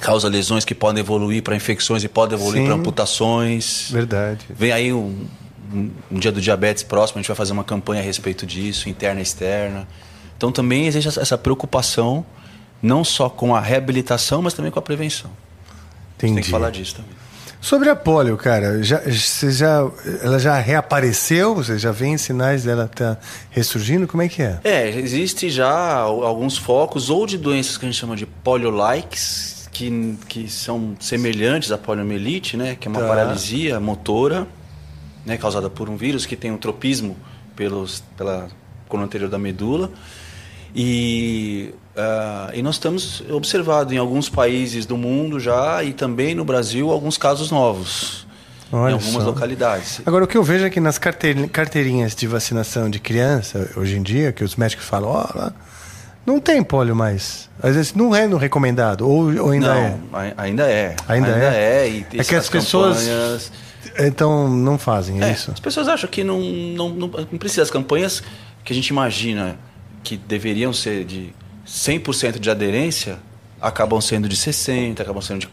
causa 0.00 0.28
lesões 0.28 0.64
que 0.64 0.74
podem 0.74 1.00
evoluir 1.00 1.42
para 1.42 1.54
infecções 1.54 2.04
e 2.04 2.08
podem 2.08 2.38
evoluir 2.38 2.64
para 2.64 2.74
amputações. 2.74 3.90
Verdade. 3.90 4.46
Vem 4.50 4.72
aí 4.72 4.92
um, 4.92 5.26
um, 5.72 5.90
um 6.10 6.18
dia 6.18 6.32
do 6.32 6.40
diabetes 6.40 6.82
próximo, 6.82 7.18
a 7.18 7.22
gente 7.22 7.28
vai 7.28 7.36
fazer 7.36 7.52
uma 7.52 7.64
campanha 7.64 8.00
a 8.00 8.04
respeito 8.04 8.46
disso, 8.46 8.88
interna 8.88 9.20
e 9.20 9.22
externa. 9.22 9.86
Então 10.44 10.52
também 10.52 10.86
existe 10.86 11.08
essa- 11.18 11.38
preocupação, 11.38 12.22
não 12.82 13.02
só 13.02 13.30
com 13.30 13.54
a 13.56 13.60
reabilitação, 13.62 14.42
mas 14.42 14.52
também 14.52 14.70
com 14.70 14.78
a 14.78 14.82
prevenção. 14.82 15.30
Entendi. 16.18 16.34
tem 16.34 16.44
que 16.44 16.50
falar 16.50 16.68
disso 16.70 16.96
também. 16.96 17.10
Sobre 17.62 17.88
a 17.88 17.96
polio, 17.96 18.36
cara, 18.36 18.82
já, 18.82 18.98
você 19.00 19.50
já, 19.50 19.90
ela 20.22 20.38
já 20.38 20.58
reapareceu? 20.58 21.54
Você 21.54 21.78
já 21.78 21.90
vê 21.92 22.16
sinais 22.18 22.62
dela 22.64 22.86
tá 22.94 23.16
ressurgindo? 23.50 24.06
Como 24.06 24.22
é 24.22 24.28
que 24.28 24.42
é? 24.42 24.60
É, 24.64 24.88
existe 24.90 25.48
já 25.48 25.72
alguns 26.00 26.58
focos 26.58 27.08
ou 27.08 27.26
de 27.26 27.38
doenças 27.38 27.78
que 27.78 27.86
a 27.86 27.88
gente 27.90 27.98
chama 27.98 28.14
de 28.14 28.26
poliolikes, 28.26 29.66
que, 29.72 30.18
que 30.28 30.46
são 30.50 30.94
semelhantes 31.00 31.72
à 31.72 31.78
poliomielite, 31.78 32.54
né? 32.58 32.76
Que 32.78 32.86
é 32.86 32.90
uma 32.90 33.00
Tá. 33.00 33.08
paralisia 33.08 33.80
motora, 33.80 34.46
né? 35.24 35.38
Causada 35.38 35.70
por 35.70 35.88
um 35.88 35.96
vírus 35.96 36.26
que 36.26 36.36
tem 36.36 36.52
um 36.52 36.58
tropismo 36.58 37.16
pelos, 37.56 38.04
pela 38.14 38.48
coluna 38.88 39.06
anterior 39.06 39.30
da 39.30 39.38
medula. 39.38 39.90
E, 40.74 41.72
ah, 41.96 42.50
e 42.52 42.62
nós 42.62 42.74
estamos 42.74 43.22
observando 43.30 43.92
em 43.92 43.98
alguns 43.98 44.28
países 44.28 44.86
do 44.86 44.96
mundo 44.96 45.38
já 45.38 45.82
e 45.84 45.92
também 45.92 46.34
no 46.34 46.44
Brasil 46.44 46.90
alguns 46.90 47.16
casos 47.16 47.50
novos 47.50 48.26
Olha 48.72 48.90
em 48.90 48.94
algumas 48.94 49.22
só. 49.22 49.28
localidades. 49.30 50.00
Agora, 50.04 50.24
o 50.24 50.26
que 50.26 50.36
eu 50.36 50.42
vejo 50.42 50.64
é 50.66 50.70
que 50.70 50.80
nas 50.80 50.98
carteir- 50.98 51.48
carteirinhas 51.48 52.14
de 52.14 52.26
vacinação 52.26 52.90
de 52.90 52.98
criança, 52.98 53.70
hoje 53.76 53.96
em 53.96 54.02
dia, 54.02 54.32
que 54.32 54.42
os 54.42 54.56
médicos 54.56 54.84
falam, 54.84 55.10
ó, 55.10 55.26
lá, 55.34 55.52
não 56.26 56.40
tem 56.40 56.60
polio 56.62 56.96
mais. 56.96 57.48
Às 57.62 57.76
vezes 57.76 57.94
não 57.94 58.12
é 58.16 58.26
no 58.26 58.36
recomendado, 58.36 59.08
ou, 59.08 59.32
ou 59.44 59.50
ainda 59.50 59.68
Não, 59.74 59.80
é. 59.80 59.96
ai- 60.12 60.34
ainda 60.36 60.64
é. 60.68 60.96
Ainda 61.06 61.28
é? 61.28 61.88
e 61.88 62.06
É 62.18 62.24
que 62.24 62.34
as 62.34 62.48
pessoas- 62.48 62.98
campanhas- 63.06 63.52
Então 63.96 64.48
não 64.48 64.76
fazem 64.76 65.22
É, 65.22 65.30
isso. 65.30 65.52
As 65.52 65.60
pessoas 65.60 65.86
acham 65.86 66.10
que 66.10 66.24
não, 66.24 66.40
não, 66.40 66.88
não, 66.88 67.06
não 67.08 67.38
precisa. 67.38 67.62
As 67.62 67.70
campanhas 67.70 68.22
que 68.64 68.72
a 68.72 68.74
gente 68.74 68.88
imagina 68.88 69.56
que 70.04 70.16
deveriam 70.16 70.72
ser 70.72 71.04
de 71.04 71.34
100% 71.66 72.38
de 72.38 72.50
aderência 72.50 73.18
acabam 73.60 74.00
sendo 74.00 74.28
de 74.28 74.36
60%, 74.36 75.00
acabam 75.00 75.22
sendo 75.22 75.40
de 75.40 75.48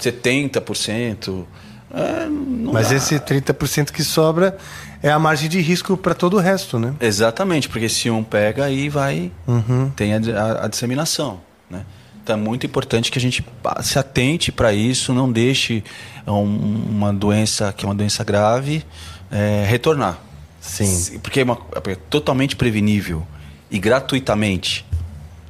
70%. 0.00 1.44
É, 1.90 2.26
Mas 2.72 2.90
dá. 2.90 2.96
esse 2.96 3.18
30% 3.18 3.92
que 3.92 4.04
sobra 4.04 4.58
é 5.02 5.10
a 5.10 5.18
margem 5.18 5.48
de 5.48 5.58
risco 5.60 5.96
para 5.96 6.14
todo 6.14 6.36
o 6.36 6.40
resto, 6.40 6.78
né? 6.78 6.94
Exatamente, 7.00 7.68
porque 7.68 7.88
se 7.88 8.10
um 8.10 8.22
pega 8.22 8.64
aí 8.64 8.88
vai 8.90 9.30
Uhum. 9.46 9.90
tem 9.96 10.12
a, 10.12 10.18
a- 10.18 10.64
a 10.66 10.68
disseminação, 10.68 11.40
né? 11.70 11.84
Então 12.22 12.36
é 12.36 12.38
muito 12.38 12.66
importante 12.66 13.10
que 13.10 13.18
a 13.18 13.20
gente 13.22 13.42
se 13.82 13.98
atente 13.98 14.52
para 14.52 14.70
isso, 14.74 15.14
não 15.14 15.32
deixe 15.32 15.82
um- 16.26 16.84
uma 16.90 17.12
doença 17.12 17.72
que 17.72 17.86
é 17.86 17.88
uma 17.88 17.94
doença 17.94 18.22
grave 18.22 18.84
é, 19.30 19.64
retornar. 19.66 20.18
Sim. 20.60 21.18
Porque 21.20 21.40
é, 21.40 21.44
uma, 21.44 21.56
é 21.86 21.94
totalmente 22.10 22.54
prevenível 22.54 23.26
e 23.70 23.78
gratuitamente, 23.78 24.84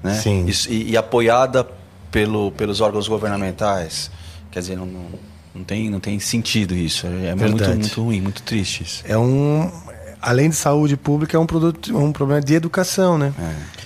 né? 0.02 0.14
Sim. 0.14 0.46
E, 0.68 0.90
e 0.92 0.96
apoiada 0.96 1.66
pelo, 2.10 2.50
pelos 2.52 2.80
órgãos 2.80 3.06
governamentais. 3.08 4.10
Quer 4.50 4.60
dizer, 4.60 4.76
não, 4.76 4.86
não, 5.54 5.64
tem, 5.64 5.90
não 5.90 6.00
tem 6.00 6.18
sentido 6.18 6.74
isso. 6.74 7.06
É 7.06 7.34
muito, 7.34 7.56
Verdade. 7.58 7.78
muito 7.80 8.02
ruim, 8.02 8.20
muito 8.20 8.42
triste 8.42 8.82
isso. 8.82 9.02
É 9.06 9.16
um. 9.18 9.70
Além 10.20 10.50
de 10.50 10.56
saúde 10.56 10.96
pública, 10.96 11.36
é 11.36 11.40
um, 11.40 11.46
produto, 11.46 11.96
um 11.96 12.10
problema 12.12 12.40
de 12.40 12.52
educação, 12.54 13.16
né? 13.16 13.32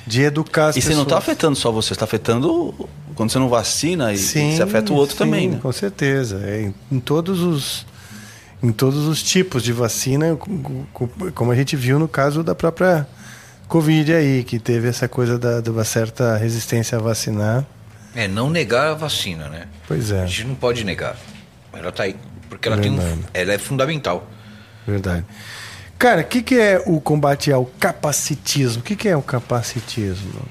De 0.06 0.22
educar 0.22 0.68
as 0.68 0.76
É. 0.76 0.78
E 0.78 0.82
você 0.82 0.94
não 0.94 1.02
está 1.02 1.18
afetando 1.18 1.56
só 1.56 1.70
você, 1.70 1.92
está 1.92 2.06
afetando 2.06 2.74
quando 3.14 3.30
você 3.30 3.38
não 3.38 3.50
vacina 3.50 4.14
e 4.14 4.16
Sim, 4.16 4.56
você 4.56 4.62
afeta 4.62 4.94
o 4.94 4.96
outro 4.96 5.12
sim, 5.14 5.18
também, 5.18 5.48
né? 5.50 5.59
Com 5.60 5.70
certeza. 5.72 6.40
É, 6.42 6.72
em, 6.90 7.00
todos 7.00 7.40
os 7.42 7.84
em 8.62 8.72
todos 8.72 9.06
os 9.06 9.22
tipos 9.22 9.62
de 9.62 9.72
vacina, 9.72 10.34
co- 10.36 10.48
co- 10.94 11.10
como 11.34 11.50
a 11.50 11.54
gente 11.54 11.76
viu 11.76 11.98
no 11.98 12.09
caso 12.09 12.42
da 12.42 12.54
própria 12.54 13.06
Covid 13.72 14.12
aí, 14.12 14.44
que 14.44 14.58
teve 14.58 14.86
essa 14.86 15.08
coisa 15.08 15.38
da, 15.38 15.62
de 15.62 15.70
uma 15.70 15.82
certa 15.82 16.36
resistência 16.36 16.98
a 16.98 17.00
vacinar. 17.00 17.64
É 18.14 18.28
não 18.28 18.50
negar 18.50 18.88
a 18.88 18.94
vacina, 18.94 19.48
né? 19.48 19.66
Pois 19.88 20.10
é, 20.10 20.24
A 20.24 20.26
gente 20.26 20.44
não 20.44 20.54
pode 20.54 20.84
negar. 20.84 21.16
Ela 21.72 21.90
tá 21.90 22.02
aí. 22.02 22.14
Porque 22.50 22.68
ela, 22.68 22.76
tem 22.76 22.90
um, 22.90 23.22
ela 23.32 23.50
é 23.50 23.56
fundamental. 23.56 24.28
verdade. 24.86 25.24
Cara, 25.98 26.20
o 26.20 26.24
que, 26.24 26.42
que 26.42 26.54
é 26.54 26.82
o 26.84 27.00
combate 27.00 27.50
ao 27.50 27.64
capacitismo? 27.64 28.82
O 28.82 28.84
que, 28.84 28.94
que 28.94 29.08
é 29.08 29.16
o 29.16 29.22
capacitismo? 29.22 30.42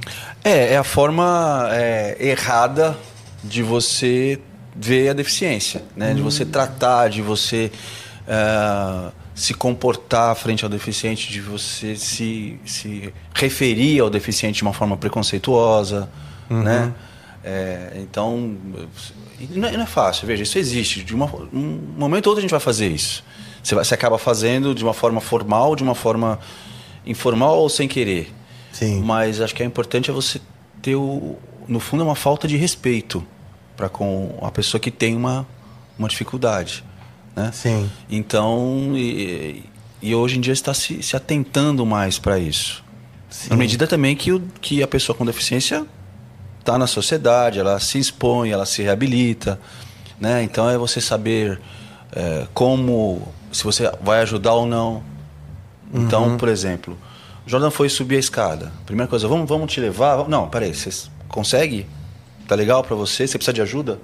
É, 0.43 0.73
é 0.73 0.77
a 0.77 0.83
forma 0.83 1.69
é, 1.73 2.17
errada 2.19 2.97
de 3.43 3.61
você 3.61 4.41
ver 4.75 5.09
a 5.09 5.13
deficiência, 5.13 5.83
né? 5.95 6.15
De 6.15 6.23
você 6.23 6.43
tratar, 6.43 7.07
de 7.07 7.21
você 7.21 7.71
ah, 8.27 9.11
se 9.33 9.53
comportar 9.53 10.35
frente 10.35 10.63
ao 10.63 10.69
deficiente, 10.69 11.31
de 11.31 11.41
você 11.41 11.95
se, 11.95 12.59
se 12.65 13.13
referir 13.33 13.99
ao 13.99 14.09
deficiente 14.09 14.57
de 14.57 14.63
uma 14.63 14.73
forma 14.73 14.97
preconceituosa, 14.97 16.09
né? 16.49 16.93
É, 17.43 17.93
então, 17.95 18.55
não 19.49 19.67
é, 19.67 19.71
não 19.71 19.81
é 19.81 19.85
fácil, 19.85 20.27
veja, 20.27 20.43
isso 20.43 20.57
existe. 20.59 21.03
De 21.03 21.15
uma, 21.15 21.25
um 21.51 21.79
momento 21.97 22.27
ou 22.27 22.31
outro 22.31 22.39
a 22.39 22.41
gente 22.41 22.51
vai 22.51 22.59
fazer 22.59 22.89
isso. 22.89 23.23
Você, 23.63 23.73
vai, 23.73 23.83
você 23.83 23.93
acaba 23.93 24.17
fazendo 24.17 24.75
de 24.75 24.83
uma 24.83 24.93
forma 24.93 25.19
formal, 25.19 25.75
de 25.75 25.83
uma 25.83 25.95
forma 25.95 26.39
informal 27.05 27.57
ou 27.57 27.69
sem 27.69 27.87
querer. 27.87 28.31
Sim. 28.71 29.01
Mas 29.01 29.41
acho 29.41 29.55
que 29.55 29.63
é 29.63 29.65
importante 29.65 30.09
é 30.09 30.13
você 30.13 30.39
ter 30.81 30.95
o, 30.95 31.35
no 31.67 31.79
fundo 31.79 32.03
é 32.03 32.05
uma 32.05 32.15
falta 32.15 32.47
de 32.47 32.57
respeito 32.57 33.25
para 33.75 33.89
com 33.89 34.37
a 34.41 34.51
pessoa 34.51 34.79
que 34.79 34.91
tem 34.91 35.15
uma, 35.15 35.47
uma 35.97 36.07
dificuldade, 36.07 36.83
né? 37.35 37.51
Sim. 37.53 37.89
Então 38.09 38.93
e, 38.95 39.63
e 40.01 40.13
hoje 40.15 40.37
em 40.37 40.41
dia 40.41 40.53
está 40.53 40.73
se, 40.73 41.01
se 41.01 41.15
atentando 41.15 41.85
mais 41.85 42.19
para 42.19 42.37
isso. 42.39 42.83
Na 43.49 43.55
medida 43.55 43.87
também 43.87 44.15
que, 44.15 44.31
o, 44.31 44.41
que 44.59 44.83
a 44.83 44.87
pessoa 44.87 45.17
com 45.17 45.25
deficiência 45.25 45.85
está 46.59 46.77
na 46.77 46.85
sociedade, 46.85 47.59
ela 47.59 47.79
se 47.79 47.97
expõe, 47.97 48.51
ela 48.51 48.65
se 48.65 48.83
reabilita, 48.83 49.59
né? 50.19 50.43
Então 50.43 50.69
é 50.69 50.77
você 50.77 50.99
saber 50.99 51.59
é, 52.13 52.45
como, 52.53 53.27
se 53.51 53.63
você 53.63 53.89
vai 54.01 54.21
ajudar 54.21 54.53
ou 54.53 54.65
não. 54.65 55.01
Então, 55.93 56.37
por 56.37 56.47
exemplo, 56.49 56.97
o 57.45 57.49
Jordan 57.49 57.71
foi 57.71 57.89
subir 57.89 58.17
a 58.17 58.19
escada. 58.19 58.71
Primeira 58.85 59.09
coisa, 59.09 59.27
vamos, 59.27 59.47
vamos 59.47 59.71
te 59.71 59.79
levar? 59.79 60.15
Vamos- 60.17 60.29
Não, 60.29 60.47
peraí, 60.49 60.73
você 60.73 60.89
consegue? 61.27 61.87
Tá 62.47 62.55
legal 62.55 62.83
para 62.83 62.95
você? 62.95 63.25
Você 63.27 63.37
precisa 63.37 63.53
de 63.53 63.61
ajuda? 63.61 63.97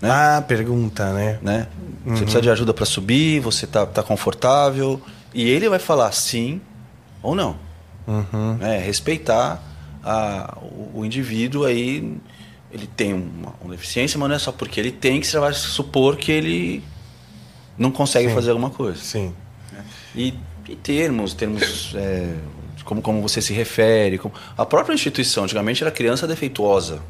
Né? 0.00 0.10
Ah, 0.10 0.44
pergunta, 0.46 1.12
né? 1.12 1.38
né? 1.42 1.66
Você 2.04 2.22
precisa 2.22 2.40
de 2.40 2.50
ajuda 2.50 2.72
para 2.72 2.86
subir, 2.86 3.40
você 3.40 3.66
tá, 3.66 3.84
tá 3.84 4.02
confortável. 4.02 5.00
E 5.34 5.48
ele 5.48 5.68
vai 5.68 5.78
falar 5.78 6.10
sim 6.12 6.60
ou 7.22 7.34
não. 7.34 7.56
Uhum. 8.06 8.54
Né? 8.58 8.78
Respeitar 8.78 9.62
a, 10.02 10.56
o, 10.60 11.00
o 11.00 11.04
indivíduo 11.04 11.64
aí. 11.64 12.16
Ele 12.72 12.86
tem 12.86 13.12
uma, 13.12 13.52
uma 13.60 13.72
deficiência, 13.72 14.18
mas 14.18 14.28
não 14.28 14.36
é 14.36 14.38
só 14.38 14.52
porque 14.52 14.78
ele 14.78 14.92
tem 14.92 15.20
que 15.20 15.26
você 15.26 15.38
vai 15.38 15.52
supor 15.52 16.16
que 16.16 16.30
ele 16.30 16.84
não 17.76 17.90
consegue 17.90 18.28
Sim. 18.28 18.34
fazer 18.34 18.50
alguma 18.50 18.70
coisa. 18.70 19.00
Sim. 19.00 19.34
E, 20.14 20.34
e 20.68 20.76
termos, 20.76 21.34
termos 21.34 21.92
é, 21.96 22.34
como, 22.84 23.00
como 23.00 23.22
você 23.22 23.40
se 23.40 23.52
refere. 23.52 24.18
Como, 24.18 24.34
a 24.56 24.66
própria 24.66 24.94
instituição, 24.94 25.44
antigamente 25.44 25.82
era 25.82 25.90
criança 25.90 26.26
defeituosa. 26.26 27.00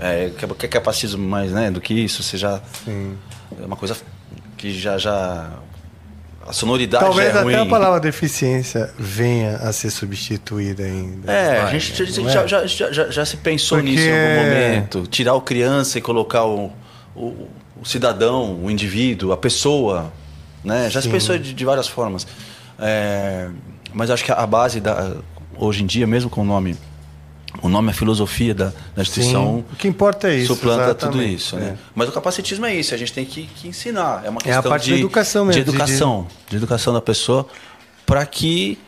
É, 0.00 0.30
que, 0.36 0.46
que 0.46 0.68
capacitismo 0.68 1.26
mais 1.26 1.50
né, 1.52 1.70
do 1.70 1.80
que 1.80 1.92
isso, 1.94 2.22
você 2.22 2.36
já. 2.36 2.60
Sim. 2.84 3.16
É 3.60 3.64
uma 3.66 3.76
coisa 3.76 3.96
que 4.56 4.72
já. 4.78 4.96
já 4.98 5.50
a 6.46 6.52
sonoridade 6.54 7.04
Talvez 7.04 7.30
já 7.30 7.40
é 7.40 7.42
até 7.42 7.58
a 7.60 7.66
palavra 7.66 8.00
deficiência 8.00 8.90
venha 8.98 9.56
a 9.56 9.70
ser 9.70 9.90
substituída 9.90 10.82
ainda. 10.82 11.30
É, 11.30 11.58
a 11.58 11.62
Vai, 11.64 11.78
gente 11.78 12.06
já, 12.10 12.22
não 12.22 12.30
já, 12.30 12.42
é? 12.42 12.48
já, 12.48 12.66
já, 12.66 12.92
já- 12.92 13.10
já 13.10 13.24
se 13.26 13.36
pensou 13.36 13.76
Porque- 13.76 13.90
nisso 13.90 14.04
em 14.04 14.10
algum 14.12 14.44
momento. 14.44 15.06
Tirar 15.08 15.34
o 15.34 15.42
criança 15.42 15.98
e 15.98 16.00
colocar 16.00 16.44
o, 16.46 16.72
o, 17.14 17.48
o 17.78 17.84
cidadão, 17.84 18.58
o 18.64 18.70
indivíduo, 18.70 19.30
a 19.32 19.36
pessoa. 19.36 20.10
Né? 20.64 20.88
Já 20.88 21.02
se 21.02 21.08
Sim. 21.08 21.12
pensou 21.12 21.36
de, 21.38 21.52
de 21.52 21.64
várias 21.66 21.86
formas. 21.86 22.26
É, 22.78 23.48
mas 23.92 24.10
acho 24.10 24.24
que 24.24 24.32
a 24.32 24.46
base, 24.46 24.80
da, 24.80 25.16
hoje 25.56 25.82
em 25.82 25.86
dia, 25.86 26.06
mesmo 26.06 26.30
com 26.30 26.40
o 26.40 26.44
nome, 26.44 26.76
o 27.62 27.68
nome, 27.68 27.90
a 27.90 27.94
filosofia 27.94 28.54
da, 28.54 28.72
da 28.94 29.02
instituição 29.02 29.64
Sim. 29.68 29.72
O 29.72 29.76
que 29.76 29.88
importa 29.88 30.28
é 30.28 30.36
isso. 30.36 30.54
suplanta 30.54 30.94
tudo 30.94 31.12
exatamente, 31.20 31.34
isso. 31.34 31.56
Né? 31.56 31.76
é. 31.76 31.78
Mas 31.94 32.08
o 32.08 32.12
capacitismo 32.12 32.66
é 32.66 32.74
isso, 32.74 32.94
a 32.94 32.96
gente 32.98 33.12
tem 33.12 33.24
que, 33.24 33.46
que 33.46 33.68
ensinar. 33.68 34.22
É 34.24 34.30
uma 34.30 34.38
É 34.44 34.50
a 34.50 34.54
questão 34.54 34.70
parte 34.70 34.84
de 34.84 34.90
da 34.92 34.98
educação 34.98 35.44
mesmo, 35.44 35.60
De 35.60 35.64
de- 35.64 35.70
educação, 35.76 36.26
de, 36.48 36.56
educação 36.56 36.92
da 36.92 37.00
pessoa, 37.00 37.48
para 38.06 38.24
que 38.26 38.78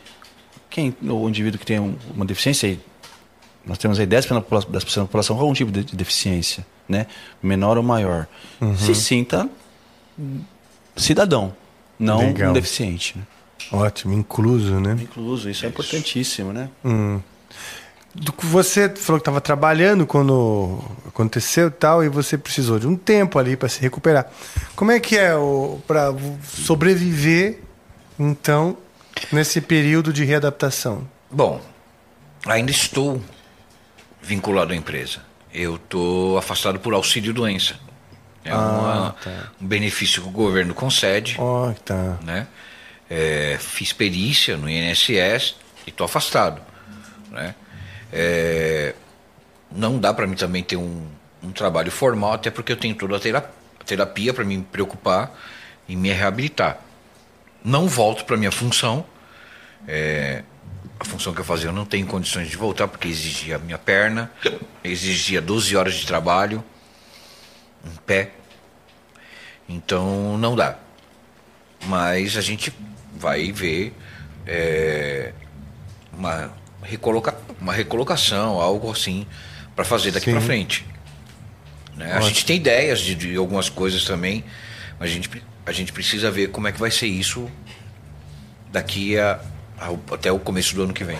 quem, 0.69 0.95
o 1.01 1.27
indivíduo 1.27 1.59
que 1.59 1.65
tem 1.65 1.79
um- 1.79 1.95
uma 2.15 2.23
deficiência, 2.25 2.79
nós 3.65 3.77
temos 3.77 3.99
aí 3.99 4.05
10% 4.07 4.35
da 4.35 4.41
popula- 4.41 4.65
das 4.71 4.83
pessoas 4.83 5.03
da 5.03 5.07
população 5.07 5.35
com 5.35 5.41
algum 5.41 5.53
tipo 5.53 5.71
de, 5.71 5.83
de 5.83 5.95
deficiência, 5.95 6.65
né? 6.87 7.07
menor 7.43 7.77
ou 7.77 7.83
maior, 7.83 8.27
Uhum. 8.61 8.77
se 8.77 8.93
sinta 8.95 9.49
cidadão, 10.95 11.53
não 11.99 12.19
Legal. 12.19 12.51
um 12.51 12.53
deficiente. 12.53 13.17
Né? 13.17 13.23
Ótimo, 13.71 14.13
incluso, 14.13 14.79
né? 14.79 14.97
Incluso, 15.01 15.49
isso 15.49 15.65
é 15.65 15.69
importantíssimo, 15.69 16.51
né? 16.51 16.69
Hum. 16.83 17.19
Do 18.13 18.33
que 18.33 18.45
Você 18.45 18.89
falou 18.89 19.19
que 19.19 19.21
estava 19.21 19.39
trabalhando 19.39 20.05
quando 20.05 20.83
aconteceu 21.07 21.67
e 21.67 21.71
tal, 21.71 22.03
e 22.03 22.09
você 22.09 22.37
precisou 22.37 22.77
de 22.77 22.85
um 22.87 22.95
tempo 22.97 23.39
ali 23.39 23.55
para 23.55 23.69
se 23.69 23.79
recuperar. 23.81 24.29
Como 24.75 24.91
é 24.91 24.99
que 24.99 25.17
é 25.17 25.31
para 25.87 26.13
sobreviver, 26.43 27.59
então, 28.19 28.77
nesse 29.31 29.61
período 29.61 30.11
de 30.11 30.25
readaptação? 30.25 31.07
Bom, 31.29 31.61
ainda 32.45 32.69
estou 32.71 33.21
vinculado 34.21 34.73
à 34.73 34.75
empresa. 34.75 35.19
Eu 35.53 35.75
estou 35.75 36.37
afastado 36.37 36.79
por 36.79 36.93
auxílio 36.93 37.33
doença. 37.33 37.75
É 38.43 38.51
Ah, 38.51 38.55
uma- 38.57 39.15
tá. 39.23 39.51
um 39.61 39.67
benefício 39.67 40.21
que 40.21 40.27
o 40.27 40.31
governo 40.31 40.73
concede. 40.73 41.35
Ó, 41.39 41.71
tá. 41.85 42.17
né? 42.23 42.47
É, 43.09 43.57
fiz 43.59 43.93
perícia 43.93 44.57
no 44.57 44.69
INSS 44.69 45.55
e 45.85 45.89
estou 45.89 46.05
afastado, 46.05 46.61
né? 47.29 47.53
É, 48.11 48.93
não 49.71 49.99
dá 49.99 50.13
para 50.13 50.27
mim 50.27 50.35
também 50.35 50.63
ter 50.63 50.75
um, 50.75 51.07
um 51.43 51.51
trabalho 51.51 51.91
formal, 51.91 52.33
até 52.33 52.51
porque 52.51 52.71
eu 52.71 52.77
tenho 52.77 52.95
toda 52.95 53.15
a 53.17 53.19
tera- 53.19 53.49
a 53.79 53.83
terapia 53.83 54.33
para 54.33 54.43
me 54.43 54.61
preocupar 54.61 55.31
e 55.87 55.95
me 55.95 56.11
reabilitar. 56.11 56.79
Não 57.63 57.87
volto 57.87 58.25
para 58.25 58.35
minha 58.37 58.51
função. 58.51 59.05
é, 59.87 60.43
a 60.99 61.03
função 61.05 61.33
que 61.33 61.41
eu 61.41 61.45
fazia 61.45 61.69
eu 61.69 61.73
não 61.73 61.85
tenho 61.85 62.05
condições 62.05 62.47
de 62.47 62.55
voltar 62.55 62.87
porque 62.87 63.07
exigia 63.07 63.55
a 63.55 63.59
minha 63.59 63.77
perna, 63.77 64.31
exigia 64.83 65.41
12 65.41 65.75
horas 65.75 65.95
de 65.95 66.05
trabalho 66.05 66.63
em 67.83 67.95
pé. 68.05 68.31
Então 69.67 70.37
não 70.37 70.55
dá. 70.55 70.77
Mas 71.87 72.37
a 72.37 72.41
gente 72.41 72.71
vai 73.15 73.51
ver 73.51 73.93
é, 74.45 75.33
uma, 76.13 76.51
recoloca, 76.83 77.35
uma 77.59 77.73
recolocação, 77.73 78.59
algo 78.59 78.91
assim, 78.91 79.25
para 79.75 79.85
fazer 79.85 80.11
daqui 80.11 80.31
para 80.31 80.41
frente. 80.41 80.85
Né? 81.95 82.11
A 82.13 82.21
gente 82.21 82.45
tem 82.45 82.57
ideias 82.57 82.99
de, 82.99 83.15
de 83.15 83.35
algumas 83.35 83.69
coisas 83.69 84.03
também, 84.05 84.43
mas 84.99 85.09
a 85.09 85.13
gente, 85.13 85.29
a 85.65 85.71
gente 85.71 85.91
precisa 85.93 86.29
ver 86.31 86.47
como 86.49 86.67
é 86.67 86.71
que 86.71 86.79
vai 86.79 86.91
ser 86.91 87.07
isso 87.07 87.49
daqui 88.71 89.17
a, 89.19 89.39
ao- 89.79 89.99
até 90.11 90.31
o 90.31 90.39
começo 90.39 90.73
do 90.75 90.83
ano 90.83 90.93
que 90.93 91.03
vem. 91.03 91.19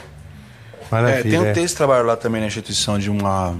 É, 1.10 1.22
tem, 1.24 1.40
um- 1.40 1.44
esse 1.64 1.76
trabalho 1.76 2.06
lá 2.06 2.18
também 2.18 2.42
na 2.42 2.48
instituição 2.48 2.98
de 3.00 3.10
uma. 3.10 3.58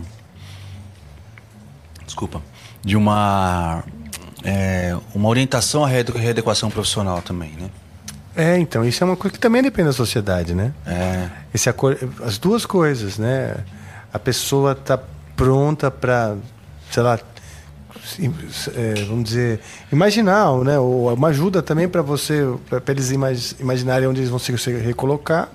Desculpa. 2.06 2.42
De 2.84 2.96
uma. 2.98 3.84
é, 4.44 4.96
uma 5.14 5.30
orientação 5.30 5.86
à 5.86 5.88
reade- 5.88 6.12
readequação 6.12 6.70
profissional 6.70 7.22
também, 7.22 7.52
né? 7.52 7.70
É, 8.36 8.58
então, 8.58 8.86
isso 8.86 9.04
é 9.04 9.06
uma 9.08 9.18
coisa 9.18 9.34
que 9.34 9.40
também 9.40 9.62
depende 9.62 9.88
da 9.90 9.94
sociedade, 9.94 10.54
né? 10.56 10.72
É. 10.86 11.28
Esse 11.54 11.70
acor... 11.70 11.98
As 12.24 12.38
duas 12.38 12.66
coisas, 12.66 13.18
né? 13.18 13.56
A 14.14 14.18
pessoa 14.20 14.74
tá 14.74 14.98
pronta 15.36 15.92
para, 15.92 16.36
sei 16.92 17.04
lá, 17.04 17.20
é, 18.76 18.94
vamos 19.06 19.26
dizer, 19.26 19.60
imaginar, 19.92 20.54
né? 20.64 20.78
Ou 20.80 21.14
uma 21.14 21.28
ajuda 21.30 21.62
também 21.62 21.88
para 21.88 22.02
você, 22.02 22.42
para 22.70 22.82
eles 22.90 23.12
imag- 23.12 23.56
imaginarem 23.60 24.08
onde 24.08 24.20
eles 24.22 24.30
vão 24.30 24.40
se 24.40 24.52
recolocar. 24.80 25.50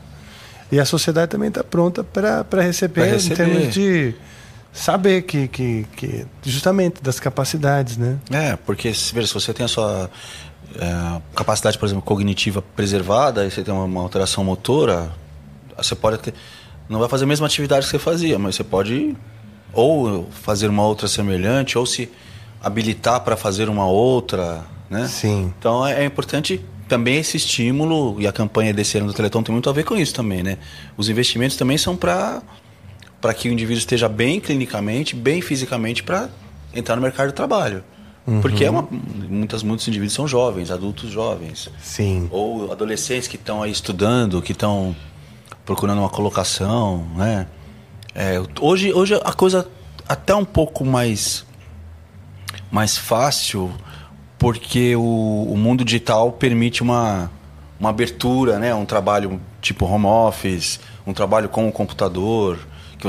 E 0.71 0.81
a 0.81 0.85
sociedade 0.85 1.31
também 1.31 1.49
está 1.49 1.63
pronta 1.63 2.03
para 2.05 2.45
receber, 2.63 2.95
Pra 3.03 3.09
em 3.09 3.13
receber. 3.13 3.37
termos 3.37 3.73
de 3.75 4.15
saber 4.73 5.23
que, 5.23 5.49
que, 5.49 5.87
que 5.97 6.27
justamente 6.43 7.03
das 7.03 7.19
capacidades, 7.21 7.97
né? 7.97 8.17
É, 8.31 8.57
porque 8.57 8.93
se 8.93 9.15
você 9.15 9.55
tem 9.55 9.65
a 9.65 9.69
sua 9.69 10.11
é, 10.81 11.23
capacidade, 11.35 11.79
por 11.79 11.87
exemplo, 11.87 12.03
cognitiva 12.03 12.63
preservada, 12.63 13.47
e 13.47 13.51
você 13.51 13.63
tem 13.63 13.73
uma, 13.73 13.85
uma 13.85 14.03
alteração 14.03 14.45
motora, 14.45 15.11
você 15.77 15.95
pode 15.95 16.19
ter. 16.19 16.35
Não 16.89 17.01
vai 17.01 17.09
fazer 17.09 17.25
a 17.25 17.27
mesma 17.27 17.47
atividade 17.47 17.87
que 17.87 17.91
você 17.91 17.99
fazia, 17.99 18.39
mas 18.39 18.55
você 18.55 18.65
pode 18.65 19.17
ou 19.73 20.27
fazer 20.31 20.69
uma 20.69 20.85
outra 20.85 21.07
semelhante, 21.07 21.77
ou 21.77 21.85
se 21.85 22.11
habilitar 22.63 23.21
para 23.21 23.37
fazer 23.37 23.69
uma 23.69 23.87
outra, 23.87 24.65
né? 24.89 25.07
Sim. 25.07 25.53
Então 25.59 25.87
é, 25.87 26.03
é 26.03 26.05
importante 26.05 26.65
também 26.89 27.17
esse 27.17 27.37
estímulo, 27.37 28.21
e 28.21 28.27
a 28.27 28.33
campanha 28.33 28.73
desse 28.73 28.97
ano 28.97 29.09
do 29.09 29.13
Teleton 29.13 29.43
tem 29.43 29.53
muito 29.53 29.69
a 29.69 29.73
ver 29.73 29.85
com 29.85 29.97
isso 29.97 30.15
também, 30.15 30.43
né? 30.43 30.59
Os 30.97 31.09
investimentos 31.09 31.57
também 31.57 31.77
são 31.77 31.97
para 31.97 32.43
para 33.21 33.33
que 33.35 33.49
o 33.49 33.53
indivíduo 33.53 33.79
esteja 33.79 34.09
bem 34.09 34.39
clinicamente, 34.39 35.17
bem 35.17 35.41
fisicamente 35.41 36.03
para 36.03 36.29
entrar 36.73 36.95
no 36.97 37.03
mercado 37.03 37.29
de 37.29 37.35
trabalho. 37.35 37.83
Porque 38.43 38.65
é 38.65 38.71
uma, 38.71 38.87
muitas, 38.91 39.63
muitos 39.63 39.87
indivíduos 39.87 40.15
são 40.15 40.27
jovens, 40.27 40.73
adultos 40.73 41.11
jovens, 41.11 41.69
Sim. 41.81 42.29
ou 42.33 42.73
adolescentes 42.73 43.29
que 43.29 43.37
estão 43.37 43.63
aí 43.63 43.71
estudando, 43.71 44.43
que 44.43 44.51
estão 44.51 44.97
procurando 45.65 45.99
uma 46.01 46.09
colocação, 46.09 47.07
né? 47.15 47.47
É, 48.15 48.41
hoje, 48.61 48.93
hoje 48.93 49.15
a 49.15 49.33
coisa 49.33 49.69
até 50.09 50.35
um 50.35 50.45
pouco 50.45 50.85
mais 50.85 51.45
mais 52.71 52.97
fácil 52.97 53.73
porque 54.39 54.97
o, 54.97 55.47
o 55.51 55.57
mundo 55.57 55.85
digital 55.85 56.33
permite 56.33 56.83
uma, 56.83 57.31
uma 57.79 57.91
abertura, 57.91 58.59
né? 58.59 58.75
Um 58.75 58.85
trabalho 58.85 59.41
tipo 59.61 59.87
home 59.87 60.07
office, 60.07 60.81
um 61.07 61.13
trabalho 61.13 61.49
com 61.49 61.69
o 61.69 61.73
computador, 61.73 62.59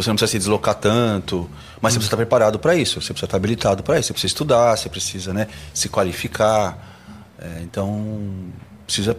você 0.02 0.10
não 0.10 0.16
precisa 0.16 0.32
se 0.32 0.38
deslocar 0.40 0.76
tanto, 0.76 1.50
mas 1.82 1.94
você 1.94 2.00
precisa 2.00 2.08
estar 2.08 2.18
preparado 2.18 2.60
para 2.60 2.76
isso, 2.76 3.02
você 3.02 3.14
precisa 3.14 3.26
estar 3.26 3.38
habilitado 3.38 3.84
para 3.84 4.00
isso, 4.00 4.08
você 4.08 4.14
precisa 4.14 4.32
estudar, 4.32 4.76
você 4.78 4.90
precisa, 4.90 5.34
né, 5.34 5.48
se 5.74 5.90
qualificar. 5.90 6.96
É, 7.40 7.62
então 7.62 8.48
precisa 8.86 9.16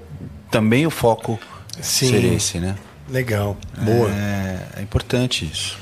também 0.51 0.87
o 0.87 0.91
foco 0.91 1.39
Sim. 1.81 2.09
ser 2.11 2.25
esse, 2.25 2.59
né? 2.59 2.75
Legal. 3.09 3.57
Boa. 3.81 4.11
É, 4.11 4.81
é 4.81 4.83
importante 4.83 5.45
isso. 5.51 5.79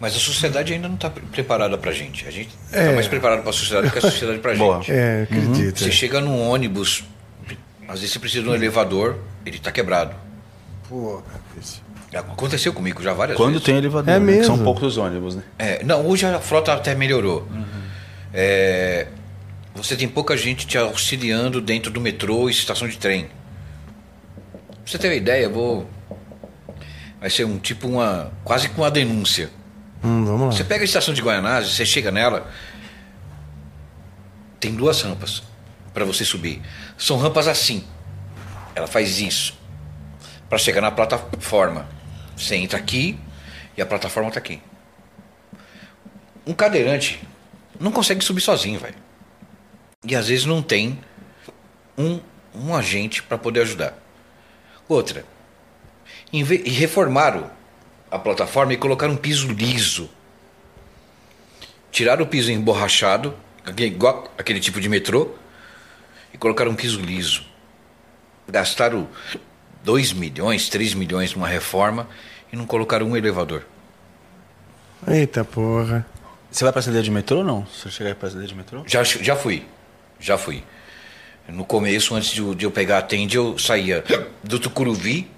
Mas 0.00 0.16
a 0.16 0.18
sociedade 0.18 0.72
ainda 0.72 0.88
não 0.88 0.94
está 0.94 1.10
preparada 1.10 1.76
para 1.76 1.90
a 1.90 1.94
gente. 1.94 2.26
A 2.26 2.30
gente 2.30 2.48
está 2.66 2.78
É. 2.78 2.94
mais 2.94 3.06
preparado 3.06 3.40
para 3.42 3.50
a 3.50 3.52
sociedade 3.52 3.88
do 3.88 3.92
que 3.92 3.98
a 3.98 4.02
sociedade 4.02 4.38
para 4.38 4.52
a 4.52 4.56
Boa. 4.56 4.76
gente. 4.78 4.92
É, 4.92 5.22
acredito. 5.24 5.78
Você 5.78 5.92
chega 5.92 6.20
num 6.22 6.40
ônibus, 6.48 7.04
às 7.86 8.00
vezes 8.00 8.12
você 8.12 8.18
precisa 8.18 8.42
de 8.44 8.48
um 8.48 8.54
elevador, 8.54 9.18
ele 9.44 9.56
está 9.58 9.70
quebrado. 9.70 10.14
Pô, 10.88 11.22
isso. 11.60 11.82
Aconteceu 12.12 12.72
comigo 12.72 13.00
já 13.02 13.12
várias 13.12 13.36
Quando 13.36 13.52
vezes. 13.52 13.64
tem 13.64 13.76
elevador, 13.76 14.12
É 14.12 14.18
né? 14.18 14.38
Que 14.38 14.44
são 14.44 14.54
mesmo? 14.56 14.64
poucos 14.64 14.82
os 14.82 14.96
ônibus, 14.96 15.36
né? 15.36 15.42
É, 15.58 15.84
não, 15.84 16.04
hoje 16.06 16.26
a 16.26 16.40
frota 16.40 16.72
até 16.72 16.94
melhorou. 16.94 17.46
É, 18.34 19.06
você 19.74 19.96
tem 19.96 20.08
pouca 20.08 20.36
gente 20.36 20.66
te 20.66 20.76
auxiliando 20.76 21.60
dentro 21.60 21.90
do 21.90 22.00
metrô 22.00 22.48
e 22.48 22.52
estação 22.52 22.88
de 22.88 22.98
trem. 22.98 23.24
Pra 23.26 24.76
você 24.86 24.98
ter 24.98 25.08
uma 25.08 25.14
ideia, 25.14 25.44
eu 25.44 25.52
vou. 25.52 25.88
Vai 27.20 27.30
ser 27.30 27.44
um 27.44 27.58
tipo 27.58 27.86
uma. 27.86 28.32
quase 28.42 28.68
que 28.68 28.76
uma 28.76 28.90
denúncia. 28.90 29.50
Hum, 30.02 30.24
vamos 30.24 30.40
lá. 30.46 30.52
Você 30.52 30.64
pega 30.64 30.82
a 30.82 30.84
estação 30.84 31.14
de 31.14 31.20
Guaianazes, 31.22 31.74
você 31.76 31.86
chega 31.86 32.10
nela, 32.10 32.48
tem 34.58 34.74
duas 34.74 35.02
rampas 35.02 35.42
para 35.94 36.04
você 36.04 36.24
subir. 36.24 36.60
São 36.98 37.16
rampas 37.18 37.46
assim. 37.46 37.84
Ela 38.74 38.86
faz 38.86 39.20
isso 39.20 39.58
para 40.48 40.58
chegar 40.58 40.80
na 40.80 40.90
plataforma. 40.90 41.86
Você 42.40 42.56
entra 42.56 42.78
aqui 42.78 43.18
e 43.76 43.82
a 43.82 43.86
plataforma 43.86 44.30
está 44.30 44.40
aqui. 44.40 44.62
Um 46.46 46.54
cadeirante 46.54 47.20
não 47.78 47.92
consegue 47.92 48.24
subir 48.24 48.40
sozinho, 48.40 48.80
velho. 48.80 48.96
E 50.02 50.16
às 50.16 50.28
vezes 50.28 50.46
não 50.46 50.62
tem 50.62 50.98
um, 51.98 52.18
um 52.54 52.74
agente 52.74 53.22
para 53.22 53.36
poder 53.36 53.60
ajudar. 53.60 53.94
Outra, 54.88 55.24
e 56.32 56.42
reformaram 56.42 57.50
a 58.10 58.18
plataforma 58.18 58.72
e 58.72 58.78
colocaram 58.78 59.12
um 59.12 59.18
piso 59.18 59.52
liso. 59.52 60.08
Tiraram 61.92 62.24
o 62.24 62.26
piso 62.26 62.50
emborrachado, 62.50 63.36
igual 63.76 64.32
aquele 64.38 64.60
tipo 64.60 64.80
de 64.80 64.88
metrô, 64.88 65.34
e 66.32 66.38
colocaram 66.38 66.70
um 66.70 66.76
piso 66.76 67.00
liso. 67.00 67.44
Gastaram 68.48 69.08
2 69.84 70.12
milhões, 70.12 70.68
3 70.68 70.94
milhões 70.94 71.34
numa 71.34 71.48
reforma 71.48 72.08
e 72.52 72.56
não 72.56 72.66
colocaram 72.66 73.06
um 73.06 73.16
elevador. 73.16 73.62
Eita 75.06 75.44
porra. 75.44 76.06
Você 76.50 76.64
vai 76.64 76.72
pra 76.72 76.82
CD 76.82 77.00
de 77.02 77.10
metrô 77.10 77.38
ou 77.38 77.44
não? 77.44 77.66
Se 77.66 77.82
você 77.82 77.90
chegar 77.90 78.14
pra 78.14 78.28
CD 78.30 78.46
de 78.46 78.54
metrô? 78.54 78.82
Já, 78.86 79.02
já 79.04 79.36
fui, 79.36 79.64
já 80.18 80.36
fui. 80.36 80.62
No 81.48 81.64
começo, 81.64 82.14
antes 82.14 82.30
de, 82.30 82.40
eu- 82.40 82.54
de 82.54 82.64
eu 82.66 82.70
pegar 82.70 82.98
a 82.98 83.02
tende, 83.02 83.36
eu 83.36 83.56
saía 83.58 84.04
do 84.42 84.58
Tucuruvi 84.58 85.28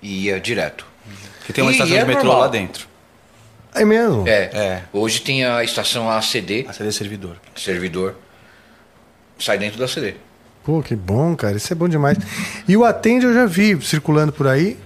e 0.00 0.24
ia 0.26 0.40
direto. 0.40 0.86
Que 1.44 1.52
tem 1.52 1.64
uma 1.64 1.70
E 1.70 1.74
estação 1.74 1.96
é 1.96 2.00
de 2.00 2.06
metrô 2.06 2.24
normal. 2.24 2.42
lá 2.42 2.48
dentro. 2.48 2.86
É 3.74 3.84
mesmo? 3.84 4.28
É, 4.28 4.42
É. 4.54 4.82
hoje 4.92 5.20
tem 5.22 5.44
a 5.44 5.64
estação 5.64 6.08
ACD, 6.10 6.66
A 6.68 6.72
CD 6.72 6.92
servidor. 6.92 7.36
servidor, 7.56 8.14
sai 9.38 9.58
dentro 9.58 9.78
da 9.78 9.88
CD. 9.88 10.14
Pô, 10.64 10.82
que 10.82 10.94
bom, 10.94 11.34
cara. 11.34 11.56
Isso 11.56 11.72
é 11.72 11.76
bom 11.76 11.88
demais. 11.88 12.16
E 12.68 12.76
o 12.76 12.84
Atende 12.84 13.26
eu 13.26 13.34
já 13.34 13.46
vi 13.46 13.80
circulando 13.82 14.32
por 14.32 14.46
aí, 14.46 14.78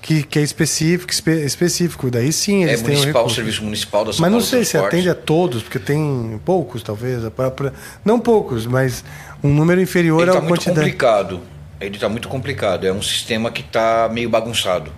que, 0.00 0.22
que 0.22 0.38
é 0.38 0.42
específico, 0.42 1.10
espe- 1.12 1.44
específico. 1.44 2.10
Daí 2.10 2.32
sim, 2.32 2.64
É 2.64 2.68
eles 2.68 2.80
têm 2.82 2.90
um 2.90 2.92
municipal, 2.94 3.22
recurso. 3.22 3.34
serviço 3.36 3.64
municipal 3.64 4.04
da 4.04 4.12
São 4.12 4.20
Mas 4.22 4.30
não 4.32 4.40
sei 4.40 4.64
se 4.64 4.76
atende 4.78 5.10
a 5.10 5.14
todos, 5.14 5.62
porque 5.62 5.78
tem 5.80 6.40
poucos, 6.44 6.82
talvez. 6.82 7.24
a 7.24 7.30
própria- 7.30 7.72
Não 8.04 8.20
poucos, 8.20 8.64
mas 8.66 9.04
um 9.42 9.52
número 9.52 9.80
inferior 9.80 10.20
Ele 10.22 10.30
à 10.30 10.34
está 10.34 10.40
muito 10.40 10.50
quantidade. 10.60 10.80
complicado. 10.80 11.40
Ele 11.80 11.94
está 11.96 12.08
muito 12.08 12.28
complicado. 12.28 12.86
É 12.86 12.92
um 12.92 13.02
sistema 13.02 13.50
que 13.50 13.60
está 13.60 14.08
meio 14.12 14.28
bagunçado. 14.30 14.92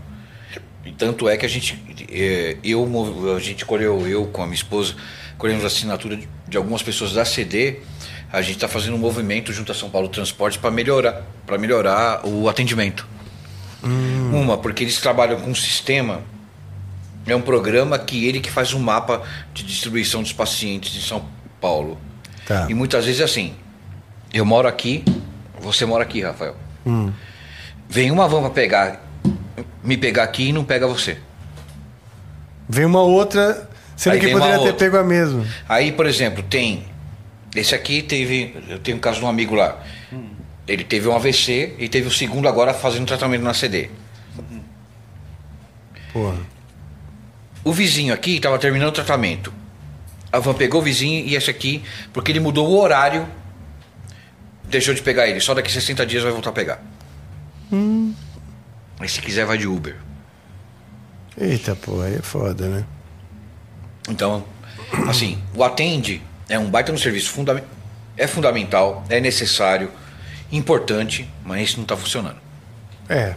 E 0.85 0.93
tanto 0.93 1.29
é 1.29 1.37
que 1.37 1.45
a 1.45 1.49
gente, 1.49 1.79
eh, 2.11 2.57
eu, 2.65 2.87
a 3.37 3.39
gente 3.39 3.65
colheu, 3.65 4.07
eu 4.07 4.27
com 4.27 4.43
a 4.43 4.47
minha 4.47 4.55
esposa, 4.57 4.95
colhemos 5.39 5.63
a 5.65 5.67
assinatura 5.67 6.19
de 6.49 6.57
algumas 6.57 6.83
pessoas 6.83 7.13
da 7.13 7.25
CD. 7.25 7.77
A 8.33 8.41
gente 8.43 8.57
está 8.57 8.69
fazendo 8.69 8.95
um 8.95 8.99
movimento 8.99 9.53
junto 9.53 9.73
a 9.73 9.75
São 9.75 9.91
Paulo 9.91 10.09
Transporte 10.09 10.59
para 10.59 10.71
melhorar, 10.71 11.23
para 11.47 11.59
melhorar 11.59 12.25
o 12.25 12.49
atendimento. 12.49 13.07
Uma, 13.83 14.59
porque 14.59 14.85
eles 14.85 15.01
trabalham 15.01 15.41
com 15.41 15.51
um 15.51 15.55
sistema. 15.55 16.23
É 17.27 17.35
um 17.35 17.41
programa 17.41 17.99
que 17.99 18.27
ele 18.27 18.41
que 18.41 18.51
faz 18.51 18.73
um 18.73 18.79
mapa 18.79 19.23
de 19.53 19.63
distribuição 19.63 20.23
dos 20.23 20.33
pacientes 20.33 20.97
em 20.97 21.01
São 21.01 21.25
Paulo. 21.61 21.99
Tá. 22.47 22.67
E 22.69 22.75
muitas 22.75 23.05
vezes 23.05 23.21
é 23.21 23.25
assim. 23.25 23.55
Eu 24.33 24.45
moro 24.45 24.69
aqui, 24.69 25.05
você 25.61 25.85
mora 25.85 26.03
aqui, 26.03 26.23
Rafael. 26.23 26.57
Hum. 26.87 27.11
Vem 27.89 28.11
uma 28.11 28.29
van 28.29 28.41
pra 28.43 28.51
pegar, 28.51 29.05
me 29.83 29.97
pegar 29.97 30.23
aqui 30.23 30.49
e 30.49 30.53
não 30.53 30.65
pega 30.65 30.87
você. 30.87 31.19
Vem 32.69 32.85
uma 32.85 33.03
outra, 33.03 33.69
sendo 33.97 34.15
Aí 34.15 34.21
que 34.21 34.31
poderia 34.31 34.55
ter 34.55 34.61
outra. 34.61 34.73
pego 34.75 34.97
a 34.97 35.03
mesma. 35.03 35.45
Aí, 35.69 35.91
por 35.91 36.07
exemplo, 36.07 36.43
tem. 36.43 36.85
Esse 37.55 37.75
aqui 37.75 38.03
teve. 38.03 38.57
Eu 38.69 38.79
tenho 38.79 38.97
um 38.97 39.01
caso 39.01 39.19
de 39.19 39.25
um 39.25 39.29
amigo 39.29 39.55
lá. 39.55 39.83
Ele 40.67 40.85
teve 40.85 41.09
um 41.09 41.15
AVC 41.15 41.75
e 41.79 41.89
teve 41.89 42.07
o 42.07 42.11
segundo 42.11 42.49
agora 42.49 42.73
fazendo 42.73 43.07
tratamento 43.07 43.43
na 43.43 43.55
CD. 43.55 43.91
Porra. 46.13 46.39
O 47.65 47.73
vizinho 47.73 48.15
aqui 48.15 48.37
estava 48.37 48.59
terminando 48.59 48.89
o 48.89 48.93
tratamento. 48.93 49.53
A 50.33 50.39
van 50.39 50.55
pegou 50.55 50.81
o 50.81 50.85
vizinho 50.85 51.27
e 51.27 51.35
esse 51.35 51.51
aqui, 51.51 51.83
porque 52.13 52.31
ele 52.31 52.39
mudou 52.41 52.69
o 52.69 52.79
horário, 52.81 53.29
deixou 54.65 54.95
de 54.95 55.03
pegar 55.03 55.27
ele. 55.27 55.41
Só 55.41 55.55
daqui 55.55 55.71
60 55.71 56.07
dias 56.07 56.23
vai 56.23 56.31
voltar 56.33 56.51
a 56.51 56.53
pegar. 56.53 56.83
Mas 58.99 59.13
se 59.13 59.21
quiser, 59.21 59.45
vai 59.45 59.59
de 59.59 59.67
Uber. 59.67 59.97
Eita, 61.37 61.75
porra, 61.75 62.07
aí 62.07 62.15
é 62.15 62.23
foda, 62.23 62.69
né? 62.69 62.85
Então, 64.09 64.45
assim, 65.09 65.43
o 65.55 65.65
atende 65.65 66.23
é 66.51 66.59
um 66.59 66.69
baita 66.69 66.93
no 66.93 66.99
serviço 66.99 67.31
fundamental. 67.31 67.71
É 68.17 68.27
fundamental, 68.27 69.03
é 69.09 69.19
necessário, 69.21 69.91
importante, 70.53 71.29
mas 71.45 71.75
não 71.77 71.83
está 71.85 71.97
funcionando. 71.97 72.37
É. 73.09 73.35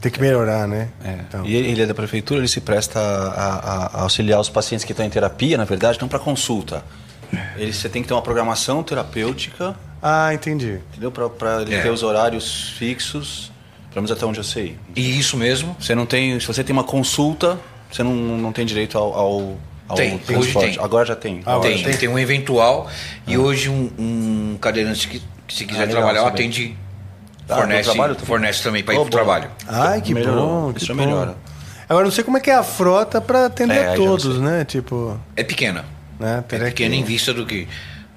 Tem 0.00 0.12
que 0.12 0.20
melhorar, 0.20 0.68
né? 0.68 0.88
É. 1.02 1.12
Então. 1.26 1.46
E 1.46 1.54
ele, 1.56 1.70
ele 1.70 1.82
é 1.82 1.86
da 1.86 1.94
prefeitura, 1.94 2.40
ele 2.40 2.48
se 2.48 2.60
presta 2.60 3.00
a, 3.00 3.30
a- 3.86 3.86
a 3.98 4.00
auxiliar 4.02 4.38
os 4.38 4.50
pacientes 4.50 4.84
que 4.84 4.92
estão 4.92 5.06
em 5.06 5.10
terapia, 5.10 5.56
na 5.56 5.64
verdade, 5.64 5.98
não 6.00 6.08
para 6.08 6.18
consulta. 6.18 6.84
Ele, 7.56 7.72
você 7.72 7.88
tem 7.88 8.02
que 8.02 8.08
ter 8.08 8.14
uma 8.14 8.20
programação 8.22 8.82
terapêutica, 8.82 9.74
Ah, 10.02 10.34
entendi. 10.34 10.78
entendeu? 10.92 11.10
Para 11.10 11.62
ele 11.62 11.74
É. 11.74 11.80
ter 11.80 11.88
os 11.90 12.02
horários 12.02 12.74
fixos, 12.78 13.50
pelo 13.90 14.02
menos 14.02 14.10
até 14.10 14.26
onde 14.26 14.38
eu 14.38 14.44
sei. 14.44 14.76
E 14.94 15.18
isso 15.18 15.36
mesmo, 15.38 15.74
Você 15.80 15.94
não 15.94 16.04
tem, 16.04 16.38
se 16.38 16.46
você 16.46 16.62
tem 16.62 16.74
uma 16.74 16.84
consulta, 16.84 17.58
você 17.90 18.02
não, 18.02 18.12
não 18.14 18.52
tem 18.52 18.66
direito 18.66 18.98
ao, 18.98 19.14
ao, 19.14 19.56
ao 19.88 19.96
Tem, 19.96 20.20
hoje 20.36 20.52
tem. 20.58 20.78
Agora 20.80 21.04
já 21.06 21.16
tem. 21.16 21.42
Ah, 21.44 21.54
Agora 21.54 21.68
tem, 21.68 21.78
já 21.78 21.98
tem, 21.98 22.08
um 22.08 22.18
eventual 22.18 22.88
e 23.26 23.36
hoje 23.36 23.68
um, 23.68 23.90
um 23.98 24.58
cadeirante 24.60 25.08
que, 25.08 25.22
que 25.46 25.54
se 25.54 25.64
quiser 25.64 25.82
Ah, 25.82 25.86
legal 25.86 26.02
trabalhar 26.02 26.26
atende, 26.28 26.76
Ah, 27.48 27.56
fornece, 27.56 27.90
trabalho 27.90 28.14
também? 28.14 28.26
fornece 28.26 28.62
também 28.62 28.82
para 28.82 28.94
ir 28.94 28.98
Oh, 28.98 29.00
pro 29.02 29.10
bom. 29.10 29.16
trabalho. 29.16 29.50
Ai, 29.68 30.00
que 30.00 30.14
Melhorou. 30.14 30.66
bom. 30.68 30.72
Que 30.72 30.82
Isso 30.82 30.94
bom. 30.94 31.00
melhora. 31.04 31.36
Agora, 31.88 32.04
não 32.04 32.12
sei 32.12 32.24
como 32.24 32.38
é 32.38 32.40
que 32.40 32.50
é 32.50 32.54
a 32.54 32.62
frota 32.62 33.20
pra 33.20 33.46
atender 33.46 33.76
É, 33.76 33.88
não 33.88 33.94
todos, 34.06 34.38
né? 34.40 34.64
Tipo, 34.64 35.20
É 35.36 35.44
pequena. 35.44 35.84
né? 36.18 36.38
É 36.38 36.58
pequena 36.58 36.94
que- 36.94 37.00
em 37.00 37.04
vista 37.04 37.34
do 37.34 37.44
que, 37.44 37.68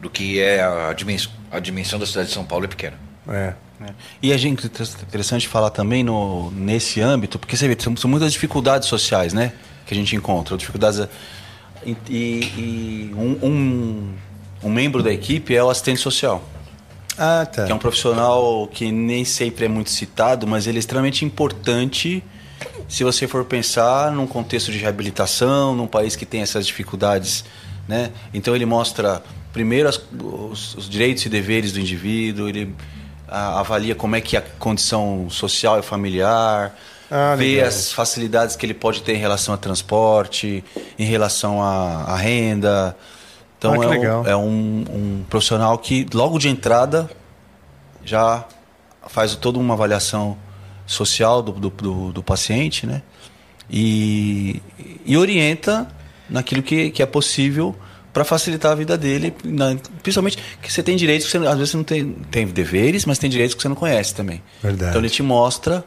do 0.02 0.10
que 0.10 0.39
é 0.39 0.64
a 0.64 0.94
dimensão, 0.94 1.31
a 1.52 1.60
dimensão 1.60 1.99
da 1.99 2.06
cidade 2.06 2.30
de 2.30 2.34
São 2.34 2.45
Paulo 2.45 2.64
é 2.65 2.68
pequena. 2.69 2.95
É. 3.27 3.53
É. 3.80 3.89
E 4.23 4.34
a 4.34 4.38
gente 4.38 4.65
interessante 4.65 5.48
falar 5.48 5.69
também 5.69 6.03
no, 6.03 6.49
nesse 6.52 6.99
âmbito, 6.99 7.38
porque 7.38 7.56
você 7.56 7.68
vê, 7.68 7.77
são, 7.80 7.95
são 7.95 8.10
muitas 8.10 8.31
dificuldades 8.34 8.88
sociais, 8.88 9.34
né? 9.34 9.52
Que 9.85 9.94
a 9.94 9.98
gente 9.98 10.15
encontra. 10.15 10.57
Dificuldades. 10.57 11.07
E, 11.86 11.95
e- 12.10 13.12
um, 13.16 13.48
um, 13.48 14.14
um 14.64 14.70
membro 14.70 15.02
da 15.04 15.12
equipe 15.12 15.56
é 15.56 15.64
o 15.64 15.70
assistente 15.70 15.99
social, 16.02 16.44
Ah, 17.18 17.45
tá. 17.45 17.66
que 17.66 17.72
é 17.72 17.76
um 17.76 17.78
profissional 17.80 18.68
que 18.68 18.91
nem 18.91 19.24
sempre 19.24 19.66
é 19.66 19.68
muito 19.68 19.90
citado, 19.90 20.45
mas 20.48 20.68
ele 20.68 20.78
é 20.78 20.80
extremamente 20.80 21.24
importante 21.24 22.24
se 22.90 23.04
você 23.04 23.28
for 23.28 23.44
pensar 23.45 24.12
num 24.12 24.26
contexto 24.28 24.72
de 24.72 24.78
reabilitação, 24.78 25.76
num 25.76 25.88
país 25.88 26.16
que 26.16 26.26
tem 26.26 26.41
essas 26.41 26.66
dificuldades, 26.66 27.44
né? 27.88 28.12
Então 28.34 28.56
ele 28.56 28.66
mostra 28.66 29.22
primeiro 29.54 29.88
as- 29.90 29.99
os, 30.22 30.76
os 30.76 30.90
direitos 30.90 31.26
e 31.26 31.30
deveres 31.30 31.72
do 31.74 31.80
indivíduo, 31.80 32.48
ele 32.49 32.74
ah, 33.28 33.60
avalia 33.60 33.94
como 33.94 34.16
é 34.16 34.22
que 34.22 34.36
é 34.36 34.40
a 34.40 34.41
condição 34.41 35.28
social 35.30 35.80
e 35.80 35.82
familiar, 35.84 36.76
Ah, 37.10 37.36
legal. 37.56 37.68
as 37.68 37.92
facilidades 37.94 38.56
que 38.56 38.66
ele 38.66 38.74
pode 38.74 39.02
ter 39.02 39.14
em 39.14 39.18
relação 39.20 39.54
a 39.54 39.58
transporte, 39.58 40.64
em 41.00 41.06
relação 41.06 41.62
à, 41.62 42.16
renda. 42.18 42.96
Então 43.58 43.74
Ah, 43.82 43.96
é, 43.96 44.00
um, 44.00 44.28
é 44.28 44.36
um- 44.36 44.86
um 44.90 45.24
profissional 45.30 45.78
que 45.78 46.06
logo 46.14 46.38
de 46.38 46.48
entrada 46.50 47.10
já 48.04 48.46
faz 49.08 49.36
toda 49.36 49.58
uma 49.58 49.74
avaliação 49.74 50.38
social 50.86 51.42
do, 51.42 51.52
do, 51.54 51.70
do- 51.70 52.12
do 52.14 52.24
paciente, 52.24 52.86
né? 52.86 53.02
E, 53.70 54.62
e 55.06 55.18
orienta 55.18 55.88
naquilo 56.30 56.62
que, 56.62 56.90
que 56.92 57.02
é 57.02 57.06
possível 57.06 57.76
para 58.14 58.24
facilitar 58.24 58.72
a 58.72 58.76
vida 58.76 58.98
dele, 58.98 59.34
na- 59.44 59.76
principalmente 60.02 60.38
que 60.62 60.72
você 60.72 60.82
tem 60.82 60.96
direitos 60.96 61.28
que 61.28 61.32
você, 61.38 61.46
às 61.46 61.56
vezes 61.58 61.70
você 61.72 61.78
não 61.78 61.84
tem, 61.84 62.12
tem 62.32 62.48
deveres, 62.48 63.06
mas 63.06 63.18
tem 63.20 63.30
direitos 63.30 63.56
que 63.56 63.62
você 63.62 63.68
não 63.70 63.76
conhece 63.76 64.16
também. 64.16 64.42
Verdade. 64.62 64.90
Então 64.92 65.02
ele 65.02 65.10
te 65.10 65.22
mostra, 65.22 65.84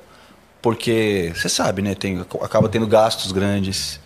porque 0.63 1.33
você 1.35 1.49
sabe, 1.49 1.83
né? 1.83 1.95
Tem, 1.95 2.21
acaba 2.43 2.69
tendo 2.69 2.87
gastos 2.87 3.33
grandes. 3.33 3.99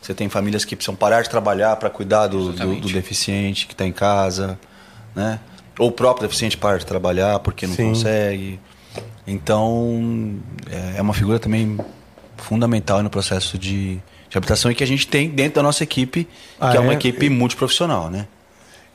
Você 0.00 0.14
tem 0.14 0.28
famílias 0.28 0.64
que 0.64 0.74
precisam 0.74 0.94
parar 0.96 1.22
de 1.22 1.28
trabalhar 1.28 1.76
para 1.76 1.90
cuidar 1.90 2.26
do, 2.26 2.52
do, 2.52 2.76
do 2.76 2.88
deficiente 2.88 3.66
que 3.66 3.74
está 3.74 3.86
em 3.86 3.92
casa, 3.92 4.58
né? 5.14 5.38
Ou 5.78 5.88
o 5.88 5.92
próprio 5.92 6.26
deficiente 6.26 6.56
para 6.56 6.78
de 6.78 6.86
trabalhar 6.86 7.38
porque 7.40 7.66
não 7.66 7.74
Sim. 7.74 7.88
consegue. 7.90 8.58
Então, 9.26 10.38
é- 10.70 10.98
é 10.98 11.02
uma 11.02 11.14
figura 11.14 11.38
também 11.38 11.78
fundamental 12.36 13.02
no 13.02 13.10
processo 13.10 13.56
de, 13.58 13.94
de 14.28 14.36
habitação 14.38 14.70
e 14.70 14.74
que 14.74 14.82
a 14.82 14.86
gente 14.86 15.06
tem 15.06 15.28
dentro 15.28 15.56
da 15.56 15.62
nossa 15.62 15.84
equipe, 15.84 16.26
Ah, 16.58 16.70
que 16.70 16.76
é 16.76 16.80
uma 16.80 16.92
é? 16.92 16.96
equipe 16.96 17.28
multiprofissional, 17.28 18.10
né? 18.10 18.26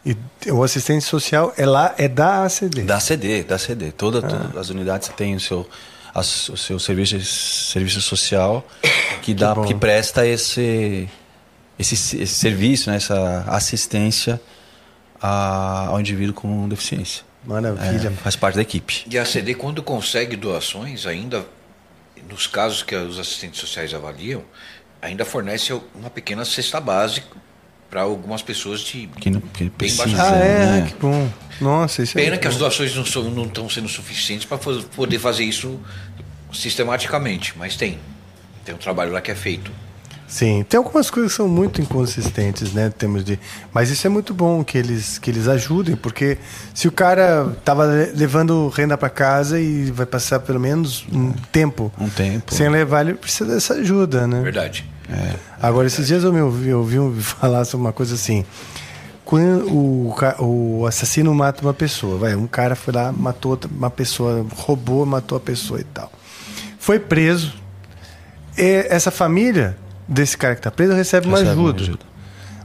E 0.06 0.16
o 0.52 0.64
assistente 0.64 1.04
social 1.04 1.54
é 1.58 1.66
lá, 1.66 1.96
é 1.98 2.08
da 2.08 2.44
ACD. 2.44 2.82
Da 2.84 3.00
CD, 3.00 3.44
da 3.44 3.58
CD. 3.58 3.92
Toda, 3.92 4.20
Ah. 4.20 4.22
todas 4.22 4.58
as 4.58 4.70
unidades 4.70 5.08
têm 5.10 5.36
o 5.36 5.40
seu, 5.40 5.68
as- 6.16 6.50
o 6.50 6.58
seu 6.58 6.80
serviço, 6.80 7.20
serviço 7.24 8.02
social 8.02 8.66
que, 9.22 9.34
dá, 9.34 9.54
bom. 9.54 9.66
que, 9.66 9.76
presta 9.76 10.26
esse, 10.26 11.08
esse, 11.78 11.94
esse 12.18 12.28
serviço, 12.34 12.90
né, 12.90 12.96
essa 12.96 13.44
assistência 13.50 14.42
a- 15.22 15.88
ao 15.90 16.00
indivíduo 16.00 16.34
com 16.34 16.68
deficiência. 16.70 17.24
Maravilha. 17.44 18.08
É, 18.08 18.12
faz 18.12 18.36
parte 18.36 18.56
da 18.56 18.62
equipe. 18.62 19.06
E 19.10 19.18
a 19.20 19.26
CD, 19.26 19.54
quando 19.54 19.84
consegue 19.84 20.36
doações, 20.36 21.06
ainda, 21.06 21.46
nos 22.30 22.48
casos 22.48 22.82
que 22.82 22.96
os 22.96 23.20
assistentes 23.20 23.60
sociais 23.60 23.94
avaliam, 23.94 24.42
ainda 25.02 25.24
fornece 25.24 25.72
uma 25.94 26.10
pequena 26.10 26.44
cesta 26.44 26.80
básica 26.82 27.28
para 27.90 28.02
algumas 28.02 28.42
pessoas 28.42 28.82
de 28.82 29.08
Que, 29.20 29.30
não- 29.30 29.40
que 29.42 29.70
precisa, 29.70 30.04
baixa- 30.06 30.24
Ah, 30.24 30.36
é, 30.38 30.66
né? 30.82 30.88
que 30.88 30.96
bom. 31.02 31.30
Nossa, 31.62 32.04
isso 32.04 32.18
é 32.18 32.22
Pena 32.22 32.32
muito 32.32 32.42
que 32.42 32.48
as 32.48 32.54
bom. 32.56 32.60
doações 32.60 32.96
não, 32.96 33.06
são, 33.06 33.24
não 33.32 33.46
estão 33.46 33.70
sendo 33.70 33.88
suficientes 33.88 34.46
para 34.46 34.58
poder 34.58 35.20
fazer 35.20 35.44
isso 35.46 35.80
sistematicamente, 36.52 37.54
mas 37.58 37.76
tem. 37.76 38.00
Tem 38.64 38.74
um 38.74 38.78
trabalho 38.78 39.12
lá 39.12 39.22
que 39.22 39.32
é 39.32 39.36
feito. 39.36 39.72
Sim, 40.28 40.66
tem 40.68 40.80
algumas 40.80 41.12
coisas 41.12 41.32
que 41.32 41.38
são 41.38 41.48
muito 41.48 41.80
inconsistentes, 41.80 42.74
né, 42.74 42.88
em 42.88 42.92
termos 42.92 43.24
de, 43.24 43.40
mas 43.72 43.92
isso 43.92 44.08
é 44.08 44.10
muito 44.10 44.34
bom 44.34 44.64
que 44.64 44.76
eles 44.76 45.20
que 45.20 45.30
eles 45.30 45.48
ajudem, 45.48 45.96
porque 45.96 46.40
se 46.74 46.88
o 46.88 46.92
cara 46.92 47.56
tava 47.64 47.86
le- 47.86 48.12
levando 48.16 48.68
renda 48.70 48.98
para 48.98 49.08
casa 49.08 49.60
e 49.62 49.92
vai 49.92 50.06
passar 50.08 50.40
pelo 50.40 50.60
menos 50.60 51.06
um 51.14 51.32
tempo 51.52 51.94
Um 52.00 52.10
tempo. 52.10 52.56
sem 52.56 52.68
levar, 52.70 53.06
ele 53.06 53.14
precisa 53.14 53.54
dessa 53.54 53.76
ajuda, 53.76 54.26
né? 54.26 54.42
Verdade. 54.42 54.84
Agora, 55.62 55.88
esses 55.88 56.08
dias 56.08 56.24
eu 56.24 56.34
me 56.34 56.42
ouvi, 56.42 56.70
eu 56.70 56.80
ouvi 56.80 57.22
falar 57.24 57.64
sobre 57.66 57.86
uma 57.86 57.94
coisa 57.94 58.16
assim. 58.16 58.46
Quando 59.24 59.68
o, 59.72 60.16
o 60.40 60.86
assassino 60.86 61.34
mata 61.34 61.62
uma 61.64 61.74
pessoa, 61.74 62.18
vai, 62.18 62.36
um 62.36 62.46
cara 62.48 62.76
foi 62.76 62.94
lá, 62.94 63.12
matou 63.12 63.52
outra- 63.52 63.70
uma 63.72 63.90
pessoa, 63.90 64.46
roubou, 64.56 65.06
matou 65.06 65.36
a 65.38 65.42
pessoa 65.42 65.80
e 65.82 65.84
tal. 65.84 66.12
Foi 66.80 67.00
preso. 67.00 67.54
E 68.58 68.86
essa 68.90 69.10
família 69.12 69.76
desse 70.08 70.38
cara 70.38 70.54
que 70.54 70.60
está 70.60 70.70
preso 70.72 70.94
recebe 70.94 71.28
uma 71.28 71.40
Recebe 71.40 71.56
uma 71.60 71.70
ajuda. 71.70 71.82
ajuda. 71.84 72.06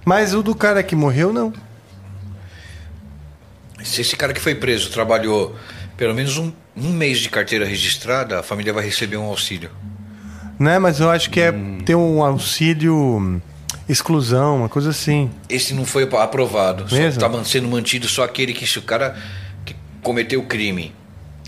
Mas 0.04 0.34
o 0.34 0.42
do 0.42 0.54
cara 0.54 0.82
que 0.82 0.94
morreu, 0.94 1.32
não. 1.32 1.52
Se 3.82 4.02
esse 4.02 4.14
cara 4.16 4.32
que 4.34 4.40
foi 4.40 4.54
preso 4.54 4.90
trabalhou 4.90 5.56
pelo 5.96 6.14
menos 6.14 6.36
um, 6.36 6.52
um 6.76 6.90
mês 6.92 7.18
de 7.18 7.28
carteira 7.30 7.64
registrada, 7.64 8.40
a 8.40 8.42
família 8.42 8.72
vai 8.72 8.84
receber 8.84 9.16
um 9.16 9.24
auxílio. 9.24 9.70
Né? 10.60 10.78
Mas 10.78 11.00
eu 11.00 11.10
acho 11.10 11.30
que 11.30 11.40
é 11.40 11.50
ter 11.86 11.94
um 11.94 12.22
auxílio 12.22 13.40
exclusão, 13.88 14.58
uma 14.58 14.68
coisa 14.68 14.90
assim. 14.90 15.30
Esse 15.48 15.72
não 15.72 15.86
foi 15.86 16.04
aprovado. 16.04 16.84
Mesmo? 16.94 17.08
Está 17.08 17.44
sendo 17.44 17.66
mantido 17.66 18.06
só 18.06 18.22
aquele 18.22 18.52
que, 18.52 18.66
se 18.66 18.78
o 18.78 18.82
cara 18.82 19.16
que 19.64 19.74
cometeu 20.02 20.38
o 20.40 20.46
crime 20.46 20.94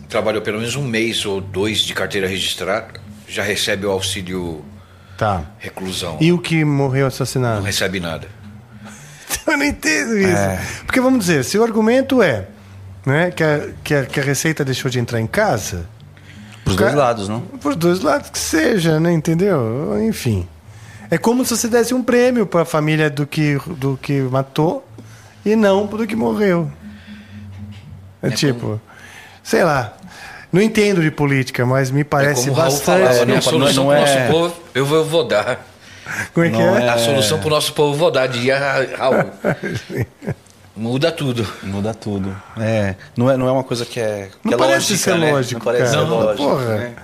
trabalhou 0.08 0.40
pelo 0.42 0.58
menos 0.58 0.74
um 0.76 0.82
mês 0.84 1.24
ou 1.26 1.40
dois 1.42 1.80
de 1.80 1.92
carteira 1.94 2.26
registrada, 2.26 2.88
já 3.28 3.42
recebe 3.42 3.84
o 3.86 3.90
auxílio 3.90 4.64
Tá. 5.16 5.44
reclusão. 5.58 6.16
E 6.20 6.32
o 6.32 6.38
que 6.38 6.64
morreu 6.64 7.02
Não 7.02 7.08
assassinado? 7.08 7.62
recebe 7.62 8.00
nada. 8.00 8.26
Eu 9.46 9.56
não 9.58 9.64
entendo 9.64 10.18
isso. 10.18 10.84
Porque 10.86 11.00
vamos 11.00 11.20
dizer, 11.20 11.44
se 11.44 11.58
o 11.58 11.62
argumento 11.62 12.22
é 12.22 12.46
né, 13.06 13.30
que, 13.30 13.42
a, 13.44 13.68
que, 13.84 13.94
a, 13.94 14.04
que 14.06 14.20
a 14.20 14.22
Receita 14.22 14.64
deixou 14.64 14.90
de 14.90 14.98
entrar 14.98 15.20
em 15.20 15.26
casa, 15.26 15.86
os 16.72 16.76
dois 16.76 16.94
lados, 16.94 17.28
não? 17.28 17.40
por 17.40 17.74
dois 17.74 18.00
lados 18.00 18.30
que 18.30 18.38
seja, 18.38 18.98
né? 19.00 19.12
Entendeu? 19.12 19.96
Enfim. 20.02 20.46
É 21.10 21.18
como 21.18 21.44
se 21.44 21.56
você 21.56 21.68
desse 21.68 21.92
um 21.94 22.02
prêmio 22.02 22.46
para 22.46 22.62
a 22.62 22.64
família 22.64 23.10
do 23.10 23.26
que, 23.26 23.58
do 23.66 23.98
que 24.00 24.20
matou 24.22 24.84
e 25.44 25.54
não 25.54 25.86
pro 25.86 26.06
que 26.06 26.16
morreu. 26.16 26.70
É, 28.22 28.30
tipo, 28.30 28.80
sei 29.42 29.62
lá. 29.64 29.92
Não 30.52 30.60
entendo 30.60 31.00
de 31.02 31.10
política, 31.10 31.64
mas 31.64 31.90
me 31.90 32.02
É 32.02 32.04
parece 32.04 32.44
como 32.48 32.52
Raul 32.60 32.70
bastante. 32.70 33.00
falava, 33.00 33.24
né? 33.24 33.32
não- 33.32 33.38
A 33.38 33.40
solução 33.40 33.84
não 33.84 33.90
pro 33.90 33.96
é- 33.96 34.00
nosso 34.00 34.32
povo, 34.32 34.54
eu 34.74 34.86
vou, 34.86 34.98
eu 34.98 35.04
vou 35.04 35.24
dar. 35.26 35.66
Como 36.34 36.44
é 36.46 36.50
que 36.50 36.56
Não 36.58 36.76
é? 36.76 36.88
A 36.88 36.98
solução 36.98 37.38
pro 37.40 37.48
nosso 37.50 37.72
povo, 37.72 37.94
eu 37.94 37.98
vou 37.98 38.10
dar, 38.10 38.26
diria 38.26 38.58
Raul. 38.98 39.24
Muda 40.82 41.12
tudo. 41.12 41.46
Muda 41.62 41.94
tudo. 41.94 42.36
É, 42.58 42.96
não 43.16 43.30
é, 43.30 43.36
não 43.36 43.46
é 43.46 43.52
uma 43.52 43.62
coisa 43.62 43.86
que 43.86 44.00
é. 44.00 44.30
Que 44.42 44.48
Não 44.48 44.54
é 44.54 44.56
parece 44.58 44.92
lógica, 44.92 45.12
ser 45.12 45.18
né? 45.18 45.30
lógico, 45.32 45.58
Não 45.60 45.64
parece 45.64 45.92
cara. 45.94 46.04
ser 46.04 46.10
lógico. 46.10 46.48
Porra. 46.48 46.76
né? 46.76 46.94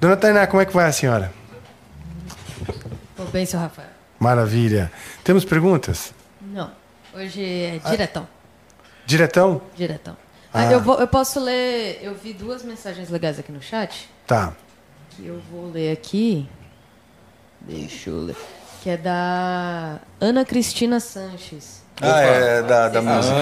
Dona 0.00 0.16
Tainá, 0.16 0.46
como 0.46 0.62
é 0.62 0.64
que 0.64 0.72
vai 0.72 0.86
a 0.86 0.92
senhora? 0.92 1.30
Tô 3.16 3.24
bem, 3.24 3.44
seu 3.44 3.60
Rafael. 3.60 3.88
Maravilha. 4.18 4.90
Temos 5.22 5.44
perguntas? 5.44 6.14
Não. 6.40 6.70
Hoje 7.14 7.42
é 7.44 7.80
diretão. 7.90 8.26
Diretão? 9.04 9.60
Diretão. 9.76 10.16
Ah. 10.52 10.60
Ah, 10.68 10.72
eu, 10.72 10.80
vou- 10.80 10.98
eu 10.98 11.06
posso 11.06 11.38
ler. 11.40 11.98
Eu 12.02 12.14
vi 12.14 12.32
duas 12.32 12.62
mensagens 12.62 13.10
legais 13.10 13.38
aqui 13.38 13.52
no 13.52 13.60
chat. 13.60 14.08
Tá. 14.26 14.54
Que 15.10 15.26
eu 15.26 15.38
vou 15.50 15.70
ler 15.70 15.92
aqui. 15.92 16.48
Deixa 17.60 18.08
eu 18.08 18.20
ler. 18.22 18.36
Que 18.82 18.90
é 18.90 18.96
da 18.96 19.98
Ana 20.18 20.44
Cristina 20.46 20.98
Sanches. 21.00 21.82
Ah, 22.00 22.20
é 22.22 22.62
da, 22.62 22.88
da 22.88 23.02
música. 23.02 23.34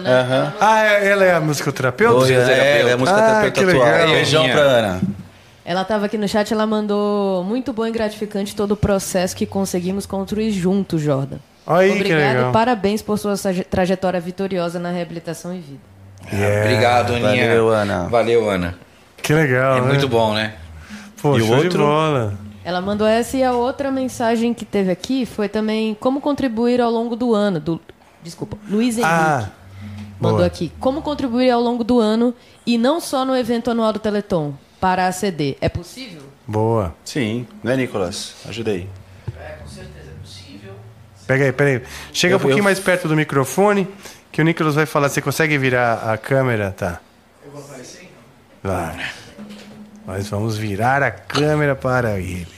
Né? 0.00 0.10
Aham. 0.10 0.52
Ah, 0.60 0.84
é- 0.84 1.08
ela 1.08 1.24
é 1.24 1.34
a 1.34 1.40
musicoterapeuta? 1.40 2.24
Oi, 2.24 2.32
é, 2.34 2.80
ela 2.80 2.90
é 2.90 2.92
a 2.92 2.96
música 2.96 3.18
Ah, 3.18 3.26
terapeuta 3.26 3.60
que 3.60 3.64
legal. 3.66 3.86
atual. 3.86 4.08
Beijão 4.08 4.40
Aninha. 4.42 4.54
pra 4.56 4.64
Ana. 4.64 5.00
Ela 5.64 5.82
estava 5.82 6.06
aqui 6.06 6.18
no 6.18 6.26
chat, 6.26 6.52
ela 6.52 6.66
mandou 6.66 7.44
muito 7.44 7.72
bom 7.72 7.86
e 7.86 7.90
gratificante 7.92 8.56
todo 8.56 8.72
o 8.72 8.76
processo 8.76 9.36
que 9.36 9.46
conseguimos 9.46 10.06
construir 10.06 10.50
juntos, 10.50 11.00
Jordan. 11.00 11.36
Olha 11.66 11.80
aí, 11.82 11.90
que 11.92 11.96
Obrigado 11.98 12.34
legal. 12.34 12.50
e 12.50 12.52
parabéns 12.52 13.02
por 13.02 13.18
sua 13.18 13.36
traje- 13.36 13.64
trajetória 13.64 14.18
vitoriosa 14.20 14.78
na 14.80 14.90
reabilitação 14.90 15.54
e 15.54 15.58
vida. 15.60 15.80
Yeah. 16.32 16.62
Obrigado, 16.66 17.14
Aninha. 17.14 17.46
Valeu, 17.48 17.68
Ana. 17.68 18.08
Valeu, 18.08 18.50
Ana. 18.50 18.74
Que 19.22 19.32
legal, 19.32 19.76
É 19.76 19.80
né? 19.82 19.86
muito 19.86 20.08
bom, 20.08 20.34
né? 20.34 20.54
Pô, 21.22 21.38
E 21.38 21.42
o 21.42 21.46
show 21.46 21.56
de 21.58 21.64
outro? 21.66 21.84
bola. 21.84 22.32
Ela 22.64 22.80
mandou 22.80 23.06
essa 23.06 23.36
e 23.36 23.44
a 23.44 23.52
outra 23.52 23.90
mensagem 23.90 24.52
que 24.52 24.64
teve 24.64 24.90
aqui 24.90 25.24
foi 25.24 25.48
também 25.48 25.94
como 26.00 26.20
contribuir 26.20 26.80
ao 26.80 26.90
longo 26.90 27.14
do 27.14 27.34
ano. 27.34 27.60
Do, 27.60 27.80
desculpa, 28.22 28.56
Luiz 28.68 28.96
Henrique. 28.96 29.12
Ah, 29.12 29.50
mandou 30.20 30.38
boa. 30.38 30.46
aqui. 30.46 30.72
Como 30.80 31.02
contribuir 31.02 31.50
ao 31.50 31.60
longo 31.60 31.82
do 31.84 31.98
ano 32.00 32.34
e 32.66 32.76
não 32.78 33.00
só 33.00 33.24
no 33.24 33.36
evento 33.36 33.70
anual 33.70 33.92
do 33.92 33.98
Teleton 33.98 34.54
para 34.80 35.06
a 35.06 35.12
CD. 35.12 35.56
É 35.60 35.68
possível? 35.68 36.22
boa. 36.46 36.94
Sim, 37.04 37.46
né, 37.62 37.76
Nicolas? 37.76 38.34
Ajudei. 38.48 38.88
Pega 41.26 41.44
aí, 41.44 41.52
pega 41.52 41.70
aí. 41.78 41.82
Chega 42.12 42.34
Eu- 42.34 42.38
um 42.38 42.40
pouquinho 42.40 42.60
eu- 42.60 42.64
mais 42.64 42.80
perto 42.80 43.06
do 43.06 43.14
microfone, 43.14 43.86
que 44.32 44.40
o 44.40 44.44
Nicolas 44.44 44.74
vai 44.74 44.84
falar. 44.86 45.08
Você 45.08 45.20
consegue 45.22 45.56
virar 45.58 46.10
a 46.12 46.18
câmera? 46.18 46.72
Tá. 46.76 47.00
Eu 47.44 47.52
vou 47.52 47.60
aparecer 47.62 48.02
então? 48.62 48.72
Vai. 48.72 49.10
Nós 50.06 50.28
vamos 50.28 50.56
virar 50.58 51.02
a 51.04 51.10
câmera 51.10 51.76
para 51.76 52.18
ele. 52.18 52.48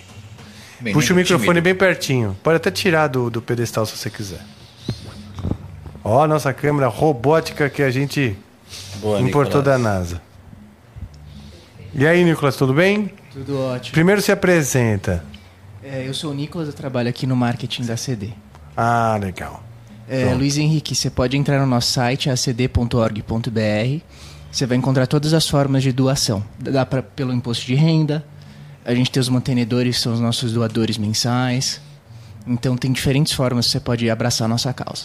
Menino 0.80 0.98
Puxa 0.98 1.12
o 1.12 1.16
microfone 1.16 1.48
tímido. 1.48 1.62
bem 1.64 1.74
pertinho. 1.74 2.36
Pode 2.42 2.56
até 2.56 2.70
tirar 2.70 3.08
do, 3.08 3.28
do 3.28 3.42
pedestal 3.42 3.84
se 3.84 3.96
você 3.96 4.08
quiser. 4.08 4.40
Ó, 6.04 6.22
a 6.22 6.28
nossa 6.28 6.52
câmera 6.52 6.88
robótica 6.88 7.70
que 7.70 7.82
a 7.82 7.90
gente 7.90 8.36
Boa, 9.00 9.20
importou 9.20 9.60
Nicolas. 9.60 9.64
da 9.64 9.78
NASA. 9.78 10.22
E 11.94 12.06
aí, 12.06 12.24
Nicolas, 12.24 12.56
tudo 12.56 12.72
bem? 12.72 13.12
Tudo 13.32 13.58
ótimo. 13.58 13.92
Primeiro 13.92 14.20
se 14.20 14.32
apresenta. 14.32 15.24
É, 15.82 16.06
eu 16.06 16.14
sou 16.14 16.30
o 16.30 16.34
Nicolas, 16.34 16.68
eu 16.68 16.74
trabalho 16.74 17.08
aqui 17.08 17.26
no 17.26 17.36
marketing 17.36 17.84
da 17.84 17.96
CD. 17.96 18.30
Ah, 18.76 19.18
legal. 19.20 19.62
É. 20.08 20.32
Luiz 20.34 20.58
Henrique, 20.58 20.94
você 20.94 21.10
pode 21.10 21.36
entrar 21.36 21.60
no 21.60 21.66
nosso 21.66 21.92
site, 21.92 22.30
acd.org.br. 22.30 24.04
Você 24.50 24.66
vai 24.66 24.76
encontrar 24.76 25.06
todas 25.06 25.32
as 25.32 25.48
formas 25.48 25.82
de 25.82 25.92
doação. 25.92 26.42
Dá 26.58 26.84
pra, 26.84 27.02
pelo 27.02 27.32
imposto 27.32 27.64
de 27.66 27.74
renda. 27.74 28.24
A 28.84 28.94
gente 28.94 29.10
tem 29.10 29.20
os 29.20 29.28
mantenedores, 29.28 29.96
que 29.96 30.02
são 30.02 30.12
os 30.12 30.20
nossos 30.20 30.52
doadores 30.52 30.98
mensais. 30.98 31.80
Então 32.46 32.76
tem 32.76 32.92
diferentes 32.92 33.32
formas 33.32 33.66
que 33.66 33.72
você 33.72 33.80
pode 33.80 34.10
abraçar 34.10 34.46
a 34.46 34.48
nossa 34.48 34.72
causa. 34.72 35.04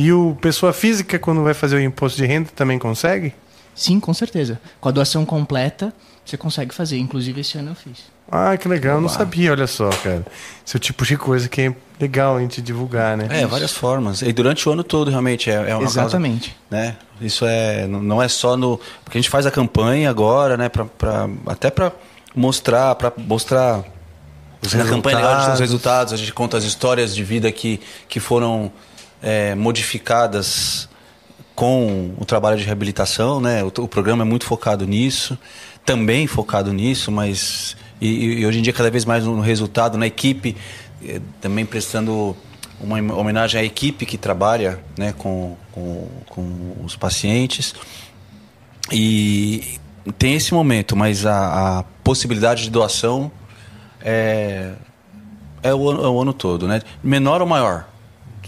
E 0.00 0.12
o 0.12 0.34
pessoa 0.40 0.72
física, 0.72 1.18
quando 1.18 1.42
vai 1.42 1.52
fazer 1.52 1.76
o 1.76 1.80
imposto 1.80 2.16
de 2.16 2.24
renda, 2.24 2.48
também 2.56 2.78
consegue? 2.78 3.34
Sim, 3.74 4.00
com 4.00 4.14
certeza. 4.14 4.58
Com 4.80 4.88
a 4.88 4.92
doação 4.92 5.26
completa, 5.26 5.92
você 6.24 6.36
consegue 6.36 6.74
fazer. 6.74 6.96
Inclusive 6.98 7.40
esse 7.42 7.58
ano 7.58 7.72
eu 7.72 7.74
fiz. 7.74 7.98
Ah, 8.32 8.56
que 8.56 8.66
legal. 8.68 8.94
Eu 8.96 9.00
não 9.02 9.08
sabia, 9.08 9.50
olha 9.50 9.66
só, 9.66 9.90
cara. 9.90 10.24
Esse 10.66 10.76
é 10.76 10.78
o 10.78 10.80
tipo 10.80 11.04
de 11.04 11.16
coisa 11.18 11.48
que 11.48 11.60
é 11.62 11.74
legal 12.00 12.36
a 12.36 12.40
gente 12.40 12.62
divulgar, 12.62 13.16
né? 13.16 13.26
É, 13.28 13.46
várias 13.46 13.72
formas. 13.72 14.22
E 14.22 14.32
durante 14.32 14.66
o 14.68 14.72
ano 14.72 14.82
todo, 14.84 15.10
realmente, 15.10 15.50
é, 15.50 15.54
é 15.54 15.74
uma 15.74 15.80
causa 15.82 16.00
Exatamente. 16.00 16.56
né? 16.70 16.96
Isso 17.20 17.44
é 17.44 17.86
não 17.86 18.22
é 18.22 18.28
só 18.28 18.56
no 18.56 18.80
porque 19.04 19.18
a 19.18 19.20
gente 19.20 19.28
faz 19.30 19.44
a 19.46 19.50
campanha 19.50 20.08
agora, 20.08 20.56
né? 20.56 20.68
Pra, 20.70 20.84
pra- 20.86 21.28
até 21.46 21.70
para 21.70 21.92
mostrar, 22.34 22.94
para 22.94 23.12
mostrar 23.18 23.84
Os 24.64 24.72
na 24.74 24.84
campanha 24.84 25.18
a 25.18 25.20
gente 25.20 25.28
tem 25.28 25.36
os 25.54 25.60
resultados. 25.60 25.60
resultados, 25.60 26.12
a 26.12 26.16
gente 26.16 26.32
conta 26.32 26.56
as 26.56 26.64
histórias 26.64 27.14
de 27.14 27.22
vida 27.24 27.50
que 27.52 27.80
que 28.08 28.20
foram 28.20 28.70
é, 29.22 29.54
modificadas 29.54 30.88
com 31.54 32.14
o 32.18 32.24
trabalho 32.24 32.56
de 32.56 32.64
reabilitação, 32.64 33.40
né? 33.40 33.62
O, 33.62 33.66
o 33.66 33.88
programa 33.88 34.22
é 34.22 34.26
muito 34.26 34.44
focado 34.44 34.86
nisso, 34.86 35.38
também 35.84 36.26
focado 36.26 36.72
nisso, 36.72 37.12
mas 37.12 37.76
e, 38.00 38.40
e 38.40 38.46
hoje 38.46 38.58
em 38.58 38.62
dia 38.62 38.72
cada 38.72 38.90
vez 38.90 39.04
mais 39.04 39.24
no 39.24 39.40
resultado, 39.40 39.98
na 39.98 40.06
equipe, 40.06 40.56
eh, 41.04 41.20
também 41.40 41.66
prestando 41.66 42.34
uma 42.80 42.96
homenagem 43.14 43.60
à 43.60 43.64
equipe 43.64 44.06
que 44.06 44.16
trabalha, 44.16 44.80
né, 44.96 45.12
com, 45.18 45.54
com, 45.70 46.08
com 46.30 46.76
os 46.82 46.96
pacientes. 46.96 47.74
E 48.90 49.78
tem 50.18 50.34
esse 50.34 50.54
momento, 50.54 50.96
mas 50.96 51.26
a, 51.26 51.80
a 51.80 51.82
possibilidade 52.02 52.62
de 52.64 52.70
doação 52.70 53.30
é, 54.00 54.72
é, 55.62 55.74
o, 55.74 55.90
é 55.92 56.08
o 56.08 56.20
ano 56.20 56.32
todo, 56.32 56.66
né? 56.66 56.80
Menor 57.02 57.42
ou 57.42 57.46
maior, 57.46 57.86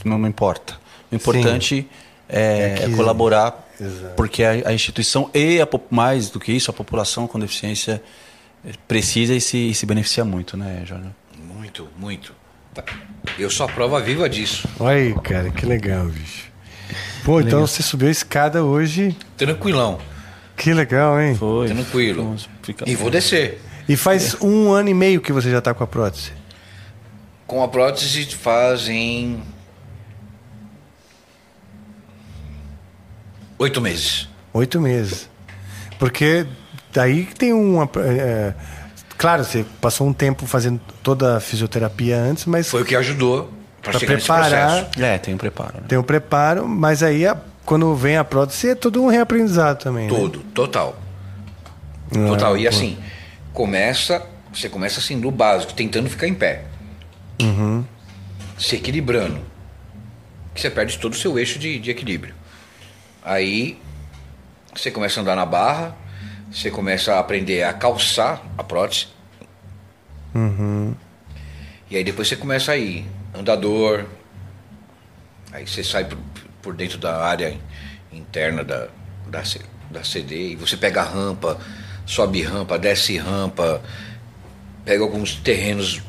não, 0.09 0.19
não 0.19 0.29
importa. 0.29 0.75
O 1.11 1.15
importante 1.15 1.87
é, 2.29 2.75
É 2.75 2.75
que- 2.87 2.93
é 2.93 2.97
colaborar, 2.97 3.69
Exato. 3.81 4.15
porque 4.17 4.43
a, 4.45 4.51
a 4.69 4.73
instituição 4.73 5.31
e, 5.35 5.61
a, 5.61 5.69
mais 5.91 6.31
do 6.31 6.41
que 6.41 6.53
isso, 6.53 6.71
a 6.71 6.75
população 6.75 7.27
com 7.27 7.39
deficiência 7.39 8.03
eh, 8.67 8.73
precisa 8.89 9.35
e 9.35 9.41
se, 9.41 9.71
e 9.71 9.75
se 9.75 9.85
beneficia 9.87 10.25
muito, 10.25 10.57
né, 10.57 10.83
Jorge? 10.87 11.09
Muito, 11.55 11.89
muito. 11.99 12.35
Eu 13.39 13.51
sou 13.51 13.67
a 13.67 13.69
prova 13.69 14.01
viva 14.01 14.29
disso. 14.29 14.67
Olha 14.81 14.97
aí, 14.97 15.15
cara, 15.21 15.51
que 15.51 15.67
legal, 15.67 16.07
bicho. 16.07 16.51
Pô, 17.25 17.41
então 17.41 17.61
você 17.67 17.83
subiu 17.83 18.09
a 18.09 18.11
escada 18.11 18.65
hoje. 18.65 19.17
Tranquilão. 19.37 19.99
Que 20.57 20.73
legal, 20.73 21.21
hein? 21.21 21.35
Foi. 21.35 21.69
Tranquilo. 21.69 22.37
Ficar- 22.63 22.89
E 22.89 22.95
vou 22.95 23.11
descer. 23.11 23.61
E 23.89 23.97
faz 23.97 24.37
um 24.41 24.71
ano 24.73 24.89
e 24.89 24.95
meio 24.95 25.21
que 25.21 25.33
você 25.33 25.51
já 25.51 25.61
tá 25.61 25.75
com 25.75 25.83
a 25.85 25.87
prótese. 25.87 26.33
Com 27.47 27.63
a 27.63 27.69
prótese 27.69 28.25
fazem. 28.37 29.43
Oito 33.63 33.81
meses. 33.81 34.29
Oito 34.53 34.81
meses. 34.81 35.29
Porque 35.99 36.47
daí 36.93 37.25
tem 37.27 37.53
uma. 37.53 37.89
é, 38.05 38.53
claro, 39.17 39.45
você 39.45 39.65
passou 39.81 40.07
um 40.07 40.13
tempo 40.13 40.47
fazendo 40.47 40.81
toda 41.03 41.37
a 41.37 41.41
fisioterapia 41.41 42.17
antes, 42.19 42.45
mas 42.47 42.69
Foi 42.69 42.83
o 42.83 42.85
que 42.85 42.97
ajudou 42.97 43.53
para 43.81 43.99
preparar. 44.01 44.89
É, 44.99 45.17
tem 45.19 45.35
um 45.35 45.39
preparo. 45.39 45.75
Né? 45.77 45.83
tem 45.89 45.97
o 45.99 46.03
preparo, 46.03 46.67
mas 46.69 47.03
aí 47.03 47.27
a- 47.27 47.37
quando 47.65 47.95
vem 47.95 48.17
a 48.17 48.25
prótese 48.25 48.71
é 48.71 48.75
todo 48.75 49.01
um 49.03 49.07
reaprendizado 49.09 49.79
também. 49.85 50.09
né? 50.11 50.17
Todo, 50.19 50.41
total. 50.53 51.01
Ah, 52.11 52.27
Total. 52.29 52.57
E 52.59 52.67
assim, 52.67 52.99
começa. 53.53 54.27
Você 54.53 54.69
começa 54.69 54.99
assim, 55.01 55.17
no 55.17 55.31
básico, 55.31 55.73
tentando 55.73 56.11
ficar 56.11 56.27
em 56.27 56.35
pé. 56.35 56.65
Uhum. 57.41 57.85
Se 58.59 58.77
equilibrando. 58.77 59.39
Que 60.55 60.61
você 60.61 60.69
perde 60.69 60.99
todo 60.99 61.13
o 61.15 61.17
seu 61.17 61.39
eixo 61.39 61.59
de, 61.59 61.79
de 61.79 61.91
equilíbrio. 61.91 62.35
Aí 63.25 63.79
você 64.75 64.91
começa 64.91 65.21
a 65.21 65.23
andar 65.23 65.37
na 65.37 65.47
barra, 65.47 65.97
você 66.51 66.71
começa 66.71 67.15
a 67.15 67.19
aprender 67.19 67.63
a 67.63 67.73
calçar 67.73 68.43
a 68.59 68.65
prótese. 68.65 69.09
Uhum. 70.35 70.95
E 71.91 71.97
aí 71.97 72.05
depois 72.05 72.29
você 72.29 72.37
começa 72.37 72.73
a 72.73 72.77
ir, 72.77 73.07
andador. 73.35 74.07
Aí 75.53 75.67
você 75.67 75.85
sai 75.85 76.05
por, 76.05 76.19
por 76.63 76.75
dentro 76.75 76.99
da 76.99 77.25
área 77.25 77.59
interna 78.11 78.65
da, 78.65 78.89
da, 79.29 79.43
da 79.91 80.05
CD 80.05 80.53
e 80.53 80.57
você 80.57 80.77
pega 80.77 81.03
a 81.03 81.05
rampa, 81.05 81.59
sobe 82.07 82.43
rampa, 82.43 82.79
desce 82.79 83.19
rampa, 83.19 83.83
pega 84.85 85.03
alguns 85.03 85.37
terrenos 85.37 86.03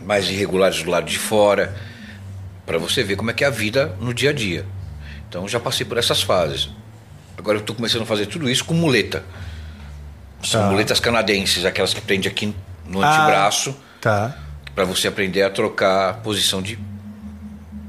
mais 0.00 0.28
irregulares 0.28 0.82
do 0.82 0.90
lado 0.90 1.06
de 1.06 1.18
fora, 1.18 1.74
para 2.66 2.78
você 2.78 3.02
ver 3.02 3.16
como 3.16 3.30
é 3.30 3.34
que 3.34 3.44
é 3.44 3.46
a 3.46 3.50
vida 3.50 3.96
no 4.00 4.12
dia 4.12 4.30
a 4.30 4.32
dia. 4.32 4.66
Então 5.32 5.48
já 5.48 5.58
passei 5.58 5.86
por 5.86 5.96
essas 5.96 6.20
fases. 6.20 6.68
Agora 7.38 7.56
eu 7.56 7.60
estou 7.62 7.74
começando 7.74 8.02
a 8.02 8.04
fazer 8.04 8.26
tudo 8.26 8.50
isso 8.50 8.62
com 8.66 8.74
muleta. 8.74 9.24
São 10.44 10.60
Tá. 10.60 10.68
muletas 10.68 11.00
canadenses, 11.00 11.64
aquelas 11.64 11.94
que 11.94 12.02
prende 12.02 12.28
aqui 12.28 12.54
no 12.86 13.02
Ah. 13.02 13.08
antebraço 13.22 13.74
Tá. 13.98 14.36
para 14.74 14.84
você 14.84 15.08
aprender 15.08 15.40
a 15.42 15.48
trocar 15.48 16.10
a 16.10 16.12
posição 16.12 16.60
de 16.60 16.78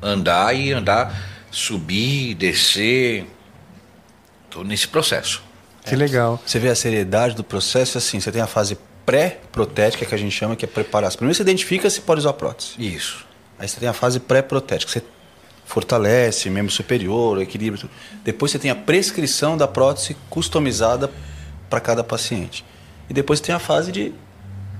andar 0.01 0.55
e 0.55 0.71
andar 0.71 1.13
subir, 1.51 2.33
descer. 2.35 3.29
Estou 4.45 4.63
nesse 4.63 4.87
processo. 4.87 5.43
Que 5.83 5.97
legal. 5.97 6.41
Você 6.45 6.59
vê 6.59 6.69
a 6.69 6.75
seriedade 6.75 7.35
do 7.35 7.43
processo 7.43 7.97
assim, 7.97 8.21
você 8.21 8.31
tem 8.31 8.41
a 8.41 8.47
fase 8.47 8.77
pré-protética 9.05 10.05
que 10.05 10.15
a 10.15 10.17
gente 10.17 10.31
chama, 10.31 10.55
que 10.55 10.63
é 10.63 10.67
preparação. 10.67 11.17
Primeiro 11.17 11.35
você 11.35 11.41
identifica 11.43 11.89
se 11.89 11.99
pode 11.99 12.19
usar 12.19 12.31
prótese. 12.31 12.71
Isso. 12.79 13.25
Aí 13.59 13.67
você 13.67 13.81
tem 13.81 13.89
a 13.89 13.93
fase 13.93 14.21
pré-protética, 14.21 14.89
você 14.89 15.03
fortalece 15.65 16.49
membro 16.49 16.71
superior, 16.71 17.41
equilíbrio. 17.41 17.89
Depois 18.23 18.51
você 18.51 18.59
tem 18.59 18.71
a 18.71 18.75
prescrição 18.75 19.57
da 19.57 19.67
prótese 19.67 20.15
customizada 20.29 21.11
para 21.69 21.79
cada 21.79 22.03
paciente. 22.03 22.63
E 23.09 23.13
depois 23.13 23.39
tem 23.39 23.53
a 23.53 23.59
fase 23.59 23.91
de 23.91 24.13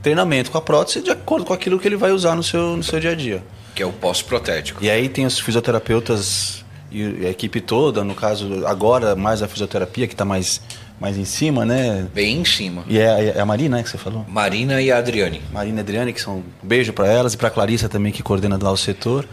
treinamento 0.01 0.51
com 0.51 0.57
a 0.57 0.61
prótese 0.61 1.01
de 1.01 1.09
acordo 1.09 1.45
com 1.45 1.53
aquilo 1.53 1.79
que 1.79 1.87
ele 1.87 1.95
vai 1.95 2.11
usar 2.11 2.35
no 2.35 2.43
seu, 2.43 2.77
no 2.77 2.83
seu 2.83 2.99
dia 2.99 3.11
a 3.11 3.15
dia. 3.15 3.43
Que 3.73 3.81
é 3.81 3.85
o 3.85 3.91
pós-protético. 3.91 4.83
E 4.83 4.89
aí 4.89 5.09
tem 5.09 5.25
os 5.25 5.39
fisioterapeutas 5.39 6.63
e 6.91 7.25
a 7.25 7.29
equipe 7.29 7.59
toda, 7.59 8.03
no 8.03 8.13
caso 8.13 8.67
agora 8.67 9.15
mais 9.15 9.41
a 9.41 9.47
fisioterapia 9.47 10.05
que 10.07 10.13
está 10.13 10.23
mais, 10.23 10.61
mais 10.99 11.17
em 11.17 11.25
cima, 11.25 11.65
né? 11.65 12.07
Bem 12.13 12.41
em 12.41 12.45
cima. 12.45 12.83
E 12.87 12.99
é, 12.99 13.33
é 13.35 13.39
a 13.39 13.45
Marina, 13.45 13.77
né, 13.77 13.83
que 13.83 13.89
você 13.89 13.97
falou? 13.97 14.23
Marina 14.29 14.79
e 14.79 14.91
a 14.91 14.99
Adriane. 14.99 15.41
Marina 15.51 15.79
e 15.79 15.81
Adriane, 15.81 16.13
que 16.13 16.21
são 16.21 16.37
um 16.37 16.43
beijo 16.61 16.93
para 16.93 17.07
elas, 17.07 17.33
e 17.33 17.37
para 17.37 17.49
Clarissa 17.49 17.89
também, 17.89 18.11
que 18.11 18.21
coordena 18.21 18.59
lá 18.61 18.71
o 18.71 18.77
setor. 18.77 19.27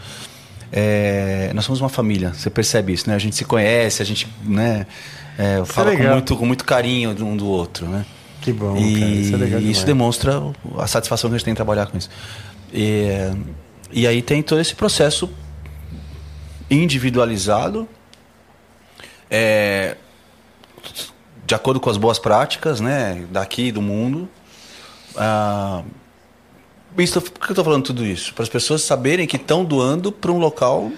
É, 0.71 1.51
nós 1.53 1.65
somos 1.65 1.81
uma 1.81 1.89
família, 1.89 2.33
você 2.33 2.49
percebe 2.49 2.93
isso, 2.93 3.09
né? 3.09 3.15
A 3.15 3.19
gente 3.19 3.35
se 3.35 3.43
conhece, 3.43 4.01
a 4.01 4.05
gente 4.05 4.27
né, 4.43 4.87
é, 5.37 5.63
fala 5.65 5.91
com 5.91 5.97
legal. 5.97 6.13
muito, 6.13 6.37
com 6.37 6.45
muito 6.45 6.63
carinho 6.63 7.11
um 7.25 7.35
do 7.35 7.47
outro, 7.47 7.87
né? 7.87 8.05
Que 8.41 8.53
bom, 8.53 8.75
e 8.77 8.99
cara. 8.99 9.11
Isso 9.11 9.33
é 9.33 9.37
legal 9.37 9.59
isso 9.61 9.85
demonstra 9.85 10.41
a 10.77 10.87
satisfação 10.87 11.29
que 11.29 11.35
a 11.35 11.37
gente 11.37 11.45
tem 11.45 11.51
em 11.51 11.55
trabalhar 11.55 11.87
com 11.87 11.97
isso. 11.97 12.09
E, 12.73 13.09
e 13.91 14.07
aí 14.07 14.21
tem 14.21 14.41
todo 14.41 14.61
esse 14.61 14.73
processo 14.73 15.29
individualizado, 16.69 17.87
é, 19.29 19.97
de 21.45 21.53
acordo 21.53 21.79
com 21.81 21.89
as 21.89 21.97
boas 21.97 22.17
práticas, 22.17 22.79
né, 22.79 23.25
daqui 23.29 23.71
do 23.71 23.81
mundo. 23.81 24.29
Ah, 25.17 25.83
isso, 26.97 27.21
por 27.21 27.31
que 27.39 27.51
eu 27.51 27.53
estou 27.53 27.63
falando 27.65 27.83
tudo 27.83 28.05
isso? 28.05 28.33
Para 28.33 28.43
as 28.43 28.49
pessoas 28.49 28.81
saberem 28.81 29.25
que 29.27 29.35
estão 29.37 29.63
doando 29.63 30.11
para 30.11 30.31
um 30.31 30.37
local 30.37 30.91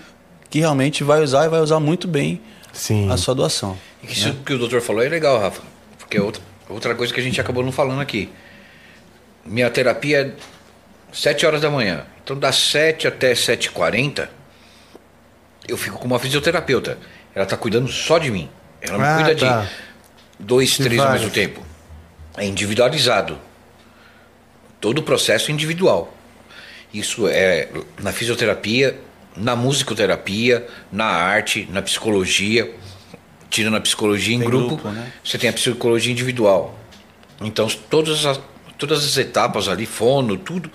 que 0.49 0.59
realmente 0.59 1.03
vai 1.03 1.21
usar 1.21 1.45
e 1.45 1.49
vai 1.49 1.59
usar 1.61 1.79
muito 1.79 2.07
bem 2.07 2.41
Sim. 2.71 3.09
a 3.11 3.17
sua 3.17 3.33
doação. 3.35 3.77
E 4.01 4.07
que 4.07 4.13
isso 4.13 4.33
que 4.45 4.53
o 4.53 4.57
doutor 4.57 4.81
falou 4.81 5.03
é 5.03 5.09
legal, 5.09 5.39
Rafa. 5.39 5.61
Porque 5.97 6.17
é 6.17 6.21
outra, 6.21 6.41
outra 6.69 6.95
coisa 6.95 7.13
que 7.13 7.19
a 7.19 7.23
gente 7.23 7.39
acabou 7.39 7.63
não 7.63 7.71
falando 7.71 8.01
aqui. 8.01 8.29
Minha 9.45 9.69
terapia 9.69 10.21
é 10.21 10.33
7 11.13 11.45
horas 11.45 11.61
da 11.61 11.69
manhã. 11.69 12.05
Então, 12.23 12.37
das 12.37 12.55
7 12.55 13.07
até 13.07 13.33
7h40, 13.33 14.27
eu 15.67 15.77
fico 15.77 15.97
com 15.99 16.05
uma 16.05 16.19
fisioterapeuta. 16.19 16.97
Ela 17.35 17.43
está 17.43 17.57
cuidando 17.57 17.87
só 17.91 18.17
de 18.17 18.31
mim. 18.31 18.49
Ela 18.81 18.97
me 18.97 19.03
Ah, 19.03 19.15
cuida 19.15 19.35
tá. 19.35 19.61
de 19.61 19.69
dois, 20.45 20.77
três 20.77 20.99
ao 21.01 21.11
mesmo 21.13 21.29
tempo. 21.29 21.61
É 22.37 22.45
individualizado. 22.45 23.37
Todo 24.83 24.97
o 24.97 25.01
processo 25.01 25.49
é 25.49 25.53
individual. 25.53 26.13
Isso 26.93 27.25
é 27.29 27.69
na 28.01 28.11
fisioterapia, 28.11 28.99
na 29.37 29.55
musicoterapia, 29.55 30.67
na 30.91 31.05
arte, 31.05 31.65
na 31.71 31.81
psicologia. 31.81 32.69
Tirando 33.49 33.77
a 33.77 33.79
psicologia 33.79 34.35
em 34.35 34.39
Tem 34.39 34.47
grupo, 34.49 34.75
grupo, 34.75 34.89
né? 34.89 35.09
você 35.23 35.37
tem 35.37 35.49
a 35.49 35.53
psicologia 35.53 36.11
individual. 36.11 36.77
Então, 37.39 37.65
todas 37.89 38.25
as, 38.25 38.37
todas 38.77 39.05
as 39.05 39.15
etapas 39.15 39.69
ali, 39.69 39.85
fono, 39.85 40.35
tudo, 40.35 40.69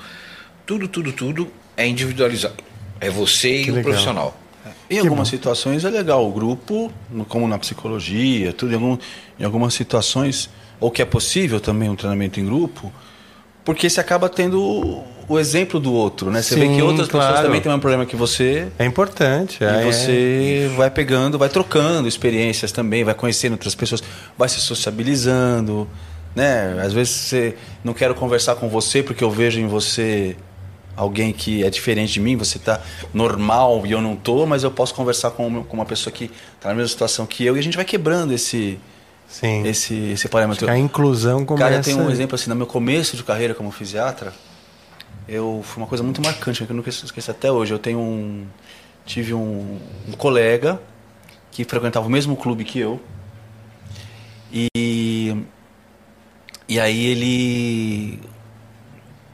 tudo, 0.64 0.88
tudo, 0.88 1.12
tudo 1.12 1.52
é 1.76 1.86
individualizado. 1.86 2.64
É 3.02 3.10
você 3.10 3.60
e 3.60 3.70
o 3.70 3.74
legal. 3.74 3.82
profissional. 3.82 4.40
Em 4.88 4.98
algumas 5.00 5.28
situações 5.28 5.84
é 5.84 5.90
legal 5.90 6.26
o 6.26 6.32
grupo, 6.32 6.90
como 7.28 7.46
na 7.46 7.58
psicologia, 7.58 8.54
tudo, 8.54 8.72
em, 8.72 8.76
algum- 8.76 8.98
em 9.38 9.44
algumas 9.44 9.74
situações, 9.74 10.48
ou 10.80 10.90
que 10.90 11.02
é 11.02 11.04
possível 11.04 11.60
também 11.60 11.90
um 11.90 11.94
treinamento 11.94 12.40
em 12.40 12.46
grupo, 12.46 12.90
porque 13.68 13.90
você 13.90 14.00
acaba 14.00 14.30
tendo 14.30 15.04
o, 15.28 15.38
exemplo 15.38 15.78
do 15.78 15.92
outro, 15.92 16.30
né? 16.30 16.40
Você 16.40 16.54
vê 16.54 16.62
Sim, 16.62 16.76
que 16.76 16.80
outras 16.80 17.06
pessoas 17.06 17.26
claro. 17.26 17.42
também 17.42 17.60
têm 17.60 17.68
o 17.68 17.72
mesmo 17.72 17.82
problema 17.82 18.06
que 18.06 18.16
você, 18.16 18.68
É 18.78 18.86
importante. 18.86 19.62
é, 19.62 19.82
e 19.82 19.92
você 19.92 20.70
vai 20.74 20.90
pegando, 20.90 21.36
vai 21.36 21.50
trocando 21.50 22.08
experiências 22.08 22.72
também, 22.72 23.04
vai 23.04 23.12
conhecendo 23.12 23.52
outras 23.52 23.74
pessoas, 23.74 24.02
vai 24.38 24.48
se 24.48 24.58
sociabilizando, 24.58 25.86
né? 26.34 26.80
Às 26.82 26.94
vezes 26.94 27.12
você 27.12 27.56
não 27.84 27.92
quero 27.92 28.14
conversar 28.14 28.54
com 28.54 28.70
você 28.70 29.02
porque 29.02 29.22
eu 29.22 29.30
vejo 29.30 29.60
em 29.60 29.66
você 29.66 30.34
alguém 30.96 31.30
que 31.30 31.62
é 31.62 31.68
diferente 31.68 32.14
de 32.14 32.20
mim, 32.20 32.38
você 32.38 32.58
tá 32.58 32.80
normal 33.12 33.82
e 33.84 33.92
eu 33.92 34.00
não 34.00 34.16
tô, 34.16 34.46
mas 34.46 34.64
eu 34.64 34.70
posso 34.70 34.94
conversar 34.94 35.32
com, 35.32 35.62
com 35.62 35.76
uma 35.76 35.84
pessoa 35.84 36.10
que 36.10 36.30
tá 36.58 36.70
na 36.70 36.74
mesma 36.74 36.88
situação 36.88 37.26
que 37.26 37.44
eu 37.44 37.54
e 37.54 37.58
a 37.58 37.62
gente 37.62 37.76
vai 37.76 37.84
quebrando 37.84 38.32
esse 38.32 38.80
Sim. 39.28 39.66
esse 39.66 39.94
esse 39.94 40.28
parâmetro. 40.28 40.68
A 40.70 40.78
inclusão 40.78 41.44
começa... 41.44 41.68
Cara, 41.68 41.76
eu 41.80 41.82
tenho 41.82 42.00
um 42.00 42.10
exemplo 42.10 42.34
assim, 42.34 42.48
no 42.48 42.56
meu 42.56 42.66
começo 42.66 43.16
de 43.16 43.22
carreira 43.22 43.54
como 43.54 43.70
fisiatra, 43.70 44.32
eu 45.28 45.62
foi 45.62 45.82
uma 45.82 45.86
coisa 45.86 46.02
muito 46.02 46.22
marcante 46.22 46.64
que 46.64 46.70
eu 46.72 46.76
nunca 46.76 46.88
esqueço 46.88 47.30
até 47.30 47.52
hoje. 47.52 47.72
Eu 47.72 47.78
tenho 47.78 47.98
um 48.00 48.46
tive 49.04 49.32
um, 49.32 49.78
um 50.06 50.12
colega 50.12 50.80
que 51.50 51.64
frequentava 51.64 52.06
o 52.06 52.10
mesmo 52.10 52.36
clube 52.36 52.62
que 52.62 52.78
eu 52.78 53.00
e 54.52 55.34
e 56.68 56.78
aí 56.78 57.06
ele 57.06 58.20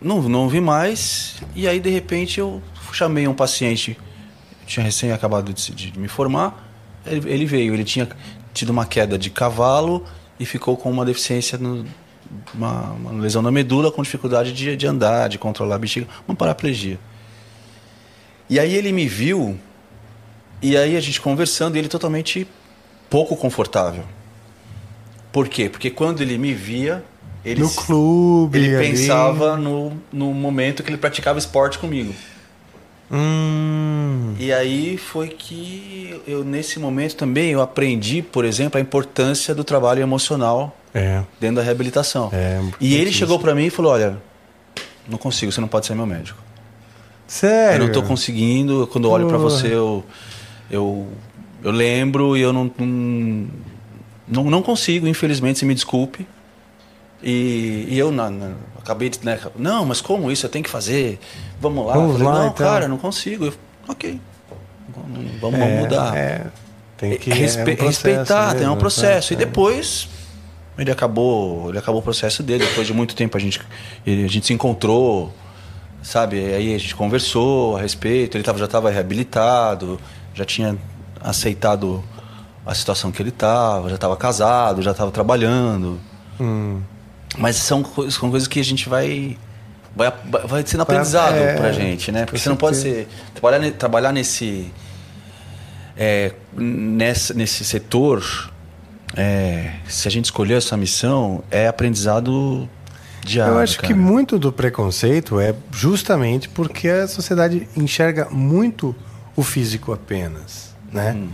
não 0.01 0.23
não 0.23 0.49
vi 0.49 0.61
mais 0.61 1.43
e 1.57 1.67
aí 1.67 1.81
de 1.81 1.91
repente 1.91 2.39
eu 2.39 2.63
chamei 2.93 3.27
um 3.27 3.35
paciente 3.35 3.99
tinha 4.65 4.85
recém 4.85 5.11
acabado 5.11 5.53
de, 5.53 5.75
de 5.75 5.99
me 5.99 6.07
formar 6.07 6.73
ele, 7.05 7.29
ele 7.31 7.45
veio 7.45 7.75
ele 7.75 7.85
tinha 7.85 8.09
tido 8.55 8.71
uma 8.71 8.87
queda 8.87 9.19
de 9.19 9.29
cavalo 9.29 10.05
e 10.39 10.47
ficou 10.47 10.77
com 10.77 10.91
uma 10.91 11.05
deficiência 11.05 11.59
no, 11.59 11.85
uma, 12.55 12.93
uma 12.93 13.13
lesão 13.21 13.43
na 13.43 13.51
medula 13.51 13.91
com 13.91 14.03
dificuldade 14.03 14.53
de, 14.53 14.77
de 14.77 14.87
andar 14.87 15.29
de 15.29 15.37
controlar 15.37 15.75
a 15.75 15.79
bexiga 15.79 16.07
uma 16.27 16.37
paraplegia. 16.37 16.99
E 18.49 18.59
aí 18.59 18.75
ele 18.75 18.93
me 18.93 19.07
viu 19.09 19.59
e 20.63 20.77
aí 20.77 20.97
a 20.97 21.01
gente 21.01 21.21
conversando 21.21 21.77
e 21.77 21.79
ele 21.79 21.89
totalmente 21.89 22.47
pouco 23.11 23.37
confortável. 23.37 24.05
Por 25.33 25.49
quê? 25.49 25.69
Porque 25.69 25.91
quando 25.91 26.23
ele 26.23 26.39
me 26.39 26.55
via 26.55 27.05
ele 27.45 27.61
No 27.61 27.71
clube, 27.71 28.59
ele 28.59 28.75
ali. 28.75 28.89
pensava 28.89 29.55
no, 29.57 29.93
no 30.11 30.33
momento 30.33 30.83
que 30.83 30.89
ele 30.89 30.97
praticava 30.97 31.39
esporte 31.39 31.79
comigo 31.79 32.15
Hum, 33.17 34.35
e 34.41 34.53
aí 34.53 34.97
foi 34.97 35.29
que 35.29 36.21
eu 36.27 36.43
nesse 36.43 36.81
momento 36.81 37.15
também 37.15 37.51
eu 37.51 37.63
aprendi, 37.63 38.23
por 38.23 38.45
exemplo, 38.45 38.77
a 38.77 38.81
importância 38.81 39.55
do 39.55 39.63
trabalho 39.63 40.03
emocional 40.03 40.77
é. 40.93 41.23
dentro 41.39 41.57
da 41.57 41.63
reabilitação. 41.63 42.29
É, 42.33 42.61
e 42.81 42.97
ele 42.97 43.13
chegou 43.13 43.39
para 43.39 43.55
mim 43.55 43.67
e 43.67 43.71
falou: 43.71 43.93
"Olha, 43.93 44.19
não 45.09 45.17
consigo, 45.17 45.53
você 45.53 45.61
não 45.61 45.69
pode 45.69 45.87
ser 45.87 45.95
meu 45.95 46.07
médico. 46.07 46.43
Sério? 47.27 47.77
Eu 47.77 47.79
não 47.79 47.87
estou 47.87 48.03
conseguindo, 48.03 48.89
quando 48.89 49.07
eu 49.07 49.13
olho 49.13 49.29
para 49.29 49.39
você 49.39 49.69
eu 49.69 50.05
eu 50.69 51.07
eu 51.63 51.71
lembro 51.71 52.37
e 52.37 52.41
eu 52.41 52.53
não 52.53 52.71
não, 52.79 53.49
não 54.27 54.45
não 54.51 54.63
consigo, 54.63 55.07
infelizmente, 55.07 55.61
se 55.61 55.65
me 55.65 55.75
desculpe. 55.75 56.27
E, 57.27 57.87
e 57.89 57.99
eu 57.99 58.13
na, 58.13 58.29
na- 58.29 58.53
acabei 58.79 59.09
de, 59.09 59.19
né, 59.25 59.41
não, 59.57 59.87
mas 59.87 60.01
como 60.03 60.31
isso? 60.31 60.45
Eu 60.45 60.51
tenho 60.51 60.63
que 60.63 60.71
fazer. 60.71 61.19
Vamos 61.59 61.87
lá. 61.87 61.95
Vamos 61.95 62.13
falei, 62.19 62.27
lá, 62.29 62.35
não, 62.41 62.47
então. 62.49 62.67
cara, 62.67 62.87
não 62.87 62.99
consigo. 62.99 63.47
Eu, 63.47 63.55
ok. 63.89 64.21
Vamos, 65.41 65.59
É, 65.59 65.81
mudar. 65.81 66.17
É, 66.17 66.47
tem 66.99 67.17
que 67.19 67.31
É, 67.31 67.35
respe- 67.35 67.61
é 67.71 67.75
um 67.75 67.77
processo 67.77 67.87
respeitar, 68.07 68.51
tem 68.53 68.63
um 68.63 68.71
mesmo, 68.71 68.77
processo. 68.77 69.29
tá? 69.29 69.35
E 69.35 69.37
depois 69.39 70.09
ele 70.79 70.91
acabou, 70.91 71.71
ele 71.71 71.79
acabou 71.79 72.01
o 72.01 72.05
processo 72.05 72.43
dele. 72.43 72.67
Depois 72.67 72.87
de 72.87 72.93
muito 72.93 73.15
tempo 73.17 73.37
a 73.37 73.41
gente, 73.41 73.61
a 74.07 74.11
gente 74.11 74.47
se 74.47 74.53
encontrou, 74.53 75.33
sabe? 76.03 76.39
Aí 76.39 76.75
a 76.75 76.79
gente 76.79 76.95
conversou 76.95 77.77
a 77.77 77.81
respeito. 77.81 78.37
Ele 78.37 78.45
tava, 78.45 78.59
já 78.59 78.67
estava 78.67 78.91
reabilitado, 78.91 79.99
já 80.35 80.45
tinha 80.45 80.77
aceitado 81.23 82.05
a 82.67 82.75
situação 82.75 83.11
que 83.11 83.21
ele 83.23 83.31
estava, 83.31 83.89
já 83.89 83.95
estava 83.95 84.17
casado, 84.17 84.83
já 84.83 84.91
estava 84.93 85.11
trabalhando. 85.11 85.99
Hum. 86.41 86.81
Mas 87.37 87.57
são, 87.57 87.83
co- 87.83 88.11
são 88.11 88.31
coisas 88.31 88.47
que 88.49 88.61
a 88.61 88.65
gente 88.65 88.89
vai. 88.89 89.37
Vai, 89.97 90.13
vai 90.47 90.65
sendo 90.67 90.83
aprendizado 90.83 91.37
é, 91.37 91.55
pra 91.57 91.71
gente, 91.73 92.11
né? 92.11 92.25
Porque 92.25 92.39
você 92.39 92.49
não 92.49 92.57
pode 92.57 92.77
ser. 92.77 93.09
Trabalhar, 93.35 93.71
trabalhar 93.73 94.13
nesse. 94.13 94.73
é, 95.97 96.33
nessa, 96.57 97.33
nesse 97.35 97.65
setor, 97.65 98.51
é, 99.17 99.73
se 99.89 100.09
a 100.09 100.11
gente 100.11 100.25
escolher 100.27 100.55
essa 100.55 100.77
missão, 100.77 101.43
é 101.51 101.69
aprendizado 101.69 102.69
diário. 103.25 103.55
Eu 103.55 103.59
acho 103.61 103.77
cara. 103.77 103.87
que 103.89 103.95
muito 103.95 104.39
do 104.39 104.53
preconceito 104.53 105.39
é 105.41 105.55
justamente 105.73 106.49
porque 106.49 106.89
a 106.89 107.07
sociedade 107.07 107.69
enxerga 107.77 108.29
muito 108.31 108.95
o 109.37 109.43
físico 109.43 109.93
apenas, 109.93 110.75
né? 110.93 111.13
Hum. 111.13 111.29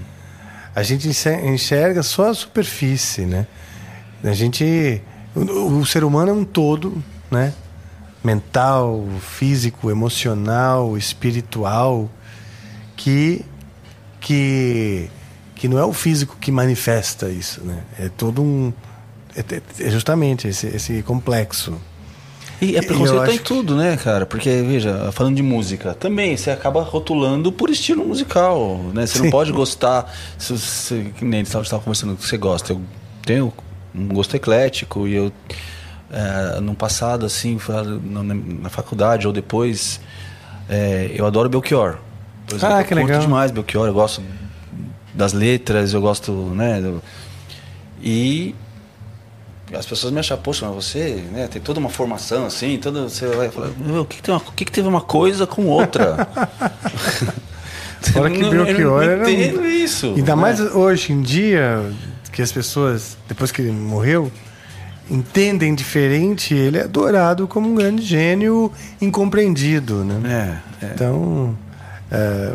A 0.74 0.82
gente 0.82 1.09
enxe- 1.09 1.40
enxerga 1.47 2.02
só 2.02 2.31
a 2.31 2.35
superfície, 2.35 3.22
né? 3.22 3.47
A 4.22 4.32
gente, 4.32 5.02
o, 5.35 5.78
o 5.78 5.86
ser 5.86 6.05
humano 6.05 6.31
é 6.31 6.35
um 6.35 6.44
todo, 6.44 7.02
né? 7.31 7.52
Mental, 8.23 9.05
físico, 9.20 9.90
emocional, 9.90 10.97
espiritual, 10.97 12.11
que 12.97 13.44
que 14.20 15.11
que 15.55 15.69
não 15.69 15.78
é 15.78 15.85
o 15.85 15.93
físico 15.93 16.36
que 16.40 16.51
manifesta 16.51 17.28
isso, 17.28 17.62
né? 17.62 17.82
É 17.98 18.09
todo 18.09 18.43
um 18.43 18.73
é, 19.36 19.86
é 19.86 19.90
justamente 19.90 20.48
esse, 20.48 20.66
esse 20.66 21.02
complexo. 21.02 21.78
E 22.61 22.77
é 22.77 22.82
preconceito 22.82 23.23
acho 23.23 23.32
em 23.32 23.39
tudo, 23.39 23.74
né, 23.74 23.97
cara? 23.97 24.27
Porque, 24.27 24.51
veja, 24.62 25.11
falando 25.12 25.36
de 25.36 25.43
música, 25.43 25.94
também 25.94 26.36
você 26.36 26.51
acaba 26.51 26.82
rotulando 26.82 27.51
por 27.51 27.70
estilo 27.70 28.05
musical, 28.05 28.78
né? 28.93 29.07
Você 29.07 29.16
Sim. 29.16 29.24
não 29.24 29.31
pode 29.31 29.51
gostar, 29.51 30.12
se 30.36 31.12
que 31.16 31.24
nem 31.24 31.40
estava 31.40 31.65
conversando 31.78 32.16
que 32.16 32.27
você 32.27 32.36
gosta. 32.36 32.73
Eu 32.74 32.82
tenho 33.24 33.51
um 33.95 34.09
gosto 34.09 34.35
eclético 34.37 35.07
e 35.09 35.15
eu, 35.15 35.33
é, 36.11 36.61
no 36.61 36.75
passado, 36.75 37.25
assim, 37.27 37.59
na, 38.05 38.69
faculdade 38.71 39.27
ou 39.27 39.33
depois, 39.33 40.01
é, 40.69 41.11
eu 41.15 41.27
adoro 41.27 41.49
Belchior. 41.49 41.97
Por 42.47 42.57
exemplo, 42.57 42.75
Ah, 42.77 42.81
eu 42.81 42.85
que 42.85 42.95
curto 42.95 43.07
legal. 43.07 43.21
demais 43.21 43.51
Belchior, 43.51 43.87
eu 43.87 43.95
gosto 43.95 44.23
das 45.15 45.33
letras, 45.33 45.93
eu 45.93 46.01
gosto, 46.01 46.33
né? 46.55 46.81
do- 46.81 47.03
e 48.03 48.55
as 49.77 49.87
pessoas 49.87 50.12
me 50.12 50.19
acham, 50.19 50.37
poxa, 50.39 50.67
mas 50.67 50.75
você 50.85 51.23
né, 51.33 51.47
tem 51.47 51.61
toda 51.62 51.79
uma 51.79 51.89
formação 51.91 52.47
assim, 52.47 52.77
toda, 52.79 53.03
você 53.05 53.27
vai 53.29 53.51
falar, 53.51 53.69
o 54.01 54.05
que, 54.05 54.17
que, 54.17 54.23
tem 54.23 54.35
uma- 54.35 54.41
o 54.41 54.53
que, 54.53 54.65
que 54.65 54.73
teve 54.73 54.89
uma 54.89 55.01
coisa 55.01 55.47
com 55.47 55.67
outra? 55.67 56.27
Fora 58.12 58.31
que 58.31 58.41
eu 58.43 58.51
Belchior 58.51 59.03
era. 59.03 59.31
entendo 59.31 59.65
isso. 59.67 60.07
Ainda 60.17 60.35
né? 60.35 60.43
mais 60.43 60.61
hoje 60.61 61.12
em 61.12 61.21
dia, 61.23 61.93
que 62.41 62.43
as 62.43 62.53
pessoas, 62.53 63.19
depois 63.29 63.53
que 63.53 63.61
ele 63.61 63.71
morreu, 63.71 64.33
entendem 65.11 65.75
diferente, 65.75 66.55
ele 66.55 66.79
é 66.79 66.85
adorado 66.85 67.47
como 67.47 67.69
um 67.69 67.75
grande 67.75 68.03
gênio 68.03 68.73
incompreendido, 68.99 70.03
né? 70.03 70.62
É, 70.81 70.87
é. 70.87 70.91
Então, 70.95 71.55
é, 72.11 72.55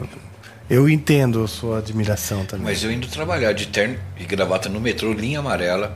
eu 0.68 0.90
entendo 0.90 1.44
a 1.44 1.48
sua 1.48 1.78
admiração 1.78 2.46
também. 2.46 2.66
Mas 2.66 2.84
eu 2.84 2.92
indo 2.92 3.08
trabalhar 3.08 3.54
de 3.54 3.68
terno 3.68 3.96
e 4.20 4.24
gravata 4.26 4.68
no 4.70 4.82
metrô, 4.82 5.14
linha 5.14 5.38
amarela, 5.38 5.96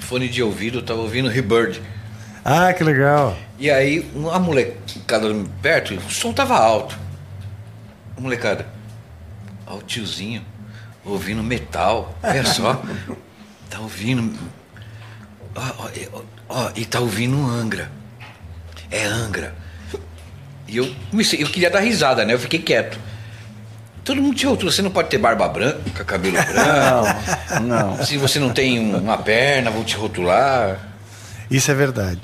fone 0.00 0.28
de 0.28 0.42
ouvido, 0.42 0.80
eu 0.80 0.82
tava 0.82 1.00
ouvindo 1.00 1.30
Rebird. 1.30 1.80
Ah, 2.44 2.70
que 2.74 2.84
legal. 2.84 3.34
E 3.58 3.70
aí, 3.70 4.06
uma 4.14 4.38
molecada 4.38 5.34
perto, 5.62 5.94
o 5.94 6.10
som 6.10 6.34
tava 6.34 6.54
alto. 6.54 6.98
A 8.14 8.20
molecada, 8.20 8.66
ó, 9.66 9.76
o 9.76 9.82
tiozinho, 9.82 10.42
ouvindo 11.04 11.42
metal, 11.42 12.16
olha 12.22 12.44
só. 12.44 12.82
Tá 13.70 13.80
ouvindo. 13.80 14.38
Ó, 15.54 15.60
ó, 15.78 15.88
ó, 16.12 16.20
ó, 16.48 16.70
e 16.74 16.84
tá 16.84 17.00
ouvindo 17.00 17.36
Angra. 17.46 17.90
É 18.90 19.04
Angra. 19.04 19.54
E 20.66 20.76
eu 20.76 20.94
comecei, 21.10 21.42
eu 21.42 21.46
queria 21.48 21.70
dar 21.70 21.80
risada, 21.80 22.24
né? 22.24 22.32
Eu 22.34 22.38
fiquei 22.38 22.60
quieto. 22.60 22.98
Todo 24.04 24.20
mundo 24.20 24.36
te 24.36 24.46
rotula, 24.46 24.70
você 24.70 24.82
não 24.82 24.90
pode 24.90 25.08
ter 25.08 25.18
barba 25.18 25.48
branca, 25.48 26.04
cabelo 26.04 26.36
branco. 26.44 26.52
Não, 27.62 27.94
não. 27.96 28.04
Se 28.04 28.16
você 28.18 28.38
não 28.38 28.50
tem 28.50 28.78
um- 28.78 28.98
uma 28.98 29.16
perna, 29.18 29.70
vão 29.70 29.82
te 29.84 29.96
rotular. 29.96 30.78
Isso 31.50 31.70
é 31.70 31.74
verdade. 31.74 32.20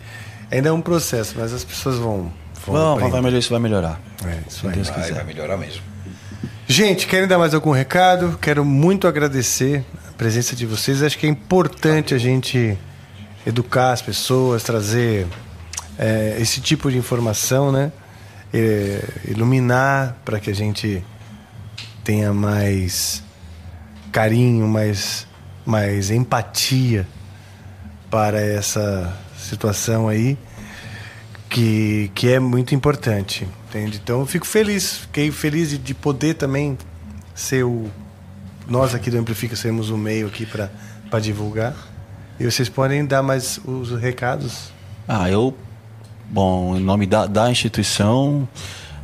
Ainda 0.50 0.68
é 0.68 0.72
um 0.72 0.80
processo, 0.80 1.34
mas 1.38 1.52
as 1.52 1.64
pessoas 1.64 1.96
vão. 1.96 2.32
vão 2.66 2.74
Não, 2.74 2.92
aprender. 2.94 3.10
vai 3.12 3.20
melhorar, 3.20 3.38
isso 3.38 3.50
vai 3.50 3.60
melhorar. 3.60 4.00
É, 4.26 4.38
isso 4.48 4.66
aí. 4.66 4.74
Deus 4.74 4.88
Vai, 4.88 5.00
quiser. 5.00 5.14
vai 5.14 5.24
melhorar 5.24 5.56
mesmo. 5.56 5.82
Gente, 6.80 7.06
querem 7.06 7.28
dar 7.28 7.36
mais 7.36 7.52
algum 7.52 7.72
recado? 7.72 8.38
Quero 8.40 8.64
muito 8.64 9.06
agradecer 9.06 9.84
a 10.08 10.12
presença 10.12 10.56
de 10.56 10.64
vocês. 10.64 11.02
Acho 11.02 11.18
que 11.18 11.26
é 11.26 11.28
importante 11.28 12.14
a 12.14 12.18
gente 12.18 12.74
educar 13.46 13.92
as 13.92 14.00
pessoas, 14.00 14.62
trazer 14.62 15.26
é, 15.98 16.38
esse 16.40 16.58
tipo 16.58 16.90
de 16.90 16.96
informação, 16.96 17.70
né? 17.70 17.92
É, 18.50 19.04
iluminar 19.28 20.22
para 20.24 20.40
que 20.40 20.48
a 20.48 20.54
gente 20.54 21.04
tenha 22.02 22.32
mais 22.32 23.22
carinho, 24.10 24.66
mais, 24.66 25.26
mais 25.66 26.10
empatia 26.10 27.06
para 28.10 28.40
essa 28.40 29.14
situação 29.36 30.08
aí 30.08 30.38
que, 31.50 32.10
que 32.14 32.32
é 32.32 32.38
muito 32.38 32.74
importante, 32.74 33.46
entende? 33.68 34.00
Então 34.02 34.20
eu 34.20 34.26
fico 34.26 34.46
feliz, 34.46 34.98
fiquei 34.98 35.30
feliz 35.32 35.70
de, 35.70 35.78
de 35.78 35.92
poder 35.92 36.34
também 36.34 36.78
ser 37.34 37.64
o 37.64 37.90
nós 38.68 38.94
aqui 38.94 39.10
do 39.10 39.18
Amplifica 39.18 39.56
sermos 39.56 39.90
o 39.90 39.98
meio 39.98 40.28
aqui 40.28 40.46
para 40.46 41.18
divulgar. 41.20 41.74
E 42.38 42.44
vocês 42.44 42.68
podem 42.68 43.04
dar 43.04 43.20
mais 43.20 43.58
os 43.64 43.90
recados. 44.00 44.72
Ah, 45.08 45.28
eu, 45.28 45.52
bom, 46.30 46.76
em 46.76 46.80
nome 46.80 47.04
da, 47.04 47.26
da 47.26 47.50
instituição, 47.50 48.48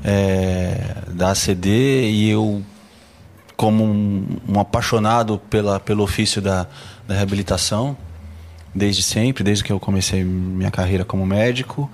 é, 0.04 0.98
da 1.08 1.32
ACD, 1.32 2.08
e 2.08 2.30
eu, 2.30 2.62
como 3.56 3.82
um, 3.82 4.38
um 4.48 4.60
apaixonado 4.60 5.38
pela, 5.50 5.80
pelo 5.80 6.04
ofício 6.04 6.40
da, 6.40 6.68
da 7.08 7.14
reabilitação, 7.16 7.96
desde 8.72 9.02
sempre, 9.02 9.42
desde 9.42 9.64
que 9.64 9.72
eu 9.72 9.80
comecei 9.80 10.22
minha 10.22 10.70
carreira 10.70 11.04
como 11.04 11.26
médico, 11.26 11.90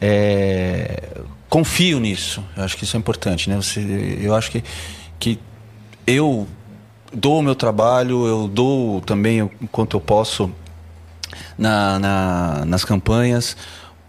é, 0.00 1.10
confio 1.48 2.00
nisso. 2.00 2.42
Eu 2.56 2.64
acho 2.64 2.76
que 2.76 2.84
isso 2.84 2.96
é 2.96 2.98
importante, 3.00 3.48
né? 3.48 3.56
Você, 3.56 4.18
eu 4.20 4.34
acho 4.34 4.50
que, 4.50 4.62
que 5.18 5.38
eu 6.06 6.46
dou 7.12 7.38
o 7.38 7.42
meu 7.42 7.54
trabalho, 7.54 8.26
eu 8.26 8.48
dou 8.48 9.00
também 9.00 9.42
o 9.42 9.50
quanto 9.70 9.96
eu 9.96 10.00
posso 10.00 10.50
na, 11.56 11.98
na- 11.98 12.64
nas 12.66 12.84
campanhas, 12.84 13.56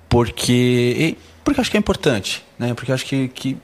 porque, 0.10 1.18
porque 1.44 1.62
acho 1.62 1.70
que 1.72 1.78
é 1.78 1.80
importante, 1.80 2.44
né? 2.58 2.74
Porque 2.74 2.92
acho 2.92 3.06
que, 3.06 3.28
que 3.28 3.58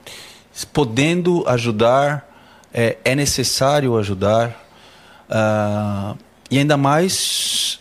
podendo 0.72 1.44
ajudar, 1.48 2.28
é, 2.72 2.96
é 3.04 3.14
necessário 3.14 3.96
ajudar, 3.98 4.56
ah, 5.28 6.14
e 6.50 6.58
ainda 6.58 6.76
mais 6.76 7.80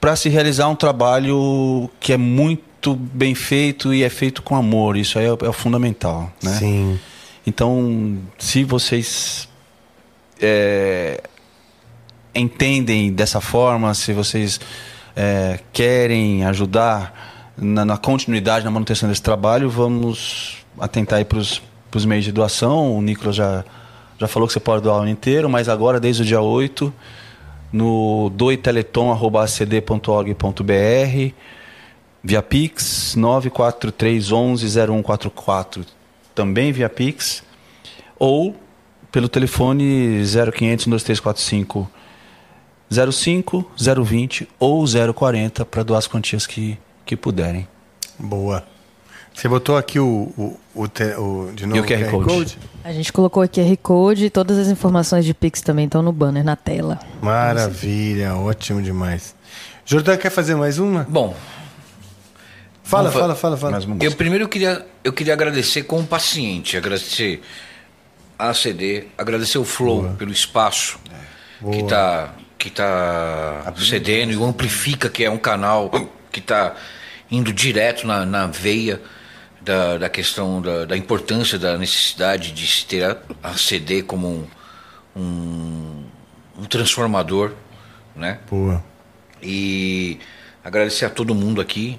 para 0.00 0.16
se 0.16 0.28
realizar 0.28 0.68
um 0.68 0.74
trabalho 0.76 1.90
que 2.00 2.12
é 2.12 2.16
muito 2.16 2.62
bem 2.94 3.34
feito 3.34 3.92
e 3.94 4.02
é 4.02 4.08
feito 4.08 4.42
com 4.42 4.56
amor. 4.56 4.96
Isso 4.96 5.18
aí 5.18 5.26
é, 5.26 5.32
o- 5.32 5.38
é 5.42 5.48
o 5.48 5.52
fundamental, 5.52 6.32
né? 6.42 6.52
Sim. 6.58 6.98
Então, 7.46 8.18
se 8.38 8.64
vocês 8.64 9.48
é, 10.40 11.20
entendem 12.34 13.12
dessa 13.12 13.40
forma, 13.40 13.92
se 13.94 14.12
vocês 14.12 14.60
é, 15.16 15.58
querem 15.72 16.44
ajudar 16.44 17.52
na, 17.56 17.84
na 17.84 17.96
continuidade, 17.96 18.64
na 18.64 18.70
manutenção 18.70 19.08
desse 19.08 19.22
trabalho, 19.22 19.68
vamos 19.68 20.58
atentar 20.78 21.18
aí 21.18 21.24
para 21.24 21.38
os 21.38 22.04
meios 22.06 22.24
de 22.24 22.32
doação. 22.32 22.96
O 22.96 23.02
Nicolas 23.02 23.36
já, 23.36 23.64
já 24.18 24.26
falou 24.28 24.46
que 24.46 24.52
você 24.54 24.60
pode 24.60 24.82
doar 24.82 24.96
o 24.98 25.00
ano 25.00 25.10
inteiro, 25.10 25.48
mas 25.50 25.68
agora, 25.68 25.98
desde 26.00 26.22
o 26.22 26.24
dia 26.24 26.40
8, 26.40 26.92
no 27.72 28.30
doiteleton.acd.org.br, 29.90 31.34
via 32.22 32.42
Pix 32.42 33.14
943110144, 33.16 35.84
também 36.34 36.72
via 36.72 36.88
Pix, 36.88 37.42
ou 38.18 38.54
pelo 39.10 39.28
telefone 39.28 40.22
0500 40.24 40.86
12345 40.86 41.90
05 43.12 43.70
020 44.04 44.48
ou 44.58 44.84
040 45.14 45.64
para 45.64 45.82
doar 45.82 45.98
as 45.98 46.06
quantias 46.06 46.46
que, 46.46 46.78
que 47.04 47.16
puderem. 47.16 47.66
Boa. 48.18 48.64
Você 49.32 49.48
botou 49.48 49.76
aqui 49.76 49.98
o, 50.00 50.32
o, 50.36 50.58
o, 50.74 50.82
o- 50.84 51.52
de 51.54 51.64
novo 51.64 51.76
E 51.76 51.80
o 51.80 51.84
QR 51.84 52.10
Code? 52.24 52.58
A 52.84 52.92
gente 52.92 53.12
colocou 53.12 53.42
aqui 53.42 53.62
QR 53.62 53.76
Code 53.76 54.24
e 54.26 54.30
todas 54.30 54.58
as 54.58 54.66
informações 54.68 55.24
de 55.24 55.32
Pix 55.32 55.60
também 55.62 55.84
estão 55.86 56.02
no 56.02 56.12
banner, 56.12 56.44
na 56.44 56.56
tela. 56.56 56.98
Maravilha, 57.22 58.34
ótimo 58.36 58.82
demais. 58.82 59.34
Jordão, 59.86 60.16
quer 60.16 60.30
fazer 60.30 60.56
mais 60.56 60.78
uma? 60.80 61.06
Bom, 61.08 61.34
Fala, 62.90 63.10
fala, 63.12 63.36
fala, 63.36 63.56
fala. 63.56 63.78
Eu 64.00 64.12
primeiro 64.16 64.48
queria, 64.48 64.84
eu 65.04 65.12
queria 65.12 65.32
agradecer 65.32 65.84
como 65.84 66.04
paciente, 66.04 66.76
agradecer 66.76 67.40
a 68.36 68.50
ACD, 68.50 69.06
agradecer 69.16 69.58
o 69.58 69.64
Flow 69.64 70.14
pelo 70.18 70.32
espaço 70.32 70.98
que 71.70 71.80
está 71.80 72.34
que 72.58 72.68
tá 72.68 73.72
cedendo 73.78 74.32
e 74.32 74.36
o 74.36 74.44
Amplifica, 74.44 75.08
que 75.08 75.24
é 75.24 75.30
um 75.30 75.38
canal 75.38 75.90
que 76.30 76.40
está 76.40 76.74
indo 77.30 77.52
direto 77.54 78.06
na, 78.06 78.26
na 78.26 78.46
veia 78.48 79.00
da, 79.62 79.96
da 79.96 80.08
questão 80.10 80.60
da, 80.60 80.84
da 80.84 80.96
importância, 80.96 81.58
da 81.58 81.78
necessidade 81.78 82.52
de 82.52 82.66
se 82.66 82.84
ter 82.84 83.04
a 83.04 83.16
a 83.42 83.50
ACD 83.52 84.02
como 84.02 84.28
um, 84.28 84.46
um, 85.16 86.04
um 86.58 86.64
transformador, 86.64 87.52
né? 88.14 88.40
Boa. 88.50 88.84
E 89.42 90.18
agradecer 90.62 91.06
a 91.06 91.10
todo 91.10 91.34
mundo 91.34 91.60
aqui, 91.60 91.98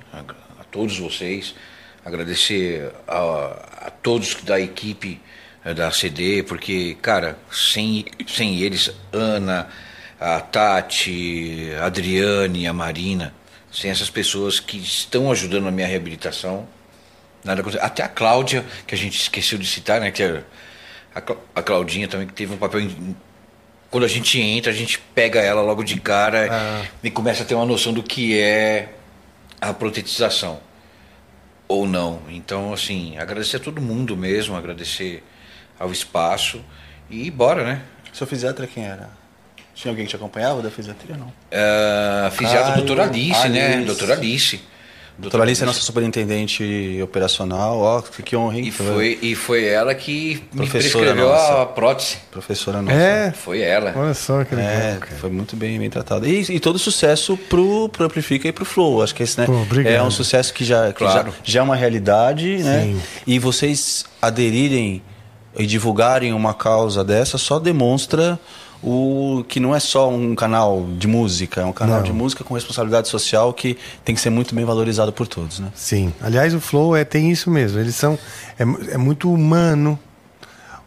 todos 0.72 0.98
vocês, 0.98 1.54
agradecer 2.06 2.92
a, 3.08 3.88
a 3.88 3.90
todos 3.92 4.36
da 4.44 4.60
equipe 4.60 5.20
eh, 5.64 5.74
da 5.74 5.92
CD, 5.92 6.44
porque, 6.44 6.98
cara, 7.02 7.38
sem, 7.52 8.06
sem 8.28 8.60
eles, 8.62 8.92
Ana, 9.12 9.68
a 10.20 10.40
Tati, 10.40 11.72
a 11.80 11.86
Adriane, 11.86 12.68
a 12.68 12.74
Marina, 12.74 13.34
sem 13.72 13.90
essas 13.92 14.10
pessoas 14.10 14.60
que 14.60 14.78
estão 14.78 15.32
ajudando 15.32 15.66
na 15.66 15.72
minha 15.72 15.88
reabilitação, 15.88 16.68
nada 17.44 17.62
acontece. 17.62 17.84
Até 17.84 18.04
a 18.04 18.08
Cláudia, 18.08 18.66
que 18.86 18.94
a 18.96 18.98
gente 18.98 19.20
esqueceu 19.20 19.58
de 19.58 19.66
citar, 19.68 20.00
né? 20.02 20.12
Que 20.12 20.24
é 20.24 20.44
A, 21.16 21.22
a 21.56 21.62
Claudinha 21.62 22.08
também 22.08 22.26
que 22.28 22.34
teve 22.34 22.54
um 22.54 22.58
papel. 22.58 22.82
em- 22.82 23.16
Quando 23.90 24.06
a 24.06 24.08
gente 24.08 24.40
entra, 24.40 24.72
a 24.72 24.76
gente 24.76 24.98
pega 25.14 25.40
ela 25.42 25.62
logo 25.62 25.84
de 25.84 26.00
cara 26.00 26.48
Ah. 26.50 26.86
e 27.04 27.12
começa 27.12 27.44
a 27.44 27.46
ter 27.46 27.54
uma 27.56 27.66
noção 27.66 27.92
do 27.92 28.02
que 28.02 28.40
é 28.40 28.90
a 29.62 29.74
protetização. 29.74 30.60
Ou 31.68 31.88
não. 31.88 32.24
Então, 32.28 32.74
assim, 32.74 33.18
agradecer 33.18 33.58
a 33.58 33.60
todo 33.60 33.80
mundo 33.80 34.18
mesmo, 34.18 34.58
agradecer 34.58 35.24
ao 35.80 35.92
espaço 35.92 36.62
e 37.10 37.30
bora, 37.32 37.64
né? 37.64 37.82
Seu 38.12 38.28
fisiatra 38.28 38.68
quem 38.68 38.86
era? 38.86 39.10
Tinha 39.74 39.92
alguém 39.92 40.06
que 40.06 40.10
te 40.10 40.16
acompanhava 40.16 40.62
da 40.62 40.70
fisiatria, 40.70 41.16
não? 41.16 41.28
Uh, 41.28 42.32
fisiatra 42.32 42.74
Caio, 42.74 42.78
doutora 42.78 43.04
Alice, 43.04 43.50
né? 43.50 43.74
Alice. 43.74 43.86
Doutora 43.86 44.14
Alice. 44.14 44.62
Doutora 45.22 45.44
Alice 45.44 45.62
é 45.62 45.66
nossa 45.66 45.82
superintendente 45.82 47.00
operacional. 47.04 47.78
Ó, 47.80 48.02
que 48.02 48.36
honra, 48.36 48.58
hein? 48.58 48.68
E 48.68 48.72
foi, 48.72 49.20
e 49.22 49.36
foi 49.36 49.66
ela 49.66 49.94
que 49.94 50.44
me 50.52 50.68
Professora 50.68 51.06
prescreveu 51.06 51.30
nossa. 51.30 51.62
a 51.62 51.66
prótese. 51.66 52.18
Professora 52.32 52.82
nossa. 52.82 52.98
É, 52.98 53.32
Foi 53.32 53.62
ela. 53.62 53.94
olha 53.96 54.14
só 54.14 54.44
que 54.44 54.56
legal. 54.56 54.72
É, 54.72 54.98
cara. 55.00 55.16
foi 55.20 55.30
muito 55.30 55.56
bem, 55.56 55.78
bem 55.78 55.90
tratado. 55.90 56.28
E, 56.28 56.42
e 56.50 56.60
todo 56.60 56.80
sucesso 56.80 57.38
pro, 57.38 57.88
pro 57.90 58.06
Amplifica 58.06 58.48
e 58.48 58.52
pro 58.52 58.66
Flow. 58.66 59.04
Acho 59.04 59.14
que 59.14 59.24
esse 59.24 59.40
né, 59.40 59.46
Pô, 59.46 59.54
obrigado. 59.62 59.94
é 59.94 60.02
um 60.04 60.12
sucesso 60.12 60.54
que, 60.54 60.66
já, 60.66 60.88
que 60.88 61.00
Claro. 61.00 61.32
já, 61.32 61.38
já 61.44 61.60
é 61.60 61.64
uma 61.64 61.76
realidade, 61.76 62.58
né? 62.64 62.82
Sim. 62.84 63.02
E 63.28 63.38
vocês 63.40 64.06
aderirem 64.22 65.02
e 65.58 65.66
divulgarem 65.66 66.34
uma 66.34 66.54
causa 66.54 67.04
dessa 67.04 67.38
só 67.38 67.60
demonstra 67.60 68.40
o 68.84 69.44
que 69.48 69.60
não 69.60 69.76
é 69.76 69.80
só 69.80 70.10
um 70.10 70.34
canal 70.34 70.88
de 70.98 71.08
música, 71.08 71.62
é 71.62 71.66
um 71.66 71.72
canal 71.74 71.98
Não. 71.98 72.04
de 72.04 72.12
música 72.12 72.44
com 72.44 72.54
responsabilidade 72.56 73.08
social 73.10 73.54
que 73.54 73.78
tem 74.04 74.16
que 74.16 74.22
ser 74.22 74.30
muito 74.32 74.56
bem 74.56 74.66
valorizado 74.66 75.14
por 75.14 75.28
todos, 75.28 75.60
né? 75.60 75.68
Sim. 75.76 76.12
Aliás, 76.20 76.54
o 76.54 76.60
Flow 76.60 76.96
é, 76.96 77.04
tem 77.04 77.30
isso 77.30 77.50
mesmo. 77.52 77.80
Eles 77.80 77.96
são. 77.96 78.18
É, 78.58 78.64
é 78.94 78.98
muito 78.98 79.32
humano 79.32 80.00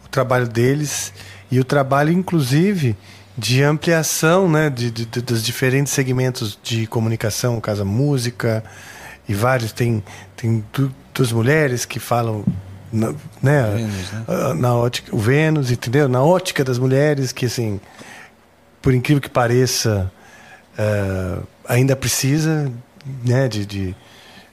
o 0.05 0.09
trabalho 0.09 0.49
deles 0.49 1.13
e 1.51 1.61
o 1.61 1.65
trabalho, 1.65 2.13
inclusive, 2.13 2.97
de 3.39 3.63
ampliação 3.63 4.49
né, 4.49 4.69
de, 4.71 4.91
de- 4.91 5.07
de- 5.07 5.21
dos 5.23 5.43
diferentes 5.45 5.93
segmentos 5.93 6.59
de 6.63 6.87
comunicação, 6.89 7.55
no 7.55 7.61
caso 7.61 7.83
a 7.83 7.85
música 7.85 8.65
e 9.29 9.35
vários. 9.35 9.71
Tem, 9.73 10.03
tem 10.37 10.65
du- 10.73 10.93
duas 11.15 11.31
mulheres 11.31 11.85
que 11.85 12.01
falam. 12.01 12.45
Na, 12.97 13.13
né, 13.43 13.73
Vênus, 13.75 14.13
né? 14.13 14.25
ah, 14.29 14.55
na 14.55 14.75
ótica, 14.75 15.15
o 15.15 15.19
Vênus, 15.19 15.71
entendeu? 15.73 16.09
Na 16.09 16.23
ótica 16.23 16.63
das 16.63 16.79
mulheres, 16.79 17.33
que 17.33 17.47
assim, 17.47 17.81
por 18.81 18.95
incrível 18.95 19.21
que 19.21 19.29
pareça, 19.29 20.13
ah, 20.79 21.41
ainda 21.69 21.97
precisa 21.97 22.71
né, 23.25 23.49
de, 23.49 23.67
de 23.67 23.97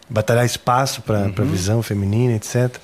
batalhar 0.10 0.46
espaço 0.46 1.02
para 1.02 1.26
a 1.26 1.44
visão 1.44 1.84
feminina, 1.84 2.36
etc. 2.36 2.78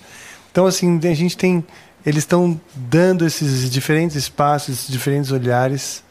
Então, 0.52 0.66
assim, 0.66 1.00
a 1.04 1.14
gente 1.14 1.38
tem. 1.38 1.66
Eles 2.06 2.24
estão 2.24 2.60
dando 2.74 3.26
esses 3.26 3.70
diferentes 3.70 4.16
espaços, 4.16 4.76
esses 4.76 4.88
diferentes 4.88 5.32
olhares, 5.32 6.04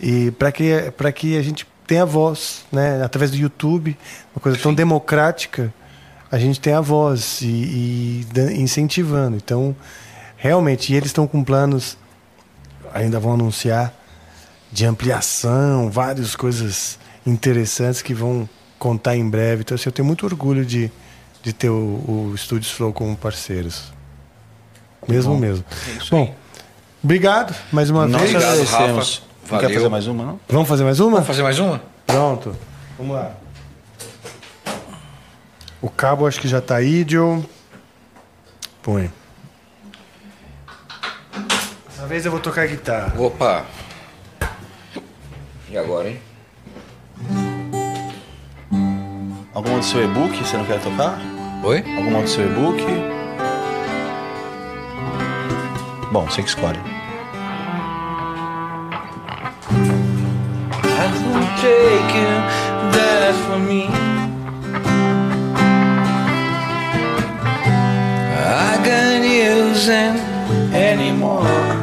e 0.00 0.30
para 0.32 0.52
que, 0.52 0.92
para 0.96 1.10
que 1.10 1.36
a 1.36 1.42
gente 1.42 1.66
tenha 1.86 2.06
voz, 2.06 2.64
né? 2.70 3.02
através 3.02 3.30
do 3.30 3.36
YouTube, 3.36 3.96
uma 4.34 4.40
coisa 4.40 4.56
tão 4.58 4.72
democrática, 4.72 5.72
a 6.34 6.38
gente 6.38 6.60
tem 6.60 6.74
a 6.74 6.80
voz 6.80 7.40
e, 7.42 7.46
e 7.46 8.26
incentivando. 8.60 9.36
Então, 9.36 9.74
realmente, 10.36 10.92
e 10.92 10.96
eles 10.96 11.10
estão 11.10 11.28
com 11.28 11.44
planos, 11.44 11.96
ainda 12.92 13.20
vão 13.20 13.34
anunciar, 13.34 13.94
de 14.72 14.84
ampliação, 14.84 15.88
várias 15.88 16.34
coisas 16.34 16.98
interessantes 17.24 18.02
que 18.02 18.12
vão 18.12 18.48
contar 18.80 19.16
em 19.16 19.28
breve. 19.28 19.62
Então, 19.62 19.76
assim, 19.76 19.84
eu 19.86 19.92
tenho 19.92 20.06
muito 20.06 20.26
orgulho 20.26 20.66
de, 20.66 20.90
de 21.40 21.52
ter 21.52 21.68
o, 21.68 22.32
o 22.32 22.32
Estúdios 22.34 22.72
Flow 22.72 22.92
como 22.92 23.16
parceiros. 23.16 23.92
Mesmo 25.06 25.38
mesmo. 25.38 25.64
Bom, 26.10 26.34
obrigado 27.02 27.54
mais 27.70 27.90
uma 27.90 28.08
Nós 28.08 28.22
vez. 28.22 28.34
Obrigado, 28.34 28.52
agradecemos. 28.54 29.22
Rafa. 29.42 29.54
Não 29.54 29.60
quer 29.60 29.74
fazer 29.74 29.88
mais 29.88 30.06
uma, 30.08 30.24
não? 30.24 30.40
Vamos 30.48 30.68
fazer 30.68 30.82
mais 30.82 30.98
uma? 30.98 31.10
Vamos 31.12 31.26
fazer 31.26 31.42
mais 31.44 31.58
uma? 31.60 31.80
Pronto. 32.06 32.56
Vamos 32.98 33.14
lá. 33.14 33.43
O 35.84 35.90
cabo 35.90 36.26
acho 36.26 36.40
que 36.40 36.48
já 36.48 36.62
tá 36.62 36.76
aí, 36.76 37.04
Joe. 37.06 37.44
Põe. 38.82 39.12
Dessa 41.86 42.06
vez 42.06 42.24
eu 42.24 42.30
vou 42.30 42.40
tocar 42.40 42.66
guitarra. 42.66 43.12
Opa! 43.20 43.66
E 45.68 45.76
agora, 45.76 46.08
hein? 46.08 46.18
Alguma 49.52 49.78
do 49.78 49.84
seu 49.84 50.02
e-book 50.02 50.34
você 50.38 50.56
não 50.56 50.64
quer 50.64 50.80
tocar? 50.80 51.18
Oi? 51.62 51.84
Alguma 51.98 52.22
do 52.22 52.28
seu 52.30 52.46
e-book? 52.46 52.82
Bom, 56.10 56.24
você 56.24 56.42
que 56.42 56.48
escolhe. 56.48 56.78
I'm 60.96 61.12
taking 61.60 62.40
that 62.92 63.34
for 63.46 63.58
me. 63.58 64.13
I 68.56 68.76
can't 68.84 69.24
use 69.24 69.86
them 69.86 70.14
anymore. 70.72 71.73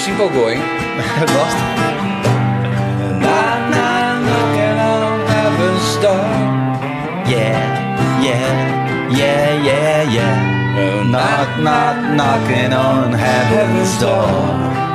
Ah, 0.00 0.06
o 0.06 0.06
doutor 0.06 0.06
se 0.06 0.10
empolgou, 0.10 0.50
hein? 0.50 0.60
Gosto. 1.20 1.58
Knock, 3.20 3.60
knock, 3.70 4.22
knocking 4.24 4.78
on 4.80 5.26
heaven's 5.28 5.96
door. 6.00 6.24
Yeah, 7.26 7.60
yeah, 8.22 9.10
yeah, 9.10 9.62
yeah, 9.62 10.02
yeah. 10.04 11.04
Knock, 11.04 11.58
knock, 11.58 11.96
knocking 12.14 12.72
on 12.72 13.12
heaven's 13.12 13.98
door. 13.98 14.89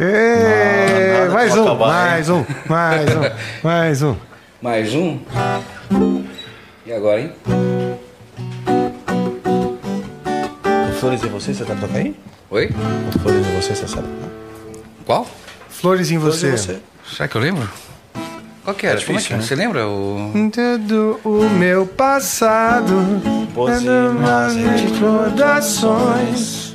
Ei, 0.00 1.28
mais, 1.30 1.54
um, 1.54 1.64
acabar, 1.64 1.86
mais, 1.88 2.30
um, 2.30 2.44
mais 2.66 3.14
um, 3.14 3.20
mais 3.62 4.02
um, 4.02 4.16
mais 4.62 4.94
um. 4.94 4.94
Mais 4.94 4.94
um? 4.94 5.18
E 6.86 6.92
agora, 6.92 7.20
hein? 7.20 7.32
Flores 10.98 11.22
em 11.22 11.28
você, 11.28 11.52
você 11.52 11.62
tá 11.64 11.74
tocando 11.74 11.94
aí? 11.96 12.16
Oi? 12.50 12.70
Flores 13.22 13.46
em 13.46 13.54
você, 13.60 13.74
você 13.74 13.86
sabe? 13.86 14.08
Né? 14.08 14.28
Qual? 15.04 15.26
Flores 15.68 16.10
em 16.10 16.16
você. 16.16 16.46
Flores 16.46 16.68
em 16.68 16.72
você. 16.74 16.80
Será 17.14 17.28
que 17.28 17.36
eu 17.36 17.40
lembro? 17.42 17.68
Qual 18.64 18.74
que 18.74 18.86
era? 18.86 18.96
Difícil, 18.96 19.12
Como 19.14 19.18
é 19.18 19.22
que 19.22 19.34
né? 19.34 19.42
Você 19.42 19.54
lembra 19.54 19.86
o. 19.88 20.32
Todo 20.54 21.20
o 21.24 21.50
meu 21.50 21.86
passado. 21.86 22.94
Boas 23.52 23.82
recordações. 23.82 26.71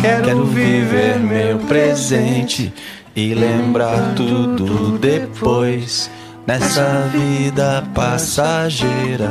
Quero, 0.00 0.24
Quero 0.24 0.44
viver 0.44 1.18
meu 1.18 1.58
presente 1.58 2.72
e 3.14 3.34
lembrar 3.34 4.14
tudo 4.14 4.96
depois. 4.98 6.10
Nessa 6.46 7.10
vida 7.12 7.84
passageira, 7.94 9.28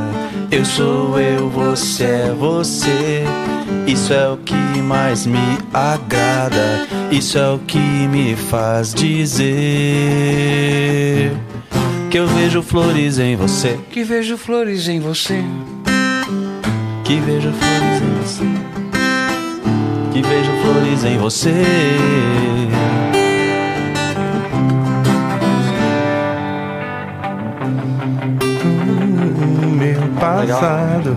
eu 0.52 0.64
sou 0.64 1.18
eu, 1.18 1.48
você 1.50 2.04
é 2.04 2.32
você. 2.38 3.24
Isso 3.88 4.12
é 4.12 4.28
o 4.28 4.36
que 4.36 4.54
mais 4.54 5.26
me 5.26 5.58
agrada, 5.74 6.86
isso 7.10 7.36
é 7.36 7.50
o 7.50 7.58
que 7.58 7.76
me 7.78 8.36
faz 8.36 8.94
dizer 8.94 9.48
que 12.10 12.18
eu 12.18 12.26
vejo 12.28 12.62
flores 12.62 13.18
em 13.18 13.34
você, 13.36 13.78
Que 13.90 14.02
vejo 14.04 14.38
flores 14.38 14.86
em 14.88 15.00
você. 15.00 15.42
que 17.04 17.18
vejo 17.20 17.52
flores 17.52 18.02
em 18.02 18.14
você, 18.22 18.44
que 20.18 20.28
vejo 20.28 20.50
flores 20.62 21.04
em 21.04 21.16
você. 21.18 21.52
meu 29.76 30.08
passado, 30.18 31.16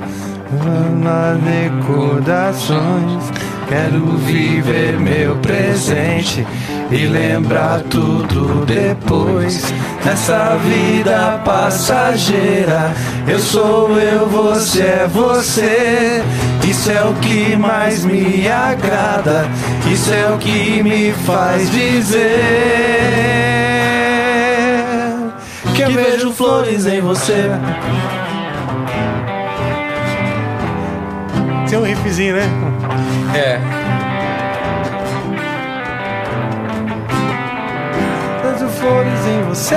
nas 1.01 1.39
recordações. 1.43 3.31
Quero 3.67 4.17
viver 4.17 4.99
meu 4.99 5.35
presente 5.37 6.45
e 6.91 7.05
lembrar 7.05 7.81
tudo 7.89 8.65
depois. 8.65 9.73
Nessa 10.03 10.57
vida 10.57 11.41
passageira, 11.45 12.91
eu 13.27 13.39
sou 13.39 13.97
eu, 13.99 14.27
você 14.27 14.81
é 14.81 15.07
você. 15.07 16.23
Isso 16.67 16.91
é 16.91 17.03
o 17.03 17.13
que 17.15 17.55
mais 17.55 18.03
me 18.05 18.47
agrada, 18.47 19.47
isso 19.91 20.13
é 20.13 20.31
o 20.31 20.37
que 20.37 20.83
me 20.83 21.11
faz 21.25 21.69
dizer 21.71 22.21
que 25.75 25.81
eu 25.81 25.91
vejo 25.91 26.31
flores 26.31 26.85
em 26.85 27.01
você. 27.01 27.49
Tem 31.69 31.79
um 31.79 31.83
riffzinho, 31.83 32.35
né? 32.35 32.43
É. 33.33 34.00
flores 38.91 39.25
em 39.25 39.41
você. 39.43 39.75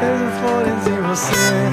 Vejo 0.00 0.30
flores 0.40 0.86
em 0.86 1.00
você. 1.02 1.70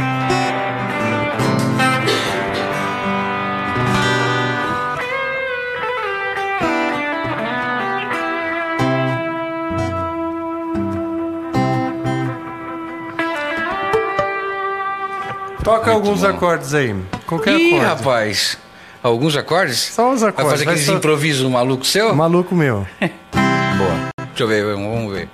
Toca 15.64 15.92
alguns 15.92 16.24
acordes 16.24 16.74
aí. 16.74 16.96
Qualquer 17.26 17.60
Ih, 17.60 17.74
acorde. 17.76 17.86
rapaz. 17.86 18.58
Alguns 19.04 19.36
acordes? 19.36 19.80
Só 19.80 20.12
os 20.14 20.22
Vai 20.22 20.30
acordes. 20.30 20.52
fazer 20.52 20.66
vai 20.66 20.74
aqueles 20.74 20.88
só- 20.90 20.96
improvisos 20.96 21.50
malucos 21.50 21.92
seu? 21.92 22.16
Maluco 22.16 22.56
meu. 22.56 22.86
Boa. 24.38 24.38
Deixa 24.38 24.44
eu 24.44 24.48
ver, 24.48 24.76
vamos 24.76 25.28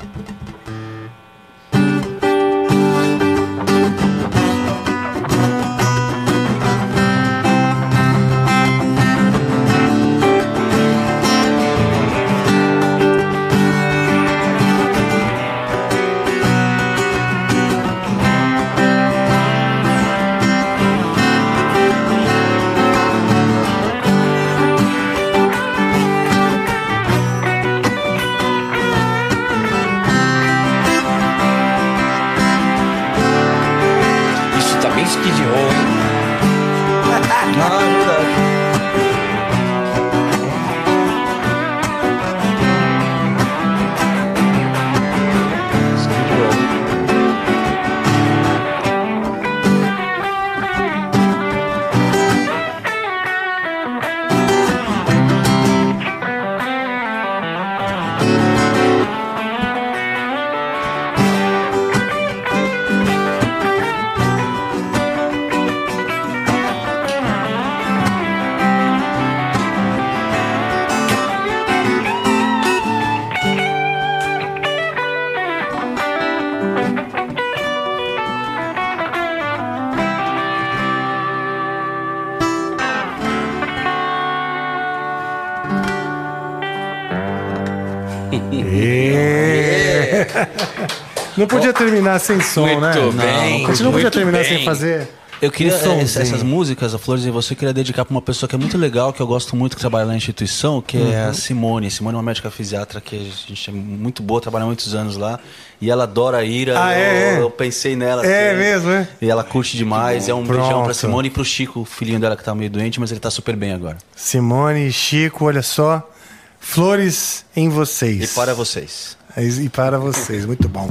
Não 91.43 91.47
podia 91.47 91.73
terminar 91.73 92.19
sem 92.19 92.39
som, 92.41 92.65
Muito 92.65 92.79
né? 92.81 92.93
bem, 93.25 93.65
A 93.65 93.69
gente 93.69 93.83
não 93.83 93.91
podia 93.91 94.05
muito 94.05 94.13
terminar 94.17 94.39
bem. 94.39 94.47
sem 94.57 94.65
fazer. 94.65 95.07
Eu 95.41 95.51
queria, 95.51 95.73
um 95.73 95.75
eh, 95.75 95.79
sonzinho. 95.79 96.21
essas 96.23 96.41
músicas, 96.41 96.93
a 96.95 96.97
Flores 96.97 97.25
em 97.25 97.31
Você, 97.31 97.51
eu 97.51 97.57
queria 97.57 97.73
dedicar 97.73 98.05
para 98.05 98.13
uma 98.13 98.21
pessoa 98.21 98.47
que 98.47 98.55
é 98.55 98.57
muito 98.57 98.77
legal, 98.77 99.11
que 99.11 99.21
eu 99.21 99.27
gosto 99.27 99.57
muito, 99.57 99.75
que 99.75 99.81
trabalha 99.81 100.05
na 100.05 100.15
instituição, 100.15 100.81
que 100.81 100.95
é 100.95 101.01
Uhum. 101.01 101.29
a 101.29 101.33
Simone. 101.33 101.91
Simone 101.91 102.15
é 102.15 102.17
uma 102.17 102.23
médica 102.23 102.49
fisiatra 102.49 103.01
que 103.01 103.13
a 103.17 103.49
gente 103.49 103.69
é 103.69 103.73
muito 103.73 104.23
boa, 104.23 104.39
trabalha 104.39 104.63
há 104.63 104.67
muitos 104.67 104.95
anos 104.95 105.17
lá. 105.17 105.37
E 105.81 105.91
ela 105.91 106.03
adora 106.03 106.37
a 106.37 106.43
ira. 106.45 106.81
Ah, 106.81 106.93
eu, 106.93 106.97
é, 106.97 107.35
é? 107.35 107.41
eu 107.41 107.49
pensei 107.49 107.93
nela. 107.93 108.25
É 108.25 108.51
sempre. 108.51 108.57
mesmo, 108.63 108.89
é? 108.91 109.07
E 109.21 109.29
ela 109.29 109.43
curte 109.43 109.75
demais. 109.75 110.29
É 110.29 110.33
um 110.33 110.45
Pronto. 110.45 110.61
beijão 110.61 110.83
pra 110.85 110.93
Simone 110.93 111.27
e 111.27 111.31
pro 111.31 111.43
Chico, 111.43 111.81
o 111.81 111.85
filhinho 111.85 112.21
dela 112.21 112.37
que 112.37 112.43
tá 112.43 112.55
meio 112.55 112.69
doente, 112.69 112.97
mas 113.01 113.11
ele 113.11 113.19
tá 113.19 113.29
super 113.29 113.57
bem 113.57 113.73
agora. 113.73 113.97
Simone 114.15 114.87
e 114.87 114.93
Chico, 114.93 115.43
olha 115.43 115.61
só. 115.61 116.09
Flores 116.57 117.43
em 117.53 117.67
vocês. 117.67 118.31
E 118.31 118.35
para 118.35 118.53
vocês. 118.53 119.17
E 119.35 119.67
para 119.67 119.97
vocês, 119.99 120.45
muito 120.45 120.69
bom. 120.69 120.89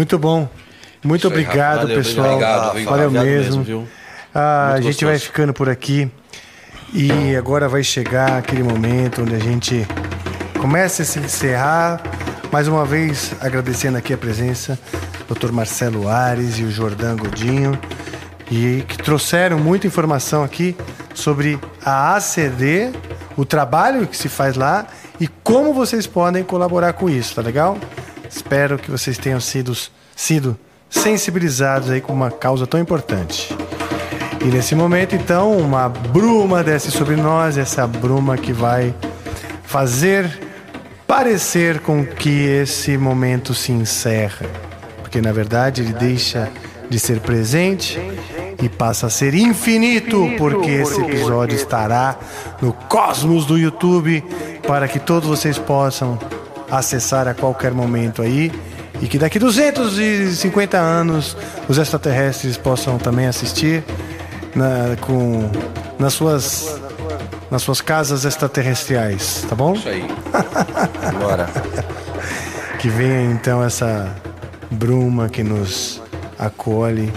Muito 0.00 0.18
bom. 0.18 0.48
Muito 1.04 1.20
Isso 1.20 1.26
obrigado, 1.26 1.82
Valeu, 1.82 1.96
pessoal. 1.98 2.26
obrigado? 2.28 2.84
Valeu 2.84 3.06
Obrigado 3.08 3.26
mesmo. 3.26 3.88
Ah, 4.34 4.72
a 4.72 4.80
gente 4.80 5.04
vai 5.04 5.12
gostoso. 5.12 5.30
ficando 5.30 5.52
por 5.52 5.68
aqui. 5.68 6.10
E 6.94 7.36
agora 7.36 7.68
vai 7.68 7.82
chegar 7.82 8.38
aquele 8.38 8.62
momento 8.62 9.20
onde 9.20 9.34
a 9.34 9.38
gente 9.38 9.86
começa 10.58 11.02
a 11.02 11.04
se 11.04 11.18
encerrar. 11.18 12.00
Mais 12.50 12.66
uma 12.66 12.86
vez, 12.86 13.34
agradecendo 13.42 13.98
aqui 13.98 14.14
a 14.14 14.16
presença 14.16 14.78
do 15.28 15.34
Dr. 15.34 15.52
Marcelo 15.52 16.08
Ares 16.08 16.58
e 16.58 16.62
o 16.62 16.70
Jordão 16.70 17.14
Godinho, 17.18 17.78
e 18.50 18.82
que 18.88 18.96
trouxeram 18.96 19.58
muita 19.58 19.86
informação 19.86 20.42
aqui 20.42 20.74
sobre 21.14 21.58
a 21.84 22.16
ACD, 22.16 22.90
o 23.36 23.44
trabalho 23.44 24.06
que 24.06 24.16
se 24.16 24.30
faz 24.30 24.56
lá 24.56 24.86
e 25.20 25.28
como 25.28 25.74
vocês 25.74 26.06
podem 26.06 26.42
colaborar 26.42 26.94
com 26.94 27.10
isso, 27.10 27.34
tá 27.34 27.42
legal? 27.42 27.76
Espero 28.30 28.78
que 28.78 28.90
vocês 28.90 29.18
tenham 29.18 29.40
sido, 29.40 29.76
sido 30.14 30.56
sensibilizados 30.88 31.90
aí 31.90 32.00
com 32.00 32.12
uma 32.12 32.30
causa 32.30 32.66
tão 32.66 32.78
importante. 32.78 33.54
E 34.40 34.46
nesse 34.46 34.74
momento, 34.74 35.14
então, 35.14 35.58
uma 35.58 35.88
bruma 35.88 36.62
desce 36.62 36.90
sobre 36.90 37.16
nós, 37.16 37.58
essa 37.58 37.86
bruma 37.86 38.38
que 38.38 38.52
vai 38.52 38.94
fazer 39.64 40.30
parecer 41.06 41.80
com 41.80 42.06
que 42.06 42.44
esse 42.44 42.96
momento 42.96 43.52
se 43.52 43.72
encerra. 43.72 44.46
Porque 44.98 45.20
na 45.20 45.32
verdade 45.32 45.82
ele 45.82 45.92
deixa 45.92 46.48
de 46.88 46.98
ser 47.00 47.20
presente 47.20 47.98
e 48.62 48.68
passa 48.68 49.08
a 49.08 49.10
ser 49.10 49.34
infinito, 49.34 50.30
porque 50.38 50.70
esse 50.70 51.00
episódio 51.00 51.56
estará 51.56 52.16
no 52.62 52.72
cosmos 52.72 53.44
do 53.44 53.58
YouTube 53.58 54.24
para 54.66 54.86
que 54.86 55.00
todos 55.00 55.28
vocês 55.28 55.58
possam 55.58 56.18
acessar 56.70 57.26
a 57.28 57.34
qualquer 57.34 57.72
momento 57.72 58.22
aí 58.22 58.52
e 59.00 59.06
que 59.06 59.18
daqui 59.18 59.38
250 59.38 60.78
anos 60.78 61.36
os 61.68 61.78
extraterrestres 61.78 62.56
possam 62.56 62.98
também 62.98 63.26
assistir 63.26 63.82
na, 64.54 64.96
com, 65.00 65.50
nas 65.98 66.12
suas 66.12 66.78
nas 67.50 67.62
suas 67.62 67.80
casas 67.80 68.24
extraterrestriais, 68.24 69.44
tá 69.48 69.56
bom? 69.56 69.74
Isso 69.74 69.88
aí. 69.88 70.06
Bora. 71.18 71.48
Que 72.78 72.88
venha 72.88 73.30
então 73.30 73.62
essa 73.62 74.08
bruma 74.70 75.28
que 75.28 75.42
nos 75.42 76.00
acolhe 76.38 77.12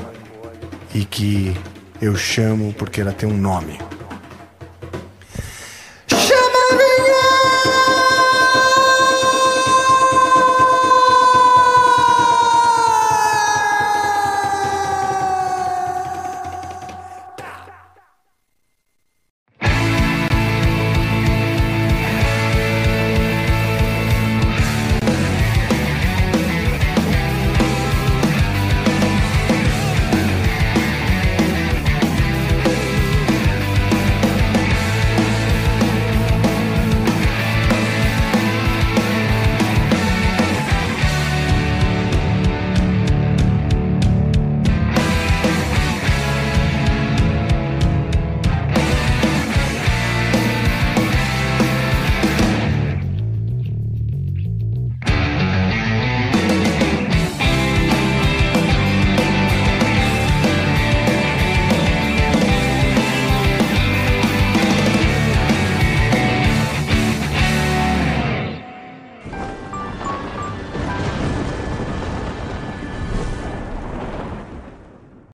e 0.94 1.06
que 1.06 1.56
eu 2.02 2.18
chamo 2.18 2.74
porque 2.74 3.00
ela 3.00 3.14
tem 3.14 3.30
um 3.30 3.38
nome. 3.38 3.80